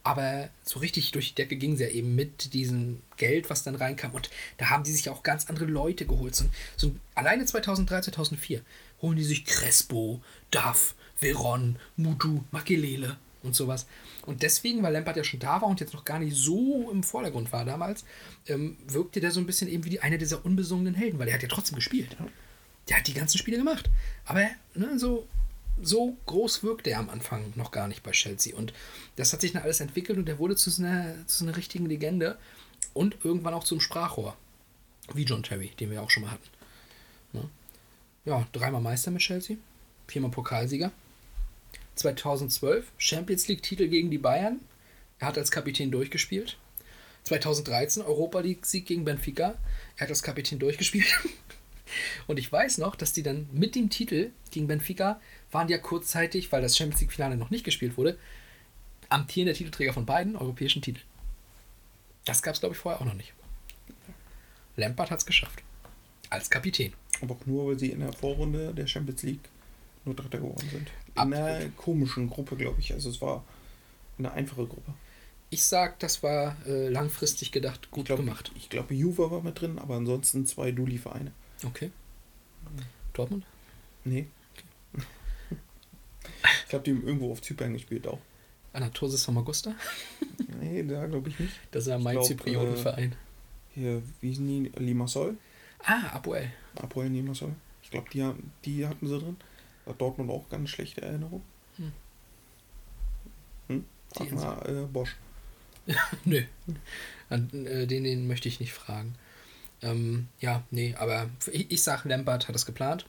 Aber 0.03 0.49
so 0.65 0.79
richtig 0.79 1.13
durch 1.13 1.29
die 1.29 1.35
Decke 1.35 1.57
ging 1.57 1.77
sie 1.77 1.85
ja 1.85 1.91
eben 1.91 2.15
mit 2.15 2.55
diesem 2.55 3.03
Geld, 3.17 3.51
was 3.51 3.65
dann 3.65 3.75
reinkam. 3.75 4.13
Und 4.13 4.31
da 4.57 4.71
haben 4.71 4.83
die 4.83 4.93
sich 4.93 5.11
auch 5.11 5.23
ganz 5.23 5.47
andere 5.51 5.67
Leute 5.67 6.07
geholt. 6.07 6.35
So, 6.35 6.47
so 6.77 6.95
alleine 7.15 7.45
2003, 7.45 8.03
2004 8.03 8.63
holen 9.03 9.17
die 9.17 9.25
sich 9.25 9.45
Crespo, 9.45 10.23
Duff, 10.51 10.95
Veron, 11.17 11.77
Mutu, 11.97 12.41
Makelele 12.51 13.19
und 13.43 13.55
sowas. 13.55 13.87
Und 14.25 14.43
deswegen, 14.43 14.83
weil 14.83 14.93
Lampard 14.93 15.17
ja 15.17 15.25
schon 15.25 15.41
da 15.41 15.61
war 15.61 15.69
und 15.69 15.81
jetzt 15.81 15.95
noch 15.95 16.05
gar 16.05 16.19
nicht 16.19 16.37
so 16.37 16.91
im 16.91 17.03
Vordergrund 17.03 17.53
war 17.53 17.65
damals, 17.65 18.05
ähm, 18.47 18.77
wirkte 18.87 19.21
der 19.21 19.31
so 19.31 19.41
ein 19.41 19.47
bisschen 19.47 19.69
eben 19.69 19.85
wie 19.85 19.91
die, 19.91 20.01
einer 20.01 20.19
dieser 20.19 20.45
unbesungenen 20.45 20.95
Helden, 20.95 21.19
weil 21.19 21.29
er 21.29 21.35
hat 21.35 21.43
ja 21.43 21.49
trotzdem 21.49 21.77
gespielt. 21.77 22.17
Der 22.89 22.99
hat 22.99 23.07
die 23.07 23.15
ganzen 23.15 23.39
Spiele 23.39 23.59
gemacht. 23.59 23.91
Aber 24.25 24.47
ne, 24.75 24.99
so, 24.99 25.27
so 25.83 26.17
groß 26.27 26.63
wirkte 26.63 26.91
er 26.91 26.99
am 26.99 27.11
Anfang 27.11 27.53
noch 27.57 27.71
gar 27.71 27.89
nicht 27.89 28.03
bei 28.03 28.13
Chelsea. 28.13 28.57
Und 28.57 28.73
das 29.17 29.33
hat 29.33 29.41
sich 29.41 29.53
dann 29.53 29.63
alles 29.63 29.81
entwickelt 29.81 30.19
und 30.19 30.29
er 30.29 30.39
wurde 30.39 30.57
zu 30.57 30.71
so 30.71 30.83
einer, 30.83 31.27
zu 31.27 31.45
einer 31.45 31.57
richtigen 31.57 31.87
Legende 31.87 32.39
und 32.95 33.17
irgendwann 33.25 33.55
auch 33.55 33.65
zum 33.65 33.81
Sprachrohr. 33.81 34.37
Wie 35.15 35.25
John 35.25 35.43
Terry, 35.43 35.71
den 35.81 35.91
wir 35.91 36.03
auch 36.03 36.11
schon 36.11 36.23
mal 36.23 36.33
hatten. 36.33 36.49
Ne? 37.33 37.49
Ja, 38.25 38.47
dreimal 38.53 38.81
Meister 38.81 39.11
mit 39.11 39.23
Chelsea, 39.23 39.57
viermal 40.07 40.31
Pokalsieger. 40.31 40.93
2012 41.97 42.87
Champions 42.97 43.49
League-Titel 43.49 43.89
gegen 43.89 44.11
die 44.11 44.19
Bayern. 44.19 44.61
Er 45.19 45.29
hat 45.29 45.39
als 45.39 45.51
Kapitän 45.51 45.91
durchgespielt. 45.91 46.57
2013 47.25 48.03
Europa 48.03 48.41
League-Sieg 48.41 48.87
gegen 48.87 49.05
Benfica. 49.05 49.55
Er 49.97 50.03
hat 50.03 50.09
als 50.09 50.23
Kapitän 50.23 50.59
durchgespielt. 50.59 51.07
Und 52.27 52.39
ich 52.39 52.51
weiß 52.51 52.79
noch, 52.79 52.97
dass 52.97 53.13
die 53.13 53.23
dann 53.23 53.49
mit 53.53 53.75
dem 53.75 53.91
Titel 53.91 54.31
gegen 54.51 54.67
Benfica 54.67 55.21
waren 55.53 55.69
ja 55.69 55.79
kurzzeitig, 55.79 56.51
weil 56.53 56.63
das 56.63 56.77
Champions 56.77 57.01
League-Finale 57.01 57.37
noch 57.37 57.51
nicht 57.51 57.65
gespielt 57.65 57.97
wurde, 57.97 58.19
amtierender 59.09 59.55
Titelträger 59.55 59.93
von 59.93 60.07
beiden 60.07 60.37
europäischen 60.37 60.83
Titeln. 60.83 61.05
Das 62.25 62.43
gab 62.43 62.55
es, 62.55 62.61
glaube 62.61 62.75
ich, 62.75 62.81
vorher 62.81 63.01
auch 63.01 63.07
noch 63.07 63.15
nicht. 63.15 63.33
Lampard 64.77 65.11
hat 65.11 65.19
es 65.19 65.27
geschafft. 65.27 65.63
Als 66.29 66.49
Kapitän. 66.49 66.93
Aber 67.23 67.35
auch 67.35 67.47
nur, 67.47 67.67
weil 67.67 67.79
sie 67.79 67.91
in 67.91 68.01
der 68.01 68.13
Vorrunde 68.13 68.73
der 68.73 68.87
Champions 68.87 69.23
League 69.23 69.49
nur 70.05 70.15
Dritter 70.15 70.39
geworden 70.39 70.69
sind. 70.71 70.89
In 71.15 71.17
Absolut. 71.17 71.35
einer 71.39 71.69
komischen 71.71 72.31
Gruppe, 72.31 72.57
glaube 72.57 72.81
ich. 72.81 72.93
Also 72.93 73.11
es 73.11 73.21
war 73.21 73.45
eine 74.19 74.31
einfache 74.33 74.67
Gruppe. 74.67 74.95
Ich 75.51 75.65
sag, 75.65 75.99
das 75.99 76.23
war 76.23 76.57
äh, 76.67 76.89
langfristig 76.89 77.51
gedacht 77.51 77.91
gut 77.91 78.03
Ich 78.03 78.07
glaube, 78.07 78.23
gemacht. 78.23 78.53
ich 78.55 78.69
glaube, 78.71 78.95
Juve 78.95 79.31
war 79.31 79.43
mit 79.43 79.61
drin, 79.61 79.79
aber 79.81 79.97
ansonsten 79.97 80.47
zwei 80.47 80.71
Duli-Vereine. 80.71 81.33
Okay. 81.67 81.91
Dortmund? 83.13 83.45
Nee. 84.05 84.29
Ich 86.65 86.69
glaube, 86.69 86.85
die 86.85 86.93
haben 86.93 87.07
irgendwo 87.07 87.33
auf 87.33 87.43
Zypern 87.43 87.73
gespielt 87.73 88.07
auch. 88.07 88.19
Anatosis 88.73 89.25
Famagusta? 89.25 89.75
Nee, 90.61 90.85
da 90.85 91.07
glaube 91.07 91.29
ich 91.31 91.39
nicht. 91.41 91.53
Das 91.73 91.85
ist 91.85 91.89
ja 91.91 91.99
mein 91.99 92.23
Zypriotenverein. 92.23 93.15
Hier, 93.75 94.03
wie 94.21 94.35
sind 94.35 94.47
die? 94.47 94.73
Limassol? 94.81 95.37
Ah, 95.83 96.09
Apoel. 96.15 96.51
Apoel 96.77 97.09
Limassol. 97.09 97.53
Ich 97.83 97.91
glaube, 97.91 98.09
die, 98.13 98.23
haben- 98.23 98.53
die 98.65 98.87
hatten 98.87 99.07
sie 99.09 99.19
drin. 99.19 99.37
Da 99.85 99.91
hat 99.93 100.01
Dortmund 100.01 100.31
auch 100.31 100.49
ganz 100.49 100.71
schlechte 100.71 101.03
Erinnerung. 101.03 101.43
Hm. 101.77 101.93
Hm? 103.69 103.85
Frag 104.15 104.33
mal 104.33 104.69
äh, 104.69 104.87
Bosch. 104.87 105.17
Nö. 106.25 106.43
An, 107.29 107.49
äh, 107.67 107.87
den, 107.87 108.05
den 108.05 108.27
möchte 108.29 108.49
ich 108.49 108.61
nicht 108.61 108.73
fragen. 108.73 109.15
Ähm, 109.83 110.29
ja, 110.41 110.63
nee, 110.71 110.95
aber 110.99 111.29
ich, 111.53 111.71
ich 111.71 111.83
sag, 111.83 112.05
Lampard 112.05 112.49
hat 112.49 112.55
es 112.55 112.67
geplant. 112.67 113.07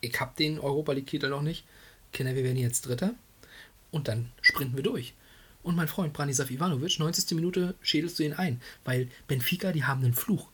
Ich 0.00 0.18
hab 0.20 0.36
den 0.36 0.58
Europa 0.58 0.92
League-Titel 0.92 1.28
noch 1.28 1.42
nicht. 1.42 1.64
Kinder, 2.14 2.34
wir 2.34 2.44
werden 2.44 2.56
jetzt 2.56 2.86
Dritter. 2.86 3.14
Und 3.90 4.08
dann 4.08 4.32
sprinten 4.40 4.76
wir 4.76 4.82
durch. 4.82 5.12
Und 5.62 5.76
mein 5.76 5.88
Freund 5.88 6.12
Branislav 6.12 6.50
Ivanovic, 6.50 6.98
90. 6.98 7.32
Minute 7.36 7.74
schädelst 7.82 8.18
du 8.18 8.22
ihn 8.22 8.32
ein, 8.32 8.60
weil 8.84 9.08
Benfica, 9.28 9.72
die 9.72 9.84
haben 9.84 10.02
einen 10.02 10.14
Fluch. 10.14 10.48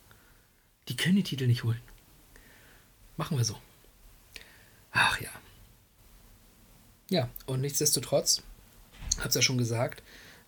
Die 0.89 0.97
können 0.97 1.17
die 1.17 1.23
Titel 1.23 1.47
nicht 1.47 1.65
holen. 1.65 1.81
Machen 3.17 3.37
wir 3.37 3.45
so. 3.45 3.57
Ach 4.93 5.21
ja. 5.21 5.31
Ja, 7.09 7.29
und 7.47 7.61
nichtsdestotrotz, 7.61 8.43
hab's 9.19 9.35
ja 9.35 9.43
schon 9.43 9.59
gesagt, 9.59 10.03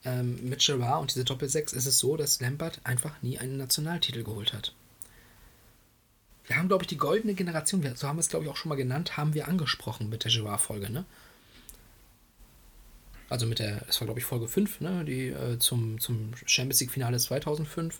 ähm, 0.04 0.48
mit 0.48 0.64
Gerard 0.64 1.00
und 1.00 1.14
diese 1.14 1.24
Doppel-6 1.24 1.74
ist 1.74 1.86
es 1.86 1.98
so, 1.98 2.16
dass 2.16 2.40
Lampard 2.40 2.80
einfach 2.84 3.20
nie 3.22 3.38
einen 3.38 3.56
Nationaltitel 3.56 4.22
geholt 4.22 4.52
hat. 4.52 4.74
Wir 6.46 6.56
haben, 6.56 6.68
glaube 6.68 6.82
ich, 6.84 6.88
die 6.88 6.96
goldene 6.98 7.34
Generation, 7.34 7.82
so 7.94 8.08
haben 8.08 8.16
wir 8.16 8.20
es, 8.20 8.28
glaube 8.28 8.44
ich, 8.44 8.50
auch 8.50 8.56
schon 8.56 8.68
mal 8.68 8.74
genannt, 8.76 9.16
haben 9.16 9.34
wir 9.34 9.48
angesprochen 9.48 10.08
mit 10.08 10.24
der 10.24 10.32
Gerard-Folge, 10.32 10.90
ne? 10.90 11.04
Also 13.28 13.46
mit 13.46 13.60
der, 13.60 13.80
das 13.86 14.00
war, 14.00 14.06
glaube 14.06 14.20
ich, 14.20 14.26
Folge 14.26 14.46
5, 14.48 14.80
ne? 14.80 15.04
Die 15.04 15.28
äh, 15.28 15.58
zum, 15.58 15.98
zum 16.00 16.32
Champions 16.44 16.80
League-Finale 16.80 17.18
2005, 17.18 17.98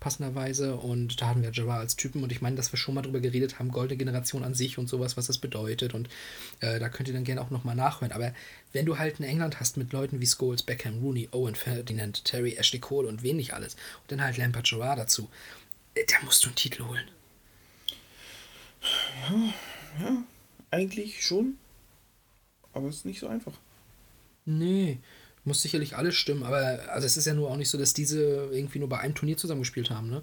passenderweise. 0.00 0.76
Und 0.76 1.20
da 1.20 1.28
hatten 1.28 1.42
wir 1.42 1.50
Gerard 1.50 1.80
als 1.80 1.96
Typen. 1.96 2.22
Und 2.22 2.32
ich 2.32 2.40
meine, 2.40 2.56
dass 2.56 2.72
wir 2.72 2.78
schon 2.78 2.94
mal 2.94 3.02
drüber 3.02 3.20
geredet 3.20 3.58
haben, 3.58 3.70
goldene 3.70 3.98
Generation 3.98 4.42
an 4.44 4.54
sich 4.54 4.78
und 4.78 4.88
sowas, 4.88 5.16
was 5.18 5.26
das 5.26 5.38
bedeutet. 5.38 5.92
Und 5.92 6.08
äh, 6.60 6.78
da 6.78 6.88
könnt 6.88 7.08
ihr 7.08 7.14
dann 7.14 7.24
gerne 7.24 7.42
auch 7.42 7.50
nochmal 7.50 7.76
nachhören. 7.76 8.12
Aber 8.12 8.32
wenn 8.72 8.86
du 8.86 8.98
halt 8.98 9.18
in 9.18 9.26
England 9.26 9.60
hast 9.60 9.76
mit 9.76 9.92
Leuten 9.92 10.20
wie 10.20 10.26
Scholes, 10.26 10.62
Beckham, 10.62 11.00
Rooney, 11.00 11.28
Owen, 11.32 11.56
Ferdinand, 11.56 12.24
Terry, 12.24 12.54
Ashley 12.54 12.80
Cole 12.80 13.08
und 13.08 13.22
wen 13.22 13.36
nicht 13.36 13.52
alles. 13.52 13.74
Und 13.74 14.12
dann 14.12 14.22
halt 14.22 14.38
Lampard 14.38 14.66
Gerard 14.66 14.98
dazu. 14.98 15.28
äh, 15.94 16.04
Da 16.06 16.24
musst 16.24 16.42
du 16.44 16.48
einen 16.48 16.56
Titel 16.56 16.84
holen. 16.84 17.04
Ja, 20.00 20.24
eigentlich 20.70 21.24
schon. 21.24 21.58
Aber 22.72 22.88
es 22.88 22.96
ist 22.96 23.04
nicht 23.06 23.20
so 23.20 23.28
einfach. 23.28 23.52
Nee, 24.44 24.98
muss 25.44 25.62
sicherlich 25.62 25.96
alles 25.96 26.16
stimmen, 26.16 26.42
aber 26.42 26.80
also 26.90 27.06
es 27.06 27.16
ist 27.16 27.26
ja 27.26 27.34
nur 27.34 27.50
auch 27.50 27.56
nicht 27.56 27.70
so, 27.70 27.78
dass 27.78 27.92
diese 27.94 28.48
irgendwie 28.52 28.78
nur 28.78 28.88
bei 28.88 28.98
einem 28.98 29.14
Turnier 29.14 29.36
zusammengespielt 29.36 29.90
haben, 29.90 30.10
ne? 30.10 30.22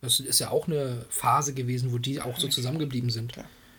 Das 0.00 0.20
ist 0.20 0.38
ja 0.38 0.50
auch 0.50 0.66
eine 0.66 1.06
Phase 1.08 1.54
gewesen, 1.54 1.90
wo 1.92 1.98
die 1.98 2.20
auch 2.20 2.38
so 2.38 2.48
zusammengeblieben 2.48 3.08
sind. 3.08 3.32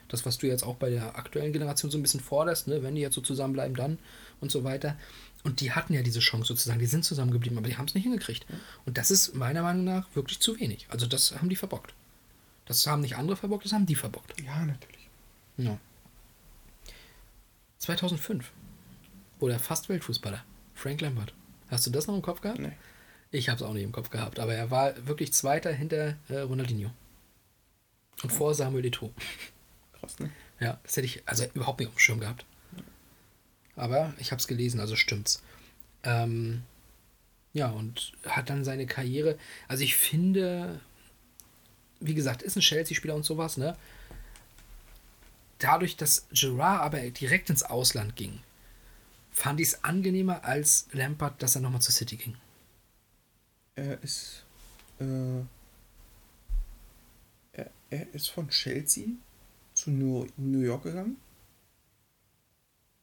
Das, 0.08 0.26
was 0.26 0.40
du 0.40 0.48
jetzt 0.48 0.64
auch 0.64 0.76
bei 0.76 0.90
der 0.90 1.18
aktuellen 1.18 1.54
Generation 1.54 1.92
so 1.92 2.00
ein 2.00 2.02
bisschen 2.02 2.20
forderst, 2.20 2.68
ne? 2.68 2.82
wenn 2.82 2.96
die 2.96 3.02
jetzt 3.02 3.14
so 3.14 3.22
zusammenbleiben, 3.22 3.76
dann 3.76 4.00
und 4.42 4.52
so 4.52 4.64
weiter. 4.64 4.98
Und 5.44 5.62
die 5.62 5.72
hatten 5.72 5.94
ja 5.94 6.02
diese 6.02 6.20
Chance 6.20 6.48
sozusagen, 6.48 6.80
die 6.80 6.88
sind 6.88 7.06
zusammengeblieben, 7.06 7.58
aber 7.60 7.68
die 7.68 7.78
haben 7.78 7.86
es 7.86 7.94
nicht 7.94 8.04
hingekriegt. 8.04 8.48
Und 8.86 8.98
das 8.98 9.12
ist 9.12 9.36
meiner 9.36 9.62
Meinung 9.62 9.84
nach 9.84 10.08
wirklich 10.16 10.40
zu 10.40 10.60
wenig. 10.60 10.88
Also 10.90 11.06
das 11.06 11.36
haben 11.36 11.50
die 11.50 11.56
verbockt. 11.56 11.94
Das 12.66 12.86
haben 12.88 13.02
nicht 13.02 13.16
andere 13.16 13.38
verbockt, 13.38 13.66
das 13.66 13.74
haben 13.74 13.86
die 13.86 13.96
verbockt. 13.96 14.40
Ja, 14.42 14.66
natürlich. 14.66 15.10
Ja. 15.58 15.78
2005 17.80 18.52
wurde 19.40 19.54
er 19.54 19.60
fast 19.60 19.90
Weltfußballer. 19.90 20.44
Frank 20.74 21.02
Lampard. 21.02 21.34
Hast 21.70 21.86
du 21.86 21.92
das 21.92 22.08
noch 22.08 22.16
im 22.16 22.22
Kopf 22.22 22.42
gehabt? 22.42 22.60
Nee. 22.60 22.74
Ich 23.32 23.50
habe 23.50 23.58
es 23.58 23.64
auch 23.64 23.74
nicht 23.74 23.84
im 23.84 23.92
Kopf 23.92 24.10
gehabt, 24.10 24.40
aber 24.40 24.54
er 24.54 24.72
war 24.72 25.08
wirklich 25.08 25.34
Zweiter 25.34 25.72
hinter 25.72 26.16
äh, 26.30 26.40
Ronaldinho. 26.40 26.92
Und 28.24 28.32
vor 28.32 28.54
Samuel 28.56 28.86
Eto'o. 28.86 29.12
Krass, 30.00 30.20
ne? 30.20 30.32
Ja, 30.60 30.80
das 30.84 30.96
hätte 30.96 31.06
ich 31.06 31.28
also 31.28 31.46
überhaupt 31.54 31.80
nicht 31.80 31.90
auf 31.90 31.96
dem 31.96 32.00
Schirm 32.00 32.20
gehabt. 32.20 32.46
Aber 33.76 34.14
ich 34.20 34.32
habe 34.32 34.40
es 34.40 34.48
gelesen, 34.48 34.80
also 34.80 34.96
stimmt's. 34.96 35.44
Ähm, 36.04 36.64
ja, 37.54 37.70
und 37.70 38.14
hat 38.26 38.50
dann 38.50 38.64
seine 38.64 38.86
Karriere. 38.86 39.38
Also 39.68 39.84
ich 39.84 39.96
finde, 39.96 40.80
wie 42.00 42.14
gesagt, 42.14 42.42
ist 42.42 42.56
ein 42.56 42.62
Chelsea-Spieler 42.62 43.16
und 43.16 43.24
sowas, 43.24 43.58
ne? 43.58 43.78
Dadurch, 45.60 45.96
dass 45.96 46.28
Gerard 46.32 46.82
aber 46.82 47.00
direkt 47.10 47.50
ins 47.50 47.64
Ausland 47.64 48.16
ging, 48.16 48.40
fand 49.32 49.60
ich 49.60 49.70
es 49.70 49.84
angenehmer 49.84 50.44
als 50.44 50.88
Lampard, 50.92 51.42
dass 51.42 51.56
er 51.56 51.62
nochmal 51.62 51.82
zur 51.82 51.94
City 51.94 52.18
ging. 52.18 52.36
Er 53.76 54.02
ist. 54.04 54.46
Äh, 55.00 55.40
er, 57.54 57.72
er 57.90 58.14
ist 58.14 58.30
von 58.30 58.50
Chelsea 58.50 59.08
zu 59.74 59.92
New, 59.92 60.26
New 60.38 60.62
York 60.62 60.84
gegangen 60.84 61.18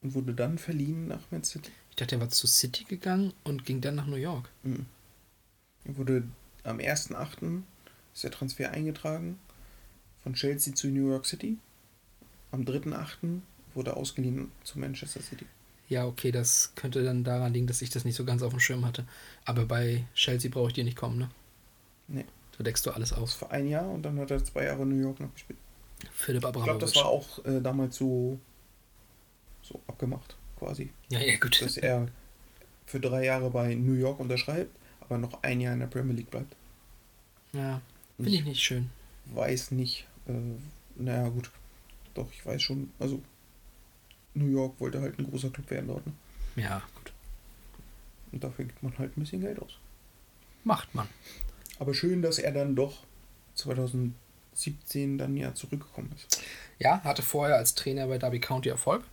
und 0.03 0.15
wurde 0.15 0.35
dann 0.35 0.59
verliehen 0.59 1.09
nach 1.09 1.31
Man 1.31 1.45
City. 1.45 1.71
Ich 1.91 1.97
dachte, 1.97 2.17
er 2.17 2.21
war 2.21 2.31
zu 2.31 2.47
City 2.47 2.85
gegangen 2.85 3.33
und 3.45 3.65
ging 3.65 3.81
dann 3.81 3.95
nach 3.95 4.07
New 4.07 4.17
York. 4.17 4.49
Mhm. 4.63 4.87
Er 5.85 5.97
wurde 5.97 6.25
am 6.65 6.79
1.8. 6.79 7.63
ist 8.15 8.25
der 8.25 8.31
Transfer 8.31 8.71
eingetragen 8.71 9.39
von 10.23 10.35
Chelsea 10.35 10.75
zu 10.75 10.89
New 10.89 11.09
York 11.11 11.27
City. 11.27 11.59
Am 12.51 12.63
3.8. 12.63 13.41
wurde 13.75 13.97
ausgeliehen 13.97 14.53
zu 14.65 14.79
Manchester 14.79 15.21
City. 15.23 15.47
Ja, 15.89 16.07
okay, 16.07 16.31
das 16.31 16.73
könnte 16.75 17.03
dann 17.03 17.25
daran 17.25 17.53
liegen, 17.53 17.67
dass 17.67 17.83
ich 17.83 17.91
das 17.91 18.05
nicht 18.05 18.15
so 18.17 18.25
ganz 18.25 18.43
auf 18.43 18.51
dem 18.53 18.61
Schirm 18.61 18.85
hatte. 18.87 19.05
Aber 19.45 19.67
bei 19.67 20.05
Chelsea 20.15 20.51
brauche 20.51 20.69
ich 20.69 20.75
dir 20.75 20.85
nicht 20.85 20.97
kommen, 20.97 21.19
ne? 21.19 21.31
Nee. 22.09 22.25
Da 22.57 22.65
deckst 22.65 22.85
du 22.87 22.91
alles 22.91 23.13
aus. 23.13 23.35
für 23.35 23.51
ein 23.51 23.67
Jahr 23.69 23.89
und 23.91 24.03
dann 24.03 24.19
hat 24.19 24.31
er 24.31 24.43
zwei 24.45 24.65
Jahre 24.65 24.83
in 24.83 24.91
New 24.91 25.03
York 25.03 25.21
noch 25.21 25.33
gespielt. 25.33 25.59
Philipp 26.13 26.43
Ich 26.43 26.49
Abramovic. 26.49 26.65
glaube, 26.79 26.81
das 26.81 26.97
war 26.97 27.07
auch 27.07 27.45
äh, 27.45 27.61
damals 27.61 27.97
so, 27.97 28.39
so 29.63 29.81
abgemacht, 29.87 30.37
quasi. 30.59 30.91
Ja, 31.09 31.21
ja, 31.21 31.37
gut. 31.39 31.61
Dass 31.63 31.77
er 31.79 32.09
für 32.87 33.01
drei 33.01 33.25
Jahre 33.25 33.51
bei 33.51 33.75
New 33.75 33.95
York 33.95 34.21
unterschreibt, 34.21 34.75
aber 35.01 35.19
noch 35.19 35.43
ein 35.43 35.61
Jahr 35.61 35.73
in 35.73 35.81
der 35.81 35.87
Premier 35.87 36.15
League 36.15 36.31
bleibt. 36.31 36.55
Ja, 37.53 37.81
finde 38.17 38.31
ich 38.31 38.45
nicht 38.45 38.63
schön. 38.63 38.91
Weiß 39.27 39.71
nicht, 39.71 40.07
äh, 40.27 40.33
naja, 40.97 41.29
gut. 41.29 41.51
Doch, 42.15 42.31
ich 42.33 42.45
weiß 42.45 42.61
schon. 42.63 42.91
Also, 42.99 43.23
New 44.35 44.47
York 44.51 44.79
wollte 44.81 45.01
halt 45.01 45.19
ein 45.19 45.31
großer 45.31 45.51
Club 45.51 45.71
werden 45.71 45.89
dort. 45.89 46.07
Ne? 46.07 46.13
Ja, 46.57 46.83
gut. 46.97 47.13
Und 48.33 48.45
dafür 48.45 48.65
gibt 48.65 48.83
man 48.83 48.97
halt 48.99 49.17
ein 49.17 49.21
bisschen 49.21 49.41
Geld 49.41 49.61
aus. 49.61 49.79
Macht 50.65 50.95
man. 50.95 51.09
Aber 51.79 51.95
schön, 51.95 52.23
dass 52.23 52.39
er 52.39 52.53
dann 52.53 52.75
doch 52.77 52.99
2017 53.55 55.19
dann 55.19 55.37
ja 55.37 55.55
zurückgekommen 55.55 56.13
ist. 56.17 56.43
Ja, 56.79 57.03
hatte 57.05 57.23
vorher 57.23 57.57
als 57.57 57.75
Trainer 57.75 58.07
bei 58.07 58.19
Derby 58.19 58.41
County 58.41 58.69
Erfolg. 58.69 59.05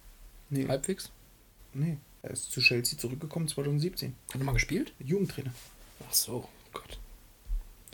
Nee, 0.50 0.68
Halbwegs. 0.68 1.12
nee. 1.74 1.98
Er 2.22 2.32
ist 2.32 2.52
zu 2.52 2.60
Chelsea 2.60 3.00
zurückgekommen 3.00 3.48
2017. 3.48 4.14
Hat 4.34 4.42
er 4.42 4.44
mal 4.44 4.52
gespielt? 4.52 4.92
Jugendtrainer. 5.00 5.54
Ach 6.06 6.14
so, 6.14 6.50
Gott. 6.74 7.00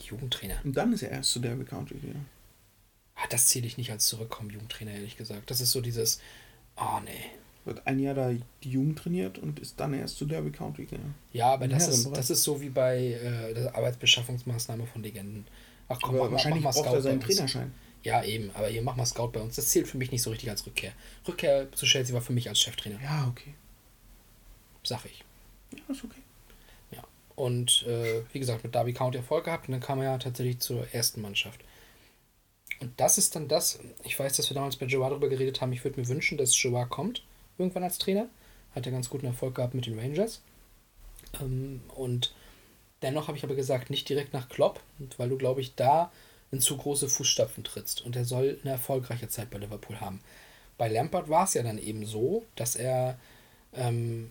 Jugendtrainer. 0.02 0.56
Und 0.64 0.76
dann 0.76 0.92
ist 0.92 1.02
er 1.02 1.10
erst 1.10 1.30
zu 1.30 1.40
Derby 1.40 1.64
County 1.64 1.94
gegangen. 1.94 2.26
Ah, 3.16 3.26
das 3.30 3.46
zähle 3.48 3.66
ich 3.66 3.78
nicht 3.78 3.90
als 3.90 4.06
zurückkommen, 4.06 4.50
Jugendtrainer, 4.50 4.92
ehrlich 4.92 5.16
gesagt. 5.16 5.50
Das 5.50 5.60
ist 5.60 5.72
so 5.72 5.80
dieses, 5.80 6.20
oh 6.76 7.00
nee. 7.04 7.30
Wird 7.64 7.84
ein 7.84 7.98
Jahr 7.98 8.14
da 8.14 8.30
die 8.62 8.70
Jugend 8.70 8.98
trainiert 9.00 9.38
und 9.38 9.58
ist 9.58 9.80
dann 9.80 9.92
erst 9.92 10.18
zu 10.18 10.24
Derby 10.24 10.52
County 10.52 10.84
gegangen. 10.84 11.16
Ja, 11.32 11.52
aber 11.54 11.64
Im 11.64 11.72
das 11.72 11.88
ist, 11.88 12.08
das 12.12 12.30
ist 12.30 12.44
so 12.44 12.60
wie 12.60 12.68
bei 12.68 12.98
äh, 13.14 13.54
der 13.54 13.74
Arbeitsbeschaffungsmaßnahme 13.74 14.86
von 14.86 15.02
Legenden. 15.02 15.44
Ach 15.88 15.98
komm, 16.00 16.14
mach, 16.16 16.24
mal- 16.26 16.32
wahrscheinlich 16.32 16.62
mach 16.62 16.72
mal 16.74 16.82
braucht 16.82 16.86
er 16.94 17.00
Scout 17.00 17.02
seinen 17.02 17.18
bei 17.18 17.26
uns. 17.26 17.34
Trainerschein. 17.36 17.74
Ja, 18.04 18.22
eben, 18.22 18.50
aber 18.54 18.68
hier 18.68 18.82
mach 18.82 18.94
mal 18.94 19.04
Scout 19.06 19.30
bei 19.32 19.40
uns. 19.40 19.56
Das 19.56 19.68
zählt 19.68 19.88
für 19.88 19.98
mich 19.98 20.12
nicht 20.12 20.22
so 20.22 20.30
richtig 20.30 20.48
als 20.48 20.64
Rückkehr. 20.64 20.92
Rückkehr 21.26 21.72
zu 21.72 21.86
Chelsea 21.86 22.14
war 22.14 22.22
für 22.22 22.32
mich 22.32 22.48
als 22.48 22.60
Cheftrainer, 22.60 23.00
Ja, 23.02 23.26
okay. 23.28 23.54
sag 24.84 25.04
ich. 25.06 25.24
Ja, 25.72 25.92
ist 25.92 26.04
okay. 26.04 26.20
Und 27.36 27.84
äh, 27.86 28.22
wie 28.32 28.40
gesagt, 28.40 28.64
mit 28.64 28.74
Derby 28.74 28.94
County 28.94 29.18
Erfolg 29.18 29.44
gehabt 29.44 29.68
und 29.68 29.72
dann 29.72 29.80
kam 29.80 29.98
er 30.00 30.12
ja 30.12 30.18
tatsächlich 30.18 30.58
zur 30.58 30.92
ersten 30.92 31.20
Mannschaft. 31.20 31.60
Und 32.80 32.92
das 32.98 33.18
ist 33.18 33.36
dann 33.36 33.48
das, 33.48 33.78
ich 34.04 34.18
weiß, 34.18 34.36
dass 34.36 34.50
wir 34.50 34.54
damals 34.54 34.76
bei 34.76 34.86
Gerard 34.86 35.12
darüber 35.12 35.28
geredet 35.28 35.60
haben, 35.60 35.72
ich 35.72 35.84
würde 35.84 36.00
mir 36.00 36.08
wünschen, 36.08 36.38
dass 36.38 36.60
Gerard 36.60 36.90
kommt, 36.90 37.22
irgendwann 37.58 37.84
als 37.84 37.98
Trainer. 37.98 38.28
Hat 38.74 38.84
er 38.84 38.92
ganz 38.92 39.08
guten 39.08 39.26
Erfolg 39.26 39.54
gehabt 39.54 39.74
mit 39.74 39.86
den 39.86 39.98
Rangers. 39.98 40.42
Ähm, 41.40 41.80
und 41.94 42.34
dennoch 43.02 43.28
habe 43.28 43.38
ich 43.38 43.44
aber 43.44 43.54
gesagt, 43.54 43.90
nicht 43.90 44.08
direkt 44.08 44.32
nach 44.32 44.48
Klopp, 44.48 44.80
weil 45.16 45.28
du, 45.28 45.38
glaube 45.38 45.60
ich, 45.60 45.74
da 45.74 46.12
in 46.50 46.60
zu 46.60 46.76
große 46.76 47.08
Fußstapfen 47.08 47.64
trittst. 47.64 48.02
Und 48.02 48.16
er 48.16 48.24
soll 48.24 48.58
eine 48.62 48.72
erfolgreiche 48.72 49.28
Zeit 49.28 49.50
bei 49.50 49.58
Liverpool 49.58 50.00
haben. 50.00 50.20
Bei 50.78 50.88
Lampard 50.88 51.28
war 51.28 51.44
es 51.44 51.54
ja 51.54 51.62
dann 51.62 51.78
eben 51.78 52.04
so, 52.04 52.44
dass 52.54 52.76
er 52.76 53.18
ähm, 53.74 54.30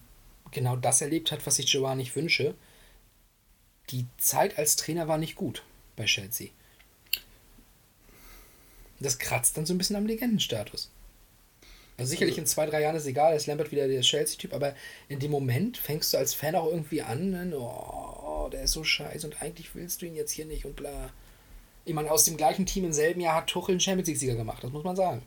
genau 0.52 0.76
das 0.76 1.02
erlebt 1.02 1.32
hat, 1.32 1.46
was 1.46 1.60
ich 1.60 1.72
Gerard 1.72 1.98
nicht 1.98 2.16
wünsche. 2.16 2.54
Die 3.92 4.06
Zeit 4.18 4.58
als 4.58 4.76
Trainer 4.76 5.08
war 5.08 5.18
nicht 5.18 5.36
gut 5.36 5.64
bei 5.96 6.06
Chelsea. 6.06 6.50
Das 9.00 9.20
kratzt 9.20 9.58
dann 9.58 9.66
so 9.66 9.74
ein 9.74 9.78
bisschen 9.78 9.96
am 9.96 10.06
Legendenstatus. 10.06 10.90
Also 11.98 12.10
sicherlich 12.10 12.38
in 12.38 12.46
zwei, 12.46 12.66
drei 12.66 12.82
Jahren 12.82 12.96
ist 12.96 13.06
egal, 13.06 13.36
ist 13.36 13.46
Lambert 13.48 13.72
wieder 13.72 13.88
der 13.88 14.02
Chelsea-Typ, 14.02 14.54
aber 14.54 14.76
in 15.08 15.20
dem 15.20 15.32
Moment 15.32 15.78
fängst 15.78 16.14
du 16.14 16.18
als 16.18 16.34
Fan 16.34 16.56
auch 16.56 16.66
irgendwie 16.70 17.02
an, 17.02 17.30
ne, 17.32 17.58
oh, 17.58 18.50
der 18.52 18.64
ist 18.64 18.74
so 18.74 18.84
scheiße 18.84 19.26
und 19.26 19.42
eigentlich 19.42 19.74
willst 19.76 20.02
du 20.02 20.06
ihn 20.06 20.16
jetzt 20.16 20.32
hier 20.32 20.46
nicht 20.46 20.66
und 20.66 20.76
bla. 20.76 21.12
Ich 21.86 21.94
meine, 21.94 22.12
aus 22.12 22.26
dem 22.26 22.36
gleichen 22.36 22.66
Team 22.66 22.84
im 22.84 22.92
selben 22.94 23.22
Jahr 23.22 23.36
hat 23.36 23.48
Tuchel 23.48 23.74
einen 23.74 23.80
Champions 23.80 24.08
League-Sieger 24.08 24.36
gemacht, 24.36 24.62
das 24.64 24.72
muss 24.72 24.84
man 24.84 24.96
sagen. 24.96 25.22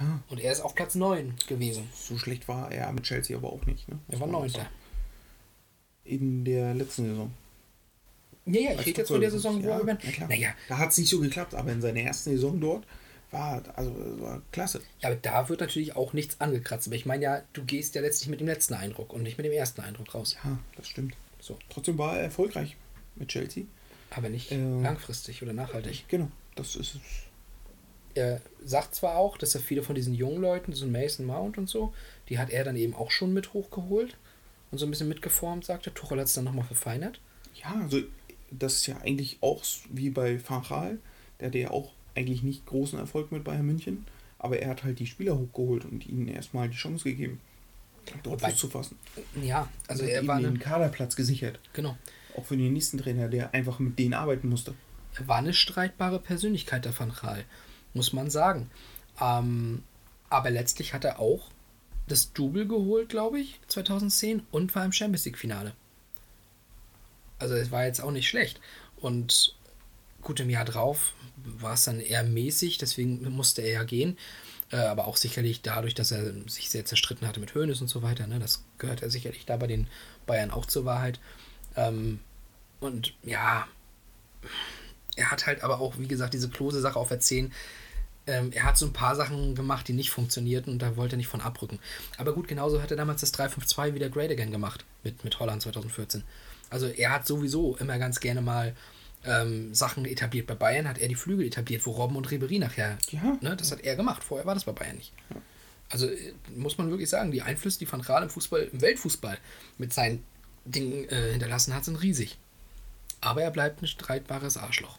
Ja, 0.00 0.22
Und 0.30 0.40
er 0.40 0.52
ist 0.52 0.60
auf 0.60 0.74
Platz 0.74 0.94
9 0.94 1.34
gewesen. 1.48 1.88
so 1.94 2.16
schlecht 2.16 2.48
war 2.48 2.72
er 2.72 2.90
mit 2.92 3.04
Chelsea 3.04 3.36
aber 3.36 3.52
auch 3.52 3.64
nicht. 3.66 3.86
Ne? 3.88 3.98
Er 4.08 4.20
war 4.20 4.26
Muss 4.26 4.32
man 4.32 4.34
auch 4.36 4.40
Neunter. 4.42 4.58
sagen. 4.60 4.74
In 6.04 6.44
der 6.44 6.74
letzten 6.74 7.06
Saison. 7.06 7.32
Ja, 8.46 8.60
ja, 8.60 8.72
ich 8.72 8.86
rede 8.86 8.98
jetzt 9.00 9.08
von 9.08 9.20
der 9.20 9.30
Saison, 9.30 9.62
wo 9.62 9.68
ja, 9.68 9.78
er 9.78 9.84
na. 9.84 10.26
Naja, 10.28 10.50
Da 10.68 10.78
hat 10.78 10.90
es 10.90 10.98
nicht 10.98 11.08
so 11.08 11.20
geklappt, 11.20 11.54
aber 11.54 11.72
in 11.72 11.80
seiner 11.80 12.00
ersten 12.00 12.30
Saison 12.30 12.60
dort 12.60 12.84
war, 13.30 13.62
also, 13.74 13.92
war 14.20 14.42
klasse. 14.52 14.80
Ja, 15.00 15.08
aber 15.08 15.16
da 15.16 15.48
wird 15.48 15.60
natürlich 15.60 15.96
auch 15.96 16.12
nichts 16.12 16.40
angekratzt. 16.40 16.86
Aber 16.88 16.96
ich 16.96 17.06
meine 17.06 17.22
ja, 17.22 17.42
du 17.54 17.64
gehst 17.64 17.94
ja 17.94 18.02
letztlich 18.02 18.28
mit 18.28 18.40
dem 18.40 18.46
letzten 18.46 18.74
Eindruck 18.74 19.12
und 19.12 19.22
nicht 19.22 19.38
mit 19.38 19.46
dem 19.46 19.52
ersten 19.52 19.80
Eindruck 19.80 20.14
raus. 20.14 20.36
Ja, 20.44 20.58
das 20.76 20.88
stimmt. 20.88 21.14
So. 21.40 21.58
Trotzdem 21.70 21.98
war 21.98 22.16
er 22.16 22.24
erfolgreich 22.24 22.76
mit 23.16 23.28
Chelsea. 23.28 23.64
Aber 24.10 24.28
nicht 24.28 24.52
Äh, 24.52 24.58
langfristig 24.80 25.42
oder 25.42 25.52
nachhaltig. 25.52 26.04
Genau, 26.08 26.28
das 26.54 26.76
ist 26.76 26.94
es. 26.96 27.00
Er 28.14 28.40
sagt 28.64 28.94
zwar 28.94 29.16
auch, 29.16 29.36
dass 29.38 29.54
er 29.56 29.60
viele 29.60 29.82
von 29.82 29.96
diesen 29.96 30.14
jungen 30.14 30.40
Leuten, 30.40 30.72
so 30.72 30.86
Mason 30.86 31.26
Mount 31.26 31.58
und 31.58 31.68
so, 31.68 31.92
die 32.28 32.38
hat 32.38 32.50
er 32.50 32.62
dann 32.62 32.76
eben 32.76 32.94
auch 32.94 33.10
schon 33.10 33.32
mit 33.32 33.52
hochgeholt 33.54 34.16
und 34.70 34.78
so 34.78 34.86
ein 34.86 34.90
bisschen 34.90 35.08
mitgeformt, 35.08 35.64
sagte. 35.64 35.92
Tuchel 35.92 36.20
hat 36.20 36.26
es 36.26 36.34
dann 36.34 36.44
nochmal 36.44 36.64
verfeinert. 36.64 37.20
Ja, 37.56 37.74
also 37.82 38.00
das 38.50 38.74
ist 38.76 38.86
ja 38.86 38.96
eigentlich 38.98 39.38
auch 39.40 39.62
wie 39.90 40.10
bei 40.10 40.40
Van 40.48 40.62
Gaal. 40.62 40.98
Der 41.40 41.48
hatte 41.48 41.58
ja 41.58 41.70
auch 41.70 41.92
eigentlich 42.14 42.42
nicht 42.42 42.66
großen 42.66 42.98
Erfolg 42.98 43.32
mit 43.32 43.44
Bayern 43.44 43.66
München, 43.66 44.06
aber 44.38 44.58
er 44.60 44.70
hat 44.70 44.84
halt 44.84 44.98
die 44.98 45.06
Spieler 45.06 45.36
hochgeholt 45.38 45.84
und 45.84 46.06
ihnen 46.06 46.28
erstmal 46.28 46.68
die 46.68 46.76
Chance 46.76 47.04
gegeben, 47.04 47.40
dort 48.22 48.42
Fuß 48.42 48.56
zu 48.56 48.68
fassen. 48.68 48.98
Ja, 49.42 49.68
also 49.88 50.04
Und 50.04 50.10
er 50.10 50.26
war, 50.26 50.38
den 50.38 50.46
eine, 50.46 50.58
Kaderplatz 50.58 51.16
gesichert. 51.16 51.58
genau, 51.72 51.96
Auch 52.36 52.44
für 52.44 52.56
den 52.56 52.72
nächsten 52.72 52.98
Trainer, 52.98 53.28
der 53.28 53.52
einfach 53.54 53.78
mit 53.78 53.98
denen 53.98 54.14
arbeiten 54.14 54.48
musste. 54.48 54.74
er 55.16 55.28
war 55.28 55.38
eine 55.38 55.54
streitbare 55.54 56.18
Persönlichkeit, 56.20 56.84
der 56.84 56.98
Van 56.98 57.12
Gaal, 57.12 57.44
muss 57.94 58.12
man 58.12 58.30
sagen. 58.30 58.70
Ähm, 59.20 59.82
aber 60.30 60.50
letztlich 60.50 60.94
hat 60.94 61.04
er 61.04 61.18
auch 61.18 61.50
das 62.06 62.32
Double 62.32 62.66
geholt, 62.66 63.08
glaube 63.08 63.40
ich, 63.40 63.60
2010 63.68 64.42
und 64.50 64.74
war 64.74 64.84
im 64.84 64.92
Champions 64.92 65.24
League-Finale. 65.24 65.72
Also 67.38 67.54
es 67.54 67.70
war 67.70 67.84
jetzt 67.84 68.00
auch 68.00 68.10
nicht 68.10 68.28
schlecht. 68.28 68.60
Und 68.96 69.54
gut, 70.22 70.40
im 70.40 70.50
Jahr 70.50 70.64
drauf 70.64 71.12
war 71.36 71.74
es 71.74 71.84
dann 71.84 72.00
eher 72.00 72.22
mäßig, 72.22 72.78
deswegen 72.78 73.28
musste 73.30 73.62
er 73.62 73.72
ja 73.72 73.84
gehen. 73.84 74.16
Äh, 74.70 74.76
aber 74.76 75.06
auch 75.06 75.16
sicherlich 75.16 75.62
dadurch, 75.62 75.94
dass 75.94 76.10
er 76.10 76.32
sich 76.48 76.70
sehr 76.70 76.84
zerstritten 76.84 77.28
hatte 77.28 77.40
mit 77.40 77.54
Hoeneß 77.54 77.80
und 77.80 77.88
so 77.88 78.02
weiter. 78.02 78.26
Ne? 78.26 78.38
Das 78.38 78.64
gehört 78.78 79.02
ja 79.02 79.08
sicherlich 79.08 79.46
da 79.46 79.56
bei 79.56 79.66
den 79.66 79.86
Bayern 80.26 80.50
auch 80.50 80.66
zur 80.66 80.84
Wahrheit. 80.84 81.20
Ähm, 81.76 82.20
und 82.80 83.14
ja, 83.22 83.66
er 85.16 85.30
hat 85.30 85.46
halt 85.46 85.62
aber 85.62 85.80
auch, 85.80 85.98
wie 85.98 86.08
gesagt, 86.08 86.34
diese 86.34 86.48
Klose-Sache 86.48 86.98
auf 86.98 87.16
10. 87.16 87.52
Ähm, 88.26 88.52
er 88.52 88.64
hat 88.64 88.78
so 88.78 88.86
ein 88.86 88.92
paar 88.92 89.14
Sachen 89.16 89.54
gemacht, 89.54 89.86
die 89.86 89.92
nicht 89.92 90.10
funktionierten 90.10 90.72
und 90.72 90.80
da 90.80 90.96
wollte 90.96 91.14
er 91.14 91.18
nicht 91.18 91.28
von 91.28 91.42
abrücken. 91.42 91.78
Aber 92.16 92.32
gut, 92.32 92.48
genauso 92.48 92.82
hat 92.82 92.90
er 92.90 92.96
damals 92.96 93.20
das 93.20 93.34
3-5-2 93.34 93.94
wieder 93.94 94.08
Great 94.08 94.30
Again 94.30 94.50
gemacht 94.50 94.84
mit, 95.02 95.24
mit 95.24 95.38
Holland 95.38 95.62
2014. 95.62 96.24
Also 96.74 96.86
er 96.88 97.12
hat 97.12 97.24
sowieso 97.24 97.76
immer 97.76 97.98
ganz 97.98 98.18
gerne 98.18 98.42
mal 98.42 98.74
ähm, 99.24 99.72
Sachen 99.74 100.04
etabliert. 100.06 100.48
Bei 100.48 100.54
Bayern 100.56 100.88
hat 100.88 100.98
er 100.98 101.06
die 101.06 101.14
Flügel 101.14 101.46
etabliert, 101.46 101.86
wo 101.86 101.92
Robben 101.92 102.16
und 102.16 102.28
Ribery 102.32 102.58
nachher, 102.58 102.98
Ja. 103.10 103.38
ne, 103.40 103.54
das 103.56 103.70
hat 103.70 103.80
er 103.82 103.94
gemacht. 103.94 104.24
Vorher 104.24 104.44
war 104.44 104.54
das 104.54 104.64
bei 104.64 104.72
Bayern 104.72 104.96
nicht. 104.96 105.12
Also 105.88 106.08
äh, 106.08 106.32
muss 106.56 106.76
man 106.78 106.90
wirklich 106.90 107.08
sagen, 107.08 107.30
die 107.30 107.42
Einflüsse, 107.42 107.78
die 107.78 107.90
Van 107.90 108.02
Gaal 108.02 108.24
im 108.24 108.30
Fußball, 108.30 108.68
im 108.72 108.80
Weltfußball 108.80 109.38
mit 109.78 109.92
seinen 109.92 110.24
Dingen 110.64 111.08
äh, 111.10 111.30
hinterlassen 111.30 111.74
hat, 111.74 111.84
sind 111.84 111.96
riesig. 112.02 112.38
Aber 113.20 113.42
er 113.42 113.50
bleibt 113.52 113.80
ein 113.82 113.86
streitbares 113.86 114.56
Arschloch. 114.56 114.98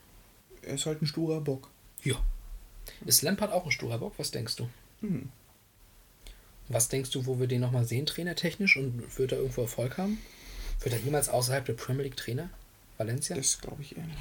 Er 0.61 0.75
ist 0.75 0.85
halt 0.85 1.01
ein 1.01 1.07
sturer 1.07 1.41
Bock. 1.41 1.69
Ja. 2.03 2.15
Ist 3.05 3.21
Lampard 3.21 3.51
auch 3.51 3.65
ein 3.65 3.71
sturer 3.71 3.97
Bock? 3.97 4.13
Was 4.17 4.31
denkst 4.31 4.55
du? 4.55 4.69
Hm. 5.01 5.29
Was 6.69 6.87
denkst 6.87 7.11
du, 7.11 7.25
wo 7.25 7.39
wir 7.39 7.47
den 7.47 7.61
nochmal 7.61 7.85
sehen, 7.85 8.05
trainertechnisch? 8.05 8.77
Und 8.77 9.17
wird 9.19 9.31
er 9.33 9.39
irgendwo 9.39 9.61
Erfolg 9.61 9.97
haben? 9.97 10.19
Wird 10.81 10.93
er 10.93 10.99
jemals 10.99 11.29
außerhalb 11.29 11.65
der 11.65 11.73
Premier 11.73 12.03
League 12.03 12.17
Trainer? 12.17 12.49
Valencia? 12.97 13.35
Das 13.35 13.59
glaube 13.59 13.81
ich 13.81 13.97
eher 13.97 14.05
nicht. 14.05 14.19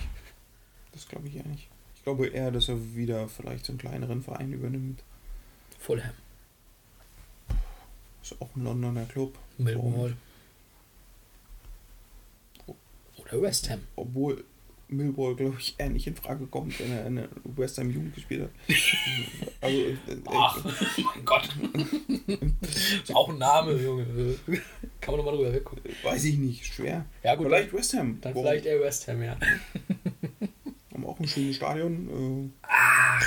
Das 0.92 1.08
glaube 1.08 1.28
ich 1.28 1.36
eher 1.36 1.46
nicht. 1.46 1.68
Ich 1.96 2.02
glaube 2.02 2.26
eher, 2.28 2.50
dass 2.50 2.68
er 2.68 2.94
wieder 2.94 3.28
vielleicht 3.28 3.64
so 3.66 3.72
einen 3.72 3.78
kleineren 3.78 4.22
Verein 4.22 4.52
übernimmt. 4.52 5.02
Fulham. 5.78 6.12
Ist 8.22 8.40
auch 8.40 8.54
ein 8.56 8.64
Londoner 8.64 9.04
Club. 9.06 9.38
Millwall. 9.58 10.16
Oder 13.16 13.42
West 13.42 13.70
Ham. 13.70 13.80
Obwohl 13.96 14.44
Millwall, 14.88 15.34
glaube 15.34 15.56
ich, 15.58 15.74
eher 15.78 15.90
nicht 15.90 16.06
in 16.06 16.16
Frage 16.16 16.46
kommt, 16.46 16.78
wenn 16.80 16.92
er 16.92 17.06
in 17.06 17.16
der 17.16 17.28
West 17.44 17.78
Ham 17.78 17.90
Jugend 17.90 18.14
gespielt 18.14 18.42
hat. 18.42 18.50
also, 19.60 19.76
äh, 19.78 19.90
äh, 19.92 19.96
Ach, 20.26 20.64
mein 21.14 21.24
Gott. 21.24 21.48
ist 22.60 23.14
auch 23.14 23.28
ein 23.28 23.38
Name, 23.38 23.72
Junge. 23.72 24.36
Kann 25.00 25.14
man 25.14 25.24
nochmal 25.24 25.36
drüber 25.36 25.52
weggucken. 25.52 25.82
weiß 26.02 26.24
ich 26.24 26.36
nicht, 26.36 26.66
schwer. 26.66 27.06
Ja, 27.22 27.34
gut, 27.34 27.46
Vielleicht 27.46 27.72
West 27.72 27.94
Ham. 27.94 28.20
Dann 28.20 28.34
Warum? 28.34 28.46
vielleicht 28.46 28.66
eher 28.66 28.80
West 28.80 29.08
Ham, 29.08 29.22
ja. 29.22 29.36
Haben 30.92 31.06
auch 31.06 31.18
ein 31.18 31.26
schönes 31.28 31.56
Stadion. 31.56 32.52
Ach. 32.62 33.26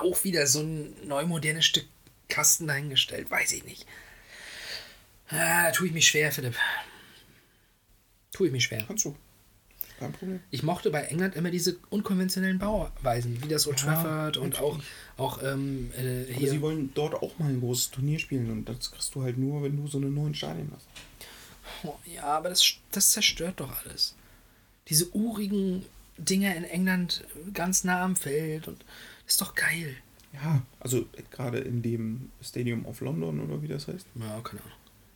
Auch 0.00 0.24
wieder 0.24 0.46
so 0.46 0.60
ein 0.60 0.94
neu 1.06 1.26
modernes 1.26 1.64
Stück 1.64 1.86
Kasten 2.28 2.66
dahingestellt. 2.66 3.30
Weiß 3.30 3.52
ich 3.52 3.64
nicht. 3.64 3.86
Ah, 5.28 5.64
da 5.64 5.72
tue 5.72 5.88
ich 5.88 5.92
mich 5.92 6.06
schwer, 6.06 6.30
Philipp. 6.32 6.56
Tue 8.32 8.46
ich 8.48 8.52
mich 8.52 8.64
schwer. 8.64 8.80
Äh, 8.80 8.84
kannst 8.86 9.04
du. 9.04 9.16
Kein 9.98 10.12
Problem. 10.12 10.40
Ich 10.50 10.62
mochte 10.62 10.90
bei 10.90 11.02
England 11.02 11.36
immer 11.36 11.50
diese 11.50 11.76
unkonventionellen 11.90 12.58
Bauweisen, 12.58 13.42
wie 13.42 13.48
das 13.48 13.66
Old 13.66 13.80
Ja, 13.80 13.86
Trafford 13.94 14.36
und 14.36 14.58
auch, 14.60 14.72
natürlich. 14.78 14.86
auch 15.16 15.42
ähm, 15.42 15.90
äh, 15.96 16.22
Aber 16.24 16.32
hier. 16.34 16.50
sie 16.50 16.60
wollen 16.60 16.90
dort 16.94 17.14
auch 17.14 17.38
mal 17.38 17.48
ein 17.48 17.60
großes 17.60 17.90
Turnier 17.92 18.18
spielen 18.18 18.50
und 18.50 18.68
das 18.68 18.90
kriegst 18.90 19.14
du 19.14 19.22
halt 19.22 19.38
nur, 19.38 19.62
wenn 19.62 19.76
du 19.76 19.86
so 19.86 19.96
eine 19.98 20.08
neuen 20.08 20.34
Stadien 20.34 20.70
hast. 20.74 20.86
Oh, 21.82 21.94
ja, 22.04 22.24
aber 22.24 22.50
das, 22.50 22.74
das 22.90 23.12
zerstört 23.12 23.60
doch 23.60 23.84
alles. 23.84 24.14
Diese 24.88 25.08
urigen 25.14 25.84
Dinger 26.18 26.54
in 26.54 26.64
England 26.64 27.24
ganz 27.54 27.82
nah 27.84 28.02
am 28.02 28.16
Feld 28.16 28.68
und 28.68 28.80
das 29.24 29.34
ist 29.34 29.40
doch 29.40 29.54
geil. 29.54 29.96
Ja, 30.34 30.62
also 30.80 31.06
gerade 31.30 31.58
in 31.58 31.80
dem 31.82 32.30
Stadium 32.42 32.84
of 32.84 33.00
London 33.00 33.40
oder 33.40 33.62
wie 33.62 33.68
das 33.68 33.88
heißt, 33.88 34.06
Ja, 34.14 34.40
keine 34.42 34.60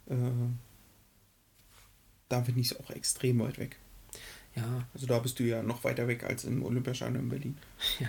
Ahnung. 0.08 0.48
äh, 0.48 0.56
da 2.30 2.42
finde 2.42 2.60
ich 2.60 2.70
es 2.72 2.80
auch 2.80 2.90
extrem 2.90 3.38
weit 3.40 3.58
weg. 3.58 3.76
Ja, 4.56 4.86
Also 4.94 5.06
da 5.06 5.18
bist 5.20 5.38
du 5.38 5.44
ja 5.44 5.62
noch 5.62 5.84
weiter 5.84 6.08
weg 6.08 6.24
als 6.24 6.44
im 6.44 6.64
Olympiastadion 6.64 7.22
in 7.22 7.28
Berlin. 7.28 7.58
ja. 8.00 8.08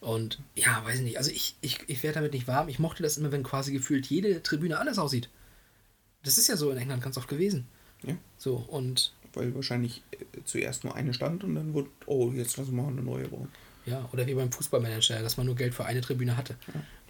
Und 0.00 0.40
ja, 0.54 0.82
weiß 0.84 0.96
ich 0.96 1.04
nicht. 1.04 1.18
Also 1.18 1.30
ich, 1.30 1.56
ich, 1.60 1.78
ich 1.86 2.02
werde 2.02 2.16
damit 2.16 2.32
nicht 2.32 2.46
warm. 2.48 2.68
Ich 2.68 2.78
mochte 2.78 3.02
das 3.02 3.16
immer, 3.16 3.32
wenn 3.32 3.42
quasi 3.42 3.72
gefühlt 3.72 4.06
jede 4.06 4.42
Tribüne 4.42 4.78
anders 4.78 4.98
aussieht. 4.98 5.28
Das 6.22 6.38
ist 6.38 6.48
ja 6.48 6.56
so 6.56 6.70
in 6.70 6.78
England 6.78 7.02
ganz 7.02 7.16
oft 7.16 7.28
gewesen. 7.28 7.66
Ja. 8.02 8.16
So, 8.36 8.56
und 8.56 9.12
Weil 9.34 9.54
wahrscheinlich 9.54 10.02
äh, 10.12 10.16
zuerst 10.44 10.84
nur 10.84 10.94
eine 10.94 11.14
stand 11.14 11.44
und 11.44 11.54
dann 11.54 11.74
wird, 11.74 11.88
oh, 12.06 12.32
jetzt 12.32 12.56
lassen 12.56 12.74
wir 12.76 12.82
mal 12.82 12.88
eine 12.90 13.02
neue 13.02 13.28
bauen. 13.28 13.48
ja, 13.86 14.08
oder 14.12 14.26
wie 14.26 14.34
beim 14.34 14.52
Fußballmanager, 14.52 15.20
dass 15.22 15.36
man 15.36 15.46
nur 15.46 15.54
Geld 15.56 15.74
für 15.74 15.84
eine 15.84 16.00
Tribüne 16.00 16.36
hatte. 16.36 16.56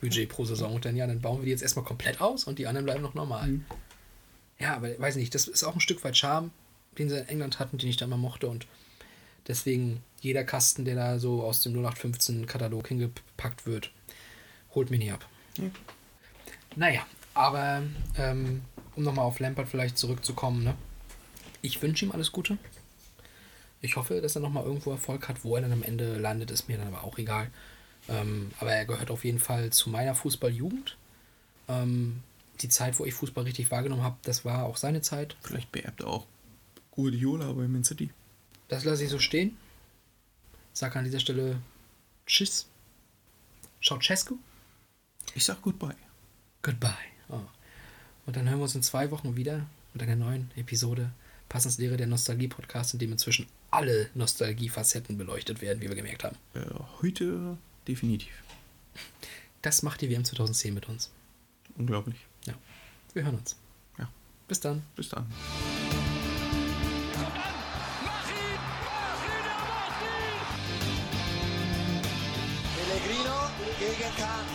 Budget 0.00 0.28
pro 0.28 0.44
Saison. 0.44 0.74
Und 0.74 0.84
dann, 0.84 0.96
ja, 0.96 1.06
dann 1.06 1.20
bauen 1.20 1.38
wir 1.40 1.44
die 1.46 1.50
jetzt 1.52 1.62
erstmal 1.62 1.84
komplett 1.84 2.20
aus 2.20 2.44
und 2.44 2.58
die 2.58 2.66
anderen 2.66 2.84
bleiben 2.84 3.02
noch 3.02 3.14
normal. 3.14 3.60
Ja, 4.58 4.76
aber 4.76 4.96
weiß 4.98 5.16
nicht, 5.16 5.34
das 5.34 5.48
ist 5.48 5.64
auch 5.64 5.74
ein 5.74 5.80
Stück 5.80 6.02
weit 6.04 6.16
Charme, 6.16 6.50
den 6.98 7.08
sie 7.08 7.18
in 7.18 7.28
England 7.28 7.58
hatten, 7.58 7.78
den 7.78 7.88
ich 7.88 7.96
da 7.96 8.06
mal 8.06 8.16
mochte. 8.16 8.48
Und 8.48 8.66
deswegen 9.46 10.02
jeder 10.20 10.44
Kasten, 10.44 10.84
der 10.84 10.94
da 10.94 11.18
so 11.18 11.42
aus 11.42 11.62
dem 11.62 11.74
0815-Katalog 11.74 12.88
hingepackt 12.88 13.66
wird, 13.66 13.90
holt 14.74 14.90
mich 14.90 15.00
nicht 15.00 15.12
ab. 15.12 15.26
Ja. 15.58 15.70
Naja, 16.76 17.06
aber 17.34 17.82
ähm, 18.16 18.62
um 18.96 19.02
nochmal 19.02 19.26
auf 19.26 19.38
Lampard 19.38 19.68
vielleicht 19.68 19.98
zurückzukommen, 19.98 20.64
ne? 20.64 20.74
ich 21.62 21.80
wünsche 21.82 22.04
ihm 22.04 22.12
alles 22.12 22.32
Gute. 22.32 22.58
Ich 23.80 23.96
hoffe, 23.96 24.20
dass 24.20 24.34
er 24.34 24.40
nochmal 24.40 24.64
irgendwo 24.64 24.90
Erfolg 24.90 25.28
hat. 25.28 25.44
Wo 25.44 25.56
er 25.56 25.62
dann 25.62 25.72
am 25.72 25.82
Ende 25.82 26.16
landet, 26.16 26.50
ist 26.50 26.68
mir 26.68 26.78
dann 26.78 26.88
aber 26.88 27.04
auch 27.04 27.18
egal. 27.18 27.50
Ähm, 28.08 28.50
aber 28.60 28.72
er 28.72 28.86
gehört 28.86 29.10
auf 29.10 29.24
jeden 29.24 29.38
Fall 29.38 29.70
zu 29.70 29.90
meiner 29.90 30.14
Fußballjugend. 30.14 30.96
Ähm, 31.68 32.22
die 32.60 32.68
Zeit, 32.68 32.98
wo 32.98 33.04
ich 33.04 33.14
Fußball 33.14 33.44
richtig 33.44 33.70
wahrgenommen 33.70 34.02
habe, 34.02 34.16
das 34.22 34.44
war 34.44 34.64
auch 34.64 34.76
seine 34.76 35.02
Zeit. 35.02 35.36
Vielleicht 35.42 35.72
beerbt 35.72 36.00
er 36.00 36.08
auch 36.08 36.26
Guardiola 36.94 37.52
bei 37.52 37.66
Man 37.66 37.84
City. 37.84 38.10
Das 38.68 38.84
lasse 38.84 39.04
ich 39.04 39.10
so 39.10 39.18
stehen. 39.18 39.56
Sag 40.72 40.96
an 40.96 41.04
dieser 41.04 41.20
Stelle 41.20 41.60
Tschüss. 42.26 42.66
Ceausescu. 43.82 44.38
Ich 45.34 45.44
sag 45.44 45.60
Goodbye. 45.62 45.96
Goodbye. 46.62 46.94
Oh. 47.28 47.40
Und 48.26 48.36
dann 48.36 48.48
hören 48.48 48.58
wir 48.58 48.64
uns 48.64 48.74
in 48.74 48.82
zwei 48.82 49.10
Wochen 49.10 49.36
wieder 49.36 49.66
mit 49.92 50.02
einer 50.02 50.16
neuen 50.16 50.50
Episode 50.56 51.10
Passenslehre 51.48 51.96
der 51.96 52.06
Nostalgie-Podcast, 52.06 52.94
in 52.94 53.00
dem 53.00 53.12
inzwischen 53.12 53.46
alle 53.70 54.08
Nostalgie-Facetten 54.14 55.18
beleuchtet 55.18 55.60
werden, 55.60 55.80
wie 55.82 55.88
wir 55.88 55.96
gemerkt 55.96 56.24
haben. 56.24 56.36
Äh, 56.54 56.64
heute 57.02 57.58
definitiv. 57.86 58.32
Das 59.62 59.82
macht 59.82 60.00
die 60.00 60.10
WM 60.10 60.24
2010 60.24 60.72
mit 60.72 60.88
uns. 60.88 61.10
Unglaublich. 61.76 62.16
Ja. 62.46 62.54
Wir 63.12 63.24
hören 63.24 63.36
uns. 63.36 63.56
Ja. 63.98 64.08
Bis 64.48 64.60
dann. 64.60 64.82
Bis 64.96 65.08
dann. 65.08 65.26
Gegen 74.16 74.53